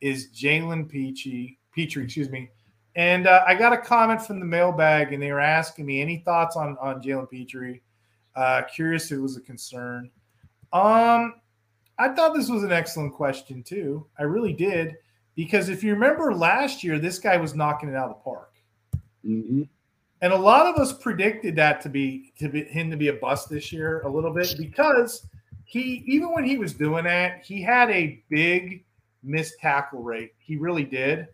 is 0.00 0.28
Jalen 0.28 0.88
Peachy, 0.88 1.58
Pitre, 1.74 2.02
excuse 2.02 2.30
me. 2.30 2.50
And 2.94 3.26
uh, 3.26 3.44
I 3.46 3.54
got 3.54 3.72
a 3.72 3.78
comment 3.78 4.22
from 4.22 4.40
the 4.40 4.46
mailbag, 4.46 5.12
and 5.12 5.22
they 5.22 5.30
were 5.30 5.40
asking 5.40 5.86
me 5.86 6.00
any 6.00 6.18
thoughts 6.18 6.56
on 6.56 6.76
on 6.80 7.02
Jalen 7.02 7.30
Pitre. 7.30 7.80
Uh, 8.36 8.62
curious 8.72 9.06
if 9.06 9.18
it 9.18 9.20
was 9.20 9.36
a 9.36 9.40
concern. 9.40 10.10
Um, 10.72 11.34
I 11.98 12.10
thought 12.10 12.34
this 12.34 12.48
was 12.48 12.62
an 12.62 12.70
excellent 12.70 13.14
question 13.14 13.62
too. 13.62 14.06
I 14.18 14.22
really 14.22 14.52
did 14.52 14.96
because 15.38 15.68
if 15.68 15.84
you 15.84 15.92
remember 15.94 16.34
last 16.34 16.82
year, 16.82 16.98
this 16.98 17.20
guy 17.20 17.36
was 17.36 17.54
knocking 17.54 17.88
it 17.88 17.94
out 17.94 18.10
of 18.10 18.16
the 18.16 18.22
park, 18.24 18.52
Mm-hmm. 19.24 19.62
and 20.20 20.32
a 20.32 20.36
lot 20.36 20.66
of 20.66 20.76
us 20.76 20.92
predicted 20.92 21.54
that 21.56 21.80
to 21.82 21.88
be 21.88 22.32
to 22.38 22.48
be 22.48 22.64
him 22.64 22.90
to 22.90 22.96
be 22.96 23.08
a 23.08 23.12
bust 23.12 23.48
this 23.48 23.72
year 23.72 24.00
a 24.02 24.08
little 24.08 24.32
bit 24.32 24.54
because 24.58 25.26
he 25.64 26.02
even 26.06 26.32
when 26.32 26.44
he 26.44 26.56
was 26.58 26.72
doing 26.72 27.04
that, 27.04 27.44
he 27.44 27.62
had 27.62 27.88
a 27.90 28.22
big 28.28 28.84
missed 29.22 29.54
tackle 29.60 30.02
rate. 30.02 30.32
He 30.38 30.56
really 30.56 30.84
did. 30.84 31.28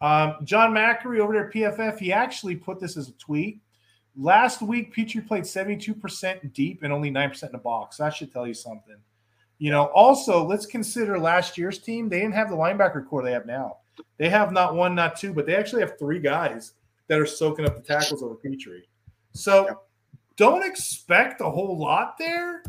Um, 0.00 0.36
John 0.44 0.72
Macri 0.72 1.18
over 1.18 1.32
there 1.32 1.48
at 1.48 1.52
PFF, 1.54 1.98
he 1.98 2.12
actually 2.12 2.54
put 2.56 2.78
this 2.78 2.96
as 2.96 3.08
a 3.08 3.12
tweet. 3.12 3.60
Last 4.16 4.62
week, 4.62 4.92
Pitre 4.92 5.22
played 5.22 5.44
72% 5.44 6.52
deep 6.52 6.82
and 6.82 6.92
only 6.92 7.10
9% 7.10 7.42
in 7.42 7.52
the 7.52 7.58
box. 7.58 7.96
That 7.96 8.14
should 8.14 8.32
tell 8.32 8.46
you 8.46 8.54
something. 8.54 8.96
You 9.60 9.70
know, 9.70 9.84
also, 9.94 10.42
let's 10.42 10.64
consider 10.64 11.18
last 11.18 11.58
year's 11.58 11.78
team. 11.78 12.08
They 12.08 12.20
didn't 12.20 12.34
have 12.34 12.48
the 12.48 12.56
linebacker 12.56 13.06
corps 13.06 13.22
they 13.22 13.32
have 13.32 13.44
now. 13.44 13.76
They 14.16 14.30
have 14.30 14.52
not 14.52 14.74
one, 14.74 14.94
not 14.94 15.16
two, 15.16 15.34
but 15.34 15.44
they 15.44 15.54
actually 15.54 15.82
have 15.82 15.98
three 15.98 16.18
guys 16.18 16.72
that 17.08 17.20
are 17.20 17.26
soaking 17.26 17.66
up 17.66 17.76
the 17.76 17.82
tackles 17.82 18.22
over 18.22 18.34
Pitre. 18.36 18.84
So 19.32 19.82
don't 20.36 20.64
expect 20.64 21.42
a 21.42 21.50
whole 21.50 21.78
lot 21.78 22.16
there. 22.18 22.62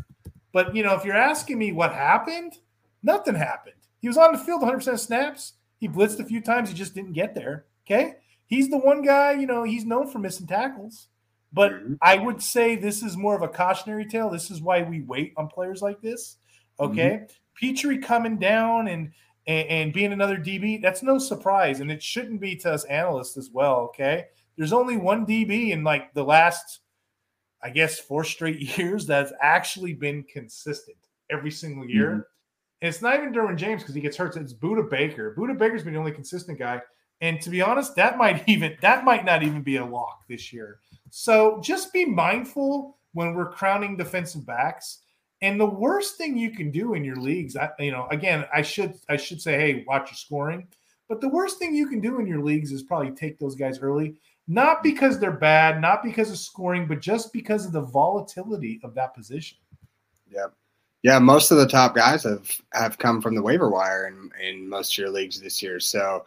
But, 0.52 0.76
you 0.76 0.82
know, 0.82 0.94
if 0.94 1.02
you're 1.02 1.16
asking 1.16 1.58
me 1.58 1.72
what 1.72 1.94
happened, 1.94 2.58
nothing 3.02 3.34
happened. 3.34 3.76
He 4.02 4.08
was 4.08 4.18
on 4.18 4.32
the 4.32 4.38
field 4.38 4.60
100% 4.60 4.98
snaps. 4.98 5.54
He 5.80 5.88
blitzed 5.88 6.20
a 6.20 6.24
few 6.26 6.42
times. 6.42 6.68
He 6.68 6.74
just 6.74 6.94
didn't 6.94 7.14
get 7.14 7.34
there. 7.34 7.64
Okay. 7.86 8.16
He's 8.46 8.68
the 8.68 8.76
one 8.76 9.00
guy, 9.00 9.32
you 9.32 9.46
know, 9.46 9.62
he's 9.62 9.86
known 9.86 10.08
for 10.08 10.18
missing 10.18 10.46
tackles. 10.46 11.08
But 11.54 11.72
Mhm. 11.72 11.98
I 12.02 12.18
would 12.18 12.42
say 12.42 12.76
this 12.76 13.02
is 13.02 13.16
more 13.16 13.34
of 13.34 13.40
a 13.40 13.48
cautionary 13.48 14.04
tale. 14.04 14.28
This 14.28 14.50
is 14.50 14.60
why 14.60 14.82
we 14.82 15.00
wait 15.00 15.32
on 15.38 15.48
players 15.48 15.80
like 15.80 16.02
this. 16.02 16.36
Okay. 16.84 17.26
Pitre 17.54 17.98
coming 17.98 18.38
down 18.38 18.88
and, 18.88 19.12
and 19.46 19.68
and 19.68 19.92
being 19.92 20.12
another 20.12 20.36
DB, 20.36 20.80
that's 20.80 21.02
no 21.02 21.18
surprise. 21.18 21.80
And 21.80 21.90
it 21.90 22.02
shouldn't 22.02 22.40
be 22.40 22.56
to 22.56 22.72
us 22.72 22.84
analysts 22.84 23.36
as 23.36 23.50
well. 23.50 23.80
Okay. 23.80 24.26
There's 24.56 24.72
only 24.72 24.96
one 24.96 25.26
DB 25.26 25.70
in 25.70 25.82
like 25.84 26.12
the 26.14 26.24
last, 26.24 26.80
I 27.62 27.70
guess, 27.70 27.98
four 27.98 28.24
straight 28.24 28.60
years 28.78 29.06
that's 29.06 29.32
actually 29.40 29.94
been 29.94 30.24
consistent 30.24 30.96
every 31.30 31.50
single 31.50 31.86
year. 31.86 32.10
Mhm. 32.10 32.24
And 32.82 32.88
it's 32.88 33.00
not 33.02 33.14
even 33.14 33.32
Derwin 33.32 33.56
James 33.56 33.82
because 33.82 33.94
he 33.94 34.00
gets 34.00 34.16
hurt. 34.16 34.36
It's 34.36 34.52
Budda 34.52 34.90
Baker. 34.90 35.34
Budda 35.38 35.56
Baker's 35.56 35.84
been 35.84 35.92
the 35.92 35.98
only 36.00 36.10
consistent 36.12 36.58
guy. 36.58 36.82
And 37.20 37.40
to 37.40 37.50
be 37.50 37.62
honest, 37.62 37.94
that 37.94 38.18
might 38.18 38.42
even 38.48 38.76
that 38.80 39.04
might 39.04 39.24
not 39.24 39.42
even 39.42 39.62
be 39.62 39.76
a 39.76 39.84
lock 39.84 40.26
this 40.28 40.52
year. 40.52 40.80
So 41.10 41.60
just 41.62 41.92
be 41.92 42.04
mindful 42.04 42.98
when 43.12 43.34
we're 43.34 43.52
crowning 43.52 43.96
defensive 43.96 44.44
backs. 44.44 45.01
And 45.42 45.60
the 45.60 45.66
worst 45.66 46.16
thing 46.16 46.38
you 46.38 46.52
can 46.52 46.70
do 46.70 46.94
in 46.94 47.04
your 47.04 47.16
leagues, 47.16 47.56
I, 47.56 47.68
you 47.80 47.90
know, 47.90 48.06
again, 48.10 48.46
I 48.54 48.62
should 48.62 48.94
I 49.08 49.16
should 49.16 49.42
say, 49.42 49.58
hey, 49.58 49.84
watch 49.86 50.10
your 50.10 50.16
scoring. 50.16 50.68
But 51.08 51.20
the 51.20 51.28
worst 51.28 51.58
thing 51.58 51.74
you 51.74 51.88
can 51.88 52.00
do 52.00 52.20
in 52.20 52.26
your 52.26 52.42
leagues 52.42 52.72
is 52.72 52.84
probably 52.84 53.10
take 53.10 53.38
those 53.38 53.56
guys 53.56 53.80
early, 53.80 54.14
not 54.46 54.78
mm-hmm. 54.78 54.82
because 54.84 55.18
they're 55.18 55.32
bad, 55.32 55.80
not 55.80 56.02
because 56.02 56.30
of 56.30 56.38
scoring, 56.38 56.86
but 56.86 57.00
just 57.00 57.32
because 57.32 57.66
of 57.66 57.72
the 57.72 57.80
volatility 57.80 58.80
of 58.84 58.94
that 58.94 59.14
position. 59.14 59.58
Yeah, 60.30 60.46
Yeah, 61.02 61.18
most 61.18 61.50
of 61.50 61.58
the 61.58 61.66
top 61.66 61.96
guys 61.96 62.22
have 62.22 62.48
have 62.72 62.98
come 62.98 63.20
from 63.20 63.34
the 63.34 63.42
waiver 63.42 63.68
wire 63.68 64.06
in 64.06 64.30
in 64.40 64.68
most 64.68 64.94
of 64.94 64.98
your 64.98 65.10
leagues 65.10 65.40
this 65.40 65.60
year. 65.60 65.80
So 65.80 66.24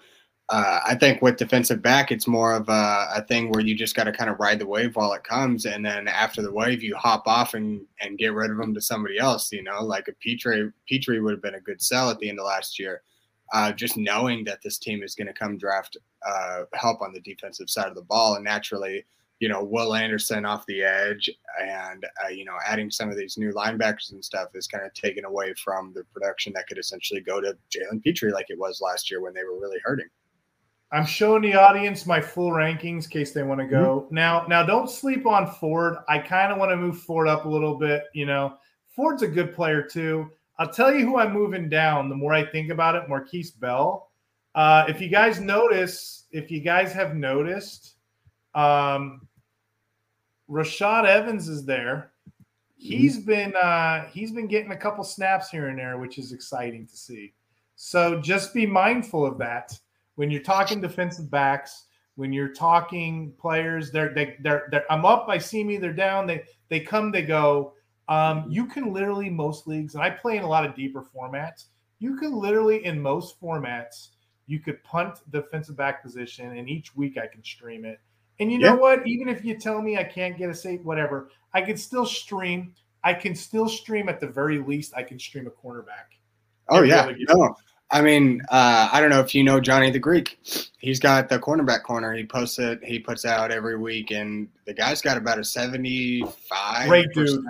uh, 0.50 0.80
I 0.86 0.93
think 0.93 1.24
with 1.24 1.38
defensive 1.38 1.82
back, 1.82 2.12
it's 2.12 2.28
more 2.28 2.54
of 2.54 2.70
a, 2.70 3.08
a 3.16 3.26
thing 3.28 3.50
where 3.50 3.62
you 3.62 3.74
just 3.74 3.96
got 3.96 4.04
to 4.04 4.12
kind 4.12 4.30
of 4.30 4.39
ride 4.39 4.60
the 4.60 4.68
wave 4.68 4.96
while 4.96 5.14
it 5.14 5.24
comes, 5.24 5.66
and 5.66 5.84
then 5.84 6.08
after 6.08 6.43
the 6.43 6.52
wave, 6.52 6.84
you 6.84 6.96
hop 6.96 7.28
off 7.28 7.56
and 7.56 7.84
and 8.00 8.20
get 8.20 8.34
rid 8.34 8.52
of 8.52 8.58
them 8.58 8.74
to 8.76 8.82
somebody 8.82 9.18
else. 9.18 9.52
You 9.52 9.64
know, 9.64 9.84
like 9.84 10.08
a 10.08 10.14
Pitre 10.14 10.72
Pitre 10.88 11.20
would 11.20 11.32
have 11.32 11.41
been 11.41 11.56
a 11.56 11.60
good 11.60 11.82
sell 11.82 12.12
at 12.12 12.20
the 12.20 12.30
end 12.30 12.39
of 12.39 12.46
last 12.46 12.78
year. 12.78 13.02
Uh, 13.54 13.72
just 13.72 13.98
knowing 13.98 14.43
that 14.43 14.62
this 14.62 14.78
team 14.78 15.02
is 15.04 15.16
going 15.16 15.28
to 15.28 15.34
come 15.34 15.58
draft 15.58 15.98
uh, 16.28 16.64
help 16.74 17.02
on 17.02 17.14
the 17.14 17.22
defensive 17.22 17.70
side 17.70 17.88
of 17.88 17.96
the 17.96 18.02
ball, 18.04 18.36
and 18.36 18.43
naturally, 18.43 19.04
you 19.39 19.50
know, 19.50 19.64
Will 19.64 19.96
Anderson 19.96 20.46
off 20.46 20.66
the 20.68 20.84
edge, 20.84 21.28
and 21.60 22.06
uh, 22.24 22.30
you 22.30 22.46
know, 22.46 22.58
adding 22.68 22.91
some 22.91 23.10
of 23.10 23.18
these 23.18 23.39
new 23.39 23.52
linebackers 23.52 24.12
and 24.12 24.24
stuff 24.24 24.50
is 24.54 24.68
kind 24.68 24.86
of 24.86 24.93
taken 24.93 25.26
away 25.26 25.56
from 25.56 25.91
the 25.93 26.04
production 26.14 26.54
that 26.54 26.68
could 26.68 26.78
essentially 26.78 27.22
go 27.22 27.41
to 27.41 27.58
Jalen 27.76 28.04
Pitre 28.04 28.32
like 28.32 28.52
it 28.52 28.60
was 28.60 28.80
last 28.80 29.10
year 29.10 29.22
when 29.22 29.34
they 29.34 29.43
were 29.43 29.60
really 29.60 29.80
hurting. 29.84 30.06
I'm 30.91 31.05
showing 31.05 31.41
the 31.41 31.55
audience 31.55 32.05
my 32.05 32.21
full 32.21 32.51
rankings 32.51 33.05
in 33.05 33.09
case 33.09 33.31
they 33.31 33.43
want 33.43 33.59
to 33.59 33.67
go. 33.67 34.07
Now, 34.11 34.45
now 34.47 34.63
don't 34.63 34.89
sleep 34.89 35.25
on 35.25 35.47
Ford. 35.47 35.97
I 36.07 36.19
kind 36.19 36.51
of 36.51 36.57
want 36.57 36.71
to 36.71 36.77
move 36.77 37.01
Ford 37.01 37.27
up 37.27 37.45
a 37.45 37.49
little 37.49 37.75
bit. 37.75 38.03
You 38.13 38.25
know, 38.25 38.57
Ford's 38.95 39.23
a 39.23 39.27
good 39.27 39.53
player 39.53 39.81
too. 39.81 40.29
I'll 40.57 40.71
tell 40.71 40.93
you 40.93 41.05
who 41.05 41.17
I'm 41.17 41.33
moving 41.33 41.67
down. 41.69 42.07
The 42.07 42.15
more 42.15 42.33
I 42.33 42.45
think 42.45 42.69
about 42.69 42.95
it, 42.95 43.09
Marquise 43.09 43.51
Bell. 43.51 44.11
Uh, 44.53 44.86
if 44.88 45.01
you 45.01 45.09
guys 45.09 45.39
notice, 45.39 46.25
if 46.31 46.49
you 46.49 46.61
guys 46.61 46.93
have 46.93 47.15
noticed, 47.15 47.95
um, 48.53 49.27
Rashad 50.49 51.05
Evans 51.05 51.49
is 51.49 51.65
there. 51.65 52.11
He's 52.77 53.17
been 53.17 53.53
uh, 53.55 54.05
he's 54.05 54.31
been 54.31 54.47
getting 54.47 54.71
a 54.71 54.77
couple 54.77 55.03
snaps 55.03 55.49
here 55.49 55.67
and 55.67 55.79
there, 55.79 55.97
which 55.97 56.17
is 56.17 56.31
exciting 56.31 56.86
to 56.88 56.95
see. 56.95 57.33
So 57.75 58.21
just 58.21 58.53
be 58.53 58.65
mindful 58.65 59.25
of 59.25 59.38
that 59.39 59.77
when 60.16 60.32
you're 60.32 60.41
talking 60.41 60.82
defensive 60.82 61.30
backs, 61.30 61.86
when 62.16 62.34
you're 62.34 62.53
talking 62.53 63.34
players, 63.38 63.91
they're 63.91 64.13
they, 64.13 64.38
they're 64.39 64.68
they're 64.72 64.91
I'm 64.91 65.05
up, 65.05 65.28
I 65.28 65.38
see 65.38 65.63
me, 65.63 65.78
they're 65.78 65.93
down, 65.93 66.28
they 66.28 66.43
they 66.70 66.80
come, 66.80 67.11
they 67.11 67.22
go. 67.22 67.74
Um, 68.07 68.45
you 68.49 68.66
can 68.68 68.93
literally 68.93 69.30
most 69.30 69.68
leagues, 69.68 69.95
and 69.95 70.03
I 70.03 70.09
play 70.09 70.38
in 70.38 70.43
a 70.43 70.47
lot 70.47 70.66
of 70.66 70.76
deeper 70.76 71.03
formats. 71.03 71.66
You 71.99 72.18
can 72.18 72.34
literally 72.34 72.86
in 72.86 73.01
most 73.01 73.39
formats, 73.41 74.09
you 74.47 74.59
could 74.59 74.84
punt 74.84 75.20
defensive 75.32 75.76
back 75.76 76.03
position, 76.03 76.57
and 76.57 76.70
each 76.70 76.95
week 76.95 77.18
I 77.18 77.28
can 77.28 77.43
stream 77.43 77.86
it. 77.86 77.99
And 78.39 78.51
you 78.51 78.59
know 78.59 78.76
what? 78.76 79.07
Even 79.07 79.30
if 79.30 79.45
you 79.45 79.57
tell 79.57 79.82
me 79.82 79.97
I 79.97 80.03
can't 80.03 80.38
get 80.38 80.49
a 80.49 80.53
safe, 80.53 80.82
whatever, 80.82 81.30
I 81.53 81.61
can 81.61 81.78
still 81.78 82.05
stream. 82.05 82.74
I 83.03 83.13
can 83.13 83.34
still 83.36 83.70
stream 83.70 84.09
at 84.09 84.20
the 84.20 84.28
very 84.28 84.59
least. 84.59 84.93
I 84.95 85.03
can 85.03 85.18
stream 85.20 85.47
a 85.47 85.51
cornerback. 85.51 86.16
Oh 86.70 86.82
yeah, 86.82 87.11
no. 87.30 87.55
I 87.96 88.02
mean, 88.02 88.41
uh, 88.50 88.89
I 88.91 89.00
don't 89.00 89.10
know 89.10 89.22
if 89.22 89.34
you 89.34 89.41
know 89.41 89.62
Johnny 89.62 89.89
the 89.89 90.00
Greek. 90.00 90.38
He's 90.80 91.00
got 91.00 91.30
the 91.30 91.39
cornerback 91.39 91.84
corner. 91.84 92.14
He 92.14 92.26
posts 92.26 92.60
it. 92.60 92.84
He 92.84 93.00
puts 93.00 93.24
out 93.24 93.52
every 93.52 93.78
week, 93.78 94.12
and 94.12 94.50
the 94.66 94.74
guy's 94.74 95.02
got 95.02 95.16
about 95.16 95.39
a 95.39 95.46
seventy-five 95.46 96.89
Great 96.89 97.08
dude. 97.14 97.41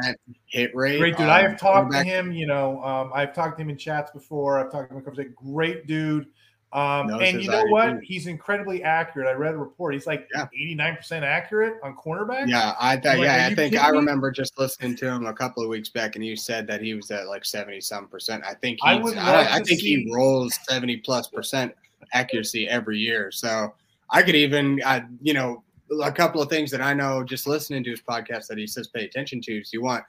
hit 0.46 0.76
rate. 0.76 1.00
Great 1.00 1.18
dude. 1.18 1.30
I 1.30 1.42
have 1.42 1.60
talked 1.60 1.92
to 1.94 2.04
him. 2.04 2.32
You 2.32 2.46
know, 2.46 2.80
um, 2.84 3.10
I've 3.16 3.34
talked 3.34 3.58
to 3.58 3.64
him 3.64 3.72
in 3.72 3.78
chats 3.78 4.12
before. 4.12 4.60
I've 4.60 4.72
talked 4.72 4.92
to 4.92 4.98
him. 4.98 5.36
Great 5.36 5.88
dude. 5.88 6.28
Um, 6.76 7.08
Knows 7.08 7.22
and 7.24 7.42
you 7.42 7.50
know 7.50 7.64
what? 7.68 8.04
He's 8.04 8.28
incredibly 8.28 8.84
accurate. 8.84 9.30
I 9.30 9.32
read 9.32 9.54
a 9.54 9.58
report. 9.58 9.94
He's 9.94 10.06
like 10.06 10.28
Yeah. 10.36 10.48
89% 10.54 11.24
accurate 11.24 11.76
on 11.82 11.96
cornerback. 11.96 12.50
Yeah, 12.50 12.74
I 12.78 12.98
thought. 12.98 13.18
Like, 13.18 13.26
yeah, 13.28 13.48
I 13.50 13.56
think 13.56 13.78
I 13.78 13.92
me? 13.92 13.98
remember 13.98 14.30
just 14.30 14.60
listening 14.60 14.98
to 14.98 15.08
him 15.08 15.26
a 15.26 15.34
couple 15.34 15.64
of 15.64 15.70
weeks 15.70 15.88
back, 15.88 16.18
and 16.18 16.26
you 16.26 16.36
said 16.36 16.68
that 16.68 16.82
he 16.82 16.94
was 16.94 17.10
at 17.12 17.28
like 17.28 17.46
seventy 17.46 17.80
some 17.80 18.08
percent. 18.10 18.44
I 18.46 18.56
think 18.56 18.80
I 18.84 18.96
would 18.96 19.18
I, 19.18 19.56
I 19.56 19.64
think 19.64 19.80
see- 19.80 20.04
he 20.06 20.12
rolls 20.14 20.54
seventy 20.68 20.98
plus 20.98 21.30
percent 21.30 21.74
accuracy 22.14 22.68
every 22.68 22.98
year. 23.00 23.32
So 23.32 23.74
I 24.12 24.22
could 24.22 24.36
even, 24.36 24.82
I, 24.86 25.06
you 25.22 25.34
know, 25.34 25.64
a 26.04 26.12
couple 26.12 26.42
of 26.42 26.50
things 26.50 26.72
that 26.72 26.82
I 26.82 26.94
know 26.94 27.24
just 27.24 27.48
listening 27.48 27.86
to 27.86 27.90
his 27.92 28.02
podcast 28.02 28.48
that 28.48 28.58
he 28.58 28.68
says 28.68 28.88
pay 28.90 29.06
attention 29.06 29.40
to. 29.44 29.62
is 29.62 29.72
you 29.72 29.82
want 29.82 30.04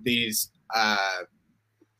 these. 0.00 0.52
uh 0.74 1.18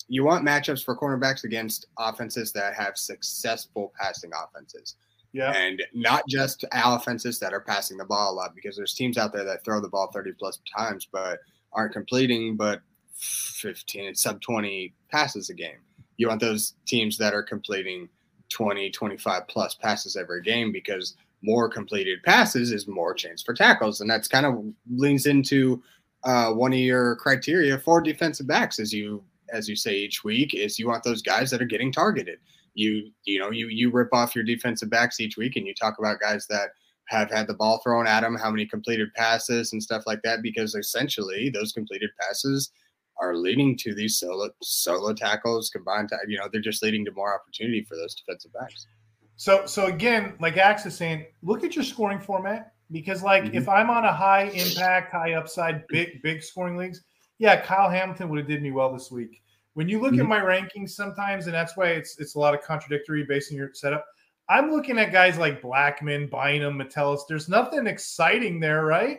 you 0.08 0.24
want 0.24 0.44
matchups 0.44 0.84
for 0.84 0.96
cornerbacks 0.96 1.44
against 1.44 1.86
offenses 1.98 2.50
that 2.52 2.74
have 2.74 2.96
successful 2.96 3.92
passing 4.00 4.30
offenses 4.34 4.96
Yeah. 5.32 5.52
and 5.52 5.82
not 5.94 6.22
just 6.28 6.64
offenses 6.72 7.38
that 7.40 7.52
are 7.52 7.60
passing 7.60 7.98
the 7.98 8.04
ball 8.04 8.32
a 8.32 8.34
lot 8.34 8.54
because 8.54 8.76
there's 8.76 8.94
teams 8.94 9.18
out 9.18 9.32
there 9.32 9.44
that 9.44 9.64
throw 9.64 9.80
the 9.80 9.88
ball 9.88 10.10
30 10.12 10.32
plus 10.38 10.58
times 10.76 11.06
but 11.10 11.38
aren't 11.72 11.92
completing 11.92 12.56
but 12.56 12.80
15 13.16 14.14
sub 14.14 14.40
20 14.40 14.94
passes 15.10 15.50
a 15.50 15.54
game 15.54 15.78
you 16.16 16.28
want 16.28 16.40
those 16.40 16.74
teams 16.86 17.18
that 17.18 17.34
are 17.34 17.42
completing 17.42 18.08
20 18.48 18.90
25 18.90 19.46
plus 19.48 19.74
passes 19.74 20.16
every 20.16 20.40
game 20.42 20.72
because 20.72 21.16
more 21.42 21.68
completed 21.68 22.22
passes 22.24 22.72
is 22.72 22.88
more 22.88 23.12
chance 23.14 23.42
for 23.42 23.54
tackles 23.54 24.00
and 24.00 24.08
that's 24.08 24.26
kind 24.28 24.46
of 24.46 24.64
leans 24.90 25.26
into 25.26 25.82
uh, 26.24 26.52
one 26.52 26.72
of 26.72 26.78
your 26.80 27.14
criteria 27.16 27.78
for 27.78 28.00
defensive 28.00 28.46
backs 28.46 28.80
as 28.80 28.92
you 28.92 29.22
as 29.52 29.68
you 29.68 29.76
say 29.76 29.94
each 29.96 30.24
week 30.24 30.54
is 30.54 30.78
you 30.78 30.86
want 30.86 31.02
those 31.04 31.22
guys 31.22 31.50
that 31.50 31.62
are 31.62 31.66
getting 31.66 31.92
targeted 31.92 32.38
you 32.74 33.10
you 33.24 33.38
know 33.38 33.50
you 33.50 33.68
you 33.68 33.90
rip 33.90 34.12
off 34.12 34.34
your 34.34 34.44
defensive 34.44 34.90
backs 34.90 35.20
each 35.20 35.36
week 35.36 35.56
and 35.56 35.66
you 35.66 35.74
talk 35.74 35.98
about 35.98 36.20
guys 36.20 36.46
that 36.48 36.70
have 37.06 37.30
had 37.30 37.46
the 37.46 37.54
ball 37.54 37.80
thrown 37.82 38.06
at 38.06 38.20
them 38.20 38.36
how 38.36 38.50
many 38.50 38.66
completed 38.66 39.08
passes 39.14 39.72
and 39.72 39.82
stuff 39.82 40.02
like 40.06 40.20
that 40.22 40.42
because 40.42 40.74
essentially 40.74 41.48
those 41.50 41.72
completed 41.72 42.10
passes 42.20 42.70
are 43.20 43.34
leading 43.34 43.76
to 43.76 43.94
these 43.94 44.18
solo 44.18 44.48
solo 44.62 45.12
tackles 45.12 45.70
combined 45.70 46.10
you 46.28 46.38
know 46.38 46.48
they're 46.52 46.60
just 46.60 46.82
leading 46.82 47.04
to 47.04 47.10
more 47.12 47.34
opportunity 47.34 47.82
for 47.82 47.96
those 47.96 48.14
defensive 48.14 48.52
backs 48.52 48.86
So 49.40 49.66
so 49.66 49.86
again, 49.86 50.34
like 50.40 50.56
Axe 50.56 50.84
is 50.86 50.96
saying, 50.96 51.26
look 51.42 51.62
at 51.62 51.76
your 51.76 51.84
scoring 51.84 52.18
format 52.18 52.72
because 52.90 53.22
like 53.22 53.44
Mhm. 53.44 53.54
if 53.54 53.68
I'm 53.68 53.88
on 53.88 54.04
a 54.04 54.12
high 54.12 54.46
impact, 54.48 55.12
high 55.12 55.34
upside, 55.34 55.86
big 55.86 56.20
big 56.22 56.42
scoring 56.42 56.76
leagues, 56.76 57.04
yeah, 57.38 57.60
Kyle 57.60 57.90
Hamilton 57.90 58.28
would 58.28 58.38
have 58.38 58.48
did 58.48 58.62
me 58.62 58.70
well 58.70 58.92
this 58.92 59.10
week. 59.10 59.42
When 59.74 59.88
you 59.88 60.00
look 60.00 60.12
mm-hmm. 60.12 60.22
at 60.22 60.28
my 60.28 60.40
rankings 60.40 60.90
sometimes, 60.90 61.46
and 61.46 61.54
that's 61.54 61.76
why 61.76 61.88
it's 61.90 62.18
it's 62.18 62.34
a 62.34 62.38
lot 62.38 62.54
of 62.54 62.62
contradictory 62.62 63.24
based 63.24 63.52
on 63.52 63.56
your 63.56 63.70
setup. 63.74 64.04
I'm 64.48 64.70
looking 64.70 64.98
at 64.98 65.12
guys 65.12 65.38
like 65.38 65.62
Blackmon, 65.62 66.30
Bynum, 66.30 66.76
Metellus. 66.76 67.24
There's 67.28 67.48
nothing 67.48 67.86
exciting 67.86 68.60
there, 68.60 68.84
right? 68.86 69.18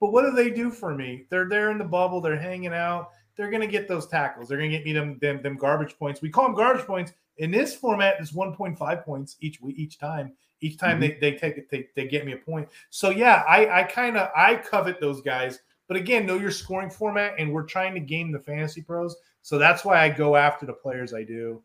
But 0.00 0.12
what 0.12 0.22
do 0.22 0.32
they 0.32 0.50
do 0.50 0.70
for 0.70 0.94
me? 0.94 1.26
They're 1.28 1.48
there 1.48 1.70
in 1.70 1.78
the 1.78 1.84
bubble. 1.84 2.20
They're 2.20 2.38
hanging 2.38 2.72
out. 2.72 3.10
They're 3.36 3.50
going 3.50 3.60
to 3.60 3.66
get 3.66 3.88
those 3.88 4.06
tackles. 4.06 4.48
They're 4.48 4.58
going 4.58 4.70
to 4.70 4.76
get 4.76 4.84
me 4.84 4.92
them, 4.92 5.18
them 5.20 5.42
them 5.42 5.56
garbage 5.56 5.96
points. 5.98 6.22
We 6.22 6.30
call 6.30 6.44
them 6.44 6.54
garbage 6.54 6.86
points. 6.86 7.12
In 7.36 7.50
this 7.50 7.74
format, 7.74 8.16
it's 8.18 8.32
1.5 8.32 9.04
points 9.04 9.36
each 9.40 9.60
each 9.62 9.98
time. 9.98 10.32
Each 10.60 10.76
time 10.76 11.00
mm-hmm. 11.00 11.20
they, 11.20 11.32
they 11.32 11.38
take 11.38 11.56
it, 11.56 11.70
they, 11.70 11.88
they 11.96 12.06
get 12.06 12.26
me 12.26 12.32
a 12.32 12.36
point. 12.36 12.68
So 12.90 13.10
yeah, 13.10 13.44
I 13.48 13.80
I 13.80 13.82
kind 13.84 14.16
of 14.16 14.30
I 14.34 14.56
covet 14.56 15.00
those 15.00 15.20
guys. 15.20 15.60
But 15.90 15.96
again, 15.96 16.24
know 16.24 16.38
your 16.38 16.52
scoring 16.52 16.88
format, 16.88 17.34
and 17.36 17.52
we're 17.52 17.64
trying 17.64 17.94
to 17.94 18.00
game 18.00 18.30
the 18.30 18.38
FantasyPros. 18.38 19.10
So 19.42 19.58
that's 19.58 19.84
why 19.84 20.00
I 20.00 20.08
go 20.08 20.36
after 20.36 20.64
the 20.64 20.72
players 20.72 21.12
I 21.12 21.24
do. 21.24 21.64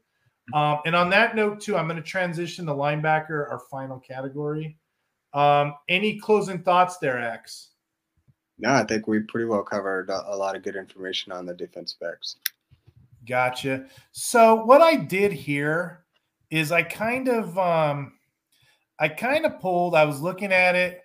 Um, 0.56 0.80
and 0.88 0.96
on 0.96 1.12
that 1.12 1.36
note, 1.36 1.62
too, 1.62 1.78
I'm 1.78 1.88
going 1.88 2.02
to 2.02 2.02
transition 2.02 2.66
to 2.66 2.72
linebacker, 2.72 3.52
our 3.52 3.62
final 3.70 4.00
category. 4.00 4.80
Um, 5.36 5.76
any 5.90 6.20
closing 6.20 6.64
thoughts 6.64 6.98
there, 6.98 7.20
Axe? 7.20 7.74
No, 8.58 8.72
I 8.72 8.84
think 8.84 9.08
we 9.08 9.20
pretty 9.20 9.46
well 9.46 9.62
covered 9.62 10.10
a 10.10 10.36
lot 10.36 10.56
of 10.56 10.64
good 10.64 10.76
information 10.76 11.32
on 11.32 11.46
the 11.46 11.54
defense 11.54 11.96
backs. 12.02 12.38
Gotcha. 13.28 13.86
So 14.12 14.56
what 14.66 14.82
I 14.82 14.96
did 14.96 15.34
here 15.34 16.04
is 16.50 16.72
I 16.72 16.82
kind 16.82 17.28
of 17.28 17.56
um 17.60 18.14
I 18.98 19.08
kind 19.08 19.46
of 19.46 19.60
pulled, 19.60 19.94
I 19.94 20.06
was 20.06 20.20
looking 20.20 20.52
at 20.52 20.74
it. 20.74 21.02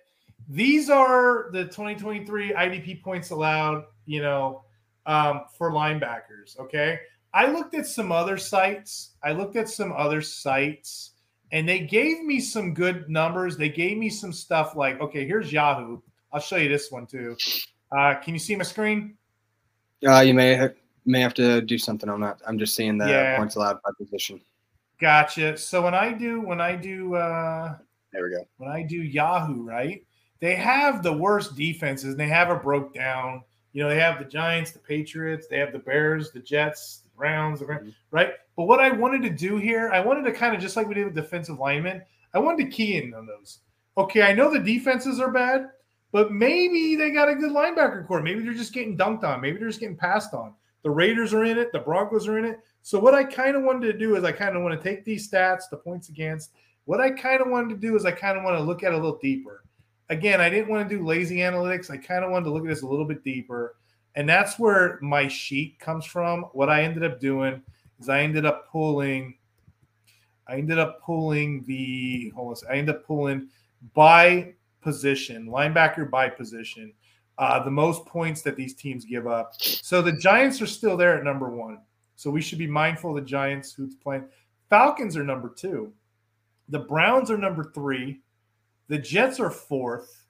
These 0.51 0.89
are 0.89 1.49
the 1.53 1.63
2023 1.63 2.51
IDP 2.51 3.01
points 3.01 3.29
allowed, 3.29 3.85
you 4.05 4.21
know, 4.21 4.65
um, 5.05 5.43
for 5.57 5.71
linebackers. 5.71 6.59
Okay. 6.59 6.99
I 7.33 7.49
looked 7.49 7.73
at 7.73 7.87
some 7.87 8.11
other 8.11 8.37
sites. 8.37 9.11
I 9.23 9.31
looked 9.31 9.55
at 9.55 9.69
some 9.69 9.93
other 9.93 10.21
sites 10.21 11.11
and 11.53 11.69
they 11.69 11.79
gave 11.79 12.21
me 12.25 12.41
some 12.41 12.73
good 12.73 13.09
numbers. 13.09 13.55
They 13.55 13.69
gave 13.69 13.97
me 13.97 14.09
some 14.09 14.33
stuff 14.33 14.75
like, 14.75 14.99
okay, 14.99 15.25
here's 15.25 15.53
Yahoo. 15.53 16.01
I'll 16.33 16.41
show 16.41 16.57
you 16.57 16.67
this 16.67 16.91
one 16.91 17.07
too. 17.07 17.37
Uh, 17.89 18.15
can 18.15 18.33
you 18.33 18.39
see 18.39 18.57
my 18.57 18.65
screen? 18.65 19.15
Uh, 20.05 20.19
you 20.19 20.33
may 20.33 20.67
may 21.05 21.21
have 21.21 21.33
to 21.35 21.61
do 21.61 21.77
something 21.77 22.09
on 22.09 22.19
that. 22.19 22.41
I'm 22.45 22.59
just 22.59 22.75
seeing 22.75 22.97
the 22.97 23.07
yeah. 23.07 23.37
points 23.37 23.55
allowed 23.55 23.81
by 23.83 23.91
position. 23.97 24.41
Gotcha. 24.99 25.57
So 25.57 25.81
when 25.81 25.95
I 25.95 26.11
do 26.11 26.41
when 26.41 26.59
I 26.59 26.75
do 26.75 27.15
uh, 27.15 27.77
there 28.11 28.25
we 28.25 28.31
go. 28.31 28.45
When 28.57 28.69
I 28.69 28.83
do 28.83 28.97
Yahoo, 28.97 29.63
right? 29.63 30.03
They 30.41 30.55
have 30.55 31.03
the 31.03 31.13
worst 31.13 31.55
defenses. 31.55 32.11
And 32.11 32.19
they 32.19 32.27
have 32.27 32.49
it 32.49 32.61
broke 32.61 32.93
down. 32.93 33.43
You 33.73 33.83
know, 33.83 33.89
they 33.89 33.99
have 33.99 34.19
the 34.19 34.25
Giants, 34.25 34.71
the 34.71 34.79
Patriots, 34.79 35.47
they 35.47 35.57
have 35.57 35.71
the 35.71 35.79
Bears, 35.79 36.31
the 36.31 36.41
Jets, 36.41 37.03
the 37.05 37.09
Browns, 37.15 37.59
the, 37.59 37.65
mm-hmm. 37.67 37.89
right? 38.11 38.33
But 38.57 38.65
what 38.65 38.81
I 38.81 38.91
wanted 38.91 39.21
to 39.23 39.29
do 39.29 39.55
here, 39.55 39.89
I 39.93 40.01
wanted 40.01 40.25
to 40.25 40.33
kind 40.33 40.53
of 40.53 40.61
just 40.61 40.75
like 40.75 40.87
we 40.87 40.93
did 40.93 41.05
with 41.05 41.15
defensive 41.15 41.57
linemen, 41.57 42.01
I 42.33 42.39
wanted 42.39 42.65
to 42.65 42.71
key 42.71 42.97
in 42.97 43.13
on 43.13 43.25
those. 43.25 43.59
Okay, 43.97 44.23
I 44.23 44.33
know 44.33 44.51
the 44.51 44.59
defenses 44.59 45.21
are 45.21 45.31
bad, 45.31 45.69
but 46.11 46.33
maybe 46.33 46.95
they 46.95 47.11
got 47.11 47.29
a 47.29 47.35
good 47.35 47.51
linebacker 47.51 48.05
corps. 48.07 48.21
Maybe 48.21 48.43
they're 48.43 48.53
just 48.53 48.73
getting 48.73 48.97
dunked 48.97 49.23
on. 49.23 49.39
Maybe 49.39 49.57
they're 49.57 49.69
just 49.69 49.79
getting 49.79 49.95
passed 49.95 50.33
on. 50.33 50.53
The 50.83 50.89
Raiders 50.89 51.33
are 51.33 51.45
in 51.45 51.57
it. 51.57 51.71
The 51.71 51.79
Broncos 51.79 52.27
are 52.27 52.37
in 52.37 52.45
it. 52.45 52.59
So 52.81 52.99
what 52.99 53.13
I 53.13 53.23
kind 53.23 53.55
of 53.55 53.63
wanted 53.63 53.91
to 53.91 53.97
do 53.97 54.15
is 54.15 54.23
I 54.23 54.31
kind 54.31 54.57
of 54.57 54.63
want 54.63 54.81
to 54.81 54.83
take 54.83 55.05
these 55.05 55.29
stats, 55.29 55.69
the 55.69 55.77
points 55.77 56.09
against. 56.09 56.51
What 56.85 56.99
I 56.99 57.11
kind 57.11 57.41
of 57.41 57.49
wanted 57.49 57.69
to 57.69 57.75
do 57.75 57.95
is 57.95 58.05
I 58.05 58.11
kind 58.11 58.37
of 58.37 58.43
want 58.43 58.57
to 58.57 58.63
look 58.63 58.83
at 58.83 58.91
a 58.91 58.95
little 58.95 59.19
deeper. 59.21 59.63
Again, 60.09 60.41
I 60.41 60.49
didn't 60.49 60.69
want 60.69 60.87
to 60.89 60.97
do 60.97 61.05
lazy 61.05 61.37
analytics. 61.37 61.89
I 61.89 61.97
kind 61.97 62.25
of 62.25 62.31
wanted 62.31 62.45
to 62.45 62.51
look 62.51 62.63
at 62.63 62.69
this 62.69 62.81
a 62.81 62.87
little 62.87 63.05
bit 63.05 63.23
deeper. 63.23 63.75
And 64.15 64.27
that's 64.27 64.59
where 64.59 64.99
my 65.01 65.27
sheet 65.27 65.79
comes 65.79 66.05
from. 66.05 66.43
What 66.53 66.69
I 66.69 66.83
ended 66.83 67.03
up 67.03 67.19
doing 67.19 67.61
is 67.99 68.09
I 68.09 68.21
ended 68.21 68.45
up 68.45 68.69
pulling 68.69 69.35
I 70.47 70.55
ended 70.55 70.79
up 70.79 71.01
pulling 71.01 71.63
the 71.65 72.31
hold 72.35 72.57
on, 72.57 72.69
I 72.69 72.77
ended 72.77 72.95
up 72.95 73.05
pulling 73.05 73.47
by 73.93 74.53
position, 74.81 75.47
linebacker 75.47 76.09
by 76.09 76.27
position, 76.27 76.91
uh, 77.37 77.63
the 77.63 77.71
most 77.71 78.05
points 78.05 78.41
that 78.41 78.57
these 78.57 78.73
teams 78.73 79.05
give 79.05 79.27
up. 79.27 79.53
So 79.59 80.01
the 80.01 80.11
Giants 80.11 80.61
are 80.61 80.67
still 80.67 80.97
there 80.97 81.17
at 81.17 81.23
number 81.23 81.49
one. 81.49 81.79
So 82.15 82.29
we 82.29 82.41
should 82.41 82.59
be 82.59 82.67
mindful 82.67 83.11
of 83.11 83.23
the 83.23 83.29
Giants 83.29 83.71
who's 83.71 83.95
playing. 83.95 84.25
Falcons 84.69 85.15
are 85.15 85.23
number 85.23 85.49
two. 85.49 85.93
The 86.69 86.79
Browns 86.79 87.31
are 87.31 87.37
number 87.37 87.71
three. 87.73 88.19
The 88.87 88.97
Jets 88.97 89.39
are 89.39 89.51
fourth. 89.51 90.25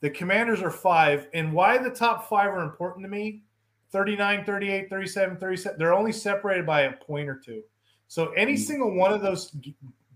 The 0.00 0.10
Commanders 0.10 0.62
are 0.62 0.70
five. 0.70 1.28
And 1.34 1.52
why 1.52 1.78
the 1.78 1.90
top 1.90 2.28
five 2.28 2.48
are 2.48 2.62
important 2.62 3.04
to 3.04 3.10
me 3.10 3.42
39, 3.90 4.44
38, 4.44 4.90
37, 4.90 5.36
37. 5.36 5.78
They're 5.78 5.94
only 5.94 6.12
separated 6.12 6.66
by 6.66 6.82
a 6.82 6.92
point 6.92 7.28
or 7.28 7.36
two. 7.36 7.62
So 8.08 8.32
any 8.32 8.54
hmm. 8.54 8.60
single 8.60 8.94
one 8.94 9.12
of 9.12 9.22
those, 9.22 9.56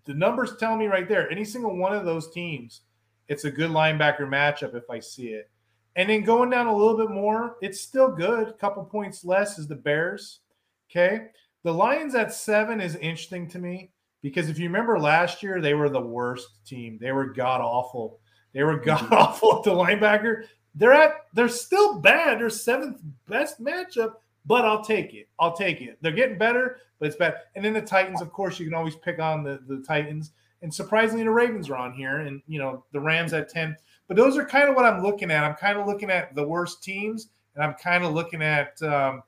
the 0.04 0.14
numbers 0.14 0.56
tell 0.56 0.76
me 0.76 0.86
right 0.86 1.08
there, 1.08 1.30
any 1.30 1.44
single 1.44 1.76
one 1.76 1.94
of 1.94 2.04
those 2.04 2.30
teams 2.30 2.82
it's 3.28 3.44
a 3.44 3.50
good 3.50 3.70
linebacker 3.70 4.20
matchup 4.20 4.74
if 4.74 4.90
I 4.90 5.00
see 5.00 5.28
it. 5.28 5.50
And 5.96 6.08
then 6.08 6.22
going 6.22 6.50
down 6.50 6.66
a 6.66 6.74
little 6.74 6.96
bit 6.96 7.10
more, 7.10 7.56
it's 7.60 7.80
still 7.80 8.08
good. 8.08 8.48
A 8.48 8.52
couple 8.52 8.84
points 8.84 9.24
less 9.24 9.58
is 9.58 9.68
the 9.68 9.74
Bears. 9.74 10.40
Okay. 10.90 11.26
The 11.64 11.72
Lions 11.72 12.14
at 12.14 12.32
seven 12.32 12.80
is 12.80 12.96
interesting 12.96 13.48
to 13.50 13.58
me 13.58 13.90
because 14.22 14.48
if 14.48 14.58
you 14.58 14.68
remember 14.68 14.98
last 14.98 15.42
year, 15.42 15.60
they 15.60 15.74
were 15.74 15.88
the 15.88 16.00
worst 16.00 16.64
team. 16.66 16.98
They 17.00 17.12
were 17.12 17.26
god 17.26 17.60
awful. 17.60 18.20
They 18.52 18.62
were 18.62 18.78
god 18.78 19.12
awful 19.12 19.58
at 19.58 19.64
the 19.64 19.70
linebacker. 19.70 20.44
They're 20.74 20.92
at 20.92 21.12
they're 21.34 21.48
still 21.48 22.00
bad. 22.00 22.40
They're 22.40 22.50
seventh 22.50 23.00
best 23.26 23.60
matchup, 23.60 24.14
but 24.46 24.64
I'll 24.64 24.84
take 24.84 25.14
it. 25.14 25.28
I'll 25.38 25.56
take 25.56 25.80
it. 25.80 25.98
They're 26.00 26.12
getting 26.12 26.38
better, 26.38 26.78
but 26.98 27.06
it's 27.06 27.16
bad. 27.16 27.36
And 27.54 27.64
then 27.64 27.72
the 27.72 27.82
Titans, 27.82 28.20
of 28.20 28.32
course, 28.32 28.58
you 28.58 28.66
can 28.66 28.74
always 28.74 28.96
pick 28.96 29.18
on 29.18 29.42
the, 29.42 29.60
the 29.66 29.82
Titans. 29.86 30.32
And 30.62 30.72
surprisingly, 30.72 31.22
the 31.22 31.30
Ravens 31.30 31.70
are 31.70 31.76
on 31.76 31.92
here, 31.92 32.18
and 32.18 32.42
you 32.48 32.58
know 32.58 32.84
the 32.92 33.00
Rams 33.00 33.32
at 33.32 33.48
ten. 33.48 33.76
But 34.08 34.16
those 34.16 34.36
are 34.36 34.44
kind 34.44 34.68
of 34.68 34.74
what 34.74 34.84
I'm 34.84 35.02
looking 35.02 35.30
at. 35.30 35.44
I'm 35.44 35.54
kind 35.54 35.78
of 35.78 35.86
looking 35.86 36.10
at 36.10 36.34
the 36.34 36.46
worst 36.46 36.82
teams, 36.82 37.28
and 37.54 37.62
I'm 37.62 37.74
kind 37.74 38.04
of 38.04 38.12
looking 38.12 38.42
at. 38.42 38.80
Um, 38.82 39.22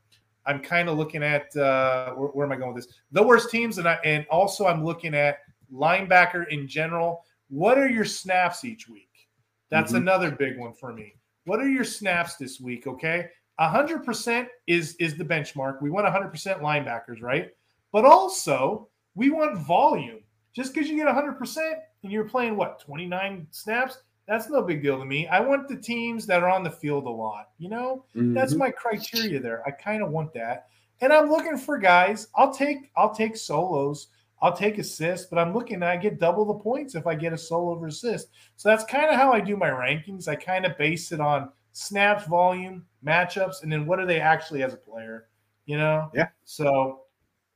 I'm 0.51 0.61
kind 0.61 0.89
of 0.89 0.99
looking 0.99 1.23
at 1.23 1.55
uh, 1.57 2.13
where, 2.15 2.29
where, 2.31 2.47
am 2.47 2.53
I 2.53 2.57
going 2.57 2.75
with 2.75 2.85
this? 2.85 2.95
The 3.13 3.23
worst 3.23 3.51
teams, 3.51 3.79
and 3.79 3.89
I 3.89 3.99
and 4.05 4.27
also 4.31 4.67
I'm 4.67 4.85
looking 4.85 5.15
at 5.15 5.39
linebacker 5.73 6.49
in 6.49 6.67
general. 6.67 7.25
What 7.49 7.79
are 7.79 7.89
your 7.89 8.05
snaps 8.05 8.65
each 8.65 8.89
week? 8.89 9.29
That's 9.71 9.93
mm-hmm. 9.93 10.03
another 10.03 10.33
big 10.33 10.59
one 10.59 10.73
for 10.73 10.93
me. 10.93 11.15
What 11.45 11.61
are 11.61 11.69
your 11.69 11.85
snaps 11.85 12.37
this 12.37 12.61
week? 12.61 12.87
Okay, 12.89 13.29
hundred 13.59 14.05
percent 14.05 14.49
is 14.67 14.97
is 14.97 15.17
the 15.17 15.25
benchmark. 15.25 15.81
We 15.81 15.91
want 15.91 16.09
hundred 16.09 16.31
percent 16.31 16.61
linebackers, 16.61 17.23
right? 17.23 17.51
But 17.93 18.05
also 18.05 18.89
we 19.15 19.31
want 19.31 19.57
volume. 19.59 20.21
Just 20.53 20.75
because 20.75 20.91
you 20.91 20.97
get 20.97 21.07
100% 21.07 21.75
and 22.03 22.11
you're 22.11 22.29
playing 22.29 22.57
what 22.57 22.81
29 22.81 23.47
snaps, 23.53 23.99
that's 24.31 24.49
no 24.49 24.63
big 24.63 24.81
deal 24.81 24.97
to 24.97 25.05
me. 25.05 25.27
I 25.27 25.41
want 25.41 25.67
the 25.67 25.77
teams 25.77 26.25
that 26.27 26.45
are 26.45 26.49
on 26.49 26.63
the 26.63 26.71
field 26.71 27.07
a 27.07 27.11
lot. 27.11 27.49
You 27.59 27.69
know, 27.69 28.05
mm-hmm. 28.15 28.33
that's 28.33 28.55
my 28.55 28.71
criteria 28.71 29.41
there. 29.41 29.67
I 29.67 29.73
kind 29.73 30.05
of 30.05 30.11
want 30.13 30.33
that. 30.35 30.69
And 31.01 31.13
I'm 31.13 31.29
looking 31.29 31.59
for 31.59 31.77
guys. 31.79 32.29
I'll 32.37 32.55
take 32.55 32.93
I'll 32.97 33.13
take 33.13 33.37
solos. 33.37 34.07
I'll 34.41 34.57
take 34.57 34.79
assists, 34.79 35.27
but 35.27 35.41
I'm 35.41 35.53
looking 35.53 35.83
I 35.83 35.97
get 35.97 36.21
double 36.21 36.45
the 36.45 36.63
points 36.63 36.95
if 36.95 37.09
I 37.09 37.17
get 37.17 37.33
a 37.33 37.39
solo 37.39 37.73
over 37.73 37.89
assist. 37.89 38.29
So 38.55 38.69
that's 38.69 38.85
kind 38.85 39.11
of 39.11 39.17
how 39.17 39.33
I 39.33 39.41
do 39.41 39.57
my 39.57 39.69
rankings. 39.69 40.29
I 40.29 40.37
kind 40.37 40.65
of 40.65 40.79
base 40.79 41.11
it 41.11 41.21
on 41.21 41.51
snaps, 41.73 42.25
volume, 42.27 42.87
matchups, 43.05 43.65
and 43.65 43.73
then 43.73 43.85
what 43.85 43.99
are 43.99 44.07
they 44.07 44.21
actually 44.21 44.63
as 44.63 44.75
a 44.75 44.77
player? 44.79 45.27
You 45.67 45.77
know? 45.77 46.09
Yeah. 46.15 46.29
So 46.45 47.01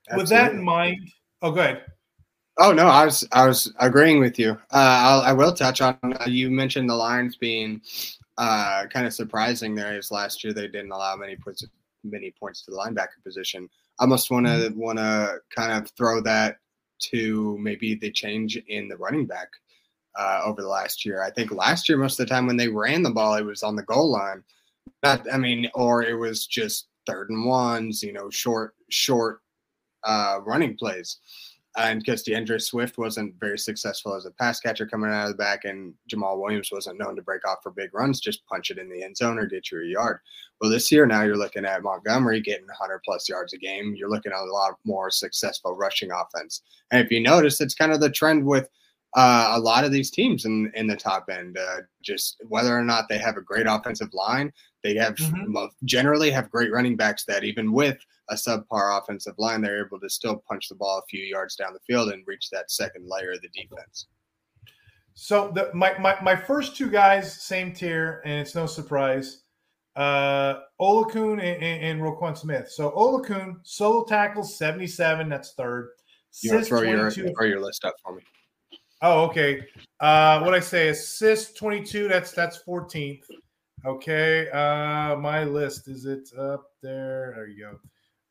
Absolutely. 0.09 0.23
with 0.23 0.29
that 0.31 0.53
in 0.53 0.65
mind, 0.65 1.09
oh 1.41 1.53
go 1.53 1.61
ahead. 1.61 1.85
Oh 2.59 2.73
no, 2.73 2.87
I 2.87 3.05
was 3.05 3.27
I 3.33 3.47
was 3.47 3.73
agreeing 3.81 4.21
with 4.21 4.39
you. 4.39 4.53
Uh, 4.73 4.99
I'll, 5.03 5.21
I 5.23 5.33
will 5.33 5.53
touch 5.53 5.81
on. 5.81 5.99
Uh, 6.03 6.25
you 6.27 6.51
mentioned 6.51 6.89
the 6.89 6.95
Lions 6.95 7.37
being 7.37 7.81
uh, 8.39 8.87
kind 8.87 9.07
of 9.07 9.13
surprising 9.13 9.75
there. 9.75 9.99
Is 9.99 10.13
last 10.13 10.45
year 10.45 10.53
they 10.53 10.69
didn't 10.69 10.93
allow 10.93 11.17
many 11.17 11.37
points 11.37 11.65
many 12.05 12.31
points 12.31 12.63
to 12.65 12.71
the 12.71 12.77
linebacker 12.77 13.23
position. 13.25 13.69
I 13.99 14.07
must 14.07 14.31
want 14.31 14.47
to 14.47 14.53
mm-hmm. 14.53 14.79
want 14.79 14.99
to 14.99 15.39
kind 15.55 15.73
of 15.73 15.91
throw 15.97 16.21
that 16.23 16.59
to 17.11 17.59
maybe 17.59 17.97
the 17.97 18.13
change 18.13 18.57
in 18.69 18.87
the 18.89 18.97
running 18.99 19.27
back 19.27 19.49
uh, 20.17 20.43
over 20.45 20.63
the 20.63 20.69
last 20.69 21.05
year. 21.05 21.23
I 21.23 21.31
think 21.31 21.51
last 21.51 21.89
year 21.89 21.99
most 21.99 22.21
of 22.21 22.27
the 22.27 22.33
time 22.33 22.47
when 22.47 22.57
they 22.57 22.69
ran 22.69 23.03
the 23.03 23.11
ball, 23.11 23.35
it 23.35 23.45
was 23.45 23.65
on 23.65 23.75
the 23.75 23.83
goal 23.83 24.13
line. 24.13 24.45
Not, 25.03 25.27
I 25.33 25.39
mean, 25.39 25.69
or 25.75 26.05
it 26.05 26.15
was 26.15 26.47
just 26.47 26.87
third 27.05 27.31
and 27.31 27.47
ones. 27.47 28.01
You 28.01 28.13
know, 28.13 28.31
short 28.31 28.75
short 28.91 29.41
uh, 30.05 30.39
running 30.45 30.77
plays 30.77 31.19
and 31.77 32.01
because 32.01 32.23
D'Andre 32.23 32.59
Swift 32.59 32.99
wasn't 32.99 33.35
very 33.41 33.59
successful 33.59 34.15
as 34.15 34.27
a 34.27 34.31
pass 34.31 34.61
catcher 34.61 34.87
coming 34.87 35.11
out 35.11 35.25
of 35.25 35.31
the 35.31 35.37
back, 35.37 35.65
and 35.65 35.93
Jamaal 36.09 36.41
Williams 36.41 36.71
wasn't 36.71 36.99
known 36.99 37.17
to 37.17 37.23
break 37.23 37.47
off 37.47 37.59
for 37.63 37.73
big 37.73 37.93
runs, 37.93 38.21
just 38.21 38.47
punch 38.47 38.71
it 38.71 38.79
in 38.79 38.89
the 38.89 39.03
end 39.03 39.17
zone 39.17 39.39
or 39.39 39.47
get 39.47 39.73
you 39.73 39.81
a 39.81 39.85
yard. 39.85 40.21
Well, 40.61 40.71
this 40.71 40.93
year 40.93 41.05
now 41.05 41.23
you're 41.23 41.37
looking 41.37 41.65
at 41.65 41.83
Montgomery 41.83 42.41
getting 42.41 42.67
100 42.67 43.01
plus 43.05 43.29
yards 43.29 43.55
a 43.55 43.59
game. 43.59 43.95
You're 43.97 44.11
looking 44.11 44.33
at 44.33 44.39
a 44.39 44.45
lot 44.45 44.79
more 44.85 45.11
successful 45.11 45.77
rushing 45.77 46.11
offense. 46.13 46.63
And 46.93 47.05
if 47.05 47.11
you 47.11 47.21
notice, 47.21 47.61
it's 47.61 47.75
kind 47.75 47.93
of 47.93 48.01
the 48.01 48.11
trend 48.11 48.45
with 48.45 48.69
uh, 49.17 49.53
a 49.57 49.61
lot 49.61 49.85
of 49.85 49.93
these 49.93 50.11
teams 50.11 50.45
in 50.45 50.71
in 50.75 50.87
the 50.87 50.97
top 50.97 51.29
end. 51.31 51.59
Uh, 51.59 51.83
just 52.03 52.37
whether 52.49 52.77
or 52.77 52.85
not 52.85 53.09
they 53.09 53.19
have 53.19 53.37
a 53.37 53.43
great 53.43 53.67
offensive 53.69 54.13
line, 54.13 54.53
they 54.83 54.95
have 54.95 55.17
mm-hmm. 55.17 55.67
generally 55.85 56.31
have 56.31 56.51
great 56.51 56.73
running 56.73 56.97
backs 56.97 57.25
that 57.25 57.45
even 57.45 57.73
with 57.73 57.99
a 58.31 58.35
subpar 58.35 59.01
offensive 59.01 59.35
line, 59.39 59.61
they're 59.61 59.85
able 59.87 60.01
to 60.01 60.09
still 60.09 60.43
punch 60.49 60.69
the 60.69 60.75
ball 60.75 60.99
a 60.99 61.07
few 61.09 61.23
yards 61.23 61.57
down 61.57 61.73
the 61.73 61.81
field 61.81 62.11
and 62.11 62.23
reach 62.27 62.51
that 62.51 62.71
second 62.71 63.07
layer 63.09 63.33
of 63.33 63.43
the 63.43 63.49
defense. 63.49 64.07
So 65.15 65.53
the, 65.55 65.71
my, 65.75 65.97
my 65.99 66.17
my 66.23 66.35
first 66.35 66.77
two 66.77 66.91
guys, 66.91 67.41
same 67.43 67.73
tier, 67.73 68.21
and 68.25 68.41
it's 68.41 68.55
no 68.55 68.67
surprise. 68.67 69.43
Uh, 69.95 70.61
Oluokun 70.81 71.35
and, 71.35 71.63
and, 71.63 71.85
and 71.85 72.01
Roquan 72.01 72.37
Smith. 72.37 72.69
So 72.69 72.91
Oluokun 72.91 73.59
solo 73.63 74.05
tackles 74.05 74.59
seventy 74.59 74.89
seven. 74.89 75.29
That's 75.29 75.53
third. 75.53 75.91
You 76.43 76.65
throw 76.65 76.83
your 76.83 77.11
throw 77.11 77.47
your 77.47 77.61
list 77.61 77.85
up 77.85 77.95
for 78.03 78.17
me. 78.17 78.23
Oh, 79.03 79.25
okay. 79.25 79.67
Uh, 80.01 80.41
what 80.41 80.55
I 80.55 80.61
say, 80.61 80.89
assist 80.89 81.59
22, 81.59 82.09
that's 82.09 82.33
that's 82.33 82.63
14th. 82.67 83.25
Okay. 83.85 84.49
Uh, 84.51 85.17
my 85.17 85.45
list 85.45 85.89
is 85.89 86.07
it 86.07 86.31
up 86.39 86.71
there? 86.83 87.35
There 87.37 87.47
you 87.47 87.65
go. 87.65 87.79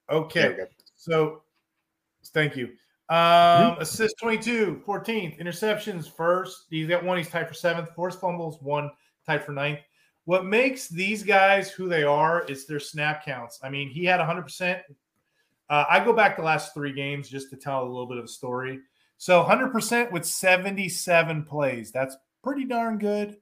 Okay. 0.09 0.57
So 0.95 1.43
thank 2.27 2.55
you. 2.55 2.69
Um, 3.09 3.17
mm-hmm. 3.17 3.81
assist 3.81 4.15
22, 4.19 4.83
14th. 4.87 5.39
Interceptions 5.39 6.09
first. 6.09 6.65
He's 6.69 6.87
got 6.87 7.03
one. 7.03 7.17
He's 7.17 7.29
tied 7.29 7.47
for 7.47 7.53
seventh. 7.53 7.89
Forced 7.95 8.19
fumbles, 8.19 8.57
one, 8.61 8.89
tied 9.25 9.43
for 9.43 9.51
ninth. 9.51 9.79
What 10.25 10.45
makes 10.45 10.87
these 10.87 11.21
guys 11.21 11.69
who 11.69 11.89
they 11.89 12.03
are 12.03 12.45
is 12.45 12.65
their 12.65 12.79
snap 12.79 13.25
counts. 13.25 13.59
I 13.61 13.69
mean, 13.69 13.89
he 13.89 14.05
had 14.05 14.21
100%. 14.21 14.81
Uh, 15.69 15.85
I 15.89 16.03
go 16.03 16.13
back 16.13 16.37
the 16.37 16.43
last 16.43 16.73
three 16.73 16.93
games 16.93 17.29
just 17.29 17.49
to 17.49 17.57
tell 17.57 17.83
a 17.83 17.89
little 17.89 18.07
bit 18.07 18.17
of 18.17 18.25
a 18.25 18.29
story. 18.29 18.79
So 19.17 19.43
100% 19.43 20.11
with 20.11 20.25
77 20.25 21.43
plays. 21.43 21.91
That's 21.91 22.15
pretty 22.41 22.65
darn 22.65 22.97
good. 22.97 23.37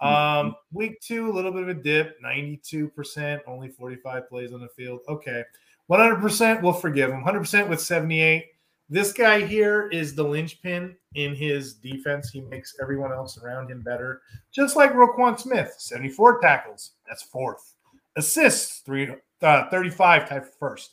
Um, 0.00 0.10
mm-hmm. 0.10 0.50
week 0.72 1.00
two, 1.00 1.30
a 1.30 1.32
little 1.32 1.50
bit 1.50 1.62
of 1.62 1.68
a 1.68 1.74
dip, 1.74 2.20
92%, 2.22 3.40
only 3.46 3.68
45 3.68 4.28
plays 4.28 4.52
on 4.52 4.60
the 4.60 4.68
field. 4.68 5.00
Okay. 5.08 5.42
100%, 5.90 6.62
we'll 6.62 6.72
forgive 6.72 7.10
him. 7.10 7.24
100% 7.24 7.68
with 7.68 7.80
78. 7.80 8.46
This 8.90 9.12
guy 9.12 9.40
here 9.40 9.88
is 9.88 10.14
the 10.14 10.22
linchpin 10.22 10.96
in 11.14 11.34
his 11.34 11.74
defense. 11.74 12.30
He 12.30 12.40
makes 12.40 12.76
everyone 12.80 13.12
else 13.12 13.38
around 13.38 13.70
him 13.70 13.82
better. 13.82 14.22
Just 14.52 14.76
like 14.76 14.92
Roquan 14.92 15.38
Smith, 15.38 15.74
74 15.78 16.40
tackles. 16.40 16.92
That's 17.06 17.22
fourth. 17.22 17.74
Assists, 18.16 18.80
three, 18.80 19.14
uh, 19.42 19.68
35 19.70 20.28
type 20.28 20.46
first. 20.58 20.92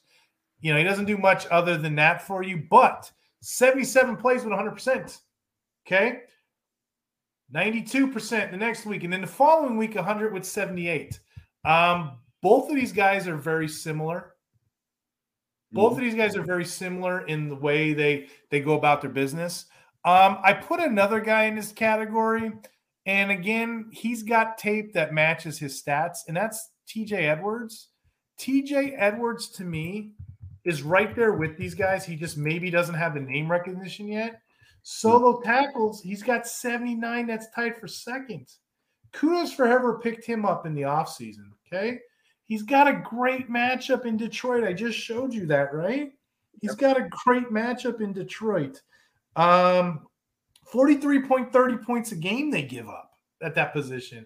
You 0.62 0.74
know, 0.74 0.78
he 0.78 0.84
doesn't 0.84 1.06
do 1.06 1.18
much 1.18 1.48
other 1.48 1.78
than 1.78 1.96
that 1.96 2.22
for 2.22 2.44
you, 2.44 2.64
but– 2.70 3.12
77 3.46 4.18
plays 4.18 4.44
with 4.44 4.54
100%. 4.54 5.20
Okay. 5.86 6.22
92% 7.54 8.52
the 8.52 8.58
next 8.58 8.88
week. 8.88 9.04
And 9.04 9.14
then 9.14 9.22
the 9.22 9.28
following 9.28 9.78
week, 9.78 9.94
100 9.94 10.34
with 10.34 10.44
78. 10.44 11.20
Um, 11.64 12.18
both 12.42 12.70
of 12.70 12.76
these 12.76 12.92
guys 12.92 13.28
are 13.28 13.38
very 13.38 13.68
similar. 13.68 14.34
Both 15.76 15.92
mm-hmm. 15.92 16.00
of 16.00 16.06
these 16.06 16.16
guys 16.16 16.38
are 16.38 16.44
very 16.44 16.64
similar 16.64 17.28
in 17.28 17.50
the 17.50 17.56
way 17.56 17.94
they 17.94 18.28
they 18.50 18.62
go 18.62 18.78
about 18.78 19.02
their 19.02 19.10
business. 19.10 19.66
Um, 20.06 20.38
I 20.42 20.54
put 20.54 20.80
another 20.80 21.20
guy 21.20 21.44
in 21.44 21.56
this 21.56 21.74
category, 21.74 22.54
and 23.06 23.30
again, 23.30 23.90
he's 23.92 24.24
got 24.24 24.58
tape 24.58 24.94
that 24.94 25.14
matches 25.14 25.60
his 25.60 25.84
stats, 25.84 26.20
and 26.28 26.38
that's 26.38 26.70
TJ 26.88 27.14
Edwards. 27.30 27.90
TJ 28.40 28.96
Edwards 28.98 29.50
to 29.50 29.66
me 29.66 30.14
is 30.64 30.82
right 30.82 31.14
there 31.14 31.34
with 31.34 31.58
these 31.58 31.76
guys. 31.76 32.06
He 32.06 32.16
just 32.16 32.38
maybe 32.38 32.70
doesn't 32.70 32.96
have 32.96 33.14
the 33.14 33.20
name 33.20 33.52
recognition 33.52 34.08
yet. 34.08 34.42
Solo 34.84 35.42
tackles, 35.42 36.02
he's 36.02 36.24
got 36.24 36.48
79. 36.48 37.28
That's 37.28 37.50
tied 37.50 37.76
for 37.76 37.88
second. 37.88 38.48
Kudos 39.12 39.52
for 39.52 39.68
whoever 39.68 40.00
picked 40.00 40.26
him 40.26 40.46
up 40.46 40.66
in 40.66 40.74
the 40.74 40.84
offseason. 40.84 41.50
Okay. 41.68 42.00
He's 42.46 42.64
got 42.64 42.88
a 42.88 42.94
great 42.94 43.50
matchup 43.50 44.06
in 44.06 44.18
Detroit. 44.18 44.64
I 44.64 44.74
just 44.74 44.98
showed 44.98 45.34
you 45.34 45.46
that, 45.48 45.74
right? 45.74 46.14
He's 46.62 46.72
yep. 46.72 46.78
got 46.78 46.98
a 46.98 47.10
great 47.26 47.50
matchup 47.52 48.02
in 48.02 48.14
Detroit. 48.14 48.82
Um, 49.36 50.08
43.30 50.72 51.84
points 51.84 52.12
a 52.12 52.16
game 52.16 52.52
they 52.52 52.64
give 52.64 52.88
up 52.88 53.12
at 53.42 53.56
that 53.56 53.74
position. 53.74 54.26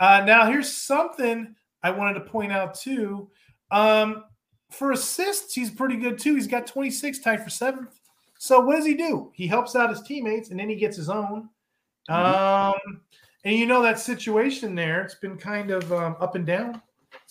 Uh, 0.00 0.22
now, 0.26 0.46
here's 0.46 0.70
something 0.70 1.54
I 1.82 1.90
wanted 1.90 2.14
to 2.14 2.30
point 2.30 2.52
out 2.52 2.74
too. 2.74 3.30
Um, 3.70 4.24
for 4.70 4.92
assists, 4.92 5.54
he's 5.54 5.70
pretty 5.70 5.96
good 5.96 6.18
too. 6.18 6.34
He's 6.34 6.46
got 6.46 6.66
26 6.66 7.18
tied 7.20 7.42
for 7.42 7.50
seventh. 7.50 7.98
So 8.38 8.60
what 8.60 8.76
does 8.76 8.86
he 8.86 8.94
do? 8.94 9.32
He 9.34 9.46
helps 9.46 9.74
out 9.74 9.90
his 9.90 10.02
teammates 10.02 10.50
and 10.50 10.60
then 10.60 10.68
he 10.68 10.76
gets 10.76 10.96
his 10.96 11.08
own. 11.08 11.48
Mm-hmm. 12.08 12.74
Um, 12.74 13.00
and 13.44 13.56
you 13.56 13.66
know 13.66 13.82
that 13.82 13.98
situation 13.98 14.74
there, 14.74 15.02
it's 15.02 15.16
been 15.16 15.36
kind 15.36 15.70
of 15.70 15.92
um, 15.92 16.16
up 16.20 16.34
and 16.34 16.46
down. 16.46 16.82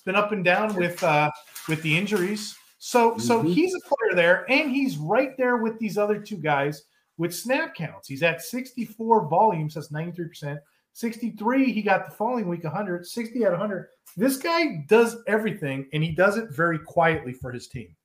Been 0.07 0.15
up 0.15 0.31
and 0.31 0.41
down 0.41 0.73
with 0.73 1.03
uh, 1.03 1.29
with 1.67 1.81
the 1.81 1.97
injuries. 1.97 2.55
So 2.79 3.11
mm-hmm. 3.11 3.19
so 3.19 3.41
he's 3.41 3.75
a 3.75 3.79
player 3.81 4.15
there, 4.15 4.45
and 4.49 4.71
he's 4.71 4.95
right 4.97 5.35
there 5.38 5.57
with 5.57 5.77
these 5.79 5.97
other 5.97 6.17
two 6.17 6.38
guys 6.38 6.84
with 7.17 7.35
snap 7.35 7.75
counts. 7.75 8.07
He's 8.07 8.23
at 8.23 8.41
64 8.41 9.27
volumes, 9.27 9.73
that's 9.73 9.91
93%. 9.91 10.59
63, 10.93 11.71
he 11.71 11.81
got 11.81 12.05
the 12.05 12.15
following 12.15 12.47
week 12.47 12.63
100, 12.63 13.05
60 13.05 13.43
at 13.43 13.51
100. 13.51 13.88
This 14.15 14.38
guy 14.38 14.84
does 14.88 15.17
everything 15.27 15.88
and 15.93 16.03
he 16.03 16.11
does 16.11 16.38
it 16.38 16.49
very 16.49 16.79
quietly 16.79 17.34
for 17.34 17.51
his 17.51 17.67
team. 17.67 17.95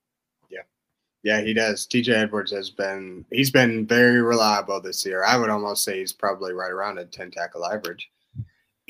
Yeah. 0.51 0.61
Yeah, 1.23 1.41
he 1.41 1.55
does. 1.55 1.87
TJ 1.87 2.09
Edwards 2.11 2.53
has 2.53 2.69
been 2.69 3.24
he's 3.31 3.51
been 3.51 3.87
very 3.87 4.20
reliable 4.20 4.81
this 4.81 5.07
year. 5.07 5.24
I 5.24 5.39
would 5.39 5.49
almost 5.49 5.85
say 5.85 6.01
he's 6.01 6.12
probably 6.12 6.53
right 6.53 6.70
around 6.70 6.99
a 6.99 7.07
10 7.07 7.31
tackle 7.31 7.65
average. 7.65 8.11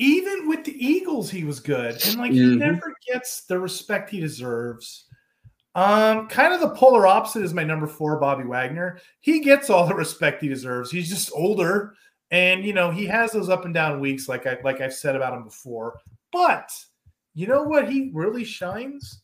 Even 0.02 0.48
with 0.48 0.64
the 0.64 0.84
Eagles, 0.84 1.30
he 1.30 1.44
was 1.44 1.60
good. 1.60 1.92
And 2.06 2.16
like 2.16 2.32
mm-hmm. 2.32 2.50
he 2.50 2.56
never 2.56 2.92
gets 3.06 3.44
the 3.44 3.56
respect 3.56 4.10
he 4.10 4.18
deserves. 4.18 5.04
Um, 5.76 6.26
kind 6.26 6.52
of 6.52 6.60
the 6.60 6.74
polar 6.74 7.06
opposite 7.06 7.44
is 7.44 7.54
my 7.54 7.62
number 7.62 7.86
four, 7.86 8.18
Bobby 8.18 8.42
Wagner. 8.42 8.98
He 9.20 9.38
gets 9.38 9.70
all 9.70 9.86
the 9.86 9.94
respect 9.94 10.42
he 10.42 10.48
deserves. 10.48 10.90
He's 10.90 11.08
just 11.08 11.30
older, 11.32 11.94
and 12.32 12.64
you 12.64 12.72
know 12.72 12.90
he 12.90 13.06
has 13.06 13.30
those 13.30 13.48
up 13.48 13.64
and 13.64 13.72
down 13.72 14.00
weeks, 14.00 14.28
like 14.28 14.44
I 14.44 14.58
like 14.64 14.80
I've 14.80 14.92
said 14.92 15.14
about 15.14 15.34
him 15.34 15.44
before. 15.44 16.00
But 16.32 16.72
you 17.34 17.46
know 17.46 17.62
what? 17.62 17.88
He 17.88 18.10
really 18.12 18.44
shines. 18.44 19.22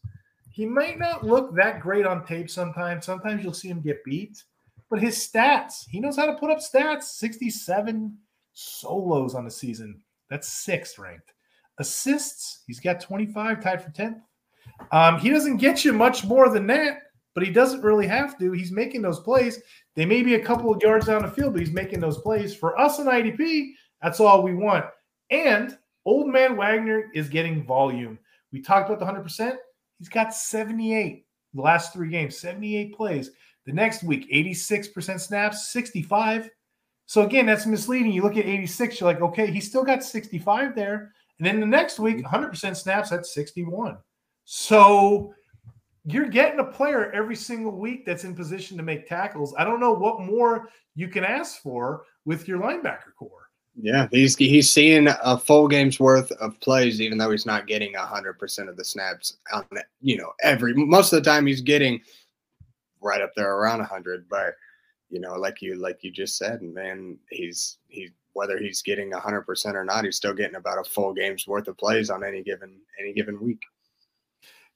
He 0.48 0.64
might 0.64 0.96
not 0.96 1.26
look 1.26 1.56
that 1.56 1.80
great 1.80 2.06
on 2.06 2.24
tape 2.24 2.48
sometimes. 2.48 3.04
Sometimes 3.04 3.42
you'll 3.42 3.52
see 3.52 3.68
him 3.68 3.80
get 3.80 4.04
beat, 4.04 4.44
but 4.90 5.00
his 5.00 5.16
stats, 5.16 5.88
he 5.88 5.98
knows 5.98 6.16
how 6.16 6.26
to 6.26 6.34
put 6.34 6.50
up 6.50 6.58
stats 6.58 7.04
67 7.04 8.16
solos 8.54 9.34
on 9.34 9.44
the 9.44 9.50
season. 9.50 10.00
That's 10.30 10.48
sixth 10.48 10.98
ranked. 10.98 11.32
Assists, 11.78 12.64
he's 12.66 12.80
got 12.80 13.00
25, 13.00 13.62
tied 13.62 13.82
for 13.82 13.90
10th. 13.90 14.20
Um, 14.92 15.18
he 15.18 15.30
doesn't 15.30 15.58
get 15.58 15.84
you 15.84 15.92
much 15.92 16.24
more 16.24 16.50
than 16.50 16.66
that, 16.68 17.02
but 17.34 17.44
he 17.44 17.52
doesn't 17.52 17.82
really 17.82 18.06
have 18.06 18.38
to. 18.38 18.52
He's 18.52 18.72
making 18.72 19.02
those 19.02 19.20
plays. 19.20 19.60
They 19.94 20.04
may 20.04 20.22
be 20.22 20.34
a 20.34 20.44
couple 20.44 20.72
of 20.72 20.82
yards 20.82 21.06
down 21.06 21.22
the 21.22 21.30
field, 21.30 21.52
but 21.52 21.60
he's 21.60 21.72
making 21.72 22.00
those 22.00 22.18
plays. 22.18 22.54
For 22.54 22.78
us 22.78 22.98
in 22.98 23.06
IDP, 23.06 23.70
that's 24.02 24.20
all 24.20 24.42
we 24.42 24.54
want. 24.54 24.84
And 25.30 25.76
Old 26.04 26.28
man 26.28 26.56
Wagner 26.56 27.10
is 27.14 27.28
getting 27.28 27.64
volume. 27.64 28.18
We 28.52 28.60
talked 28.60 28.90
about 28.90 28.98
the 28.98 29.20
100%. 29.20 29.56
He's 29.98 30.08
got 30.08 30.34
78 30.34 31.24
the 31.54 31.62
last 31.62 31.92
three 31.92 32.08
games, 32.08 32.38
78 32.38 32.94
plays. 32.94 33.30
The 33.66 33.72
next 33.72 34.02
week, 34.02 34.30
86% 34.32 35.20
snaps, 35.20 35.68
65. 35.68 36.50
So 37.08 37.22
again, 37.22 37.46
that's 37.46 37.64
misleading. 37.64 38.12
You 38.12 38.20
look 38.22 38.36
at 38.36 38.44
86, 38.44 39.00
you're 39.00 39.10
like, 39.10 39.22
okay, 39.22 39.50
he's 39.50 39.66
still 39.66 39.82
got 39.82 40.04
65 40.04 40.74
there. 40.74 41.14
And 41.38 41.46
then 41.46 41.58
the 41.58 41.64
next 41.64 41.98
week, 41.98 42.18
100% 42.18 42.76
snaps 42.76 43.12
at 43.12 43.24
61. 43.24 43.96
So 44.44 45.32
you're 46.04 46.28
getting 46.28 46.60
a 46.60 46.64
player 46.64 47.10
every 47.12 47.34
single 47.34 47.72
week 47.72 48.04
that's 48.04 48.24
in 48.24 48.34
position 48.34 48.76
to 48.76 48.82
make 48.82 49.08
tackles. 49.08 49.54
I 49.56 49.64
don't 49.64 49.80
know 49.80 49.94
what 49.94 50.20
more 50.20 50.68
you 50.96 51.08
can 51.08 51.24
ask 51.24 51.62
for 51.62 52.02
with 52.26 52.46
your 52.46 52.60
linebacker 52.60 53.14
corps. 53.18 53.48
Yeah, 53.80 54.06
he's 54.10 54.36
he's 54.36 54.70
seeing 54.70 55.08
a 55.08 55.38
full 55.38 55.66
game's 55.66 55.98
worth 55.98 56.30
of 56.32 56.60
plays, 56.60 57.00
even 57.00 57.16
though 57.16 57.30
he's 57.30 57.46
not 57.46 57.66
getting 57.66 57.94
hundred 57.94 58.38
percent 58.38 58.68
of 58.68 58.76
the 58.76 58.84
snaps 58.84 59.38
on 59.52 59.64
you 60.00 60.18
know 60.18 60.32
every 60.42 60.74
most 60.74 61.12
of 61.12 61.22
the 61.22 61.30
time 61.30 61.46
he's 61.46 61.60
getting 61.60 62.00
right 63.00 63.22
up 63.22 63.30
there 63.36 63.54
around 63.54 63.80
hundred. 63.84 64.28
But 64.28 64.54
you 65.10 65.20
know, 65.20 65.34
like 65.34 65.62
you 65.62 65.74
like 65.76 66.02
you 66.02 66.10
just 66.10 66.36
said, 66.36 66.62
man, 66.62 67.18
he's 67.30 67.78
he 67.88 68.10
whether 68.32 68.58
he's 68.58 68.82
getting 68.82 69.12
hundred 69.12 69.42
percent 69.42 69.76
or 69.76 69.84
not, 69.84 70.04
he's 70.04 70.16
still 70.16 70.34
getting 70.34 70.56
about 70.56 70.78
a 70.78 70.88
full 70.88 71.12
game's 71.12 71.46
worth 71.46 71.68
of 71.68 71.76
plays 71.78 72.10
on 72.10 72.24
any 72.24 72.42
given 72.42 72.76
any 73.00 73.12
given 73.12 73.40
week. 73.40 73.62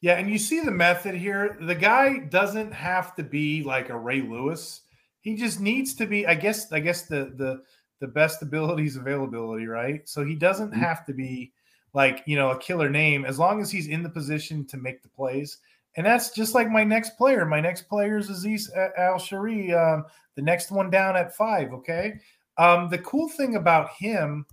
Yeah, 0.00 0.14
and 0.18 0.28
you 0.28 0.38
see 0.38 0.60
the 0.60 0.70
method 0.72 1.14
here. 1.14 1.56
The 1.60 1.74
guy 1.74 2.18
doesn't 2.18 2.72
have 2.72 3.14
to 3.16 3.22
be 3.22 3.62
like 3.62 3.88
a 3.88 3.96
Ray 3.96 4.20
Lewis. 4.20 4.80
He 5.20 5.36
just 5.36 5.60
needs 5.60 5.94
to 5.94 6.06
be. 6.06 6.26
I 6.26 6.34
guess. 6.34 6.72
I 6.72 6.80
guess 6.80 7.02
the 7.02 7.32
the 7.36 7.62
the 8.00 8.09
best 8.09 8.42
abilities 8.42 8.96
availability, 8.96 9.66
right? 9.66 10.09
So 10.09 10.24
he 10.24 10.34
doesn't 10.34 10.72
mm-hmm. 10.72 10.80
have 10.80 11.06
to 11.06 11.14
be 11.14 11.52
like, 11.94 12.24
you 12.26 12.36
know, 12.36 12.50
a 12.50 12.59
killer 12.59 12.90
name 12.90 13.24
as 13.24 13.38
long 13.38 13.60
as 13.60 13.70
he's 13.70 13.86
in 13.86 14.02
the 14.02 14.09
position 14.10 14.66
to 14.66 14.76
make 14.76 15.02
the 15.02 15.09
plays. 15.09 15.59
And 15.97 16.06
that's 16.06 16.31
just 16.31 16.55
like 16.55 16.70
my 16.70 16.85
next 16.85 17.16
player. 17.19 17.44
My 17.44 17.60
next 17.60 17.82
player 17.82 18.16
is 18.16 18.31
Azeez 18.31 18.70
Al-Shaair, 18.97 19.97
um, 19.97 20.05
the 20.36 20.43
next 20.43 20.70
one 20.70 20.90
down 20.90 21.16
at 21.16 21.36
five. 21.36 21.73
Okay. 21.73 22.14
Um, 22.59 22.89
the 22.89 22.98
cool 22.98 23.28
thing 23.28 23.56
about 23.56 23.90
him 23.90 24.47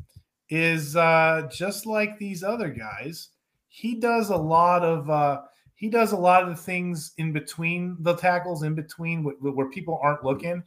is 0.50 0.96
uh, 0.96 1.48
just 1.52 1.86
like 1.86 2.18
these 2.18 2.44
other 2.44 2.70
guys, 2.70 3.30
he 3.68 3.96
does 3.96 4.30
a 4.30 4.36
lot 4.36 4.84
of 4.84 5.10
uh, 5.10 5.42
he 5.76 5.90
does 5.90 6.12
a 6.12 6.18
lot 6.18 6.44
of 6.44 6.50
the 6.50 6.62
things 6.62 7.14
in 7.18 7.32
between 7.32 7.96
the 8.02 8.16
tackles, 8.16 8.64
in 8.64 8.76
between 8.76 9.24
where, 9.24 9.36
where 9.36 9.70
people 9.70 10.00
aren't 10.04 10.26
looking. 10.26 10.64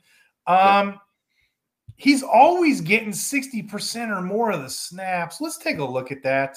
Um, 0.46 0.98
he's 1.96 2.22
always 2.22 2.80
getting 2.80 3.10
60% 3.10 4.08
or 4.08 4.22
more 4.22 4.50
of 4.50 4.62
the 4.62 4.70
snaps. 4.70 5.40
Let's 5.40 5.58
take 5.58 5.78
a 5.78 5.84
look 5.84 6.10
at 6.10 6.22
that. 6.22 6.56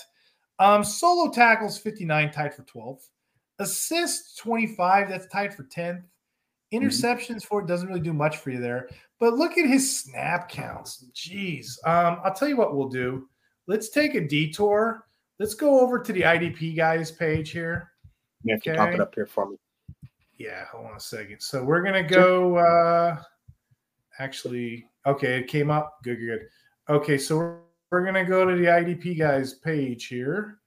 Um, 0.60 0.86
solo 0.86 1.32
tackles 1.32 1.78
59, 1.78 2.32
tied 2.32 2.56
for 2.56 2.64
12th. 2.64 3.10
Assists 3.60 4.36
25, 4.38 5.10
that's 5.10 5.28
tied 5.28 5.54
for 5.54 5.64
10th. 5.64 6.04
Mm-hmm. 6.74 6.78
Interceptions 6.78 7.28
mm-hmm. 7.28 7.48
for 7.48 7.62
it 7.62 7.68
doesn't 7.68 7.88
really 7.88 8.00
do 8.00 8.14
much 8.14 8.38
for 8.38 8.52
you 8.52 8.60
there. 8.60 8.90
But 9.20 9.34
look 9.34 9.58
at 9.58 9.68
his 9.68 10.00
snap 10.00 10.50
counts. 10.50 11.06
Jeez. 11.14 11.78
Um, 11.86 12.20
I'll 12.24 12.34
tell 12.34 12.50
you 12.50 12.58
what 12.58 12.76
we'll 12.76 12.90
do. 12.90 13.30
Let's 13.68 13.90
take 13.90 14.16
a 14.16 14.28
detour. 14.28 15.06
Let's 15.40 15.54
go 15.54 15.80
over 15.80 16.00
to 16.00 16.14
the 16.14 16.22
IDP 16.22 16.76
guys 16.76 17.12
page 17.12 17.52
here. 17.52 17.92
You 18.44 18.54
have 18.54 18.62
okay. 18.62 18.72
to 18.72 18.78
pop 18.78 18.94
it 18.94 19.00
up 19.00 19.16
here 19.16 19.26
for 19.26 19.50
me. 19.50 19.58
Yeah, 20.38 20.66
hold 20.66 20.88
on 20.88 20.98
a 20.98 21.00
second. 21.00 21.42
So 21.42 21.64
we're 21.64 21.82
gonna 21.82 22.04
go 22.04 22.58
uh 22.58 23.22
actually 24.20 24.86
okay, 25.06 25.40
it 25.40 25.48
came 25.48 25.72
up. 25.72 25.98
Good, 26.04 26.20
good, 26.20 26.28
good. 26.28 26.48
Okay, 26.90 27.18
so 27.18 27.38
we're, 27.38 27.58
we're 27.92 28.06
gonna 28.06 28.26
go 28.26 28.46
to 28.46 28.56
the 28.56 28.66
IDP 28.66 29.18
guys 29.18 29.54
page 29.54 30.08
here. 30.08 30.60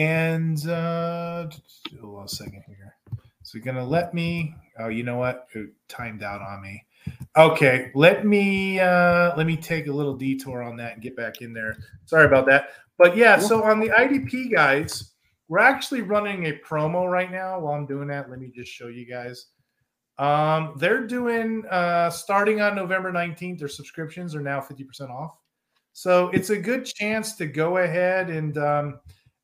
And 0.00 0.66
uh 0.66 1.46
a 1.50 2.28
second 2.28 2.64
here. 2.66 2.96
So 3.42 3.58
you're 3.58 3.64
gonna 3.64 3.84
let 3.84 4.14
me. 4.14 4.54
Oh, 4.78 4.88
you 4.88 5.02
know 5.02 5.18
what? 5.18 5.48
It 5.54 5.68
timed 5.88 6.22
out 6.22 6.40
on 6.40 6.62
me. 6.62 6.82
Okay, 7.36 7.90
let 7.94 8.24
me 8.24 8.80
uh 8.80 9.36
let 9.36 9.46
me 9.46 9.58
take 9.58 9.88
a 9.88 9.92
little 9.92 10.16
detour 10.16 10.62
on 10.62 10.74
that 10.78 10.94
and 10.94 11.02
get 11.02 11.16
back 11.16 11.42
in 11.42 11.52
there. 11.52 11.76
Sorry 12.06 12.24
about 12.24 12.46
that. 12.46 12.70
But 12.96 13.14
yeah, 13.14 13.38
so 13.38 13.62
on 13.62 13.78
the 13.78 13.90
IDP 13.90 14.50
guys, 14.50 15.12
we're 15.48 15.58
actually 15.58 16.00
running 16.00 16.46
a 16.46 16.52
promo 16.66 17.10
right 17.10 17.30
now. 17.30 17.60
While 17.60 17.74
I'm 17.74 17.84
doing 17.84 18.08
that, 18.08 18.30
let 18.30 18.38
me 18.38 18.50
just 18.54 18.72
show 18.72 18.88
you 18.88 19.04
guys. 19.04 19.48
Um, 20.18 20.76
they're 20.78 21.06
doing 21.06 21.66
uh 21.70 22.08
starting 22.08 22.62
on 22.62 22.74
November 22.74 23.12
19th, 23.12 23.58
their 23.58 23.68
subscriptions 23.68 24.34
are 24.34 24.40
now 24.40 24.60
50% 24.60 25.10
off. 25.10 25.36
So 25.92 26.28
it's 26.28 26.48
a 26.48 26.56
good 26.56 26.86
chance 26.86 27.34
to 27.36 27.44
go 27.46 27.76
ahead 27.76 28.30
and 28.30 28.56
um 28.56 29.00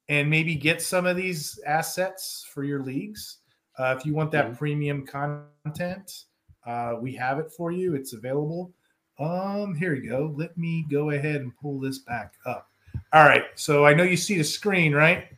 and 0.08 0.30
maybe 0.30 0.54
get 0.54 0.80
some 0.80 1.06
of 1.06 1.16
these 1.16 1.58
assets 1.66 2.46
for 2.48 2.64
your 2.64 2.82
leagues. 2.82 3.38
Uh, 3.78 3.94
if 3.98 4.06
you 4.06 4.14
want 4.14 4.30
that 4.32 4.46
mm-hmm. 4.46 4.56
premium 4.56 5.06
content, 5.06 6.24
uh, 6.66 6.94
we 7.00 7.14
have 7.14 7.38
it 7.38 7.50
for 7.50 7.70
you. 7.70 7.94
It's 7.94 8.12
available. 8.12 8.72
Um, 9.18 9.74
here 9.74 9.92
we 9.92 10.06
go. 10.06 10.34
Let 10.36 10.56
me 10.56 10.86
go 10.90 11.10
ahead 11.10 11.40
and 11.40 11.56
pull 11.56 11.80
this 11.80 11.98
back 12.00 12.34
up. 12.46 12.70
All 13.12 13.24
right. 13.24 13.44
So 13.54 13.84
I 13.84 13.94
know 13.94 14.02
you 14.02 14.16
see 14.16 14.36
the 14.36 14.44
screen, 14.44 14.94
right? 14.94 15.24
Mm-hmm. 15.24 15.34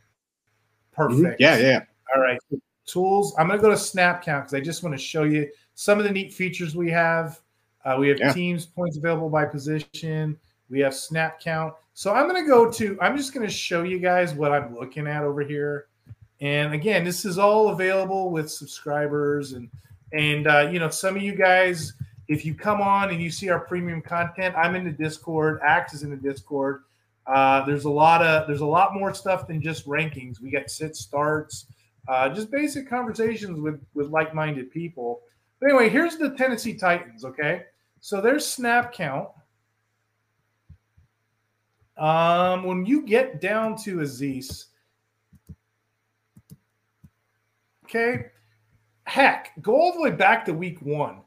Perfect. 0.91 1.41
Mm-hmm. 1.41 1.41
Yeah, 1.41 1.57
yeah. 1.57 1.81
All 2.15 2.21
right. 2.21 2.39
Tools. 2.85 3.35
I'm 3.37 3.47
going 3.47 3.59
to 3.59 3.61
go 3.61 3.69
to 3.69 3.77
Snap 3.77 4.23
Count 4.23 4.45
because 4.45 4.53
I 4.55 4.61
just 4.61 4.83
want 4.83 4.97
to 4.97 5.01
show 5.01 5.23
you 5.23 5.49
some 5.75 5.97
of 5.97 6.03
the 6.03 6.11
neat 6.11 6.33
features 6.33 6.75
we 6.75 6.89
have. 6.89 7.39
Uh, 7.85 7.97
we 7.99 8.09
have 8.09 8.19
yeah. 8.19 8.33
teams 8.33 8.65
points 8.65 8.97
available 8.97 9.29
by 9.29 9.45
position. 9.45 10.37
We 10.69 10.79
have 10.81 10.93
Snap 10.93 11.39
Count. 11.41 11.73
So 11.93 12.13
I'm 12.13 12.29
going 12.29 12.41
to 12.41 12.49
go 12.49 12.71
to. 12.71 12.97
I'm 13.01 13.17
just 13.17 13.33
going 13.33 13.45
to 13.45 13.51
show 13.51 13.83
you 13.83 13.99
guys 13.99 14.33
what 14.33 14.51
I'm 14.51 14.75
looking 14.75 15.07
at 15.07 15.23
over 15.23 15.41
here. 15.41 15.87
And 16.41 16.73
again, 16.73 17.03
this 17.03 17.25
is 17.25 17.37
all 17.37 17.69
available 17.69 18.31
with 18.31 18.49
subscribers 18.49 19.53
and 19.53 19.69
and 20.13 20.47
uh, 20.47 20.69
you 20.71 20.79
know 20.79 20.89
some 20.89 21.15
of 21.15 21.21
you 21.21 21.35
guys, 21.35 21.93
if 22.27 22.45
you 22.45 22.53
come 22.53 22.81
on 22.81 23.09
and 23.09 23.21
you 23.21 23.29
see 23.29 23.49
our 23.49 23.59
premium 23.59 24.01
content, 24.01 24.55
I'm 24.57 24.75
in 24.75 24.85
the 24.85 24.91
Discord. 24.91 25.59
Axe 25.63 25.93
is 25.93 26.03
in 26.03 26.09
the 26.09 26.15
Discord. 26.15 26.83
Uh, 27.27 27.63
there's 27.65 27.85
a 27.85 27.89
lot 27.89 28.23
of 28.23 28.47
there's 28.47 28.61
a 28.61 28.65
lot 28.65 28.93
more 28.93 29.13
stuff 29.13 29.47
than 29.47 29.61
just 29.61 29.87
rankings. 29.87 30.41
We 30.41 30.49
got 30.49 30.69
sit 30.69 30.95
starts, 30.95 31.67
uh, 32.07 32.29
just 32.29 32.49
basic 32.49 32.89
conversations 32.89 33.59
with 33.59 33.79
with 33.93 34.07
like-minded 34.09 34.71
people. 34.71 35.21
But 35.59 35.69
anyway, 35.69 35.89
here's 35.89 36.17
the 36.17 36.31
Tennessee 36.31 36.73
Titans. 36.73 37.25
Okay, 37.25 37.63
so 37.99 38.21
there's 38.21 38.45
snap 38.45 38.93
count. 38.93 39.29
Um, 41.99 42.63
when 42.63 42.85
you 42.85 43.05
get 43.05 43.41
down 43.41 43.75
to 43.83 43.97
Azeez, 43.97 44.65
Okay. 47.89 48.25
Heck, 49.03 49.51
go 49.61 49.75
all 49.75 49.93
the 49.93 50.01
way 50.01 50.11
back 50.11 50.45
to 50.45 50.53
week 50.53 50.79
one. 50.81 51.21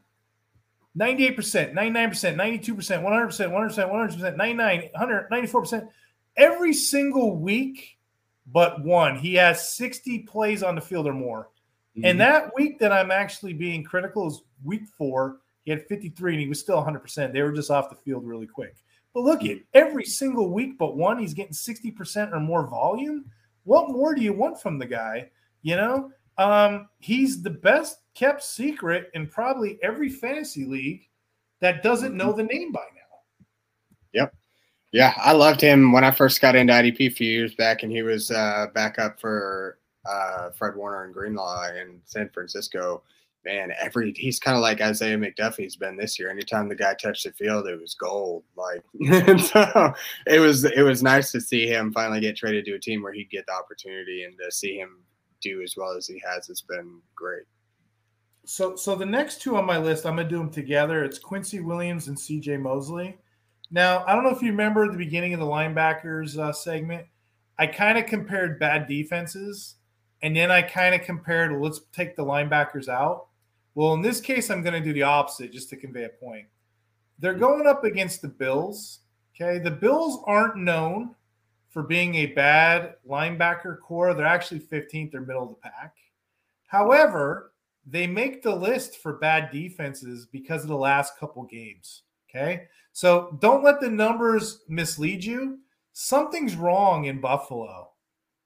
98%, 0.97 1.74
99%, 1.74 1.74
92%, 1.74 2.65
100%, 2.65 3.03
100%, 3.03 3.90
100%, 3.90 4.36
99, 4.36 4.89
100, 4.93 5.31
94%. 5.31 5.89
Every 6.36 6.73
single 6.73 7.36
week 7.36 7.99
but 8.47 8.85
one, 8.85 9.16
he 9.16 9.35
has 9.35 9.74
60 9.74 10.20
plays 10.20 10.62
on 10.62 10.74
the 10.74 10.81
field 10.81 11.07
or 11.07 11.15
more. 11.15 11.49
Mm-hmm. 11.97 12.05
And 12.05 12.20
that 12.20 12.55
week 12.55 12.78
that 12.78 12.93
I'm 12.93 13.11
actually 13.11 13.55
being 13.55 13.82
critical 13.82 14.28
is 14.28 14.43
week 14.62 14.86
four. 14.97 15.39
He 15.65 15.70
had 15.70 15.86
53 15.86 16.35
and 16.35 16.40
he 16.40 16.49
was 16.49 16.61
still 16.61 16.82
100%. 16.82 17.32
They 17.32 17.43
were 17.43 17.53
just 17.53 17.70
off 17.70 17.90
the 17.90 17.97
field 17.97 18.27
really 18.27 18.47
quick. 18.47 18.77
But 19.15 19.25
look 19.25 19.45
at 19.45 19.59
every 19.75 20.05
single 20.05 20.51
week 20.51 20.79
but 20.79 20.97
one, 20.97 21.19
he's 21.19 21.35
getting 21.35 21.53
60% 21.53 22.33
or 22.33 22.41
more 22.41 22.67
volume. 22.67 23.27
What 23.65 23.91
more 23.91 24.15
do 24.15 24.23
you 24.23 24.33
want 24.33 24.61
from 24.61 24.79
the 24.79 24.87
guy? 24.87 25.31
You 25.63 25.77
know, 25.77 26.11
um, 26.39 26.89
he's 26.99 27.43
the 27.43 27.51
best 27.51 27.99
kept 28.15 28.43
secret 28.43 29.11
in 29.15 29.27
probably 29.27 29.79
every 29.83 30.09
fantasy 30.09 30.65
league 30.65 31.09
that 31.61 31.83
doesn't 31.83 32.17
know 32.17 32.29
mm-hmm. 32.29 32.39
the 32.39 32.45
name 32.45 32.73
by 32.73 32.81
now. 32.81 33.47
Yep. 34.13 34.35
Yeah, 34.93 35.15
I 35.17 35.33
loved 35.33 35.61
him 35.61 35.93
when 35.93 36.05
I 36.05 36.11
first 36.11 36.41
got 36.41 36.55
into 36.55 36.73
IDP 36.73 37.07
a 37.07 37.11
few 37.11 37.31
years 37.31 37.55
back, 37.55 37.83
and 37.83 37.91
he 37.91 38.03
was 38.03 38.31
uh, 38.31 38.67
back 38.75 38.99
up 38.99 39.19
for 39.19 39.79
uh, 40.05 40.51
Fred 40.51 40.77
Warner 40.77 41.05
and 41.05 41.15
Greenlaw 41.15 41.69
in 41.69 42.01
San 42.05 42.29
Francisco. 42.29 43.03
Man, 43.44 43.73
every 43.81 44.12
he's 44.16 44.39
kind 44.39 44.56
of 44.56 44.62
like 44.62 44.81
Isaiah 44.81 45.19
McDuffie's 45.19 45.74
been 45.74 45.97
this 45.97 46.19
year. 46.19 46.31
Anytime 46.31 46.69
the 46.69 46.77
guy 46.77 46.94
touched 46.94 47.24
the 47.24 47.32
field, 47.32 47.66
it 47.66 47.81
was 47.81 47.94
gold. 47.94 48.44
Like, 48.56 48.82
so 49.40 49.93
it 50.27 50.39
was 50.39 50.64
it 50.64 50.82
was 50.82 51.02
nice 51.02 51.32
to 51.32 51.40
see 51.40 51.66
him 51.66 51.93
finally 51.93 52.20
get 52.20 52.36
traded 52.36 52.64
to 52.66 52.74
a 52.74 52.78
team 52.78 53.02
where 53.02 53.12
he'd 53.12 53.31
get 53.31 53.44
the 53.47 53.52
opportunity 53.52 54.23
and 54.23 54.35
to 54.39 54.52
see 54.52 54.77
him 54.77 55.02
do 55.40 55.60
as 55.62 55.74
well 55.77 55.93
as 55.93 56.06
he 56.06 56.23
has. 56.24 56.48
It's 56.48 56.62
been 56.62 57.01
great. 57.16 57.43
So, 58.44 58.74
so 58.74 58.97
the 58.97 59.06
next 59.06 59.40
two 59.40 59.56
on 59.56 59.64
my 59.64 59.78
list, 59.78 60.05
I'm 60.06 60.16
gonna 60.16 60.28
do 60.28 60.39
them 60.39 60.51
together. 60.51 61.05
It's 61.05 61.19
Quincy 61.19 61.60
Williams 61.60 62.09
and 62.09 62.19
C.J. 62.19 62.56
Mosley. 62.56 63.19
Now, 63.70 64.05
I 64.06 64.14
don't 64.14 64.24
know 64.24 64.31
if 64.31 64.43
you 64.43 64.51
remember 64.51 64.90
the 64.90 64.98
beginning 64.98 65.32
of 65.32 65.40
the 65.40 65.47
linebackers 65.47 66.39
uh, 66.39 66.52
segment. 66.52 67.06
I 67.59 67.66
kind 67.66 67.98
of 67.98 68.06
compared 68.06 68.59
bad 68.59 68.89
defenses, 68.89 69.77
and 70.23 70.36
then 70.36 70.51
I 70.51 70.62
kind 70.62 70.94
of 70.94 71.02
compared. 71.02 71.52
Let's 71.52 71.81
take 71.93 72.16
the 72.16 72.24
linebackers 72.24 72.89
out. 72.89 73.28
Well, 73.74 73.94
in 73.94 74.03
this 74.03 74.20
case, 74.20 74.51
I'm 74.51 74.62
going 74.62 74.74
to 74.74 74.86
do 74.86 74.93
the 74.93 75.03
opposite 75.03 75.53
just 75.53 75.70
to 75.70 75.77
convey 75.77 76.05
a 76.05 76.09
point. 76.09 76.47
They're 77.19 77.35
going 77.35 77.66
up 77.66 77.85
against 77.85 78.23
the 78.23 78.28
Bills. 78.28 79.01
Okay, 79.35 79.59
the 79.59 79.70
Bills 79.70 80.23
aren't 80.27 80.57
known 80.57 81.15
for 81.70 81.82
being 81.82 82.16
a 82.16 82.27
bad 82.27 82.97
linebacker 83.09 83.81
corps. 83.81 84.12
They're 84.12 84.27
actually 84.27 84.61
15th, 84.61 85.12
they're 85.12 85.23
middle 85.23 85.44
of 85.44 85.49
the 85.49 85.55
pack. 85.55 85.97
However, 86.66 87.53
they 87.86 88.07
make 88.07 88.43
the 88.43 88.55
list 88.55 88.99
for 88.99 89.15
bad 89.15 89.51
defenses 89.51 90.27
because 90.31 90.62
of 90.62 90.69
the 90.69 90.77
last 90.77 91.19
couple 91.19 91.43
games. 91.44 92.03
Okay. 92.28 92.65
So 92.93 93.36
don't 93.40 93.65
let 93.65 93.81
the 93.81 93.90
numbers 93.90 94.61
mislead 94.69 95.24
you. 95.24 95.59
Something's 95.93 96.57
wrong 96.57 97.07
in 97.07 97.20
Buffalo. 97.20 97.90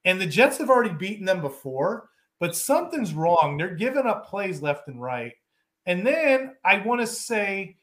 And 0.05 0.21
the 0.21 0.27
Jets 0.27 0.59
have 0.59 0.71
already 0.71 0.95
beaten 0.95 1.25
them 1.25 1.41
before, 1.41 2.11
but 2.39 2.57
something's 2.57 3.15
wrong. 3.15 3.57
They're 3.57 3.75
giving 3.75 4.07
up 4.07 4.27
plays 4.27 4.63
left 4.63 4.89
and 4.89 5.01
right. 5.01 5.33
And 5.87 6.07
then 6.07 6.55
I 6.65 6.79
want 6.79 7.01
to 7.01 7.07
say 7.07 7.77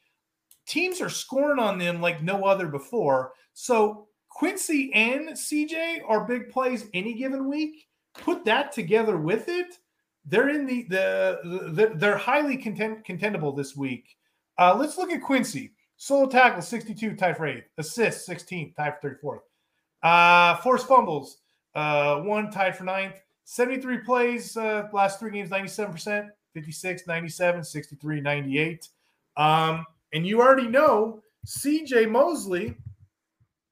teams 0.65 1.01
are 1.01 1.09
scoring 1.09 1.59
on 1.59 1.77
them 1.77 2.01
like 2.01 2.21
no 2.21 2.43
other 2.43 2.67
before. 2.67 3.33
So 3.53 4.07
Quincy 4.29 4.91
and 4.93 5.29
CJ 5.29 6.01
are 6.07 6.25
big 6.25 6.49
plays 6.49 6.87
any 6.93 7.13
given 7.13 7.49
week. 7.49 7.87
Put 8.15 8.45
that 8.45 8.71
together 8.71 9.17
with 9.17 9.47
it. 9.47 9.77
They're 10.25 10.49
in 10.49 10.65
the 10.65 10.83
the, 10.83 11.39
the 11.71 11.91
they're 11.95 12.17
highly 12.17 12.57
content, 12.57 13.05
contendable 13.05 13.55
this 13.55 13.75
week. 13.75 14.15
Uh, 14.57 14.75
let's 14.77 14.97
look 14.97 15.11
at 15.11 15.21
Quincy. 15.21 15.73
Solo 15.97 16.27
tackle 16.27 16.61
62, 16.61 17.15
tied 17.15 17.37
for 17.37 17.47
eighth. 17.47 17.69
Assist 17.77 18.25
16, 18.25 18.73
tied 18.73 18.93
for 18.99 19.41
34th. 20.03 20.57
Uh, 20.57 20.77
fumbles, 20.83 21.37
uh, 21.75 22.17
one 22.21 22.51
tied 22.51 22.75
for 22.75 22.83
ninth. 22.83 23.21
73 23.45 23.99
plays, 23.99 24.55
uh, 24.57 24.87
last 24.93 25.19
three 25.19 25.31
games, 25.31 25.49
97%, 25.49 26.29
56, 26.53 27.07
97, 27.07 27.63
63, 27.63 28.21
98. 28.21 28.87
Um, 29.35 29.85
and 30.13 30.25
you 30.25 30.41
already 30.41 30.67
know 30.67 31.21
CJ 31.45 32.09
Mosley 32.09 32.75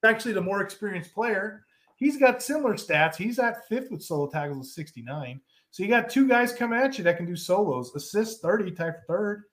actually 0.04 0.34
the 0.34 0.42
more 0.42 0.62
experienced 0.62 1.14
player. 1.14 1.64
He's 1.96 2.18
got 2.18 2.42
similar 2.42 2.74
stats. 2.74 3.16
He's 3.16 3.40
at 3.40 3.68
fifth 3.68 3.92
with 3.92 4.02
solo 4.02 4.28
tackles 4.28 4.58
with 4.58 4.68
69. 4.68 5.40
So 5.70 5.84
you 5.84 5.90
got 5.90 6.10
two 6.10 6.28
guys 6.28 6.52
coming 6.52 6.80
at 6.80 6.98
you 6.98 7.04
that 7.04 7.18
can 7.18 7.26
do 7.26 7.36
solos. 7.36 7.94
Assist 7.96 8.42
30, 8.42 8.72
type 8.72 9.02
third. 9.08 9.44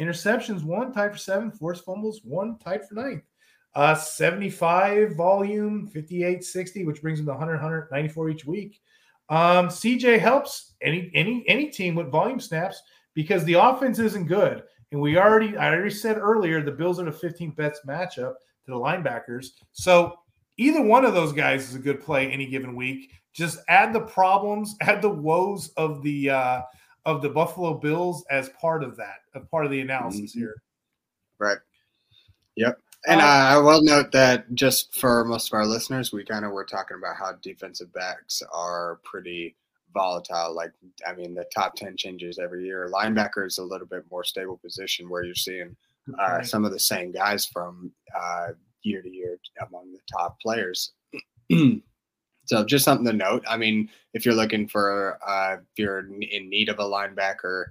Interceptions, 0.00 0.64
one. 0.64 0.92
Tied 0.92 1.12
for 1.12 1.18
seven 1.18 1.50
Forced 1.50 1.84
fumbles, 1.84 2.20
one. 2.24 2.58
Tied 2.58 2.88
for 2.88 2.94
ninth. 2.94 3.24
Uh, 3.74 3.94
75 3.94 5.14
volume, 5.14 5.86
58 5.88 6.42
60, 6.42 6.84
which 6.84 7.02
brings 7.02 7.20
him 7.20 7.26
to 7.26 7.32
100, 7.32 7.54
194 7.54 8.30
each 8.30 8.44
week. 8.46 8.80
Um, 9.30 9.68
CJ 9.68 10.18
helps 10.20 10.74
any 10.80 11.10
any 11.14 11.44
any 11.46 11.68
team 11.68 11.94
with 11.94 12.10
volume 12.10 12.40
snaps 12.40 12.82
because 13.14 13.44
the 13.44 13.54
offense 13.54 13.98
isn't 13.98 14.26
good. 14.26 14.62
And 14.90 15.00
we 15.00 15.18
already 15.18 15.56
I 15.56 15.72
already 15.72 15.90
said 15.90 16.18
earlier 16.18 16.62
the 16.62 16.72
Bills 16.72 16.98
are 16.98 17.04
the 17.04 17.10
15th 17.10 17.56
best 17.56 17.86
matchup 17.86 18.34
to 18.34 18.66
the 18.66 18.72
linebackers. 18.72 19.48
So 19.72 20.18
either 20.56 20.82
one 20.82 21.04
of 21.04 21.14
those 21.14 21.32
guys 21.32 21.68
is 21.68 21.74
a 21.74 21.80
good 21.80 22.00
play 22.00 22.30
any 22.30 22.46
given 22.46 22.74
week. 22.74 23.10
Just 23.34 23.58
add 23.68 23.92
the 23.92 24.00
problems, 24.00 24.76
add 24.80 25.02
the 25.02 25.10
woes 25.10 25.68
of 25.76 26.02
the 26.02 26.30
uh 26.30 26.62
of 27.04 27.22
the 27.22 27.28
Buffalo 27.28 27.74
Bills 27.74 28.24
as 28.30 28.50
part 28.50 28.82
of 28.82 28.96
that, 28.96 29.20
a 29.34 29.40
part 29.40 29.64
of 29.64 29.70
the 29.70 29.80
analysis 29.80 30.32
mm-hmm. 30.32 30.40
here. 30.40 30.62
Right. 31.38 31.58
Yep. 32.56 32.78
And 33.06 33.20
uh, 33.20 33.24
I 33.24 33.58
will 33.58 33.82
note 33.82 34.12
that 34.12 34.52
just 34.54 34.94
for 34.94 35.24
most 35.24 35.48
of 35.48 35.54
our 35.54 35.66
listeners, 35.66 36.12
we 36.12 36.24
kind 36.24 36.44
of 36.44 36.52
were 36.52 36.64
talking 36.64 36.96
about 36.96 37.16
how 37.16 37.32
defensive 37.40 37.92
backs 37.92 38.42
are 38.52 38.98
pretty 39.04 39.56
volatile. 39.94 40.54
Like, 40.54 40.72
I 41.06 41.14
mean, 41.14 41.34
the 41.34 41.46
top 41.54 41.74
10 41.76 41.96
changes 41.96 42.38
every 42.38 42.64
year. 42.64 42.90
Linebacker 42.92 43.46
is 43.46 43.58
a 43.58 43.64
little 43.64 43.86
bit 43.86 44.04
more 44.10 44.24
stable 44.24 44.58
position 44.58 45.08
where 45.08 45.22
you're 45.22 45.34
seeing 45.34 45.76
uh, 46.18 46.42
some 46.42 46.64
of 46.64 46.72
the 46.72 46.80
same 46.80 47.12
guys 47.12 47.46
from 47.46 47.92
uh, 48.18 48.48
year 48.82 49.02
to 49.02 49.10
year 49.10 49.38
among 49.66 49.92
the 49.92 50.00
top 50.10 50.40
players. 50.40 50.92
so 52.46 52.64
just 52.64 52.84
something 52.84 53.06
to 53.06 53.12
note. 53.12 53.44
I 53.48 53.56
mean, 53.56 53.88
if 54.14 54.24
you're 54.24 54.34
looking 54.34 54.66
for, 54.68 55.18
uh, 55.26 55.54
if 55.54 55.78
you're 55.78 56.00
in 56.00 56.48
need 56.48 56.68
of 56.68 56.78
a 56.78 56.84
linebacker 56.84 57.66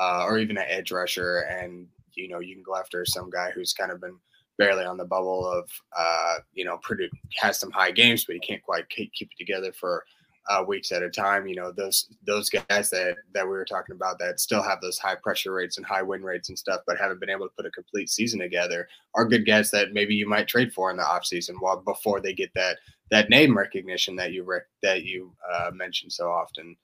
uh, 0.00 0.24
or 0.24 0.38
even 0.38 0.56
an 0.56 0.64
edge 0.68 0.92
rusher, 0.92 1.40
and 1.40 1.86
you 2.14 2.28
know 2.28 2.40
you 2.40 2.54
can 2.54 2.62
go 2.62 2.76
after 2.76 3.04
some 3.04 3.30
guy 3.30 3.50
who's 3.50 3.72
kind 3.72 3.90
of 3.90 4.00
been 4.00 4.16
barely 4.58 4.84
on 4.84 4.96
the 4.96 5.04
bubble 5.04 5.46
of, 5.46 5.68
uh, 5.96 6.36
you 6.52 6.64
know, 6.64 6.78
pretty 6.78 7.10
has 7.36 7.58
some 7.58 7.70
high 7.70 7.90
games, 7.90 8.24
but 8.24 8.34
he 8.34 8.40
can't 8.40 8.62
quite 8.62 8.88
keep 8.88 9.12
it 9.18 9.38
together 9.38 9.72
for 9.72 10.04
uh, 10.50 10.64
weeks 10.66 10.92
at 10.92 11.02
a 11.02 11.10
time. 11.10 11.46
You 11.46 11.56
know, 11.56 11.72
those 11.72 12.08
those 12.26 12.50
guys 12.50 12.90
that 12.90 13.16
that 13.34 13.44
we 13.44 13.50
were 13.50 13.64
talking 13.64 13.94
about 13.94 14.18
that 14.18 14.40
still 14.40 14.62
have 14.62 14.80
those 14.80 14.98
high 14.98 15.14
pressure 15.14 15.52
rates 15.52 15.76
and 15.76 15.86
high 15.86 16.02
win 16.02 16.22
rates 16.22 16.48
and 16.48 16.58
stuff, 16.58 16.80
but 16.86 16.98
haven't 16.98 17.20
been 17.20 17.30
able 17.30 17.48
to 17.48 17.54
put 17.56 17.66
a 17.66 17.70
complete 17.70 18.10
season 18.10 18.40
together 18.40 18.88
are 19.14 19.24
good 19.24 19.46
guys 19.46 19.70
that 19.70 19.92
maybe 19.92 20.14
you 20.14 20.28
might 20.28 20.48
trade 20.48 20.72
for 20.72 20.90
in 20.90 20.96
the 20.96 21.02
offseason 21.02 21.54
while 21.60 21.80
before 21.80 22.20
they 22.20 22.32
get 22.32 22.52
that 22.54 22.78
that 23.10 23.30
name 23.30 23.56
recognition 23.56 24.16
that 24.16 24.32
you 24.32 24.42
rec- 24.42 24.62
that 24.82 25.04
you 25.04 25.32
uh, 25.52 25.70
mentioned 25.72 26.12
so 26.12 26.30
often. 26.30 26.76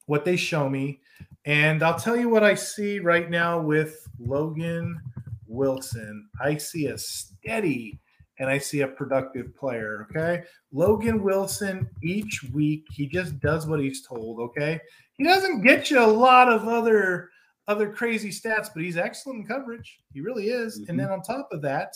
what 0.06 0.24
they 0.24 0.36
show 0.36 0.68
me. 0.68 1.01
And 1.47 1.82
I'll 1.82 1.98
tell 1.98 2.16
you 2.16 2.28
what 2.28 2.44
I 2.44 2.55
see 2.55 2.98
right 2.98 3.30
now 3.30 3.60
with 3.60 4.06
Logan 4.18 5.01
Wilson. 5.47 6.28
I 6.40 6.56
see 6.56 6.86
a 6.86 6.98
steady 6.98 8.01
and 8.40 8.48
I 8.48 8.58
see 8.58 8.80
a 8.80 8.88
productive 8.88 9.54
player. 9.54 10.08
Okay. 10.10 10.42
Logan 10.72 11.22
Wilson, 11.22 11.88
each 12.02 12.42
week, 12.52 12.86
he 12.90 13.06
just 13.06 13.38
does 13.38 13.66
what 13.66 13.80
he's 13.80 14.04
told. 14.04 14.40
Okay. 14.40 14.80
He 15.18 15.24
doesn't 15.24 15.62
get 15.62 15.90
you 15.90 16.02
a 16.02 16.06
lot 16.06 16.50
of 16.50 16.66
other 16.66 17.28
other 17.68 17.92
crazy 17.92 18.30
stats, 18.30 18.68
but 18.74 18.82
he's 18.82 18.96
excellent 18.96 19.42
in 19.42 19.46
coverage. 19.46 20.00
He 20.12 20.20
really 20.20 20.48
is. 20.48 20.80
Mm-hmm. 20.80 20.90
And 20.90 20.98
then 20.98 21.10
on 21.10 21.22
top 21.22 21.50
of 21.52 21.62
that, 21.62 21.94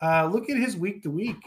uh, 0.00 0.26
look 0.26 0.48
at 0.48 0.56
his 0.56 0.76
week 0.76 1.02
to 1.02 1.10
week. 1.10 1.42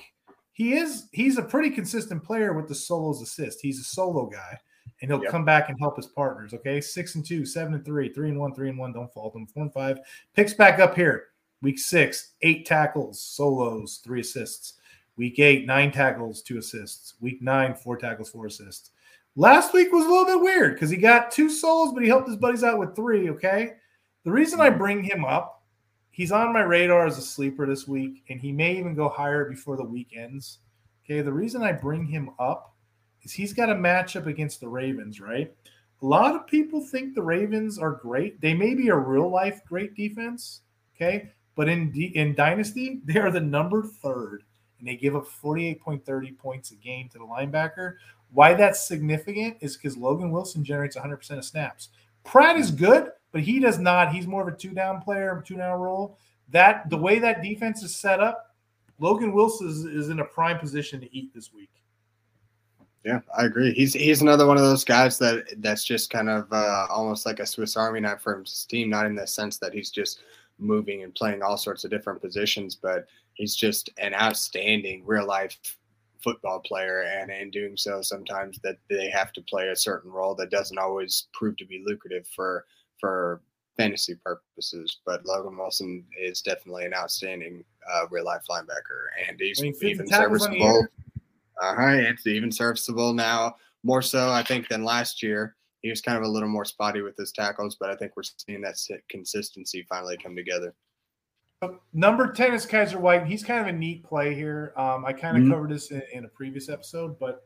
He 0.51 0.73
is 0.73 1.07
he's 1.14 1.38
a 1.38 1.43
pretty 1.43 1.69
consistent 1.69 2.23
player 2.23 2.53
with 2.53 2.68
the 2.68 2.76
solos 2.76 3.22
assist. 3.22 3.60
He's 3.61 3.80
a 3.80 3.84
solo 3.84 4.26
guy, 4.26 4.57
and 5.01 5.11
he'll 5.11 5.22
yep. 5.22 5.31
come 5.31 5.45
back 5.45 5.69
and 5.69 5.80
help 5.80 5.95
his 5.95 6.07
partners. 6.07 6.53
Okay, 6.55 6.81
six 6.81 7.15
and 7.15 7.26
two, 7.26 7.45
seven 7.45 7.76
and 7.76 7.85
three, 7.85 8.11
three 8.11 8.30
and 8.30 8.39
one, 8.39 8.53
three 8.53 8.69
and 8.69 8.77
one. 8.77 8.93
Don't 8.93 9.14
fault 9.14 9.35
him. 9.35 9.45
Four 9.47 9.64
and 9.64 9.73
five. 9.73 9.99
Picks 10.35 10.53
back 10.53 10.80
up 10.80 10.95
here. 10.95 11.27
Week 11.64 11.80
six, 11.80 12.34
eight 12.41 12.65
tackles, 12.65 13.22
solos, 13.22 14.02
three 14.03 14.19
assists. 14.19 14.73
Week 15.15 15.40
eight, 15.40 15.65
nine 15.65 15.94
tackles, 15.94 16.41
two 16.41 16.57
assists. 16.57 17.14
Week 17.22 17.41
nine, 17.41 17.73
four 17.73 17.95
tackles, 17.95 18.30
four 18.30 18.48
assists. 18.48 18.91
Last 19.38 19.73
week 19.73 19.90
was 19.90 20.06
a 20.06 20.10
little 20.10 20.26
bit 20.26 20.41
weird 20.41 20.73
because 20.73 20.90
he 20.90 20.98
got 20.98 21.31
two 21.31 21.49
solos, 21.49 21.94
but 21.94 22.03
he 22.03 22.10
helped 22.10 22.27
his 22.27 22.35
buddies 22.35 22.65
out 22.65 22.80
with 22.80 22.98
three. 22.98 23.30
Okay. 23.30 23.76
The 24.26 24.31
reason 24.31 24.60
I 24.60 24.69
mm-hmm. 24.69 24.77
bring 24.77 25.03
him 25.03 25.23
up, 25.23 25.64
he's 26.11 26.34
on 26.34 26.52
my 26.52 26.64
radar 26.64 27.07
as 27.07 27.18
a 27.18 27.22
sleeper 27.22 27.65
this 27.65 27.88
week, 27.88 28.23
and 28.30 28.41
he 28.41 28.52
may 28.52 28.77
even 28.77 28.94
go 28.94 29.07
higher 29.07 29.45
before 29.45 29.77
the 29.77 29.85
week 29.85 30.10
ends. 30.18 30.60
Okay. 31.06 31.22
The 31.22 31.31
reason 31.31 31.64
I 31.64 31.72
bring 31.72 32.06
him 32.06 32.31
up 32.40 32.76
is 33.22 33.31
he's 33.31 33.53
got 33.53 33.69
a 33.69 33.76
matchup 33.76 34.26
against 34.26 34.60
the 34.60 34.68
Ravens, 34.68 35.22
right? 35.22 35.49
A 36.02 36.06
lot 36.06 36.35
of 36.35 36.45
people 36.45 36.81
think 36.81 37.15
the 37.15 37.23
Ravens 37.23 37.80
are 37.80 37.91
great. 37.91 38.41
They 38.41 38.53
may 38.53 38.76
be 38.76 38.90
a 38.90 38.95
real 38.95 39.31
life 39.31 39.61
great 39.65 39.95
defense. 39.95 40.60
Okay. 40.98 41.31
But 41.55 41.69
in, 41.69 41.91
D- 41.91 42.11
in 42.15 42.35
Dynasty, 42.35 43.01
they 43.05 43.19
are 43.19 43.31
the 43.31 43.39
number 43.39 43.84
third, 43.84 44.43
and 44.80 44.88
they 44.88 44.95
give 44.95 45.15
up 45.15 45.27
48.30 45.27 46.38
points 46.38 46.71
a 46.71 46.75
game 46.75 47.09
to 47.09 47.19
the 47.19 47.25
linebacker. 47.25 47.95
Why 48.31 48.53
that's 48.53 48.88
significant 48.88 49.57
is 49.61 49.77
because 49.77 49.95
Logan 49.95 50.31
Wilson 50.31 50.63
generates 50.63 50.97
100% 50.97 51.38
of 51.38 51.45
snaps. 51.45 51.89
Pratt 52.23 52.57
is 52.57 52.71
good, 52.71 53.11
but 53.31 53.41
he 53.41 53.59
does 53.59 53.80
not. 53.80 54.13
He's 54.13 54.27
more 54.27 54.47
of 54.47 54.53
a 54.53 54.57
two 54.57 54.71
down 54.71 55.01
player, 55.01 55.43
two 55.45 55.57
down 55.57 55.80
role. 55.80 56.17
That 56.49 56.89
the 56.89 56.97
way 56.97 57.19
that 57.19 57.43
defense 57.43 57.84
is 57.84 57.95
set 57.95 58.19
up, 58.19 58.55
Logan 58.99 59.34
Wilson 59.34 59.67
is, 59.67 59.85
is 59.85 60.09
in 60.09 60.19
a 60.19 60.25
prime 60.25 60.59
position 60.59 60.99
to 61.01 61.15
eat 61.15 61.34
this 61.34 61.53
week. 61.53 61.69
Yeah, 63.03 63.19
I 63.38 63.45
agree. 63.45 63.73
He's 63.73 63.93
he's 63.93 64.21
another 64.21 64.47
one 64.47 64.55
of 64.55 64.63
those 64.63 64.85
guys 64.85 65.17
that 65.19 65.43
that's 65.57 65.84
just 65.84 66.09
kind 66.09 66.30
of 66.30 66.51
uh, 66.53 66.88
almost 66.89 67.25
like 67.25 67.39
a 67.39 67.45
Swiss 67.45 67.75
Army 67.75 67.99
knife 67.99 68.21
for 68.21 68.39
his 68.39 68.65
team. 68.65 68.89
Not 68.89 69.05
in 69.05 69.15
the 69.15 69.27
sense 69.27 69.57
that 69.57 69.73
he's 69.73 69.91
just 69.91 70.21
moving 70.59 71.03
and 71.03 71.15
playing 71.15 71.41
all 71.41 71.57
sorts 71.57 71.84
of 71.84 71.91
different 71.91 72.21
positions, 72.21 72.75
but 72.75 73.05
he's 73.34 73.55
just 73.55 73.89
an 73.97 74.13
outstanding 74.13 75.03
real 75.05 75.25
life 75.25 75.57
football 76.23 76.59
player, 76.59 77.01
and 77.01 77.30
in 77.30 77.51
doing 77.51 77.75
so, 77.75 78.01
sometimes 78.01 78.57
that 78.63 78.77
they 78.89 79.09
have 79.09 79.34
to 79.34 79.41
play 79.41 79.69
a 79.69 79.75
certain 79.75 80.11
role 80.11 80.34
that 80.35 80.49
doesn't 80.49 80.77
always 80.77 81.27
prove 81.34 81.57
to 81.57 81.65
be 81.65 81.84
lucrative 81.85 82.25
for 82.35 82.65
for 82.99 83.41
fantasy 83.77 84.15
purposes. 84.23 84.99
But 85.05 85.25
Logan 85.25 85.57
Wilson 85.57 86.05
is 86.19 86.41
definitely 86.41 86.85
an 86.85 86.93
outstanding 86.93 87.63
uh, 87.93 88.05
real 88.09 88.25
life 88.25 88.43
linebacker, 88.49 89.27
and 89.27 89.39
he's 89.39 89.61
even 89.61 90.07
serviceable. 90.07 90.88
Uh 91.61 91.75
huh. 91.75 91.91
It's 91.91 92.25
even 92.25 92.51
serviceable 92.51 93.13
now, 93.13 93.55
more 93.84 94.01
so 94.01 94.31
I 94.31 94.43
think 94.43 94.69
than 94.69 94.84
last 94.84 95.21
year. 95.21 95.55
He 95.84 95.89
was 95.89 96.01
kind 96.01 96.18
of 96.18 96.23
a 96.23 96.27
little 96.27 96.49
more 96.49 96.65
spotty 96.65 97.01
with 97.01 97.18
his 97.18 97.34
tackles, 97.34 97.76
but 97.80 97.89
I 97.89 97.95
think 97.95 98.14
we're 98.15 98.23
seeing 98.23 98.61
that 98.61 98.77
consistency 99.10 99.85
finally 99.88 100.18
come 100.18 100.35
together. 100.35 100.73
Number 101.93 102.31
10 102.31 102.53
is 102.53 102.65
Kyzir 102.65 102.99
White. 102.99 103.26
He's 103.26 103.43
kind 103.43 103.61
of 103.61 103.68
a 103.68 103.77
neat 103.77 104.03
play 104.03 104.34
here. 104.34 104.73
Um, 104.76 105.05
I 105.05 105.14
kind 105.14 105.38
of 105.38 105.43
mm-hmm. 105.43 105.51
covered 105.51 105.72
this 105.72 105.91
in, 105.91 106.01
in, 106.14 106.26
a 106.26 106.30
previous 106.30 106.69
episode, 106.69 107.18
but 107.19 107.43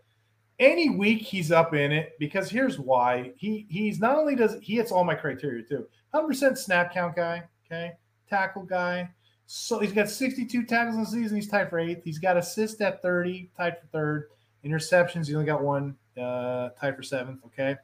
any 0.59 0.89
week 0.89 1.21
he's 1.21 1.51
up 1.51 1.73
in 1.73 1.91
it 1.91 2.13
because 2.19 2.49
here's 2.49 2.79
why. 2.79 3.33
He 3.37 3.67
he's 3.69 3.99
not 3.99 4.17
only 4.17 4.35
does 4.35 4.57
he 4.61 4.75
hits 4.75 4.91
all 4.91 5.03
my 5.03 5.13
criteria 5.13 5.63
too. 5.63 5.87
100% 6.13 6.57
snap 6.57 6.93
count 6.93 7.15
guy, 7.15 7.43
okay? 7.65 7.93
Tackle 8.29 8.63
guy. 8.63 9.09
So 9.45 9.79
he's 9.79 9.93
got 9.93 10.09
62 10.09 10.65
tackles 10.65 10.95
in 10.95 11.01
the 11.01 11.09
season. 11.09 11.35
He's 11.37 11.47
tied 11.47 11.69
for 11.69 11.79
eighth. 11.79 12.03
He's 12.03 12.19
got 12.19 12.37
assist 12.37 12.81
at 12.81 13.01
30, 13.01 13.51
tied 13.55 13.79
for 13.79 13.87
third. 13.87 14.29
Interceptions, 14.65 15.27
he 15.27 15.33
only 15.33 15.45
got 15.45 15.63
one, 15.63 15.95
uh, 16.19 16.69
tied 16.79 16.95
for 16.95 17.03
seventh, 17.03 17.39
okay? 17.45 17.75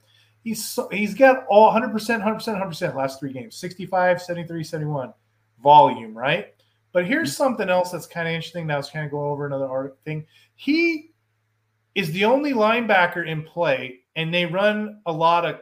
He's 0.43 0.63
so, 0.63 0.89
he's 0.89 1.13
got 1.13 1.45
all 1.47 1.71
100%, 1.71 1.93
100%, 1.93 2.23
100% 2.23 2.95
last 2.95 3.19
three 3.19 3.31
games 3.31 3.55
65, 3.55 4.21
73, 4.21 4.63
71 4.63 5.13
volume, 5.61 6.13
right? 6.13 6.53
But 6.91 7.05
here's 7.05 7.29
mm-hmm. 7.29 7.43
something 7.43 7.69
else 7.69 7.91
that's 7.91 8.05
kind 8.05 8.27
of 8.27 8.33
interesting. 8.33 8.67
That 8.67 8.75
I 8.75 8.77
was 8.77 8.89
kind 8.89 9.05
of 9.05 9.11
going 9.11 9.31
over 9.31 9.45
another 9.45 9.93
thing. 10.05 10.25
He 10.55 11.11
is 11.95 12.11
the 12.11 12.25
only 12.25 12.53
linebacker 12.53 13.27
in 13.27 13.43
play, 13.43 13.99
and 14.15 14.33
they 14.33 14.45
run 14.45 15.01
a 15.05 15.11
lot 15.11 15.45
of 15.45 15.61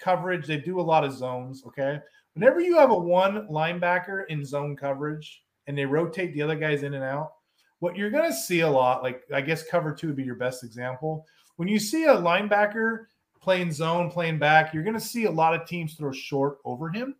coverage. 0.00 0.46
They 0.46 0.58
do 0.58 0.80
a 0.80 0.82
lot 0.82 1.04
of 1.04 1.12
zones. 1.12 1.62
Okay. 1.66 2.00
Whenever 2.34 2.60
you 2.60 2.76
have 2.76 2.90
a 2.90 2.98
one 2.98 3.46
linebacker 3.48 4.24
in 4.28 4.44
zone 4.44 4.74
coverage 4.74 5.44
and 5.68 5.78
they 5.78 5.84
rotate 5.84 6.34
the 6.34 6.42
other 6.42 6.56
guys 6.56 6.82
in 6.82 6.94
and 6.94 7.04
out, 7.04 7.32
what 7.78 7.96
you're 7.96 8.10
going 8.10 8.28
to 8.28 8.36
see 8.36 8.60
a 8.60 8.70
lot, 8.70 9.02
like 9.02 9.22
I 9.32 9.40
guess 9.40 9.68
cover 9.68 9.92
two 9.94 10.08
would 10.08 10.16
be 10.16 10.24
your 10.24 10.34
best 10.34 10.64
example. 10.64 11.26
When 11.56 11.68
you 11.68 11.78
see 11.78 12.04
a 12.04 12.14
linebacker 12.14 13.04
playing 13.44 13.70
zone, 13.70 14.10
playing 14.10 14.38
back, 14.38 14.72
you're 14.72 14.82
going 14.82 14.94
to 14.94 15.00
see 15.00 15.26
a 15.26 15.30
lot 15.30 15.54
of 15.54 15.68
teams 15.68 15.94
throw 15.94 16.10
short 16.10 16.58
over 16.64 16.88
him 16.88 17.14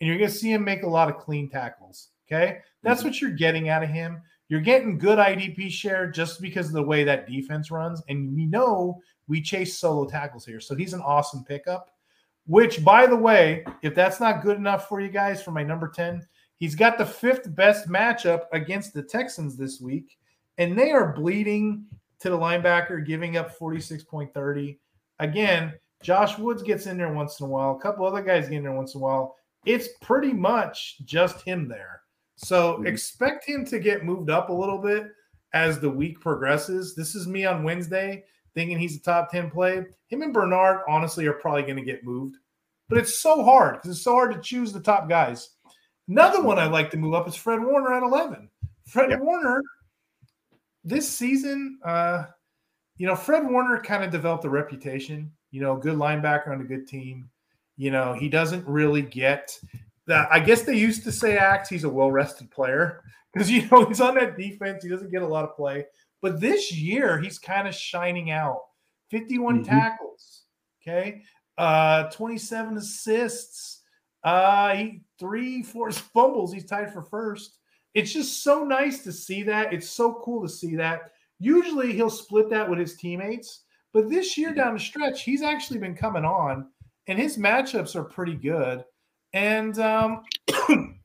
and 0.00 0.08
you're 0.08 0.18
going 0.18 0.30
to 0.30 0.36
see 0.36 0.52
him 0.52 0.64
make 0.64 0.82
a 0.82 0.88
lot 0.88 1.10
of 1.10 1.18
clean 1.18 1.48
tackles. 1.48 2.08
Okay. 2.26 2.58
That's 2.82 3.00
mm-hmm. 3.00 3.08
what 3.08 3.20
you're 3.20 3.30
getting 3.30 3.68
out 3.68 3.82
of 3.82 3.90
him. 3.90 4.22
You're 4.48 4.60
getting 4.60 4.98
good 4.98 5.18
IDP 5.18 5.70
share 5.70 6.10
just 6.10 6.40
because 6.40 6.68
of 6.68 6.72
the 6.72 6.82
way 6.82 7.04
that 7.04 7.28
defense 7.28 7.70
runs. 7.70 8.02
And 8.08 8.34
we 8.34 8.46
know 8.46 9.00
we 9.28 9.40
chase 9.40 9.78
solo 9.78 10.06
tackles 10.06 10.46
here. 10.46 10.60
So 10.60 10.74
he's 10.74 10.94
an 10.94 11.02
awesome 11.02 11.44
pickup. 11.44 11.90
Which, 12.46 12.84
by 12.84 13.06
the 13.06 13.16
way, 13.16 13.64
if 13.82 13.94
that's 13.94 14.20
not 14.20 14.42
good 14.42 14.56
enough 14.56 14.88
for 14.88 15.00
you 15.00 15.08
guys 15.08 15.42
for 15.42 15.50
my 15.50 15.64
number 15.64 15.88
10, 15.88 16.24
he's 16.58 16.76
got 16.76 16.96
the 16.96 17.04
fifth 17.04 17.54
best 17.56 17.88
matchup 17.88 18.44
against 18.52 18.94
the 18.94 19.02
Texans 19.02 19.56
this 19.56 19.80
week. 19.80 20.16
And 20.56 20.78
they 20.78 20.92
are 20.92 21.12
bleeding 21.12 21.86
to 22.20 22.30
the 22.30 22.38
linebacker, 22.38 23.04
giving 23.04 23.36
up 23.36 23.58
46.30. 23.58 24.78
Again, 25.18 25.74
Josh 26.02 26.38
Woods 26.38 26.62
gets 26.62 26.86
in 26.86 26.98
there 26.98 27.12
once 27.12 27.40
in 27.40 27.46
a 27.46 27.48
while. 27.48 27.76
A 27.76 27.80
couple 27.80 28.06
other 28.06 28.22
guys 28.22 28.48
get 28.48 28.58
in 28.58 28.62
there 28.64 28.72
once 28.72 28.94
in 28.94 29.00
a 29.00 29.04
while. 29.04 29.36
It's 29.64 29.88
pretty 30.00 30.32
much 30.32 30.98
just 31.04 31.42
him 31.42 31.68
there. 31.68 32.02
So 32.36 32.74
mm-hmm. 32.74 32.86
expect 32.86 33.48
him 33.48 33.64
to 33.66 33.78
get 33.78 34.04
moved 34.04 34.30
up 34.30 34.50
a 34.50 34.52
little 34.52 34.78
bit 34.78 35.06
as 35.52 35.80
the 35.80 35.90
week 35.90 36.20
progresses. 36.20 36.94
This 36.94 37.14
is 37.14 37.26
me 37.26 37.44
on 37.46 37.64
Wednesday 37.64 38.24
thinking 38.54 38.78
he's 38.78 38.96
a 38.96 39.00
top 39.00 39.30
10 39.30 39.50
play. 39.50 39.84
Him 40.08 40.22
and 40.22 40.32
Bernard, 40.32 40.80
honestly, 40.88 41.26
are 41.26 41.34
probably 41.34 41.62
going 41.62 41.76
to 41.76 41.82
get 41.82 42.04
moved. 42.04 42.36
But 42.88 42.98
it's 42.98 43.18
so 43.18 43.44
hard 43.44 43.74
because 43.74 43.90
it's 43.90 44.04
so 44.04 44.12
hard 44.12 44.32
to 44.32 44.40
choose 44.40 44.72
the 44.72 44.80
top 44.80 45.08
guys. 45.08 45.50
Another 46.08 46.42
one 46.42 46.58
I 46.58 46.66
like 46.66 46.90
to 46.90 46.96
move 46.96 47.14
up 47.14 47.28
is 47.28 47.34
Fred 47.34 47.60
Warner 47.60 47.92
at 47.92 48.02
11. 48.02 48.48
Fred 48.86 49.10
yep. 49.10 49.20
Warner, 49.20 49.62
this 50.84 51.08
season, 51.08 51.78
uh, 51.84 52.24
you 52.98 53.06
know, 53.06 53.16
Fred 53.16 53.48
Warner 53.48 53.80
kind 53.80 54.04
of 54.04 54.10
developed 54.10 54.44
a 54.44 54.50
reputation, 54.50 55.30
you 55.50 55.60
know, 55.60 55.76
good 55.76 55.96
linebacker 55.96 56.48
on 56.48 56.60
a 56.60 56.64
good 56.64 56.86
team. 56.86 57.28
You 57.76 57.90
know, 57.90 58.14
he 58.14 58.28
doesn't 58.28 58.66
really 58.66 59.02
get 59.02 59.58
that 60.06 60.28
I 60.30 60.40
guess 60.40 60.62
they 60.62 60.76
used 60.76 61.04
to 61.04 61.12
say 61.12 61.36
Axe, 61.36 61.68
he's 61.68 61.84
a 61.84 61.88
well 61.88 62.10
rested 62.10 62.50
player 62.50 63.02
because 63.32 63.50
you 63.50 63.68
know 63.68 63.84
he's 63.84 64.00
on 64.00 64.14
that 64.14 64.36
defense. 64.36 64.82
He 64.82 64.88
doesn't 64.88 65.10
get 65.10 65.22
a 65.22 65.28
lot 65.28 65.44
of 65.44 65.56
play, 65.56 65.86
but 66.22 66.40
this 66.40 66.72
year 66.72 67.18
he's 67.18 67.38
kind 67.38 67.68
of 67.68 67.74
shining 67.74 68.30
out. 68.30 68.60
51 69.10 69.56
mm-hmm. 69.56 69.64
tackles, 69.64 70.42
okay, 70.82 71.22
uh, 71.58 72.04
27 72.10 72.76
assists, 72.76 73.82
uh, 74.24 74.74
he 74.74 75.02
three 75.18 75.62
forced 75.62 76.00
fumbles. 76.12 76.52
He's 76.52 76.66
tied 76.66 76.92
for 76.92 77.02
first. 77.02 77.58
It's 77.94 78.12
just 78.12 78.42
so 78.42 78.64
nice 78.64 79.02
to 79.04 79.12
see 79.12 79.42
that. 79.44 79.72
It's 79.72 79.88
so 79.88 80.20
cool 80.22 80.42
to 80.42 80.48
see 80.48 80.76
that. 80.76 81.12
Usually 81.38 81.92
he'll 81.92 82.10
split 82.10 82.48
that 82.50 82.68
with 82.68 82.78
his 82.78 82.96
teammates, 82.96 83.64
but 83.92 84.08
this 84.08 84.36
year 84.36 84.54
down 84.54 84.74
the 84.74 84.80
stretch, 84.80 85.22
he's 85.22 85.42
actually 85.42 85.78
been 85.78 85.94
coming 85.94 86.24
on, 86.24 86.68
and 87.08 87.18
his 87.18 87.36
matchups 87.36 87.94
are 87.94 88.04
pretty 88.04 88.34
good. 88.34 88.84
And 89.32 89.78
um, 89.78 90.22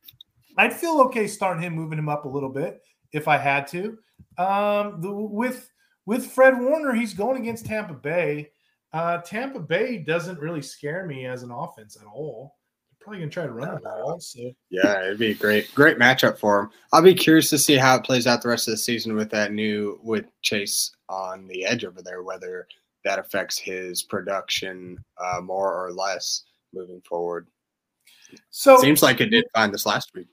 I'd 0.58 0.74
feel 0.74 1.02
okay 1.02 1.28
starting 1.28 1.64
him, 1.64 1.74
moving 1.74 2.00
him 2.00 2.10
up 2.10 2.26
a 2.26 2.30
little 2.30 2.50
bit 2.50 2.82
if 3.12 3.28
I 3.28 3.38
had 3.38 3.68
to. 3.68 3.98
Um, 4.38 5.02
the, 5.02 5.12
with 5.12 5.70
with 6.06 6.32
Fred 6.32 6.60
Warner, 6.60 6.94
he's 6.94 7.14
going 7.14 7.42
against 7.42 7.66
Tampa 7.66 7.94
Bay. 7.94 8.52
Uh, 8.94 9.20
Tampa 9.20 9.60
Bay 9.60 9.98
doesn't 9.98 10.40
really 10.40 10.62
scare 10.62 11.06
me 11.06 11.26
as 11.26 11.44
an 11.44 11.52
offense 11.52 11.96
at 12.00 12.08
all. 12.08 12.56
Probably 13.02 13.20
gonna 13.20 13.32
try 13.32 13.46
to 13.48 13.52
run 13.52 13.74
the 13.74 13.82
ball. 13.82 14.20
So. 14.20 14.52
Yeah, 14.70 15.04
it'd 15.04 15.18
be 15.18 15.32
a 15.32 15.36
great, 15.36 15.74
great 15.74 15.98
matchup 15.98 16.38
for 16.38 16.60
him. 16.60 16.70
I'll 16.94 17.02
be 17.02 17.16
curious 17.16 17.50
to 17.50 17.58
see 17.58 17.76
how 17.76 17.96
it 17.96 18.04
plays 18.04 18.28
out 18.28 18.44
the 18.44 18.50
rest 18.50 18.68
of 18.68 18.74
the 18.74 18.78
season 18.78 19.16
with 19.16 19.32
that 19.32 19.52
new 19.52 20.00
with 20.04 20.26
Chase 20.44 20.92
on 21.10 21.48
the 21.48 21.66
edge 21.66 21.84
over 21.84 22.04
there, 22.04 22.22
whether 22.22 22.68
that 23.04 23.18
affects 23.18 23.58
his 23.58 24.04
production 24.04 25.04
uh, 25.18 25.42
more 25.42 25.74
or 25.74 25.92
less 25.92 26.44
moving 26.74 27.02
forward. 27.02 27.48
So 28.52 28.78
seems 28.78 29.02
like 29.02 29.20
it 29.20 29.30
did 29.30 29.46
fine 29.54 29.72
this 29.72 29.86
last 29.86 30.12
week. 30.14 30.28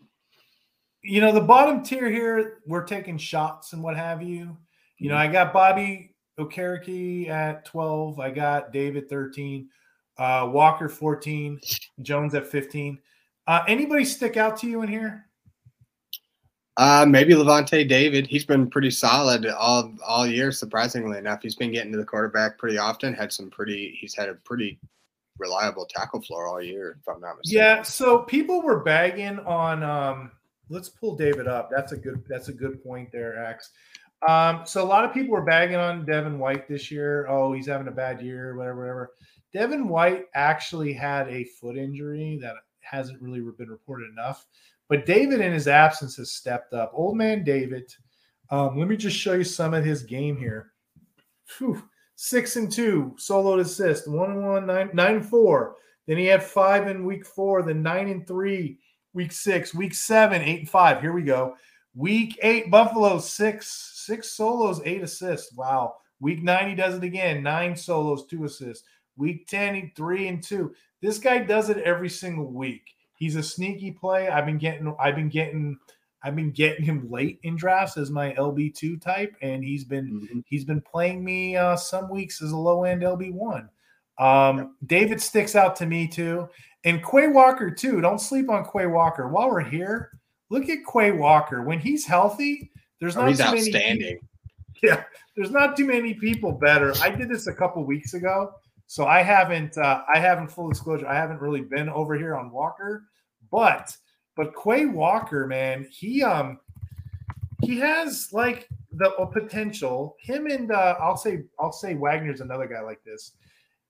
You 1.03 1.21
know, 1.21 1.33
the 1.33 1.41
bottom 1.41 1.83
tier 1.83 2.11
here, 2.11 2.59
we're 2.67 2.85
taking 2.85 3.17
shots 3.17 3.73
and 3.73 3.83
what 3.83 3.97
have 3.97 4.23
you. 4.23 4.57
You 4.99 5.09
know, 5.09 5.15
mm-hmm. 5.15 5.31
I 5.31 5.33
got 5.33 5.53
Bobby 5.53 6.15
Okereke 6.39 7.29
at 7.29 7.65
12. 7.65 8.21
I 8.21 8.31
got 8.31 8.73
David 8.73 9.09
13, 9.09 9.69
uh, 10.19 10.49
Walker 10.51 10.89
14, 10.89 11.61
Jones 12.03 12.35
at 12.35 12.47
15. 12.47 12.99
Uh, 13.47 13.63
anybody 13.67 14.05
stick 14.05 14.37
out 14.37 14.57
to 14.59 14.67
you 14.67 14.83
in 14.83 14.89
here? 14.89 15.25
Uh, 16.77 17.05
maybe 17.09 17.35
Lavonte 17.35 17.89
David. 17.89 18.27
He's 18.29 18.45
been 18.45 18.71
pretty 18.71 18.91
solid 18.91 19.47
all 19.47 19.93
all 20.07 20.27
year. 20.27 20.53
Surprisingly 20.53 21.19
enough, 21.19 21.43
he's 21.43 21.57
been 21.57 21.73
getting 21.73 21.91
to 21.91 21.99
the 21.99 22.05
quarterback 22.05 22.57
pretty 22.57 22.79
often. 22.79 23.13
Had 23.13 23.33
some 23.33 23.51
pretty. 23.51 23.99
He's 24.01 24.15
had 24.15 24.29
a 24.29 24.35
pretty 24.35 24.79
reliable 25.39 25.87
tackle 25.87 26.23
floor 26.23 26.47
all 26.47 26.63
year, 26.63 26.99
if 27.01 27.09
I'm 27.09 27.21
not 27.21 27.37
mistaken. 27.39 27.65
Yeah. 27.65 27.83
So 27.83 28.21
people 28.21 28.63
were 28.63 28.79
bagging 28.79 29.41
on. 29.41 29.83
Um, 29.83 30.31
let's 30.69 30.89
pull 30.89 31.17
David 31.17 31.49
up. 31.49 31.69
That's 31.69 31.91
a 31.91 31.97
good. 31.97 32.23
That's 32.29 32.47
a 32.47 32.53
good 32.53 32.81
point 32.85 33.11
there, 33.11 33.45
X. 33.45 33.73
Um, 34.29 34.63
so 34.65 34.81
a 34.81 34.87
lot 34.87 35.05
of 35.05 35.13
people 35.13 35.33
were 35.33 35.43
bagging 35.43 35.77
on 35.77 36.05
Devin 36.05 36.39
White 36.39 36.69
this 36.69 36.93
year. 36.93 37.27
Oh, 37.29 37.53
he's 37.53 37.67
having 37.67 37.89
a 37.89 37.93
bad 37.93 38.23
year, 38.23 38.57
whatever, 38.57 38.79
whatever. 38.79 39.11
Devin 39.53 39.89
White 39.89 40.27
actually 40.35 40.93
had 40.93 41.29
a 41.29 41.45
foot 41.45 41.77
injury 41.77 42.39
that 42.43 42.55
hasn't 42.81 43.21
really 43.21 43.41
been 43.41 43.71
reported 43.71 44.11
enough. 44.11 44.47
But 44.89 45.07
David, 45.07 45.41
in 45.41 45.53
his 45.53 45.69
absence, 45.69 46.17
has 46.17 46.33
stepped 46.33 46.73
up. 46.73 46.93
Old 46.95 47.17
man 47.17 47.45
David. 47.45 47.93
Um, 48.51 48.79
let 48.79 48.89
me 48.89 48.97
just 48.97 49.17
show 49.17 49.35
you 49.35 49.45
some 49.45 49.75
of 49.75 49.85
his 49.85 50.03
game 50.03 50.37
here. 50.37 50.73
Whew 51.59 51.83
six 52.21 52.57
and 52.57 52.71
two, 52.71 53.15
solo 53.17 53.61
assist, 53.61 54.09
one 54.09 54.33
and 54.33 54.45
one, 54.45 54.67
nine, 54.67 54.91
nine 54.93 55.15
and 55.17 55.27
four. 55.27 55.77
Then 56.07 56.19
he 56.19 56.27
had 56.27 56.43
five 56.43 56.89
in 56.89 57.05
week 57.05 57.25
four, 57.25 57.63
then 57.63 57.81
nine 57.81 58.09
and 58.09 58.27
three, 58.27 58.81
week 59.15 59.31
six, 59.31 59.73
week 59.73 59.95
seven, 59.95 60.43
eight 60.43 60.61
and 60.61 60.69
five. 60.69 61.01
Here 61.01 61.13
we 61.13 61.23
go. 61.23 61.55
Week 61.95 62.37
eight, 62.43 62.73
Buffalo, 62.73 63.21
six, 63.21 63.93
six 64.05 64.33
solos, 64.33 64.81
eight 64.85 65.03
assists. 65.03 65.55
Wow. 65.55 65.95
Week 66.19 66.43
nine, 66.43 66.69
he 66.69 66.75
does 66.75 66.97
it 66.97 67.05
again. 67.05 67.43
Nine 67.43 67.77
solos, 67.77 68.27
two 68.27 68.45
assists. 68.45 68.85
Week 69.19 69.47
10, 69.47 69.75
he 69.75 69.93
three 69.97 70.29
and 70.29 70.43
two. 70.43 70.75
This 71.03 71.19
guy 71.19 71.39
does 71.39 71.69
it 71.69 71.79
every 71.79 72.09
single 72.09 72.51
week. 72.51 72.83
He's 73.17 73.37
a 73.37 73.43
sneaky 73.43 73.91
play. 73.91 74.29
I've 74.29 74.47
been 74.47 74.59
getting, 74.59 74.95
I've 74.99 75.17
been 75.17 75.29
getting 75.29 75.79
I've 76.23 76.35
been 76.35 76.51
getting 76.51 76.85
him 76.85 77.09
late 77.11 77.39
in 77.45 77.57
drafts 77.57 77.97
as 77.97 78.11
my 78.11 78.33
LB 78.33 78.75
two 78.75 78.97
type, 78.97 79.37
and 79.41 79.63
he's 79.63 79.85
been 79.85 80.11
mm-hmm. 80.11 80.41
he's 80.47 80.65
been 80.65 80.81
playing 80.81 81.25
me 81.25 81.57
uh, 81.57 81.77
some 81.77 82.11
weeks 82.11 82.43
as 82.43 82.51
a 82.51 82.57
low 82.57 82.85
end 82.85 83.03
LB 83.03 83.33
one. 83.33 83.69
Um, 84.19 84.59
yep. 84.59 84.71
David 84.87 85.21
sticks 85.23 85.55
out 85.55 85.77
to 85.77 85.87
me 85.87 86.09
too, 86.09 86.49
and 86.85 87.05
Quay 87.05 87.29
Walker 87.29 87.71
too. 87.71 88.01
Don't 88.01 88.21
sleep 88.21 88.51
on 88.51 88.65
Quay 88.65 88.87
Walker. 88.87 89.29
While 89.29 89.51
we're 89.51 89.61
here, 89.61 90.11
look 90.51 90.69
at 90.69 90.79
Quay 90.93 91.13
Walker 91.13 91.63
when 91.63 91.79
he's 91.79 92.05
healthy. 92.05 92.71
There's 93.01 93.17
oh, 93.17 93.21
not 93.21 93.27
oh, 93.27 93.31
he's 93.31 93.41
outstanding. 93.41 94.19
Many 94.19 94.19
yeah, 94.83 95.05
there's 95.37 95.53
not 95.53 95.77
too 95.77 95.87
many 95.87 96.15
people 96.15 96.53
better. 96.53 96.93
I 97.01 97.11
did 97.11 97.29
this 97.29 97.47
a 97.47 97.55
couple 97.55 97.85
weeks 97.85 98.15
ago, 98.15 98.53
so 98.89 99.05
I 99.05 99.23
haven't 99.23 99.77
uh, 99.77 100.03
I 100.13 100.19
haven't 100.19 100.49
full 100.49 100.71
disclosure. 100.71 101.07
I 101.07 101.15
haven't 101.15 101.43
really 101.43 101.61
been 101.61 101.91
over 101.91 102.17
here 102.17 102.35
on 102.35 102.51
Walker, 102.51 103.05
but 103.53 103.95
but 104.35 104.55
Quay 104.57 104.87
Walker, 104.87 105.47
man, 105.47 105.87
he 105.91 106.23
um 106.23 106.59
he 107.63 107.79
has 107.79 108.31
like 108.33 108.67
the 108.93 109.11
potential. 109.31 110.17
Him 110.19 110.47
and 110.47 110.73
uh, 110.73 110.97
I'll 111.01 111.19
say 111.19 111.45
I'll 111.61 111.71
say 111.71 111.95
Wagner's 111.95 112.41
another 112.41 112.67
guy 112.67 112.81
like 112.81 113.05
this. 113.05 113.33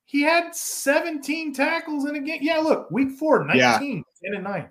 He 0.05 0.23
had 0.23 0.55
17 0.55 1.53
tackles 1.53 2.09
in 2.09 2.17
a 2.17 2.21
game. 2.21 2.41
Yeah, 2.43 2.59
look, 2.59 2.91
week 2.91 3.13
four, 3.13 3.45
19, 3.45 3.59
yeah. 3.59 3.79
10 3.79 4.03
and 4.37 4.45
9. 4.45 4.71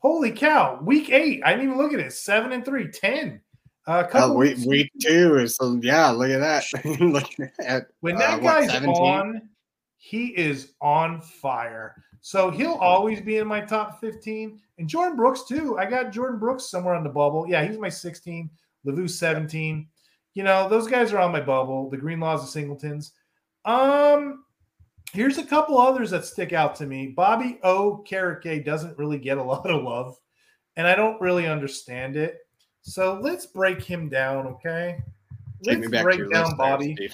Holy 0.00 0.32
cow. 0.32 0.80
Week 0.82 1.10
eight, 1.10 1.42
I 1.44 1.50
didn't 1.50 1.66
even 1.66 1.78
look 1.78 1.92
at 1.92 2.00
it. 2.00 2.12
Seven 2.14 2.52
and 2.52 2.64
three, 2.64 2.90
10. 2.90 3.40
Uh, 3.86 4.04
uh, 4.12 4.32
week, 4.32 4.56
week 4.66 4.90
two 5.00 5.36
is 5.36 5.56
so 5.56 5.78
yeah. 5.82 6.10
Look 6.10 6.30
at 6.30 6.40
that. 6.40 7.00
look 7.00 7.28
at 7.60 7.88
when 8.00 8.16
that 8.16 8.34
uh, 8.34 8.38
guy's 8.38 8.86
what, 8.86 9.00
on, 9.00 9.49
he 10.02 10.28
is 10.28 10.72
on 10.80 11.20
fire. 11.20 12.02
So 12.22 12.50
he'll 12.50 12.72
always 12.72 13.20
be 13.20 13.36
in 13.36 13.46
my 13.46 13.60
top 13.60 14.00
15. 14.00 14.58
And 14.78 14.88
Jordan 14.88 15.14
Brooks, 15.14 15.44
too. 15.46 15.78
I 15.78 15.84
got 15.84 16.10
Jordan 16.10 16.38
Brooks 16.38 16.70
somewhere 16.70 16.94
on 16.94 17.04
the 17.04 17.10
bubble. 17.10 17.46
Yeah, 17.46 17.62
he's 17.66 17.76
my 17.76 17.90
16. 17.90 18.48
Luvu 18.86 19.10
17. 19.10 19.86
You 20.32 20.42
know, 20.42 20.70
those 20.70 20.88
guys 20.88 21.12
are 21.12 21.18
on 21.18 21.32
my 21.32 21.40
bubble. 21.40 21.90
The 21.90 21.98
Greenlaws 21.98 22.42
of 22.42 22.48
Singletons. 22.48 23.12
Um, 23.66 24.44
here's 25.12 25.36
a 25.36 25.44
couple 25.44 25.78
others 25.78 26.10
that 26.10 26.24
stick 26.24 26.54
out 26.54 26.74
to 26.76 26.86
me. 26.86 27.08
Bobby 27.08 27.58
Okereke 27.62 28.64
doesn't 28.64 28.96
really 28.96 29.18
get 29.18 29.36
a 29.36 29.42
lot 29.44 29.70
of 29.70 29.82
love, 29.82 30.16
and 30.76 30.86
I 30.86 30.94
don't 30.94 31.20
really 31.20 31.46
understand 31.46 32.16
it. 32.16 32.38
So 32.80 33.20
let's 33.22 33.44
break 33.44 33.82
him 33.82 34.08
down, 34.08 34.46
okay? 34.46 35.02
Let's 35.66 35.86
break 35.88 36.32
down 36.32 36.56
Bobby. 36.56 36.94
There, 36.96 37.08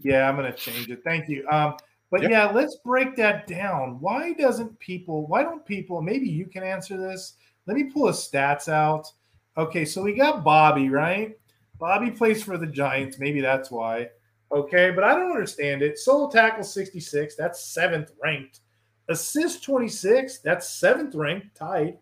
yeah, 0.00 0.28
I'm 0.28 0.36
gonna 0.36 0.52
change 0.52 0.90
it. 0.90 1.00
Thank 1.02 1.30
you. 1.30 1.48
Um, 1.48 1.76
but 2.10 2.22
yep. 2.22 2.30
yeah, 2.30 2.50
let's 2.50 2.78
break 2.84 3.16
that 3.16 3.46
down. 3.46 3.98
Why 4.00 4.32
doesn't 4.32 4.78
people, 4.80 5.26
why 5.26 5.42
don't 5.42 5.64
people, 5.64 6.00
maybe 6.00 6.28
you 6.28 6.46
can 6.46 6.62
answer 6.62 6.96
this. 6.96 7.34
Let 7.66 7.76
me 7.76 7.84
pull 7.84 8.06
his 8.06 8.16
stats 8.16 8.68
out. 8.68 9.12
Okay, 9.56 9.84
so 9.84 10.02
we 10.02 10.14
got 10.14 10.44
Bobby, 10.44 10.88
right? 10.88 11.36
Bobby 11.78 12.10
plays 12.10 12.42
for 12.42 12.56
the 12.56 12.66
Giants. 12.66 13.18
Maybe 13.18 13.40
that's 13.40 13.70
why. 13.70 14.08
Okay, 14.50 14.90
but 14.90 15.04
I 15.04 15.14
don't 15.14 15.30
understand 15.30 15.82
it. 15.82 15.98
Solo 15.98 16.30
tackle 16.30 16.64
66, 16.64 17.36
that's 17.36 17.64
seventh 17.64 18.12
ranked. 18.22 18.60
Assist 19.08 19.62
26, 19.64 20.38
that's 20.38 20.68
seventh 20.68 21.14
ranked, 21.14 21.54
tied. 21.56 21.98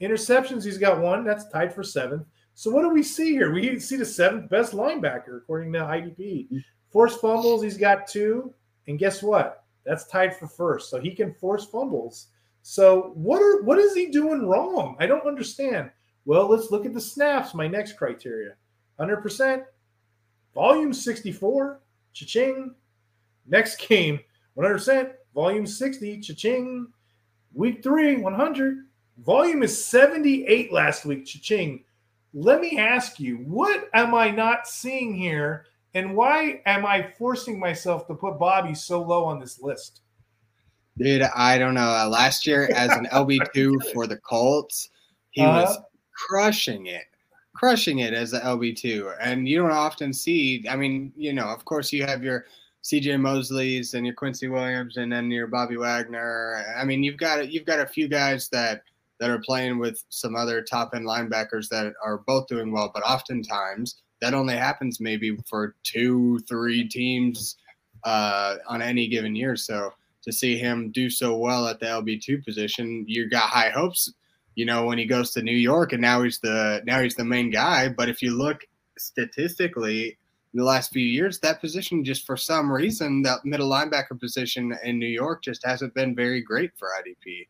Interceptions, 0.00 0.64
he's 0.64 0.78
got 0.78 1.00
one, 1.00 1.24
that's 1.24 1.48
tied 1.48 1.72
for 1.72 1.84
seventh. 1.84 2.26
So 2.54 2.70
what 2.70 2.82
do 2.82 2.90
we 2.90 3.02
see 3.02 3.32
here? 3.32 3.52
We 3.52 3.78
see 3.78 3.96
the 3.96 4.04
seventh 4.04 4.50
best 4.50 4.72
linebacker 4.72 5.38
according 5.38 5.72
to 5.72 5.80
IDP. 5.80 6.18
Mm-hmm. 6.18 6.58
Forced 6.90 7.20
fumbles, 7.20 7.62
he's 7.62 7.76
got 7.76 8.06
two. 8.06 8.52
And 8.86 8.98
guess 8.98 9.22
what? 9.22 9.64
That's 9.84 10.06
tied 10.06 10.36
for 10.36 10.46
first. 10.46 10.90
So 10.90 11.00
he 11.00 11.14
can 11.14 11.32
force 11.34 11.64
fumbles. 11.64 12.28
So 12.62 13.12
what 13.14 13.42
are 13.42 13.62
what 13.62 13.78
is 13.78 13.94
he 13.94 14.06
doing 14.06 14.46
wrong? 14.46 14.96
I 14.98 15.06
don't 15.06 15.26
understand. 15.26 15.90
Well, 16.24 16.48
let's 16.48 16.70
look 16.70 16.86
at 16.86 16.94
the 16.94 17.00
snaps, 17.00 17.54
my 17.54 17.68
next 17.68 17.98
criteria. 17.98 18.54
100%, 18.98 19.64
volume 20.54 20.94
64, 20.94 21.80
cha-ching. 22.14 22.74
Next 23.46 23.76
game, 23.76 24.20
100%, 24.56 25.12
volume 25.34 25.66
60, 25.66 26.20
cha-ching. 26.20 26.86
Week 27.52 27.82
3, 27.82 28.16
100. 28.16 28.78
Volume 29.18 29.62
is 29.62 29.84
78 29.84 30.72
last 30.72 31.04
week, 31.04 31.26
cha-ching. 31.26 31.84
Let 32.32 32.60
me 32.60 32.78
ask 32.78 33.20
you, 33.20 33.36
what 33.38 33.88
am 33.92 34.14
I 34.14 34.30
not 34.30 34.66
seeing 34.66 35.14
here 35.14 35.66
and 35.94 36.16
why 36.16 36.60
am 36.66 36.84
I 36.84 37.10
forcing 37.18 37.58
myself 37.58 38.06
to 38.08 38.14
put 38.14 38.38
Bobby 38.38 38.74
so 38.74 39.00
low 39.02 39.24
on 39.24 39.38
this 39.38 39.60
list? 39.60 40.00
Dude, 40.98 41.22
I 41.22 41.58
don't 41.58 41.74
know. 41.74 41.88
Uh, 41.88 42.08
last 42.08 42.46
year, 42.46 42.68
as 42.74 42.90
an 42.92 43.06
LB2 43.12 43.92
for 43.92 44.06
the 44.06 44.16
Colts, 44.16 44.90
he 45.30 45.42
uh-huh. 45.42 45.62
was 45.62 45.78
crushing 46.14 46.86
it, 46.86 47.04
crushing 47.54 48.00
it 48.00 48.14
as 48.14 48.32
an 48.32 48.42
LB2. 48.42 49.16
And 49.20 49.48
you 49.48 49.58
don't 49.58 49.72
often 49.72 50.12
see, 50.12 50.64
I 50.68 50.76
mean, 50.76 51.12
you 51.16 51.32
know, 51.32 51.46
of 51.46 51.64
course, 51.64 51.92
you 51.92 52.04
have 52.04 52.22
your 52.22 52.46
CJ 52.84 53.18
Mosley's 53.18 53.94
and 53.94 54.04
your 54.04 54.14
Quincy 54.14 54.48
Williams 54.48 54.98
and 54.98 55.10
then 55.10 55.30
your 55.30 55.46
Bobby 55.46 55.76
Wagner. 55.76 56.64
I 56.76 56.84
mean, 56.84 57.02
you've 57.02 57.16
got 57.16 57.50
you've 57.50 57.64
got 57.64 57.80
a 57.80 57.86
few 57.86 58.08
guys 58.08 58.48
that 58.50 58.82
that 59.20 59.30
are 59.30 59.40
playing 59.40 59.78
with 59.78 60.04
some 60.10 60.36
other 60.36 60.60
top 60.60 60.94
end 60.94 61.06
linebackers 61.06 61.68
that 61.70 61.92
are 62.04 62.18
both 62.18 62.46
doing 62.46 62.70
well, 62.70 62.90
but 62.92 63.02
oftentimes 63.02 64.02
that 64.24 64.32
only 64.32 64.56
happens 64.56 65.00
maybe 65.00 65.36
for 65.46 65.76
two, 65.82 66.38
three 66.48 66.88
teams 66.88 67.58
uh, 68.04 68.56
on 68.66 68.80
any 68.80 69.06
given 69.06 69.36
year. 69.36 69.54
So 69.54 69.92
to 70.22 70.32
see 70.32 70.56
him 70.56 70.90
do 70.92 71.10
so 71.10 71.36
well 71.36 71.68
at 71.68 71.78
the 71.78 71.84
LB 71.84 72.22
two 72.22 72.40
position, 72.40 73.04
you 73.06 73.28
got 73.28 73.50
high 73.50 73.68
hopes. 73.68 74.10
You 74.54 74.64
know 74.64 74.86
when 74.86 74.96
he 74.96 75.04
goes 75.04 75.32
to 75.32 75.42
New 75.42 75.52
York 75.52 75.92
and 75.92 76.00
now 76.00 76.22
he's 76.22 76.38
the 76.38 76.80
now 76.86 77.02
he's 77.02 77.16
the 77.16 77.24
main 77.24 77.50
guy. 77.50 77.90
But 77.90 78.08
if 78.08 78.22
you 78.22 78.34
look 78.34 78.62
statistically 78.96 80.16
in 80.54 80.58
the 80.58 80.64
last 80.64 80.90
few 80.90 81.04
years, 81.04 81.38
that 81.40 81.60
position 81.60 82.02
just 82.02 82.24
for 82.24 82.38
some 82.38 82.72
reason 82.72 83.20
that 83.22 83.44
middle 83.44 83.70
linebacker 83.70 84.18
position 84.18 84.74
in 84.84 84.98
New 84.98 85.06
York 85.06 85.42
just 85.42 85.66
hasn't 85.66 85.92
been 85.92 86.14
very 86.14 86.40
great 86.40 86.70
for 86.78 86.88
IDP. 86.98 87.46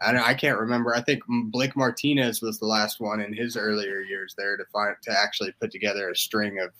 I, 0.00 0.16
I 0.18 0.34
can't 0.34 0.58
remember. 0.58 0.94
I 0.94 1.02
think 1.02 1.22
Blake 1.50 1.76
Martinez 1.76 2.40
was 2.40 2.58
the 2.58 2.66
last 2.66 3.00
one 3.00 3.20
in 3.20 3.32
his 3.32 3.56
earlier 3.56 4.00
years 4.00 4.34
there 4.36 4.56
to 4.56 4.64
find 4.72 4.96
to 5.02 5.18
actually 5.18 5.52
put 5.60 5.70
together 5.70 6.10
a 6.10 6.16
string 6.16 6.58
of, 6.58 6.70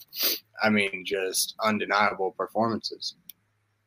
I 0.63 0.69
mean, 0.69 1.03
just 1.05 1.55
undeniable 1.63 2.31
performances. 2.31 3.15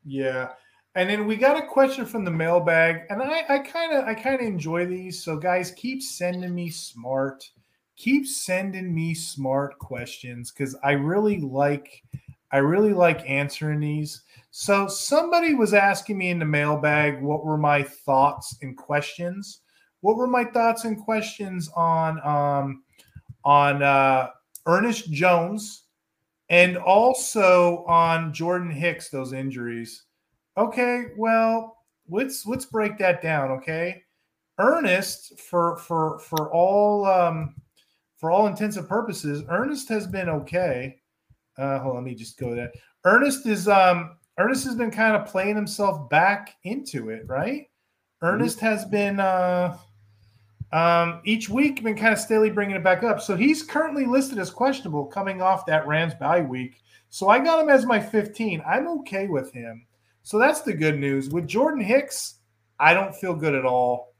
Yeah, 0.04 0.50
and 0.94 1.10
then 1.10 1.26
we 1.26 1.36
got 1.36 1.62
a 1.62 1.66
question 1.66 2.06
from 2.06 2.24
the 2.24 2.30
mailbag, 2.30 3.02
and 3.10 3.20
I 3.20 3.58
kind 3.58 3.92
of 3.92 4.04
I 4.04 4.14
kind 4.14 4.40
of 4.40 4.46
enjoy 4.46 4.86
these. 4.86 5.22
So 5.24 5.36
guys, 5.36 5.72
keep 5.72 6.02
sending 6.02 6.54
me 6.54 6.70
smart, 6.70 7.50
keep 7.96 8.26
sending 8.26 8.94
me 8.94 9.14
smart 9.14 9.78
questions 9.78 10.52
because 10.52 10.76
I 10.84 10.92
really 10.92 11.40
like 11.40 12.02
I 12.52 12.58
really 12.58 12.92
like 12.92 13.28
answering 13.28 13.80
these. 13.80 14.22
So 14.56 14.86
somebody 14.86 15.52
was 15.56 15.74
asking 15.74 16.16
me 16.16 16.30
in 16.30 16.38
the 16.38 16.44
mailbag 16.44 17.20
what 17.20 17.44
were 17.44 17.58
my 17.58 17.82
thoughts 17.82 18.56
and 18.62 18.76
questions. 18.76 19.62
What 20.00 20.16
were 20.16 20.28
my 20.28 20.44
thoughts 20.44 20.84
and 20.84 20.96
questions 20.96 21.68
on 21.74 22.24
um, 22.24 22.84
on 23.44 23.82
uh, 23.82 24.28
Ernest 24.64 25.10
Jones 25.10 25.86
and 26.50 26.76
also 26.76 27.84
on 27.88 28.32
Jordan 28.32 28.70
Hicks 28.70 29.08
those 29.08 29.32
injuries? 29.32 30.04
Okay, 30.56 31.06
well 31.16 31.78
let's 32.08 32.46
let's 32.46 32.64
break 32.64 32.96
that 32.98 33.22
down. 33.22 33.50
Okay, 33.50 34.04
Ernest 34.58 35.40
for 35.40 35.78
for 35.78 36.20
for 36.20 36.52
all 36.54 37.06
um, 37.06 37.56
for 38.18 38.30
all 38.30 38.46
intents 38.46 38.76
and 38.76 38.88
purposes, 38.88 39.42
Ernest 39.50 39.88
has 39.88 40.06
been 40.06 40.28
okay. 40.28 41.00
Uh, 41.58 41.80
hold 41.80 41.96
on, 41.96 42.04
let 42.04 42.04
me 42.04 42.14
just 42.14 42.38
go 42.38 42.54
there. 42.54 42.70
Ernest 43.04 43.46
is 43.46 43.66
um 43.66 44.16
Ernest 44.38 44.64
has 44.64 44.74
been 44.74 44.90
kind 44.90 45.16
of 45.16 45.26
playing 45.26 45.56
himself 45.56 46.08
back 46.08 46.56
into 46.64 47.10
it, 47.10 47.24
right? 47.26 47.68
Ernest 48.22 48.58
has 48.60 48.84
been 48.84 49.20
uh, 49.20 49.76
um, 50.72 51.20
each 51.24 51.48
week 51.48 51.82
been 51.84 51.96
kind 51.96 52.12
of 52.12 52.18
steadily 52.18 52.50
bringing 52.50 52.74
it 52.74 52.82
back 52.82 53.04
up. 53.04 53.20
So 53.20 53.36
he's 53.36 53.62
currently 53.62 54.06
listed 54.06 54.38
as 54.38 54.50
questionable 54.50 55.06
coming 55.06 55.40
off 55.40 55.66
that 55.66 55.86
Rams 55.86 56.14
bye 56.14 56.40
week. 56.40 56.82
So 57.10 57.28
I 57.28 57.38
got 57.38 57.62
him 57.62 57.68
as 57.68 57.86
my 57.86 58.00
15. 58.00 58.60
I'm 58.66 58.88
okay 58.88 59.28
with 59.28 59.52
him. 59.52 59.86
So 60.24 60.38
that's 60.38 60.62
the 60.62 60.72
good 60.72 60.98
news. 60.98 61.28
With 61.30 61.46
Jordan 61.46 61.80
Hicks, 61.80 62.36
I 62.80 62.92
don't 62.92 63.14
feel 63.14 63.34
good 63.34 63.54
at 63.54 63.64
all. 63.64 64.14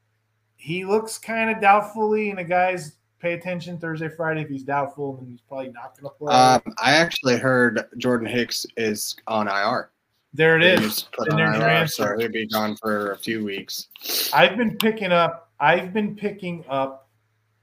He 0.55 0.85
looks 0.85 1.17
kind 1.17 1.49
of 1.49 1.59
doubtfully, 1.59 2.29
and 2.29 2.39
the 2.39 2.43
guys 2.43 2.95
pay 3.19 3.33
attention 3.33 3.77
Thursday, 3.77 4.07
Friday. 4.07 4.43
If 4.43 4.49
he's 4.49 4.63
doubtful, 4.63 5.17
then 5.17 5.29
he's 5.29 5.41
probably 5.41 5.71
not 5.71 5.99
going 5.99 6.09
to 6.09 6.17
play. 6.17 6.33
Um, 6.33 6.61
I 6.77 6.93
actually 6.93 7.37
heard 7.37 7.85
Jordan 7.97 8.27
Hicks 8.27 8.65
is 8.77 9.15
on 9.27 9.47
IR. 9.47 9.89
There 10.35 10.57
it 10.57 10.63
is. 10.63 11.07
there's 11.17 11.57
your 11.57 11.69
answer. 11.69 12.03
So 12.03 12.17
he'll 12.19 12.29
be 12.29 12.45
gone 12.45 12.75
for 12.75 13.11
a 13.13 13.17
few 13.17 13.45
weeks. 13.45 13.87
I've 14.33 14.57
been 14.57 14.77
picking 14.77 15.13
up. 15.13 15.49
I've 15.61 15.93
been 15.93 16.15
picking 16.15 16.65
up. 16.67 17.07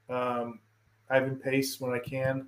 Um, 0.09 0.59
Ivan 1.09 1.35
Pace 1.35 1.79
when 1.79 1.93
I 1.93 1.99
can. 1.99 2.47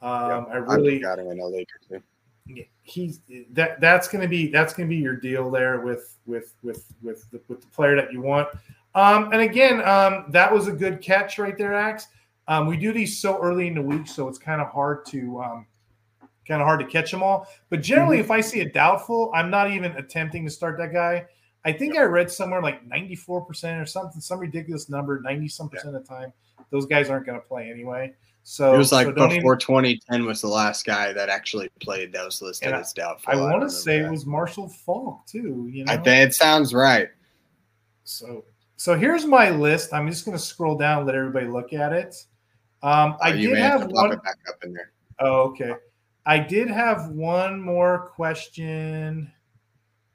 Um, 0.00 0.46
I 0.50 0.56
really 0.56 0.98
got 0.98 1.18
him 1.18 1.30
in 1.30 1.40
a 1.40 1.46
league 1.46 1.68
or 1.90 1.98
two. 1.98 2.64
He's 2.84 3.20
that. 3.50 3.80
That's 3.80 4.08
going 4.08 4.22
to 4.22 4.28
be 4.28 4.48
that's 4.48 4.72
going 4.72 4.88
to 4.88 4.94
be 4.94 5.00
your 5.00 5.16
deal 5.16 5.50
there 5.50 5.80
with 5.80 6.16
with 6.24 6.54
with 6.62 6.92
with 7.02 7.30
the, 7.30 7.40
with 7.48 7.60
the 7.60 7.66
player 7.68 7.96
that 7.96 8.12
you 8.12 8.22
want. 8.22 8.48
Um, 8.94 9.30
and 9.32 9.42
again, 9.42 9.86
um, 9.86 10.26
that 10.30 10.50
was 10.50 10.68
a 10.68 10.72
good 10.72 11.02
catch 11.02 11.38
right 11.38 11.58
there, 11.58 11.74
Axe. 11.74 12.06
Um, 12.48 12.66
we 12.66 12.78
do 12.78 12.92
these 12.92 13.18
so 13.18 13.38
early 13.42 13.66
in 13.66 13.74
the 13.74 13.82
week, 13.82 14.06
so 14.06 14.26
it's 14.28 14.38
kind 14.38 14.62
of 14.62 14.68
hard 14.68 15.04
to 15.06 15.42
um, 15.42 15.66
kind 16.46 16.60
of 16.60 16.66
hard 16.66 16.80
to 16.80 16.86
catch 16.86 17.10
them 17.10 17.22
all. 17.22 17.48
But 17.70 17.82
generally, 17.82 18.16
mm-hmm. 18.16 18.24
if 18.24 18.30
I 18.30 18.40
see 18.40 18.60
a 18.60 18.70
doubtful, 18.70 19.30
I'm 19.34 19.50
not 19.50 19.70
even 19.70 19.92
attempting 19.92 20.44
to 20.44 20.50
start 20.50 20.78
that 20.78 20.92
guy. 20.92 21.26
I 21.64 21.72
think. 21.72 21.96
I 21.96 22.02
read 22.02 22.30
somewhere 22.30 22.62
like 22.62 22.88
94% 22.88 23.82
or 23.82 23.86
something, 23.86 24.20
some 24.20 24.38
ridiculous 24.38 24.88
number, 24.88 25.20
90 25.20 25.48
some 25.48 25.68
percent 25.68 25.92
yeah. 25.92 25.98
of 25.98 26.06
the 26.06 26.08
time, 26.08 26.32
those 26.70 26.86
guys 26.86 27.10
aren't 27.10 27.26
going 27.26 27.40
to 27.40 27.46
play 27.46 27.70
anyway. 27.70 28.12
So 28.48 28.72
it 28.72 28.78
was 28.78 28.92
like 28.92 29.08
so 29.08 29.12
before 29.12 29.54
even, 29.54 29.58
2010 29.58 30.24
was 30.24 30.40
the 30.40 30.46
last 30.46 30.86
guy 30.86 31.12
that 31.12 31.28
actually 31.28 31.68
played 31.80 32.12
that 32.12 32.24
was 32.24 32.40
listed 32.40 32.72
as 32.72 32.92
doubtful. 32.92 33.32
I, 33.32 33.36
I 33.36 33.40
want 33.40 33.62
to 33.62 33.70
say 33.70 33.98
that. 33.98 34.06
it 34.06 34.10
was 34.12 34.24
Marshall 34.24 34.68
Faulk 34.68 35.26
too. 35.26 35.68
You 35.68 35.84
know, 35.84 35.92
I 35.92 35.96
think 35.96 36.28
it 36.28 36.34
sounds 36.34 36.72
right. 36.72 37.08
So, 38.04 38.44
so 38.76 38.96
here's 38.96 39.26
my 39.26 39.50
list. 39.50 39.92
I'm 39.92 40.08
just 40.08 40.24
going 40.24 40.36
to 40.36 40.42
scroll 40.42 40.76
down, 40.76 41.06
let 41.06 41.16
everybody 41.16 41.48
look 41.48 41.72
at 41.72 41.92
it. 41.92 42.14
Um, 42.84 43.16
oh, 43.20 43.24
I 43.24 43.32
did 43.32 43.58
have, 43.58 43.90
one. 43.90 44.10
back 44.10 44.38
up 44.48 44.62
in 44.62 44.72
there. 44.72 44.92
Oh, 45.18 45.40
okay. 45.48 45.72
I 46.26 46.38
did 46.40 46.68
have 46.68 47.10
one 47.10 47.60
more 47.60 48.08
question. 48.08 49.32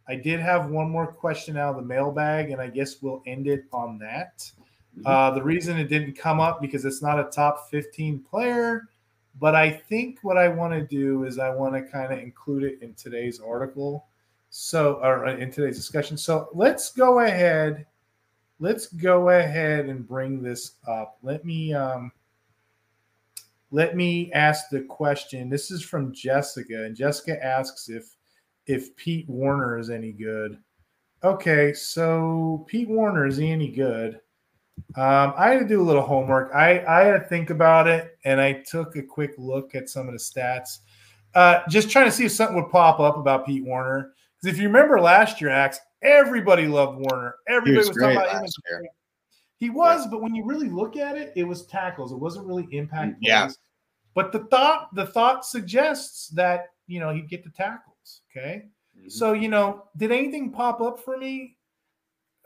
I 0.09 0.15
did 0.15 0.41
have 0.41 0.69
one 0.69 0.89
more 0.89 1.07
question 1.07 1.55
out 1.55 1.69
of 1.69 1.75
the 1.77 1.87
mailbag, 1.87 2.51
and 2.51 2.61
I 2.61 2.67
guess 2.67 3.01
we'll 3.01 3.23
end 3.25 3.47
it 3.47 3.63
on 3.71 3.97
that. 3.99 4.39
Mm-hmm. 4.97 5.07
Uh, 5.07 5.31
the 5.31 5.41
reason 5.41 5.77
it 5.77 5.87
didn't 5.87 6.17
come 6.17 6.41
up 6.41 6.61
because 6.61 6.83
it's 6.83 7.01
not 7.01 7.17
a 7.17 7.29
top 7.31 7.69
15 7.69 8.19
player. 8.19 8.89
but 9.39 9.55
I 9.55 9.71
think 9.71 10.19
what 10.23 10.37
I 10.37 10.49
want 10.49 10.73
to 10.73 10.85
do 10.85 11.23
is 11.23 11.39
I 11.39 11.49
want 11.51 11.73
to 11.75 11.81
kind 11.89 12.11
of 12.11 12.19
include 12.19 12.63
it 12.63 12.81
in 12.81 12.93
today's 12.95 13.39
article. 13.39 14.07
So, 14.49 14.95
or 15.01 15.25
uh, 15.25 15.37
in 15.37 15.49
today's 15.49 15.77
discussion. 15.77 16.17
So 16.17 16.49
let's 16.53 16.91
go 16.91 17.21
ahead. 17.21 17.85
Let's 18.59 18.87
go 18.87 19.29
ahead 19.29 19.85
and 19.85 20.05
bring 20.05 20.43
this 20.43 20.73
up. 20.85 21.17
Let 21.23 21.45
me 21.45 21.73
um, 21.73 22.11
let 23.71 23.95
me 23.95 24.31
ask 24.33 24.69
the 24.69 24.81
question. 24.81 25.49
This 25.49 25.71
is 25.71 25.81
from 25.81 26.13
Jessica, 26.13 26.83
and 26.83 26.95
Jessica 26.95 27.43
asks 27.43 27.89
if 27.89 28.15
if 28.67 28.95
Pete 28.95 29.27
Werner 29.27 29.79
is 29.79 29.89
any 29.89 30.11
good. 30.11 30.59
Okay, 31.23 31.73
so 31.73 32.65
Pete 32.67 32.89
Werner 32.89 33.25
is 33.25 33.37
he 33.37 33.49
any 33.49 33.69
good? 33.69 34.19
Um, 34.95 35.33
I 35.37 35.49
had 35.49 35.59
to 35.59 35.67
do 35.67 35.81
a 35.81 35.83
little 35.83 36.01
homework. 36.01 36.51
I, 36.53 36.83
I 36.85 37.05
had 37.05 37.19
to 37.19 37.27
think 37.27 37.49
about 37.49 37.87
it, 37.87 38.17
and 38.25 38.41
I 38.41 38.63
took 38.67 38.95
a 38.95 39.03
quick 39.03 39.31
look 39.37 39.75
at 39.75 39.89
some 39.89 40.07
of 40.07 40.13
the 40.13 40.19
stats, 40.19 40.79
uh, 41.35 41.61
just 41.69 41.89
trying 41.89 42.05
to 42.05 42.11
see 42.11 42.25
if 42.25 42.31
something 42.31 42.55
would 42.55 42.71
pop 42.71 42.99
up 42.99 43.17
about 43.17 43.45
Pete 43.45 43.65
Werner. 43.65 44.13
Because 44.41 44.55
if 44.55 44.61
you 44.61 44.67
remember 44.67 44.99
last 44.99 45.39
year, 45.39 45.49
Axe, 45.49 45.79
everybody 46.01 46.67
loved 46.67 46.99
Werner. 46.99 47.35
Everybody 47.47 47.77
was, 47.77 47.89
was 47.89 47.97
talking 47.97 48.17
about 48.17 48.43
him. 48.43 48.87
He 49.61 49.69
was, 49.69 50.05
yeah. 50.05 50.09
but 50.09 50.23
when 50.23 50.33
you 50.33 50.43
really 50.43 50.69
look 50.69 50.97
at 50.97 51.15
it, 51.15 51.33
it 51.35 51.43
was 51.43 51.67
tackles. 51.67 52.11
It 52.11 52.17
wasn't 52.17 52.47
really 52.47 52.67
impact. 52.71 53.17
Yeah. 53.21 53.47
But 54.15 54.31
the 54.31 54.39
thought, 54.45 54.93
the 54.95 55.05
thought 55.05 55.45
suggests 55.45 56.29
that 56.29 56.69
you 56.87 56.99
know 56.99 57.13
he'd 57.13 57.29
get 57.29 57.43
the 57.43 57.51
tackles. 57.51 58.21
Okay. 58.31 58.63
Mm-hmm. 58.97 59.09
So 59.09 59.33
you 59.33 59.49
know, 59.49 59.83
did 59.95 60.11
anything 60.11 60.51
pop 60.51 60.81
up 60.81 60.99
for 60.99 61.15
me? 61.15 61.57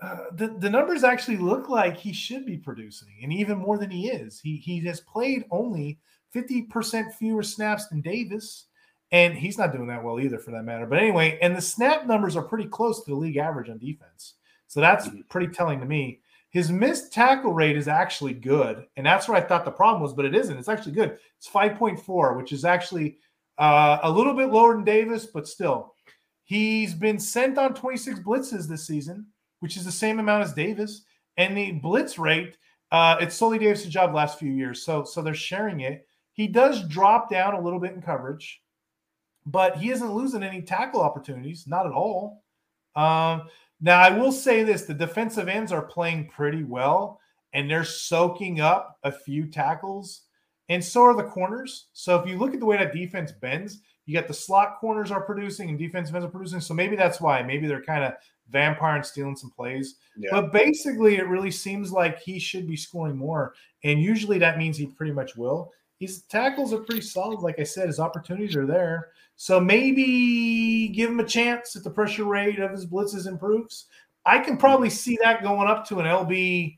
Uh, 0.02 0.26
the, 0.34 0.58
the 0.60 0.70
numbers 0.70 1.06
actually 1.06 1.38
look 1.38 1.70
like 1.70 1.96
he 1.96 2.12
should 2.12 2.46
be 2.46 2.58
producing, 2.58 3.16
and 3.24 3.32
even 3.32 3.60
more 3.60 3.78
than 3.78 3.90
he 3.90 4.10
is. 4.10 4.42
He 4.42 4.58
he 4.58 4.82
has 4.82 5.00
played 5.00 5.46
only 5.52 6.00
50% 6.36 7.14
fewer 7.14 7.44
snaps 7.44 7.88
than 7.88 8.02
Davis, 8.02 8.66
and 9.14 9.34
he's 9.34 9.58
not 9.58 9.72
doing 9.72 9.88
that 9.88 10.04
well 10.04 10.20
either 10.20 10.38
for 10.38 10.52
that 10.52 10.64
matter. 10.64 10.86
But 10.86 11.00
anyway, 11.00 11.40
and 11.42 11.56
the 11.56 11.62
snap 11.62 12.08
numbers 12.08 12.36
are 12.36 12.44
pretty 12.44 12.68
close 12.68 13.06
to 13.06 13.12
the 13.12 13.16
league 13.16 13.38
average 13.38 13.70
on 13.70 13.78
defense. 13.78 14.34
So 14.68 14.82
that's 14.82 15.08
mm-hmm. 15.08 15.22
pretty 15.30 15.54
telling 15.54 15.80
to 15.80 15.86
me. 15.86 16.20
His 16.56 16.72
missed 16.72 17.14
tackle 17.14 17.54
rate 17.54 17.78
is 17.78 17.88
actually 17.88 18.34
good, 18.34 18.88
and 18.96 19.06
that's 19.06 19.28
where 19.28 19.38
I 19.38 19.42
thought 19.42 19.66
the 19.66 19.72
problem 19.72 20.02
was, 20.02 20.14
but 20.14 20.26
it 20.26 20.34
isn't. 20.34 20.58
It's 20.58 20.70
actually 20.70 20.94
good. 20.94 21.18
It's 21.38 21.50
5.4, 21.50 22.36
which 22.36 22.52
is 22.52 22.66
actually 22.66 23.18
uh, 23.58 24.00
a 24.02 24.10
little 24.10 24.34
bit 24.34 24.50
lower 24.50 24.74
than 24.74 24.84
Davis, 24.84 25.26
but 25.26 25.48
still. 25.48 25.94
He's 26.46 26.94
been 26.94 27.20
sent 27.20 27.58
on 27.58 27.74
26 27.74 28.20
blitzes 28.20 28.68
this 28.68 28.88
season 28.88 29.28
which 29.66 29.78
is 29.78 29.86
the 29.86 29.92
same 29.92 30.20
amount 30.20 30.44
as 30.44 30.54
Davis. 30.54 31.06
And 31.38 31.58
the 31.58 31.72
blitz 31.72 32.20
rate, 32.20 32.56
uh, 32.92 33.18
it's 33.20 33.36
solely 33.36 33.58
Davis' 33.58 33.86
job 33.86 34.14
last 34.14 34.38
few 34.38 34.52
years. 34.52 34.84
So, 34.84 35.04
so 35.04 35.24
they're 35.24 35.34
sharing 35.34 35.82
it. 35.82 36.08
He 36.34 36.48
does 36.48 36.88
drop 36.88 37.32
down 37.32 37.56
a 37.56 37.60
little 37.60 37.80
bit 37.80 37.94
in 37.94 38.02
coverage, 38.02 38.62
but 39.46 39.78
he 39.78 39.90
isn't 39.90 40.14
losing 40.14 40.44
any 40.44 40.62
tackle 40.62 41.02
opportunities, 41.02 41.66
not 41.66 41.88
at 41.88 41.94
all. 41.94 42.44
Um, 42.96 43.50
now, 43.82 44.00
I 44.00 44.10
will 44.10 44.32
say 44.32 44.64
this 44.64 44.84
the 44.84 44.94
defensive 44.94 45.48
ends 45.48 45.72
are 45.72 45.82
playing 45.82 46.30
pretty 46.30 46.64
well, 46.64 47.20
and 47.54 47.70
they're 47.70 47.84
soaking 47.84 48.60
up 48.62 48.98
a 49.04 49.12
few 49.12 49.48
tackles, 49.48 50.22
and 50.70 50.84
so 50.84 51.04
are 51.04 51.16
the 51.16 51.24
corners. 51.24 51.88
So, 51.94 52.18
if 52.18 52.28
you 52.28 52.38
look 52.38 52.54
at 52.54 52.60
the 52.60 52.66
way 52.66 52.78
that 52.78 52.94
defense 52.94 53.32
bends, 53.32 53.82
you 54.06 54.14
got 54.14 54.28
the 54.28 54.34
slot 54.34 54.78
corners 54.80 55.12
are 55.12 55.22
producing 55.22 55.70
and 55.70 55.80
defensive 55.80 56.16
ends 56.16 56.26
are 56.26 56.30
producing. 56.30 56.62
So 56.62 56.74
maybe 56.74 56.96
that's 56.96 57.20
why. 57.20 57.42
Maybe 57.42 57.68
they're 57.68 57.82
kind 57.82 58.04
of 58.04 58.14
vampire 58.50 58.96
and 58.96 59.06
stealing 59.06 59.36
some 59.36 59.50
plays. 59.50 59.96
Yeah. 60.16 60.30
But 60.32 60.52
basically, 60.52 61.16
it 61.16 61.28
really 61.28 61.52
seems 61.52 61.92
like 61.92 62.20
he 62.20 62.40
should 62.40 62.68
be 62.68 62.78
scoring 62.78 63.18
more. 63.18 63.56
And 63.84 64.02
usually 64.02 64.38
that 64.40 64.58
means 64.58 64.78
he 64.78 64.88
pretty 64.88 65.12
much 65.12 65.36
will. 65.36 65.72
His 66.06 66.22
tackles 66.24 66.74
are 66.74 66.80
pretty 66.80 67.02
solid. 67.02 67.40
Like 67.40 67.60
I 67.60 67.64
said, 67.64 67.88
his 67.88 68.00
opportunities 68.00 68.56
are 68.56 68.66
there. 68.66 69.10
So 69.36 69.60
maybe 69.60 70.90
give 70.90 71.10
him 71.10 71.20
a 71.20 71.26
chance 71.26 71.76
if 71.76 71.84
the 71.84 71.90
pressure 71.90 72.24
rate 72.24 72.60
of 72.60 72.72
his 72.72 72.86
blitzes 72.86 73.28
improves. 73.28 73.88
I 74.26 74.40
can 74.40 74.58
probably 74.58 74.90
see 74.90 75.18
that 75.22 75.44
going 75.44 75.68
up 75.68 75.88
to 75.88 76.00
an 76.00 76.06
LB 76.06 76.78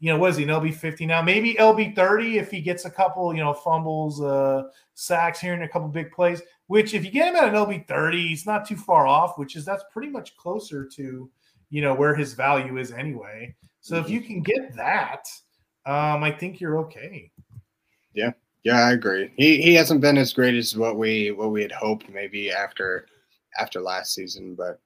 you 0.00 0.12
know, 0.12 0.18
what 0.18 0.30
is 0.30 0.36
he, 0.36 0.44
an 0.44 0.50
LB 0.50 0.74
50 0.74 1.06
now? 1.06 1.22
Maybe 1.22 1.54
LB 1.54 1.96
30 1.96 2.38
if 2.38 2.50
he 2.50 2.60
gets 2.60 2.84
a 2.84 2.90
couple, 2.90 3.34
you 3.34 3.42
know, 3.42 3.52
fumbles, 3.52 4.22
uh, 4.22 4.64
sacks 4.94 5.40
here 5.40 5.54
and 5.54 5.64
a 5.64 5.68
couple 5.68 5.88
big 5.88 6.12
plays, 6.12 6.40
which 6.68 6.94
if 6.94 7.04
you 7.04 7.10
get 7.10 7.28
him 7.28 7.36
at 7.36 7.48
an 7.48 7.54
LB 7.54 7.88
30, 7.88 8.28
he's 8.28 8.46
not 8.46 8.66
too 8.66 8.76
far 8.76 9.06
off, 9.06 9.38
which 9.38 9.56
is 9.56 9.64
that's 9.64 9.84
pretty 9.92 10.08
much 10.08 10.36
closer 10.36 10.84
to, 10.84 11.28
you 11.70 11.82
know, 11.82 11.94
where 11.94 12.14
his 12.14 12.34
value 12.34 12.78
is 12.78 12.92
anyway. 12.92 13.54
So 13.80 13.96
if 13.96 14.08
you 14.08 14.20
can 14.20 14.42
get 14.42 14.74
that, 14.76 15.26
um, 15.84 16.22
I 16.22 16.30
think 16.30 16.60
you're 16.60 16.78
okay. 16.80 17.32
Yeah. 18.14 18.32
Yeah, 18.64 18.84
I 18.84 18.92
agree. 18.92 19.32
He 19.36 19.62
he 19.62 19.74
hasn't 19.74 20.00
been 20.00 20.18
as 20.18 20.32
great 20.32 20.54
as 20.54 20.76
what 20.76 20.96
we 20.96 21.30
what 21.30 21.50
we 21.50 21.62
had 21.62 21.72
hoped 21.72 22.08
maybe 22.08 22.50
after 22.50 23.06
after 23.58 23.80
last 23.80 24.14
season, 24.14 24.54
but 24.54 24.80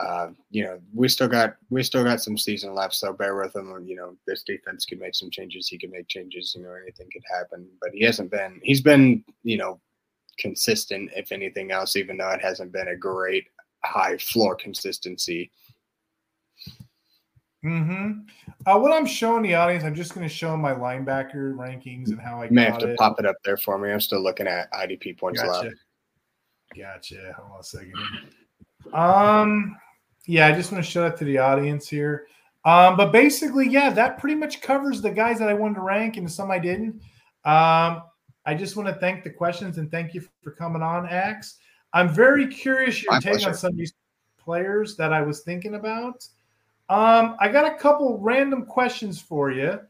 uh, 0.00 0.28
you 0.50 0.62
know, 0.64 0.78
we 0.94 1.08
still 1.08 1.28
got 1.28 1.56
we 1.70 1.82
still 1.82 2.04
got 2.04 2.22
some 2.22 2.38
season 2.38 2.74
left, 2.74 2.94
so 2.94 3.12
bear 3.12 3.36
with 3.36 3.54
him. 3.54 3.84
You 3.86 3.96
know, 3.96 4.16
this 4.26 4.42
defense 4.42 4.84
can 4.84 4.98
make 4.98 5.14
some 5.14 5.30
changes. 5.30 5.68
He 5.68 5.78
can 5.78 5.90
make 5.90 6.08
changes. 6.08 6.54
You 6.56 6.62
know, 6.62 6.72
anything 6.72 7.08
could 7.12 7.22
happen. 7.36 7.68
But 7.80 7.90
he 7.92 8.04
hasn't 8.04 8.30
been. 8.30 8.60
He's 8.62 8.80
been, 8.80 9.24
you 9.42 9.56
know, 9.56 9.80
consistent. 10.38 11.10
If 11.16 11.32
anything 11.32 11.72
else, 11.72 11.96
even 11.96 12.16
though 12.16 12.30
it 12.30 12.42
hasn't 12.42 12.72
been 12.72 12.88
a 12.88 12.96
great 12.96 13.46
high 13.84 14.18
floor 14.18 14.54
consistency. 14.56 15.50
Hmm. 17.62 18.20
Uh, 18.66 18.78
what 18.78 18.92
I'm 18.92 19.06
showing 19.06 19.42
the 19.42 19.54
audience, 19.54 19.82
I'm 19.84 19.94
just 19.94 20.14
going 20.14 20.26
to 20.26 20.32
show 20.32 20.56
my 20.56 20.72
linebacker 20.72 21.54
rankings 21.54 22.08
and 22.08 22.20
how 22.20 22.40
I. 22.40 22.44
You 22.44 22.52
may 22.52 22.64
have 22.64 22.78
to 22.78 22.90
it. 22.90 22.98
pop 22.98 23.18
it 23.18 23.26
up 23.26 23.36
there 23.44 23.56
for 23.56 23.78
me. 23.78 23.90
I'm 23.90 24.00
still 24.00 24.22
looking 24.22 24.46
at 24.46 24.72
IDP 24.72 25.18
points 25.18 25.42
gotcha. 25.42 25.68
left. 25.68 25.76
Gotcha. 26.76 27.34
Hold 27.36 27.52
on 27.52 27.60
a 27.60 27.64
second. 27.64 27.94
Um. 28.92 29.76
Yeah, 30.26 30.46
I 30.46 30.52
just 30.52 30.70
want 30.70 30.84
to 30.84 30.90
show 30.90 31.02
that 31.02 31.16
to 31.18 31.24
the 31.24 31.38
audience 31.38 31.88
here. 31.88 32.26
Um, 32.64 32.96
but 32.96 33.12
basically, 33.12 33.66
yeah, 33.66 33.88
that 33.90 34.18
pretty 34.18 34.34
much 34.34 34.60
covers 34.60 35.00
the 35.00 35.10
guys 35.10 35.38
that 35.38 35.48
I 35.48 35.54
wanted 35.54 35.76
to 35.76 35.80
rank 35.80 36.18
and 36.18 36.30
some 36.30 36.50
I 36.50 36.58
didn't. 36.58 37.00
Um, 37.46 38.02
I 38.44 38.54
just 38.54 38.76
want 38.76 38.88
to 38.88 38.94
thank 38.96 39.24
the 39.24 39.30
questions 39.30 39.78
and 39.78 39.90
thank 39.90 40.12
you 40.12 40.22
for 40.42 40.50
coming 40.50 40.82
on, 40.82 41.08
Axe. 41.08 41.58
I'm 41.94 42.10
very 42.10 42.46
curious 42.46 43.02
your 43.02 43.12
My 43.12 43.20
take 43.20 43.32
pleasure. 43.32 43.48
on 43.48 43.54
some 43.54 43.70
of 43.70 43.76
these 43.78 43.94
players 44.38 44.96
that 44.96 45.12
I 45.12 45.22
was 45.22 45.40
thinking 45.40 45.76
about. 45.76 46.26
Um, 46.88 47.36
I 47.38 47.48
got 47.48 47.70
a 47.70 47.76
couple 47.76 48.18
random 48.18 48.64
questions 48.64 49.20
for 49.20 49.50
you. 49.50 49.80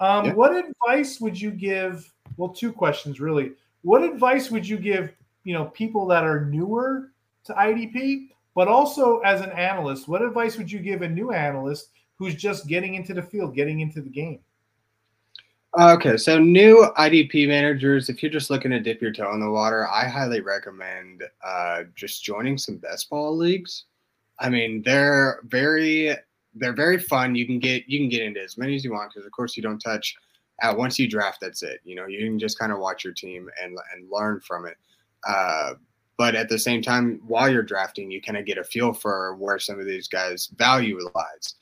Um, 0.00 0.26
yeah. 0.26 0.32
What 0.32 0.56
advice 0.56 1.20
would 1.20 1.40
you 1.40 1.50
give? 1.50 2.12
Well, 2.36 2.50
two 2.50 2.72
questions 2.72 3.20
really. 3.20 3.52
What 3.82 4.02
advice 4.02 4.50
would 4.50 4.66
you 4.66 4.76
give? 4.76 5.12
You 5.44 5.54
know, 5.54 5.66
people 5.66 6.06
that 6.08 6.24
are 6.24 6.44
newer 6.44 7.12
to 7.44 7.52
IDP, 7.54 8.28
but 8.54 8.68
also, 8.68 9.20
as 9.20 9.40
an 9.40 9.50
analyst, 9.52 10.08
what 10.08 10.20
advice 10.20 10.58
would 10.58 10.70
you 10.70 10.80
give 10.80 11.02
a 11.02 11.08
new 11.08 11.32
analyst 11.32 11.90
who's 12.16 12.34
just 12.34 12.66
getting 12.66 12.94
into 12.94 13.14
the 13.14 13.22
field, 13.22 13.54
getting 13.54 13.80
into 13.80 14.00
the 14.00 14.10
game? 14.10 14.40
Okay, 15.78 16.16
so 16.16 16.38
new 16.38 16.90
IDP 16.98 17.46
managers, 17.46 18.08
if 18.08 18.22
you're 18.22 18.32
just 18.32 18.50
looking 18.50 18.70
to 18.70 18.80
dip 18.80 19.00
your 19.00 19.12
toe 19.12 19.32
in 19.32 19.40
the 19.40 19.50
water, 19.50 19.86
I 19.86 20.08
highly 20.08 20.40
recommend 20.40 21.22
uh, 21.46 21.84
just 21.94 22.24
joining 22.24 22.58
some 22.58 22.78
best 22.78 23.08
ball 23.10 23.36
leagues. 23.36 23.84
I 24.40 24.48
mean, 24.48 24.82
they're 24.82 25.40
very 25.44 26.16
they're 26.54 26.74
very 26.74 26.98
fun. 26.98 27.34
You 27.34 27.46
can 27.46 27.58
get 27.58 27.88
you 27.88 27.98
can 27.98 28.08
get 28.08 28.22
into 28.22 28.42
as 28.42 28.58
many 28.58 28.74
as 28.74 28.84
you 28.84 28.92
want 28.92 29.12
because, 29.12 29.26
of 29.26 29.32
course, 29.32 29.56
you 29.56 29.62
don't 29.62 29.78
touch. 29.78 30.14
Uh, 30.62 30.74
once 30.76 30.98
you 30.98 31.08
draft, 31.08 31.38
that's 31.40 31.62
it. 31.62 31.80
You 31.84 31.94
know, 31.94 32.06
you 32.06 32.18
can 32.18 32.38
just 32.38 32.58
kind 32.58 32.72
of 32.72 32.78
watch 32.78 33.04
your 33.04 33.12
team 33.12 33.48
and 33.62 33.78
and 33.94 34.10
learn 34.10 34.40
from 34.40 34.66
it. 34.66 34.76
Uh, 35.26 35.74
but 36.16 36.34
at 36.34 36.48
the 36.48 36.58
same 36.58 36.82
time, 36.82 37.20
while 37.26 37.48
you're 37.48 37.62
drafting, 37.62 38.10
you 38.10 38.20
kind 38.20 38.36
of 38.36 38.44
get 38.44 38.58
a 38.58 38.64
feel 38.64 38.92
for 38.92 39.36
where 39.36 39.58
some 39.60 39.78
of 39.78 39.86
these 39.86 40.08
guys' 40.08 40.48
value 40.56 40.98
lies. 41.14 41.54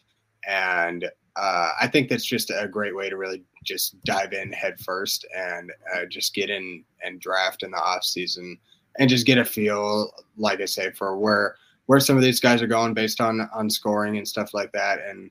And 0.48 1.04
uh, 1.36 1.72
I 1.78 1.86
think 1.86 2.08
that's 2.08 2.24
just 2.24 2.50
a 2.50 2.66
great 2.66 2.96
way 2.96 3.10
to 3.10 3.18
really 3.18 3.42
just 3.64 4.02
dive 4.04 4.32
in 4.32 4.50
head 4.52 4.80
first 4.80 5.26
and 5.36 5.70
uh, 5.94 6.06
just 6.06 6.34
get 6.34 6.48
in 6.48 6.82
and 7.02 7.20
draft 7.20 7.62
in 7.62 7.70
the 7.70 7.76
off 7.76 8.04
season 8.04 8.58
and 8.98 9.10
just 9.10 9.26
get 9.26 9.36
a 9.36 9.44
feel, 9.44 10.10
like 10.38 10.62
I 10.62 10.64
say, 10.64 10.90
for 10.92 11.18
where 11.18 11.56
where 11.86 12.00
some 12.00 12.16
of 12.16 12.22
these 12.22 12.40
guys 12.40 12.62
are 12.62 12.66
going 12.66 12.94
based 12.94 13.20
on 13.20 13.48
on 13.52 13.70
scoring 13.70 14.18
and 14.18 14.26
stuff 14.26 14.52
like 14.54 14.72
that. 14.72 15.00
And 15.08 15.30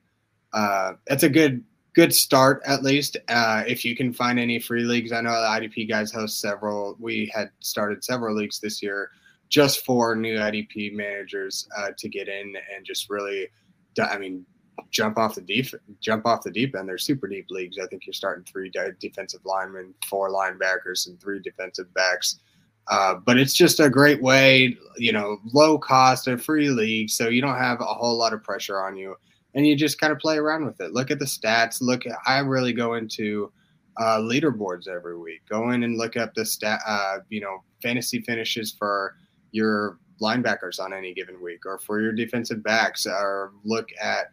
uh, 0.52 0.94
that's 1.06 1.22
a 1.22 1.28
good 1.28 1.62
good 1.94 2.14
start 2.14 2.62
at 2.66 2.82
least. 2.82 3.16
Uh, 3.28 3.64
if 3.66 3.84
you 3.84 3.96
can 3.96 4.12
find 4.12 4.38
any 4.38 4.58
free 4.58 4.84
leagues, 4.84 5.12
I 5.12 5.20
know 5.20 5.30
the 5.30 5.68
IDP 5.68 5.88
guys 5.88 6.12
host 6.12 6.40
several. 6.40 6.96
We 7.00 7.30
had 7.34 7.50
started 7.60 8.04
several 8.04 8.36
leagues 8.36 8.60
this 8.60 8.82
year 8.82 9.10
just 9.48 9.84
for 9.84 10.14
new 10.16 10.38
IDP 10.38 10.92
managers 10.92 11.68
uh, 11.76 11.90
to 11.96 12.08
get 12.08 12.28
in 12.28 12.54
and 12.74 12.84
just 12.84 13.08
really, 13.08 13.48
I 14.00 14.18
mean, 14.18 14.44
jump 14.90 15.18
off 15.18 15.34
the 15.34 15.40
deep 15.40 15.68
jump 16.00 16.26
off 16.26 16.42
the 16.42 16.50
deep 16.50 16.76
end. 16.76 16.88
They're 16.88 16.98
super 16.98 17.26
deep 17.28 17.46
leagues. 17.50 17.78
I 17.78 17.86
think 17.86 18.06
you're 18.06 18.12
starting 18.12 18.44
three 18.44 18.70
defensive 19.00 19.40
linemen, 19.44 19.94
four 20.08 20.30
linebackers, 20.30 21.06
and 21.06 21.20
three 21.20 21.40
defensive 21.40 21.92
backs. 21.94 22.40
Uh, 22.88 23.14
but 23.14 23.38
it's 23.38 23.54
just 23.54 23.80
a 23.80 23.90
great 23.90 24.22
way, 24.22 24.76
you 24.96 25.12
know, 25.12 25.38
low 25.52 25.76
cost, 25.76 26.28
a 26.28 26.38
free 26.38 26.68
league, 26.68 27.10
so 27.10 27.28
you 27.28 27.40
don't 27.40 27.58
have 27.58 27.80
a 27.80 27.84
whole 27.84 28.16
lot 28.16 28.32
of 28.32 28.42
pressure 28.42 28.80
on 28.80 28.96
you 28.96 29.16
and 29.56 29.66
you 29.66 29.74
just 29.74 29.98
kind 29.98 30.12
of 30.12 30.18
play 30.18 30.36
around 30.36 30.66
with 30.66 30.80
it. 30.80 30.92
Look 30.92 31.10
at 31.10 31.18
the 31.18 31.24
stats. 31.24 31.80
Look, 31.80 32.06
at, 32.06 32.18
I 32.26 32.38
really 32.40 32.74
go 32.74 32.94
into 32.94 33.50
uh, 33.96 34.18
leaderboards 34.18 34.86
every 34.86 35.18
week. 35.18 35.40
Go 35.48 35.70
in 35.70 35.82
and 35.82 35.96
look 35.96 36.16
up 36.16 36.34
the 36.34 36.44
stat, 36.44 36.80
uh, 36.86 37.18
you 37.30 37.40
know, 37.40 37.64
fantasy 37.82 38.20
finishes 38.20 38.70
for 38.78 39.16
your 39.52 39.98
linebackers 40.20 40.78
on 40.78 40.92
any 40.92 41.14
given 41.14 41.42
week, 41.42 41.64
or 41.64 41.78
for 41.78 42.02
your 42.02 42.12
defensive 42.12 42.62
backs, 42.62 43.06
or 43.06 43.52
look 43.64 43.88
at 44.00 44.26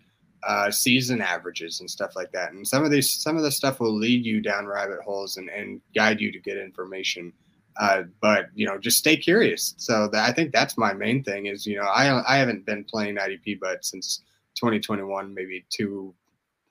uh, 0.46 0.70
season 0.70 1.22
averages 1.22 1.80
and 1.80 1.90
stuff 1.90 2.18
like 2.18 2.34
that. 2.34 2.52
And 2.52 2.68
some 2.68 2.84
of 2.84 2.92
these, 2.92 3.10
some 3.10 3.38
of 3.38 3.44
the 3.44 3.52
stuff 3.52 3.80
will 3.80 3.96
lead 3.96 4.26
you 4.26 4.42
down 4.42 4.68
rabbit 4.68 5.00
holes 5.06 5.38
and, 5.38 5.48
and 5.48 5.80
guide 5.96 6.20
you 6.20 6.34
to 6.34 6.40
good 6.40 6.58
information. 6.58 7.32
Uh, 7.80 8.04
but 8.22 8.48
you 8.54 8.66
know, 8.66 8.78
just 8.78 8.98
stay 8.98 9.18
curious. 9.18 9.74
So 9.78 10.08
that, 10.10 10.30
I 10.30 10.32
think 10.32 10.52
that's 10.52 10.78
my 10.78 10.94
main 10.94 11.24
thing. 11.24 11.48
Is 11.48 11.66
you 11.66 11.78
know, 11.78 11.84
I 11.84 12.24
I 12.32 12.38
haven't 12.38 12.66
been 12.66 12.84
playing 12.84 13.16
IDP, 13.16 13.60
but 13.60 13.84
since 13.84 14.22
2021, 14.56 15.34
maybe 15.34 15.66
two, 15.70 16.14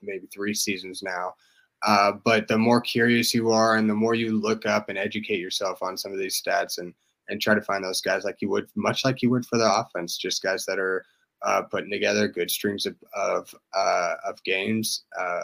maybe 0.01 0.27
three 0.27 0.53
seasons 0.53 1.03
now. 1.03 1.35
Uh, 1.85 2.13
but 2.23 2.47
the 2.47 2.57
more 2.57 2.79
curious 2.79 3.33
you 3.33 3.51
are, 3.51 3.75
and 3.75 3.89
the 3.89 3.93
more 3.93 4.15
you 4.15 4.39
look 4.39 4.65
up 4.65 4.87
and 4.87 4.97
educate 4.97 5.39
yourself 5.39 5.83
on 5.83 5.97
some 5.97 6.13
of 6.13 6.19
these 6.19 6.41
stats, 6.41 6.77
and 6.77 6.93
and 7.29 7.41
try 7.41 7.55
to 7.55 7.61
find 7.61 7.83
those 7.83 8.01
guys 8.01 8.23
like 8.23 8.41
you 8.41 8.49
would, 8.49 8.67
much 8.75 9.05
like 9.05 9.21
you 9.21 9.29
would 9.29 9.45
for 9.45 9.57
the 9.57 9.79
offense, 9.79 10.17
just 10.17 10.43
guys 10.43 10.65
that 10.65 10.79
are 10.79 11.05
uh, 11.41 11.61
putting 11.63 11.91
together 11.91 12.27
good 12.27 12.49
streams 12.49 12.85
of 12.85 12.95
of, 13.13 13.53
uh, 13.73 14.13
of 14.25 14.41
games, 14.43 15.03
uh, 15.19 15.41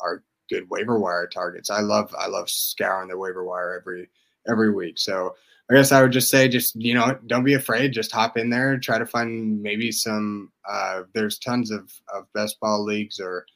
are 0.00 0.22
good 0.50 0.68
waiver 0.70 0.98
wire 0.98 1.26
targets. 1.26 1.70
I 1.70 1.80
love 1.80 2.14
I 2.18 2.26
love 2.26 2.50
scouring 2.50 3.08
the 3.08 3.18
waiver 3.18 3.44
wire 3.44 3.78
every 3.80 4.08
every 4.48 4.72
week. 4.72 4.98
So 4.98 5.34
I 5.70 5.74
guess 5.74 5.92
I 5.92 6.02
would 6.02 6.12
just 6.12 6.30
say, 6.30 6.48
just 6.48 6.74
you 6.74 6.94
know, 6.94 7.16
don't 7.28 7.44
be 7.44 7.54
afraid. 7.54 7.92
Just 7.92 8.10
hop 8.10 8.36
in 8.36 8.50
there, 8.50 8.76
try 8.78 8.98
to 8.98 9.06
find 9.06 9.62
maybe 9.62 9.92
some. 9.92 10.50
Uh, 10.68 11.02
there's 11.14 11.38
tons 11.38 11.70
of 11.70 11.92
of 12.12 12.26
best 12.34 12.58
ball 12.60 12.82
leagues 12.82 13.20
or 13.20 13.46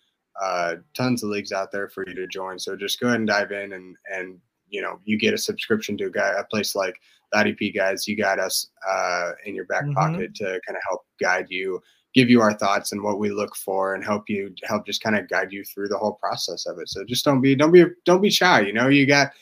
uh, 0.41 0.77
tons 0.95 1.25
of 1.25 1.31
leagues 1.31 1.51
out 1.51 1.73
there 1.73 1.89
for 1.89 2.07
you 2.07 2.15
to 2.15 2.29
join. 2.29 2.59
So 2.59 2.77
just 2.77 3.01
go 3.01 3.09
ahead 3.09 3.19
and 3.19 3.27
dive 3.27 3.51
in, 3.51 3.73
and 3.73 3.97
and 4.13 4.39
you 4.69 4.81
know, 4.81 5.01
you 5.05 5.19
get 5.19 5.35
a 5.35 5.39
subscription 5.39 5.97
to 5.99 6.07
a 6.07 6.11
guy, 6.11 6.35
a 6.39 6.45
place 6.45 6.77
like 6.77 6.95
the 7.33 7.39
IDP 7.39 7.75
guys. 7.75 8.07
You 8.07 8.17
got 8.17 8.39
us 8.39 8.71
uh, 8.89 9.33
in 9.45 9.57
your 9.57 9.67
back 9.67 9.85
mm-hmm. 9.85 9.95
pocket 9.95 10.37
to 10.37 10.61
kind 10.67 10.77
of 10.77 10.83
help 10.89 11.07
guide 11.21 11.47
you, 11.49 11.81
give 12.15 12.31
you 12.31 12.41
our 12.41 12.55
thoughts 12.55 12.93
and 12.93 13.03
what 13.03 13.19
we 13.19 13.31
look 13.31 13.57
for, 13.57 13.95
and 13.95 14.05
help 14.05 14.29
you 14.29 14.55
help 14.63 14.87
just 14.87 15.03
kind 15.03 15.17
of 15.17 15.29
guide 15.29 15.51
you 15.51 15.65
through 15.65 15.89
the 15.89 15.99
whole 15.99 16.15
process 16.15 16.67
of 16.67 16.79
it. 16.79 16.89
So 16.89 17.05
just 17.05 17.25
don't 17.25 17.41
be 17.41 17.57
don't 17.57 17.73
be 17.73 17.87
don't 18.05 18.23
be 18.23 18.31
shy. 18.31 18.61
You 18.61 18.73
know, 18.73 18.87
you 18.87 19.05
got 19.05 19.33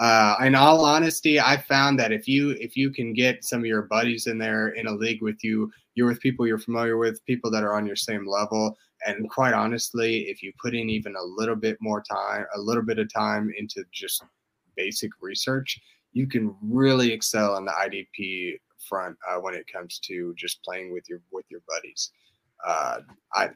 uh, 0.00 0.36
in 0.40 0.54
all 0.54 0.84
honesty, 0.84 1.38
I 1.38 1.56
found 1.56 1.98
that 1.98 2.12
if 2.12 2.26
you 2.26 2.50
if 2.60 2.76
you 2.76 2.90
can 2.90 3.12
get 3.12 3.44
some 3.44 3.60
of 3.60 3.66
your 3.66 3.82
buddies 3.82 4.26
in 4.26 4.38
there 4.38 4.68
in 4.70 4.86
a 4.86 4.92
league 4.92 5.22
with 5.22 5.44
you, 5.44 5.70
you're 5.94 6.06
with 6.06 6.20
people 6.20 6.46
you're 6.46 6.58
familiar 6.58 6.96
with, 6.96 7.24
people 7.26 7.50
that 7.50 7.62
are 7.62 7.74
on 7.74 7.86
your 7.86 7.96
same 7.96 8.26
level, 8.26 8.76
and 9.06 9.28
quite 9.28 9.52
honestly, 9.52 10.22
if 10.28 10.42
you 10.42 10.52
put 10.60 10.74
in 10.74 10.88
even 10.88 11.14
a 11.16 11.22
little 11.22 11.56
bit 11.56 11.76
more 11.80 12.02
time, 12.02 12.46
a 12.54 12.60
little 12.60 12.82
bit 12.82 12.98
of 12.98 13.12
time 13.12 13.52
into 13.58 13.84
just 13.92 14.22
basic 14.76 15.10
research, 15.20 15.78
you 16.12 16.26
can 16.26 16.54
really 16.62 17.12
excel 17.12 17.54
on 17.54 17.64
the 17.64 17.72
IDP 17.72 18.58
front 18.88 19.16
uh, 19.28 19.38
when 19.40 19.54
it 19.54 19.66
comes 19.70 19.98
to 20.00 20.34
just 20.36 20.62
playing 20.62 20.92
with 20.92 21.08
your 21.08 21.20
with 21.30 21.44
your 21.50 21.60
buddies. 21.68 22.12
Uh, 22.66 23.00
I 23.34 23.50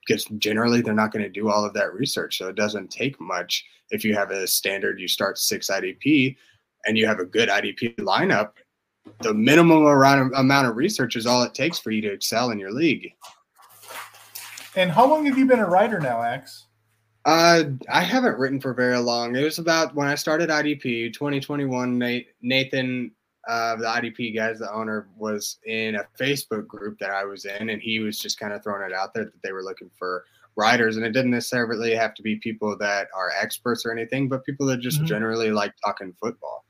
because 0.00 0.24
generally 0.38 0.80
they're 0.80 0.94
not 0.94 1.12
going 1.12 1.24
to 1.24 1.30
do 1.30 1.50
all 1.50 1.64
of 1.64 1.74
that 1.74 1.92
research. 1.92 2.38
So 2.38 2.48
it 2.48 2.56
doesn't 2.56 2.90
take 2.90 3.20
much. 3.20 3.64
If 3.90 4.04
you 4.04 4.14
have 4.14 4.30
a 4.30 4.46
standard, 4.46 5.00
you 5.00 5.08
start 5.08 5.38
six 5.38 5.70
IDP 5.70 6.36
and 6.86 6.98
you 6.98 7.06
have 7.06 7.18
a 7.18 7.24
good 7.24 7.48
IDP 7.48 7.96
lineup, 7.96 8.52
the 9.20 9.34
minimum 9.34 9.86
amount 10.34 10.66
of 10.66 10.76
research 10.76 11.16
is 11.16 11.26
all 11.26 11.42
it 11.42 11.54
takes 11.54 11.78
for 11.78 11.90
you 11.90 12.00
to 12.02 12.12
excel 12.12 12.50
in 12.50 12.58
your 12.58 12.72
league. 12.72 13.12
And 14.76 14.90
how 14.90 15.06
long 15.06 15.26
have 15.26 15.38
you 15.38 15.46
been 15.46 15.60
a 15.60 15.68
writer 15.68 16.00
now, 16.00 16.22
Axe? 16.22 16.66
Uh, 17.24 17.64
I 17.90 18.02
haven't 18.02 18.38
written 18.38 18.60
for 18.60 18.74
very 18.74 18.98
long. 18.98 19.34
It 19.36 19.44
was 19.44 19.58
about 19.58 19.94
when 19.94 20.08
I 20.08 20.14
started 20.14 20.50
IDP 20.50 21.12
2021. 21.12 22.24
Nathan 22.42 23.12
uh, 23.48 23.76
the 23.76 23.84
IDP 23.84 24.34
guys, 24.34 24.58
the 24.58 24.72
owner, 24.72 25.08
was 25.16 25.58
in 25.66 25.96
a 25.96 26.06
Facebook 26.18 26.66
group 26.66 26.98
that 26.98 27.10
I 27.10 27.24
was 27.24 27.44
in, 27.44 27.70
and 27.70 27.80
he 27.80 27.98
was 27.98 28.18
just 28.18 28.38
kind 28.38 28.52
of 28.52 28.62
throwing 28.62 28.82
it 28.82 28.94
out 28.94 29.14
there 29.14 29.24
that 29.24 29.42
they 29.42 29.52
were 29.52 29.62
looking 29.62 29.90
for 29.98 30.24
writers, 30.56 30.96
and 30.96 31.04
it 31.04 31.12
didn't 31.12 31.32
necessarily 31.32 31.94
have 31.94 32.14
to 32.14 32.22
be 32.22 32.36
people 32.36 32.76
that 32.78 33.08
are 33.14 33.30
experts 33.40 33.84
or 33.84 33.92
anything, 33.92 34.28
but 34.28 34.44
people 34.44 34.66
that 34.66 34.80
just 34.80 34.98
mm-hmm. 34.98 35.06
generally 35.06 35.50
like 35.50 35.74
talking 35.84 36.14
football. 36.20 36.63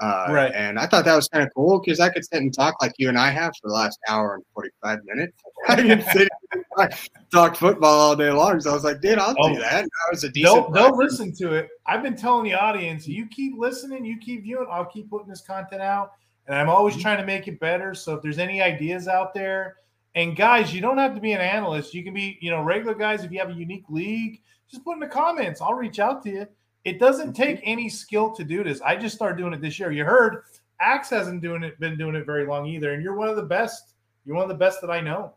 Uh, 0.00 0.26
right. 0.30 0.52
And 0.54 0.78
I 0.78 0.86
thought 0.86 1.04
that 1.06 1.16
was 1.16 1.28
kind 1.28 1.44
of 1.44 1.52
cool 1.54 1.80
because 1.80 1.98
I 1.98 2.08
could 2.08 2.24
sit 2.24 2.40
and 2.40 2.54
talk 2.54 2.80
like 2.80 2.94
you 2.98 3.08
and 3.08 3.18
I 3.18 3.30
have 3.30 3.52
for 3.60 3.68
the 3.68 3.74
last 3.74 3.98
hour 4.08 4.34
and 4.34 4.44
45 4.54 5.00
minutes. 5.04 5.36
I 5.68 5.76
can 5.76 6.02
sit 6.12 6.28
and 6.52 6.94
talk 7.32 7.56
football 7.56 7.98
all 7.98 8.16
day 8.16 8.30
long. 8.30 8.60
So 8.60 8.70
I 8.70 8.74
was 8.74 8.84
like, 8.84 9.00
dude, 9.00 9.18
I'll 9.18 9.34
oh, 9.38 9.54
do 9.54 9.60
that. 9.60 9.82
That 9.82 10.08
was 10.10 10.22
a 10.22 10.28
decent. 10.28 10.54
Don't, 10.54 10.74
don't 10.74 10.96
listen 10.96 11.34
to 11.36 11.54
it. 11.54 11.68
I've 11.86 12.02
been 12.02 12.16
telling 12.16 12.44
the 12.44 12.54
audience, 12.54 13.08
you 13.08 13.26
keep 13.26 13.58
listening, 13.58 14.04
you 14.04 14.18
keep 14.18 14.44
viewing, 14.44 14.68
I'll 14.70 14.84
keep 14.84 15.10
putting 15.10 15.28
this 15.28 15.40
content 15.40 15.82
out. 15.82 16.12
And 16.46 16.56
I'm 16.56 16.68
always 16.68 16.94
mm-hmm. 16.94 17.02
trying 17.02 17.18
to 17.18 17.26
make 17.26 17.48
it 17.48 17.58
better. 17.58 17.92
So 17.92 18.14
if 18.14 18.22
there's 18.22 18.38
any 18.38 18.62
ideas 18.62 19.08
out 19.08 19.34
there, 19.34 19.76
and 20.14 20.36
guys, 20.36 20.72
you 20.72 20.80
don't 20.80 20.98
have 20.98 21.14
to 21.14 21.20
be 21.20 21.32
an 21.32 21.40
analyst. 21.40 21.92
You 21.92 22.02
can 22.02 22.14
be, 22.14 22.38
you 22.40 22.50
know, 22.50 22.62
regular 22.62 22.94
guys. 22.94 23.24
If 23.24 23.32
you 23.32 23.38
have 23.40 23.50
a 23.50 23.54
unique 23.54 23.84
league, 23.88 24.40
just 24.70 24.84
put 24.84 24.94
in 24.94 25.00
the 25.00 25.06
comments. 25.06 25.60
I'll 25.60 25.74
reach 25.74 25.98
out 25.98 26.22
to 26.24 26.30
you. 26.30 26.46
It 26.84 26.98
doesn't 26.98 27.32
mm-hmm. 27.32 27.42
take 27.42 27.60
any 27.64 27.88
skill 27.88 28.32
to 28.32 28.44
do 28.44 28.64
this. 28.64 28.80
I 28.80 28.96
just 28.96 29.14
started 29.14 29.36
doing 29.38 29.52
it 29.52 29.60
this 29.60 29.78
year. 29.78 29.90
You 29.90 30.04
heard 30.04 30.44
Axe 30.80 31.10
hasn't 31.10 31.42
doing 31.42 31.62
it, 31.62 31.78
been 31.80 31.98
doing 31.98 32.14
it 32.14 32.24
very 32.24 32.46
long 32.46 32.66
either, 32.66 32.92
and 32.92 33.02
you're 33.02 33.16
one 33.16 33.28
of 33.28 33.36
the 33.36 33.42
best. 33.42 33.94
You're 34.24 34.36
one 34.36 34.44
of 34.44 34.48
the 34.48 34.54
best 34.54 34.80
that 34.80 34.90
I 34.90 35.00
know. 35.00 35.34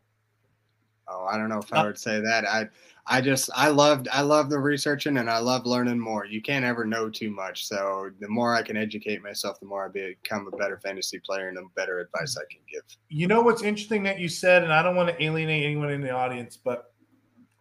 Oh, 1.08 1.26
I 1.26 1.38
don't 1.38 1.50
know 1.50 1.60
if 1.60 1.74
I 1.74 1.82
uh, 1.82 1.86
would 1.86 1.98
say 1.98 2.22
that. 2.22 2.46
I 2.46 2.70
I 3.08 3.20
just 3.20 3.50
I 3.56 3.70
loved 3.70 4.08
I 4.12 4.22
love 4.22 4.50
the 4.50 4.60
researching 4.60 5.18
and 5.18 5.30
I 5.30 5.40
love 5.40 5.66
learning 5.66 6.00
more. 6.00 6.26
You 6.26 6.42
can't 6.42 6.64
ever 6.64 6.86
know 6.86 7.10
too 7.10 7.32
much. 7.32 7.66
So 7.66 8.12
the 8.20 8.28
more 8.28 8.56
I 8.56 8.62
can 8.62 8.78
educate 8.78 9.22
myself, 9.24 9.60
the 9.60 9.66
more 9.66 9.86
I 9.86 9.90
become 9.90 10.48
a 10.52 10.56
better 10.56 10.78
fantasy 10.78 11.20
player 11.20 11.48
and 11.48 11.58
the 11.58 11.66
better 11.76 12.00
advice 12.00 12.38
I 12.38 12.46
can 12.52 12.62
give. 12.72 12.84
You 13.10 13.28
know 13.28 13.42
what's 13.42 13.64
interesting 13.64 14.04
that 14.04 14.20
you 14.20 14.30
said, 14.30 14.64
and 14.64 14.72
I 14.72 14.84
don't 14.84 14.96
want 14.96 15.10
to 15.10 15.24
alienate 15.24 15.66
anyone 15.66 15.92
in 15.92 16.02
the 16.02 16.12
audience, 16.12 16.58
but 16.58 16.91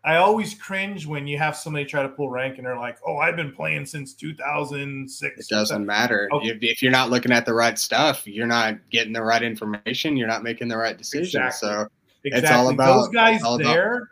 I 0.02 0.16
always 0.16 0.54
cringe 0.54 1.06
when 1.06 1.26
you 1.26 1.36
have 1.36 1.54
somebody 1.56 1.84
try 1.84 2.02
to 2.02 2.08
pull 2.08 2.30
rank 2.30 2.56
and 2.56 2.66
they're 2.66 2.78
like, 2.78 2.98
"Oh, 3.06 3.18
I've 3.18 3.36
been 3.36 3.52
playing 3.52 3.84
since 3.84 4.14
2006." 4.14 5.38
It 5.38 5.46
doesn't 5.48 5.84
matter 5.84 6.28
okay. 6.32 6.48
if, 6.48 6.58
if, 6.62 6.82
you're 6.82 6.92
not 6.92 7.10
looking 7.10 7.32
at 7.32 7.44
the 7.44 7.52
right 7.52 7.78
stuff, 7.78 8.26
you're 8.26 8.46
not 8.46 8.76
getting 8.90 9.12
the 9.12 9.22
right 9.22 9.42
information, 9.42 10.16
you're 10.16 10.28
not 10.28 10.42
making 10.42 10.68
the 10.68 10.76
right 10.78 10.96
decision. 10.96 11.42
Exactly. 11.42 11.68
So 11.68 11.88
exactly. 12.24 12.30
it's 12.38 12.50
all 12.50 12.70
about 12.70 12.96
those 12.96 13.08
guys 13.08 13.42
there. 13.58 13.96
About- 13.96 14.08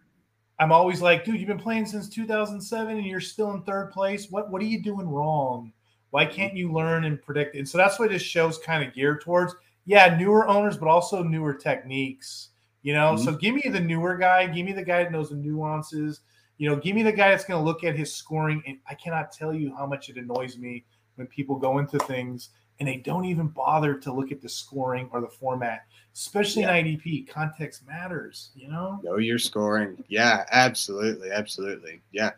I'm 0.61 0.73
always 0.73 1.01
like, 1.01 1.25
dude, 1.25 1.39
you've 1.39 1.49
been 1.49 1.59
playing 1.59 1.87
since 1.87 2.09
2007 2.09 2.97
and 2.97 3.07
you're 3.07 3.21
still 3.21 3.53
in 3.53 3.63
third 3.63 3.91
place. 3.93 4.31
What 4.31 4.51
what 4.51 4.61
are 4.61 4.67
you 4.67 4.83
doing 4.83 5.09
wrong? 5.09 5.73
Why 6.11 6.25
mm-hmm. 6.25 6.35
can't 6.35 6.57
you 6.57 6.73
learn 6.73 7.05
and 7.05 7.23
predict? 7.23 7.55
And 7.55 7.69
so 7.69 7.79
that's 7.79 7.99
what 7.99 8.11
this 8.11 8.23
show's 8.23 8.59
kind 8.59 8.87
of 8.87 8.95
geared 8.95 9.23
towards. 9.23 9.55
Yeah, 9.87 10.17
newer 10.19 10.47
owners, 10.49 10.77
but 10.77 10.89
also 10.89 11.23
newer 11.23 11.55
techniques. 11.55 12.51
You 12.83 12.95
know, 12.95 13.15
mm-hmm. 13.15 13.25
so 13.25 13.33
give 13.33 13.55
me 13.55 13.63
the 13.71 13.81
newer 13.81 14.17
guy. 14.17 14.47
Give 14.47 14.65
me 14.65 14.73
the 14.73 14.85
guy 14.85 15.03
that 15.03 15.13
knows 15.13 15.31
the 15.31 15.37
nuances. 15.37 16.21
You 16.59 16.71
know, 16.71 16.77
give 16.77 16.95
me 16.95 17.03
the 17.03 17.13
guy 17.13 17.31
that's 17.31 17.45
going 17.45 17.61
to 17.61 17.65
look 17.65 17.85
at 17.85 17.97
his 17.97 18.15
scoring. 18.15 18.63
And 18.67 18.79
I 18.89 18.95
cannot 18.95 19.33
tell 19.33 19.53
you 19.53 19.75
how 19.77 19.87
much 19.87 20.09
it 20.09 20.17
annoys 20.17 20.57
me 20.57 20.85
when 21.17 21.27
people 21.27 21.57
go 21.57 21.79
into 21.79 21.99
things 22.01 22.51
and 22.79 22.89
they 22.89 22.97
don't 22.97 23.25
even 23.25 23.49
bother 23.49 23.95
to 23.95 24.13
look 24.13 24.31
at 24.31 24.41
the 24.41 24.49
scoring 24.49 25.09
or 25.13 25.21
the 25.21 25.29
format, 25.29 25.87
especially 26.15 26.63
yeah. 26.63 26.75
in 26.75 26.87
IDP. 26.87 27.29
Context 27.29 27.87
matters, 27.87 28.51
you 28.55 28.69
know. 28.69 29.01
Know 29.03 29.19
your 29.19 29.39
scoring. 29.39 30.03
Yeah, 30.09 30.45
absolutely, 30.53 31.31
absolutely. 31.31 32.01
Yeah. 32.13 32.31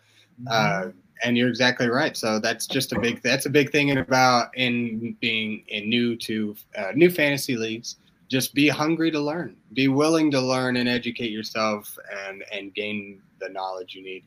Mm-hmm. 0.43 0.49
Uh, 0.51 0.93
and 1.23 1.37
you're 1.37 1.49
exactly 1.49 1.89
right. 1.89 2.17
So 2.17 2.39
that's 2.39 2.67
just 2.67 2.93
a 2.93 2.99
big 2.99 3.21
that's 3.23 3.45
a 3.45 3.51
big 3.51 3.71
thing 3.71 3.97
about 3.99 4.57
in 4.57 5.17
being 5.21 5.65
in 5.69 5.89
new 5.89 6.17
to 6.17 6.57
uh, 6.77 6.93
new 6.95 7.11
fantasy 7.11 7.57
leagues. 7.57 7.97
Just 8.31 8.55
be 8.55 8.69
hungry 8.69 9.11
to 9.11 9.21
learn. 9.21 9.57
Be 9.73 9.89
willing 9.89 10.31
to 10.31 10.41
learn 10.41 10.77
and 10.77 10.89
educate 10.89 11.31
yourself 11.31 11.99
and 12.29 12.45
and 12.53 12.73
gain 12.75 13.21
the 13.41 13.49
knowledge 13.49 13.95
you 13.95 14.03
need. 14.03 14.25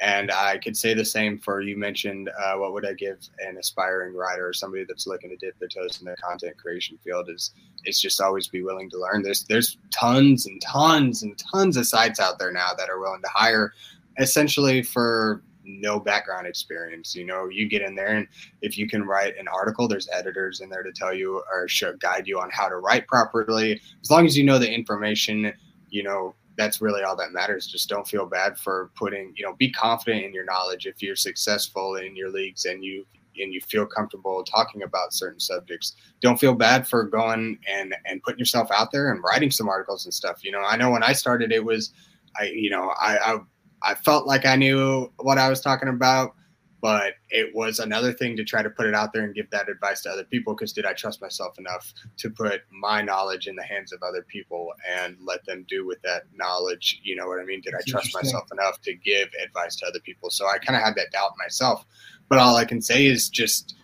And 0.00 0.32
I 0.32 0.58
could 0.58 0.76
say 0.76 0.94
the 0.94 1.04
same 1.04 1.38
for 1.38 1.60
you 1.60 1.76
mentioned 1.76 2.28
uh, 2.30 2.54
what 2.56 2.72
would 2.72 2.86
I 2.86 2.94
give 2.94 3.18
an 3.46 3.58
aspiring 3.58 4.16
writer 4.16 4.48
or 4.48 4.52
somebody 4.52 4.84
that's 4.84 5.06
looking 5.06 5.30
to 5.30 5.36
dip 5.36 5.56
their 5.58 5.68
toes 5.68 6.00
in 6.00 6.06
the 6.06 6.16
content 6.16 6.56
creation 6.56 6.98
field 7.04 7.28
is 7.28 7.52
is 7.84 8.00
just 8.00 8.20
always 8.20 8.48
be 8.48 8.62
willing 8.62 8.90
to 8.90 8.98
learn. 8.98 9.22
There's 9.22 9.44
there's 9.44 9.78
tons 9.90 10.46
and 10.46 10.60
tons 10.60 11.22
and 11.22 11.38
tons 11.38 11.76
of 11.76 11.86
sites 11.86 12.18
out 12.18 12.38
there 12.38 12.52
now 12.52 12.70
that 12.76 12.88
are 12.88 12.98
willing 12.98 13.22
to 13.22 13.28
hire 13.28 13.74
essentially 14.18 14.82
for 14.82 15.42
no 15.64 16.00
background 16.00 16.46
experience. 16.46 17.14
You 17.14 17.24
know, 17.24 17.48
you 17.48 17.68
get 17.68 17.82
in 17.82 17.94
there 17.94 18.14
and 18.14 18.26
if 18.60 18.76
you 18.76 18.88
can 18.88 19.04
write 19.04 19.38
an 19.38 19.48
article, 19.48 19.88
there's 19.88 20.08
editors 20.12 20.60
in 20.60 20.68
there 20.68 20.82
to 20.82 20.92
tell 20.92 21.14
you 21.14 21.42
or 21.52 21.68
show, 21.68 21.94
guide 21.96 22.26
you 22.26 22.40
on 22.40 22.50
how 22.50 22.68
to 22.68 22.76
write 22.76 23.06
properly. 23.06 23.80
As 24.02 24.10
long 24.10 24.26
as 24.26 24.36
you 24.36 24.44
know 24.44 24.58
the 24.58 24.72
information, 24.72 25.52
you 25.90 26.02
know, 26.02 26.34
that's 26.56 26.80
really 26.80 27.02
all 27.02 27.16
that 27.16 27.32
matters. 27.32 27.66
Just 27.66 27.88
don't 27.88 28.06
feel 28.06 28.26
bad 28.26 28.58
for 28.58 28.90
putting, 28.94 29.32
you 29.36 29.44
know, 29.44 29.54
be 29.54 29.70
confident 29.70 30.24
in 30.24 30.32
your 30.32 30.44
knowledge. 30.44 30.86
If 30.86 31.02
you're 31.02 31.16
successful 31.16 31.96
in 31.96 32.16
your 32.16 32.30
leagues 32.30 32.64
and 32.64 32.84
you 32.84 33.06
and 33.40 33.52
you 33.54 33.62
feel 33.62 33.86
comfortable 33.86 34.44
talking 34.44 34.82
about 34.82 35.14
certain 35.14 35.40
subjects, 35.40 35.96
don't 36.20 36.38
feel 36.38 36.54
bad 36.54 36.86
for 36.86 37.04
going 37.04 37.58
and 37.70 37.94
and 38.04 38.22
putting 38.22 38.38
yourself 38.38 38.70
out 38.70 38.92
there 38.92 39.12
and 39.12 39.22
writing 39.22 39.50
some 39.50 39.68
articles 39.68 40.04
and 40.04 40.12
stuff. 40.12 40.44
You 40.44 40.52
know, 40.52 40.60
I 40.60 40.76
know 40.76 40.90
when 40.90 41.02
I 41.02 41.12
started, 41.12 41.52
it 41.52 41.64
was, 41.64 41.92
I 42.38 42.44
you 42.44 42.70
know, 42.70 42.90
I 43.00 43.16
I, 43.16 43.38
I 43.84 43.94
felt 43.94 44.26
like 44.26 44.46
I 44.46 44.56
knew 44.56 45.12
what 45.18 45.38
I 45.38 45.48
was 45.48 45.60
talking 45.60 45.88
about. 45.88 46.34
but 46.82 47.14
it 47.30 47.54
was 47.54 47.78
another 47.78 48.12
thing 48.12 48.36
to 48.36 48.42
try 48.42 48.60
to 48.60 48.68
put 48.68 48.86
it 48.86 48.94
out 48.94 49.12
there 49.12 49.22
and 49.22 49.36
give 49.36 49.48
that 49.50 49.68
advice 49.68 50.02
to 50.02 50.10
other 50.10 50.24
people 50.24 50.52
because 50.52 50.72
did 50.72 50.84
i 50.84 50.92
trust 50.92 51.22
myself 51.22 51.56
enough 51.58 51.94
to 52.16 52.28
put 52.28 52.62
my 52.72 53.00
knowledge 53.00 53.46
in 53.46 53.54
the 53.54 53.62
hands 53.62 53.92
of 53.92 54.02
other 54.02 54.22
people 54.22 54.72
and 54.98 55.16
let 55.24 55.44
them 55.46 55.64
do 55.68 55.86
with 55.86 56.02
that 56.02 56.22
knowledge? 56.34 57.00
You 57.04 57.14
know 57.14 57.28
what 57.28 57.40
i 57.40 57.44
mean? 57.44 57.60
Did 57.60 57.74
That's 57.74 57.86
i 57.86 57.90
trust 57.92 58.12
myself 58.12 58.50
enough 58.50 58.80
to 58.82 58.94
give 58.94 59.28
advice 59.42 59.76
to 59.76 59.86
other 59.86 60.00
people? 60.00 60.28
So 60.30 60.46
i 60.48 60.58
kind 60.58 60.76
of 60.76 60.82
had 60.82 60.96
that 60.96 61.12
doubt 61.12 61.34
myself. 61.38 61.86
But 62.28 62.38
all 62.38 62.56
i 62.56 62.64
can 62.64 62.82
say 62.82 63.06
is 63.06 63.28
just 63.28 63.76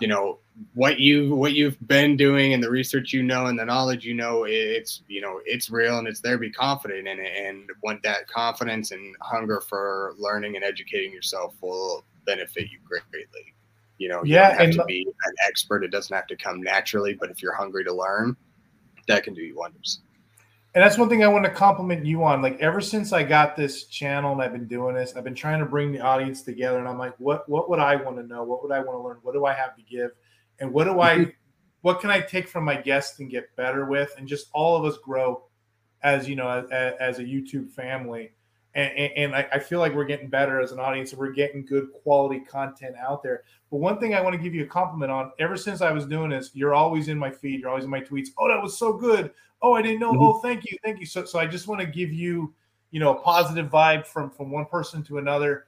you 0.00 0.08
know 0.08 0.38
what 0.74 0.98
you 0.98 1.34
what 1.34 1.52
you've 1.52 1.76
been 1.86 2.16
doing 2.16 2.54
and 2.54 2.62
the 2.62 2.70
research 2.70 3.12
you 3.12 3.22
know 3.22 3.46
and 3.46 3.58
the 3.58 3.64
knowledge 3.64 4.04
you 4.06 4.14
know 4.14 4.44
it's 4.44 5.02
you 5.06 5.20
know 5.20 5.40
it's 5.44 5.70
real 5.70 5.98
and 5.98 6.08
it's 6.08 6.20
there. 6.20 6.38
Be 6.38 6.50
confident 6.50 7.06
in 7.06 7.18
it 7.18 7.32
and 7.36 7.68
want 7.82 8.02
that 8.02 8.26
confidence 8.26 8.90
and 8.90 9.14
hunger 9.20 9.60
for 9.60 10.14
learning 10.18 10.56
and 10.56 10.64
educating 10.64 11.12
yourself 11.12 11.54
will 11.60 12.04
benefit 12.24 12.70
you 12.70 12.78
greatly. 12.84 13.54
You 13.98 14.08
know 14.08 14.24
you 14.24 14.34
Yeah, 14.34 14.56
don't 14.56 14.66
have 14.66 14.74
to 14.76 14.84
be 14.84 15.06
an 15.26 15.34
expert. 15.46 15.84
It 15.84 15.90
doesn't 15.90 16.14
have 16.14 16.26
to 16.28 16.36
come 16.36 16.62
naturally 16.62 17.14
but 17.14 17.30
if 17.30 17.42
you're 17.42 17.54
hungry 17.54 17.84
to 17.84 17.94
learn 17.94 18.36
that 19.06 19.22
can 19.22 19.34
do 19.34 19.42
you 19.42 19.56
wonders 19.56 20.00
And 20.76 20.84
that's 20.84 20.98
one 20.98 21.08
thing 21.08 21.24
I 21.24 21.28
want 21.28 21.46
to 21.46 21.50
compliment 21.50 22.04
you 22.04 22.22
on. 22.22 22.42
Like 22.42 22.60
ever 22.60 22.82
since 22.82 23.14
I 23.14 23.22
got 23.22 23.56
this 23.56 23.86
channel 23.86 24.32
and 24.32 24.42
I've 24.42 24.52
been 24.52 24.68
doing 24.68 24.94
this, 24.94 25.16
I've 25.16 25.24
been 25.24 25.34
trying 25.34 25.58
to 25.60 25.64
bring 25.64 25.90
the 25.90 26.00
audience 26.00 26.42
together. 26.42 26.78
And 26.78 26.86
I'm 26.86 26.98
like, 26.98 27.14
what 27.16 27.48
what 27.48 27.70
would 27.70 27.78
I 27.78 27.96
want 27.96 28.18
to 28.18 28.22
know? 28.22 28.44
What 28.44 28.62
would 28.62 28.70
I 28.70 28.80
want 28.80 28.90
to 28.90 29.00
learn? 29.00 29.16
What 29.22 29.32
do 29.32 29.46
I 29.46 29.54
have 29.54 29.74
to 29.76 29.82
give? 29.82 30.10
And 30.60 30.70
what 30.74 30.84
do 30.84 31.00
I 31.00 31.16
mm-hmm. 31.16 31.30
what 31.80 32.00
can 32.00 32.10
I 32.10 32.20
take 32.20 32.46
from 32.46 32.64
my 32.64 32.76
guests 32.76 33.20
and 33.20 33.30
get 33.30 33.56
better 33.56 33.86
with? 33.86 34.14
And 34.18 34.28
just 34.28 34.48
all 34.52 34.76
of 34.76 34.84
us 34.84 34.98
grow 34.98 35.44
as 36.02 36.28
you 36.28 36.36
know 36.36 36.66
as, 36.70 36.94
as 37.00 37.18
a 37.20 37.24
YouTube 37.24 37.70
family. 37.70 38.32
And, 38.74 38.92
and, 38.98 39.12
and 39.16 39.34
I, 39.34 39.48
I 39.54 39.58
feel 39.60 39.78
like 39.80 39.94
we're 39.94 40.04
getting 40.04 40.28
better 40.28 40.60
as 40.60 40.72
an 40.72 40.78
audience 40.78 41.14
we're 41.14 41.32
getting 41.32 41.64
good 41.64 41.88
quality 42.02 42.40
content 42.40 42.96
out 43.00 43.22
there. 43.22 43.44
But 43.70 43.78
one 43.78 43.98
thing 43.98 44.14
I 44.14 44.20
want 44.20 44.36
to 44.36 44.42
give 44.42 44.54
you 44.54 44.64
a 44.64 44.68
compliment 44.68 45.10
on, 45.10 45.32
ever 45.38 45.56
since 45.56 45.80
I 45.80 45.90
was 45.90 46.04
doing 46.04 46.28
this, 46.28 46.50
you're 46.52 46.74
always 46.74 47.08
in 47.08 47.18
my 47.18 47.30
feed, 47.30 47.60
you're 47.60 47.70
always 47.70 47.84
in 47.84 47.90
my 47.90 48.02
tweets. 48.02 48.28
Oh, 48.38 48.48
that 48.48 48.62
was 48.62 48.78
so 48.78 48.92
good 48.92 49.32
oh 49.62 49.72
i 49.74 49.82
didn't 49.82 50.00
know. 50.00 50.12
Mhm. 50.12 50.18
oh 50.20 50.38
thank 50.40 50.64
you. 50.70 50.76
Thank 50.84 51.00
you. 51.00 51.06
So 51.06 51.24
so 51.24 51.38
i 51.38 51.46
just 51.46 51.66
want 51.68 51.80
to 51.80 51.86
give 51.86 52.12
you 52.12 52.54
you 52.90 53.00
know 53.00 53.14
a 53.16 53.20
positive 53.20 53.68
vibe 53.70 54.06
from 54.06 54.30
from 54.30 54.50
one 54.50 54.66
person 54.66 55.02
to 55.04 55.18
another. 55.18 55.64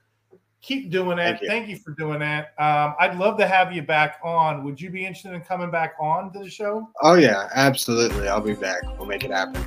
Keep 0.61 0.91
doing 0.91 1.19
that. 1.19 1.39
Thank 1.39 1.49
thank 1.51 1.69
you. 1.69 1.75
you, 1.77 1.81
for 1.81 1.93
doing 1.93 2.19
that. 2.19 2.53
Um 2.59 2.95
i'd 3.01 3.17
love 3.17 3.39
to 3.39 3.47
have 3.47 3.73
you 3.73 3.83
back 3.83 4.19
on. 4.25 4.65
Would 4.65 4.81
you 4.81 4.91
be 4.91 5.03
interested 5.07 5.33
in 5.33 5.41
coming 5.43 5.71
back 5.71 5.95
on 6.01 6.33
to 6.33 6.39
the 6.41 6.51
show? 6.51 6.89
Oh 7.03 7.15
yeah 7.15 7.49
absolutely. 7.55 8.29
I'll 8.29 8.41
be 8.41 8.55
back. 8.55 8.83
We'll 8.99 9.07
make 9.07 9.23
it 9.25 9.31
happen. 9.31 9.65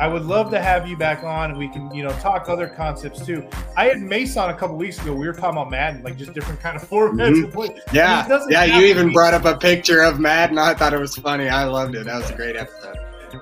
I 0.00 0.08
would 0.08 0.24
love 0.24 0.50
to 0.50 0.60
have 0.60 0.88
you 0.88 0.96
back 0.96 1.22
on. 1.22 1.50
And 1.50 1.58
we 1.58 1.68
can 1.68 1.94
you 1.94 2.02
know 2.02 2.10
talk 2.20 2.48
other 2.48 2.68
concepts 2.68 3.24
too. 3.24 3.46
I 3.76 3.84
had 3.86 4.00
mace 4.00 4.36
on 4.38 4.48
a 4.50 4.54
couple 4.54 4.76
weeks 4.76 4.98
ago. 5.00 5.12
We 5.14 5.26
were 5.26 5.32
talking 5.34 5.58
about 5.58 5.70
madden 5.70 6.02
like 6.02 6.16
just 6.16 6.32
different 6.32 6.58
kind 6.58 6.76
of 6.76 6.82
formats 6.90 7.44
Mhm. 7.44 7.52
play. 7.52 7.68
yeah. 7.92 8.26
Yeah 8.48 8.64
you 8.64 8.86
even 8.86 9.12
brought 9.12 9.34
up 9.34 9.44
a 9.44 9.56
picture 9.58 10.02
of 10.02 10.18
madden. 10.20 10.56
I 10.58 10.72
thought 10.74 10.94
it 10.94 11.00
was 11.00 11.14
funny. 11.16 11.48
I 11.50 11.64
loved 11.64 11.94
it. 11.96 12.06
That 12.06 12.16
was 12.16 12.30
a 12.30 12.34
great 12.34 12.56
episode 12.56 12.96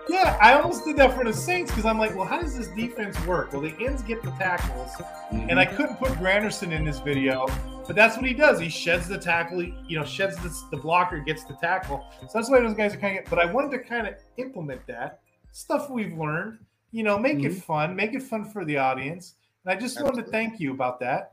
yeah 0.08 0.38
i 0.40 0.52
almost 0.54 0.84
did 0.84 0.96
that 0.96 1.14
for 1.16 1.24
the 1.24 1.32
saints 1.32 1.70
because 1.70 1.84
i'm 1.84 1.98
like 1.98 2.14
well 2.14 2.26
how 2.26 2.40
does 2.40 2.56
this 2.56 2.68
defense 2.68 3.18
work 3.26 3.52
well 3.52 3.60
the 3.62 3.74
ends 3.84 4.02
get 4.02 4.22
the 4.22 4.30
tackles 4.32 4.90
and 5.32 5.58
I 5.58 5.64
couldn't 5.64 5.96
put 5.96 6.10
Granderson 6.12 6.72
in 6.72 6.84
this 6.84 6.98
video, 6.98 7.46
but 7.86 7.96
that's 7.96 8.16
what 8.18 8.26
he 8.26 8.34
does. 8.34 8.60
He 8.60 8.68
sheds 8.68 9.08
the 9.08 9.16
tackle, 9.16 9.60
he, 9.60 9.74
you 9.88 9.98
know, 9.98 10.04
sheds 10.04 10.36
the, 10.36 10.54
the 10.70 10.76
blocker, 10.76 11.20
gets 11.20 11.44
the 11.44 11.54
tackle. 11.54 12.04
So 12.20 12.28
that's 12.34 12.50
why 12.50 12.60
those 12.60 12.74
guys 12.74 12.94
are 12.94 12.98
kind 12.98 13.18
of. 13.18 13.24
But 13.30 13.38
I 13.38 13.46
wanted 13.46 13.70
to 13.70 13.78
kind 13.78 14.06
of 14.06 14.14
implement 14.36 14.86
that 14.88 15.20
stuff 15.52 15.88
we've 15.88 16.12
learned. 16.12 16.58
You 16.90 17.02
know, 17.02 17.18
make 17.18 17.42
it 17.42 17.52
Mhm. 17.52 17.62
fun, 17.62 17.96
make 17.96 18.12
it 18.12 18.22
fun 18.22 18.44
for 18.44 18.66
the 18.66 18.76
audience. 18.76 19.36
And 19.64 19.72
I 19.74 19.80
just 19.80 20.02
wanted 20.02 20.26
to 20.26 20.30
thank 20.30 20.60
you 20.60 20.72
about 20.72 21.00
that. 21.00 21.32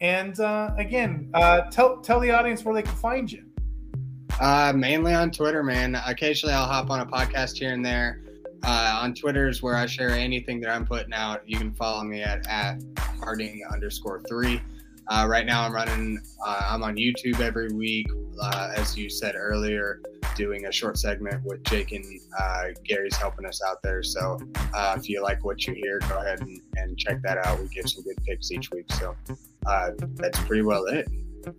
And 0.00 0.38
uh, 0.38 0.70
again, 0.78 1.30
uh, 1.34 1.62
tell 1.70 1.96
tell 2.00 2.20
the 2.20 2.30
audience 2.30 2.64
where 2.64 2.74
they 2.74 2.82
can 2.82 2.94
find 2.94 3.30
you. 3.30 3.49
Uh, 4.40 4.72
mainly 4.74 5.12
on 5.12 5.30
Twitter, 5.30 5.62
man. 5.62 6.00
Occasionally, 6.06 6.54
I'll 6.54 6.66
hop 6.66 6.88
on 6.88 7.00
a 7.00 7.06
podcast 7.06 7.58
here 7.58 7.74
and 7.74 7.84
there. 7.84 8.22
Uh, 8.62 9.00
on 9.02 9.14
Twitter 9.14 9.48
is 9.48 9.62
where 9.62 9.76
I 9.76 9.84
share 9.84 10.10
anything 10.10 10.60
that 10.60 10.70
I'm 10.70 10.86
putting 10.86 11.12
out. 11.12 11.42
You 11.46 11.58
can 11.58 11.72
follow 11.74 12.02
me 12.04 12.22
at 12.22 12.46
at 12.48 12.82
Harding 13.22 13.62
underscore 13.70 14.22
three. 14.22 14.62
Uh, 15.08 15.26
right 15.28 15.44
now, 15.44 15.62
I'm 15.62 15.74
running. 15.74 16.20
Uh, 16.44 16.62
I'm 16.70 16.82
on 16.82 16.96
YouTube 16.96 17.40
every 17.40 17.70
week, 17.70 18.08
uh, 18.40 18.72
as 18.74 18.96
you 18.96 19.10
said 19.10 19.34
earlier, 19.36 20.00
doing 20.36 20.64
a 20.66 20.72
short 20.72 20.96
segment 20.96 21.44
with 21.44 21.62
Jake 21.64 21.92
and 21.92 22.04
uh, 22.38 22.68
Gary's 22.84 23.16
helping 23.16 23.44
us 23.44 23.60
out 23.66 23.82
there. 23.82 24.02
So 24.02 24.38
uh, 24.72 24.94
if 24.96 25.06
you 25.06 25.22
like 25.22 25.44
what 25.44 25.66
you 25.66 25.74
hear, 25.74 25.98
go 26.08 26.18
ahead 26.18 26.40
and, 26.40 26.60
and 26.76 26.96
check 26.96 27.20
that 27.22 27.44
out. 27.44 27.60
We 27.60 27.68
give 27.68 27.90
some 27.90 28.04
good 28.04 28.16
picks 28.24 28.50
each 28.52 28.70
week. 28.70 28.90
So 28.92 29.14
that's 30.16 30.38
pretty 30.44 30.62
well 30.62 30.86
it 30.86 31.06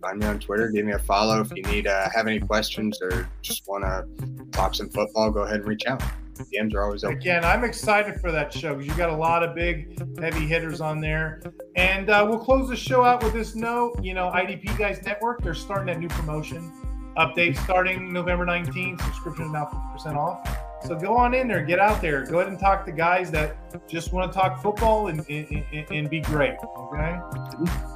find 0.02 0.18
me 0.18 0.26
on 0.26 0.38
Twitter, 0.38 0.68
give 0.70 0.84
me 0.84 0.92
a 0.92 0.98
follow. 0.98 1.40
If 1.40 1.52
you 1.54 1.62
need 1.62 1.86
uh, 1.86 2.08
have 2.14 2.26
any 2.26 2.40
questions 2.40 3.00
or 3.02 3.28
just 3.42 3.66
want 3.66 3.84
to 3.84 4.46
talk 4.50 4.74
some 4.74 4.88
football, 4.90 5.30
go 5.30 5.40
ahead 5.40 5.56
and 5.56 5.66
reach 5.66 5.86
out. 5.86 6.02
DMs 6.34 6.74
are 6.74 6.82
always 6.82 7.04
open. 7.04 7.18
Again, 7.18 7.44
I'm 7.44 7.62
excited 7.62 8.20
for 8.20 8.32
that 8.32 8.52
show 8.52 8.74
because 8.74 8.86
you 8.86 8.96
got 8.96 9.10
a 9.10 9.16
lot 9.16 9.42
of 9.42 9.54
big, 9.54 10.18
heavy 10.18 10.46
hitters 10.46 10.80
on 10.80 11.00
there. 11.00 11.42
And 11.76 12.10
uh, 12.10 12.26
we'll 12.28 12.38
close 12.38 12.68
the 12.68 12.76
show 12.76 13.04
out 13.04 13.22
with 13.22 13.32
this 13.32 13.54
note. 13.54 14.02
You 14.02 14.14
know, 14.14 14.30
IDP 14.34 14.76
Guys 14.78 15.02
Network, 15.04 15.42
they're 15.42 15.54
starting 15.54 15.86
that 15.86 16.00
new 16.00 16.08
promotion 16.08 16.72
update 17.16 17.56
starting 17.62 18.12
November 18.12 18.46
19th. 18.46 19.00
Subscription 19.02 19.46
is 19.46 19.52
now 19.52 19.66
50% 19.96 20.16
off. 20.16 20.58
So 20.86 20.96
go 20.98 21.16
on 21.16 21.32
in 21.32 21.46
there, 21.46 21.64
get 21.64 21.78
out 21.78 22.00
there, 22.00 22.26
go 22.26 22.40
ahead 22.40 22.50
and 22.50 22.58
talk 22.58 22.84
to 22.86 22.92
guys 22.92 23.30
that 23.30 23.56
just 23.88 24.12
want 24.12 24.32
to 24.32 24.36
talk 24.36 24.60
football 24.60 25.08
and, 25.08 25.24
and, 25.30 25.64
and- 25.90 26.10
be 26.10 26.20
great. 26.20 26.56
Okay. 26.76 27.18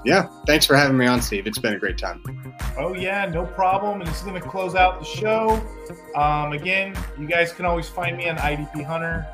Yeah, 0.04 0.28
thanks 0.46 0.66
for 0.66 0.76
having 0.76 0.96
me 0.96 1.06
on, 1.06 1.20
Steve. 1.20 1.48
It's 1.48 1.58
been 1.58 1.74
a 1.74 1.78
great 1.78 1.98
time. 1.98 2.22
Oh 2.78 2.94
yeah, 2.94 3.26
no 3.26 3.44
problem. 3.44 4.00
And 4.00 4.08
this 4.08 4.18
is 4.18 4.22
going 4.22 4.40
to 4.40 4.48
close 4.48 4.76
out 4.76 5.00
the 5.00 5.04
show. 5.04 5.60
Um, 6.14 6.52
again, 6.52 6.96
you 7.18 7.26
guys 7.26 7.52
can 7.52 7.64
always 7.66 7.88
find 7.88 8.16
me 8.16 8.28
on 8.28 8.36
IDP 8.36 8.84
Hunter. 8.84 9.26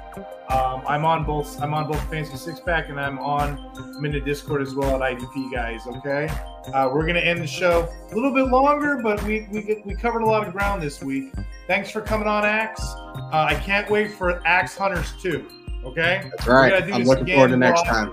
Um, 0.50 0.82
I'm 0.86 1.04
on 1.04 1.24
both. 1.24 1.60
I'm 1.62 1.72
on 1.74 1.86
both 1.90 2.02
Fantasy 2.10 2.36
Six 2.36 2.60
Pack 2.60 2.88
and 2.90 3.00
I'm 3.00 3.18
on. 3.18 3.58
I'm 3.96 4.04
in 4.04 4.12
the 4.12 4.20
Discord 4.20 4.60
as 4.62 4.74
well 4.74 5.02
at 5.02 5.16
IDP 5.18 5.52
guys. 5.52 5.80
Okay. 5.86 6.28
Uh, 6.74 6.90
we're 6.92 7.02
going 7.02 7.14
to 7.14 7.26
end 7.26 7.40
the 7.40 7.46
show 7.46 7.88
a 8.10 8.14
little 8.14 8.32
bit 8.32 8.48
longer, 8.48 9.00
but 9.02 9.22
we 9.24 9.48
we 9.50 9.62
get- 9.62 9.84
we 9.86 9.94
covered 9.94 10.22
a 10.22 10.26
lot 10.26 10.46
of 10.46 10.52
ground 10.52 10.82
this 10.82 11.02
week. 11.02 11.32
Thanks 11.66 11.90
for 11.90 12.00
coming 12.00 12.28
on, 12.28 12.44
Axe. 12.44 12.82
Uh, 12.82 13.46
I 13.48 13.54
can't 13.54 13.88
wait 13.90 14.12
for 14.12 14.40
Axe 14.46 14.76
Hunters 14.76 15.12
too. 15.20 15.46
Okay. 15.84 16.22
That's 16.30 16.46
right. 16.46 16.72
I'm 16.92 17.04
looking 17.04 17.26
forward 17.34 17.48
to 17.48 17.56
next 17.56 17.82
time. 17.84 18.12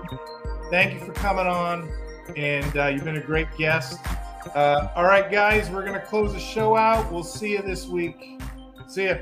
Thank 0.70 0.94
you 0.94 1.00
for 1.00 1.12
coming 1.12 1.46
on, 1.46 1.88
and 2.36 2.76
uh, 2.76 2.86
you've 2.86 3.04
been 3.04 3.16
a 3.16 3.20
great 3.22 3.48
guest. 3.58 3.98
Uh, 4.54 4.88
all 4.96 5.04
right, 5.04 5.30
guys, 5.30 5.68
we're 5.68 5.82
going 5.84 5.92
to 6.00 6.04
close 6.06 6.32
the 6.32 6.40
show 6.40 6.74
out. 6.76 7.12
We'll 7.12 7.22
see 7.24 7.52
you 7.52 7.62
this 7.62 7.86
week. 7.86 8.40
See 8.88 9.06
ya. 9.06 9.16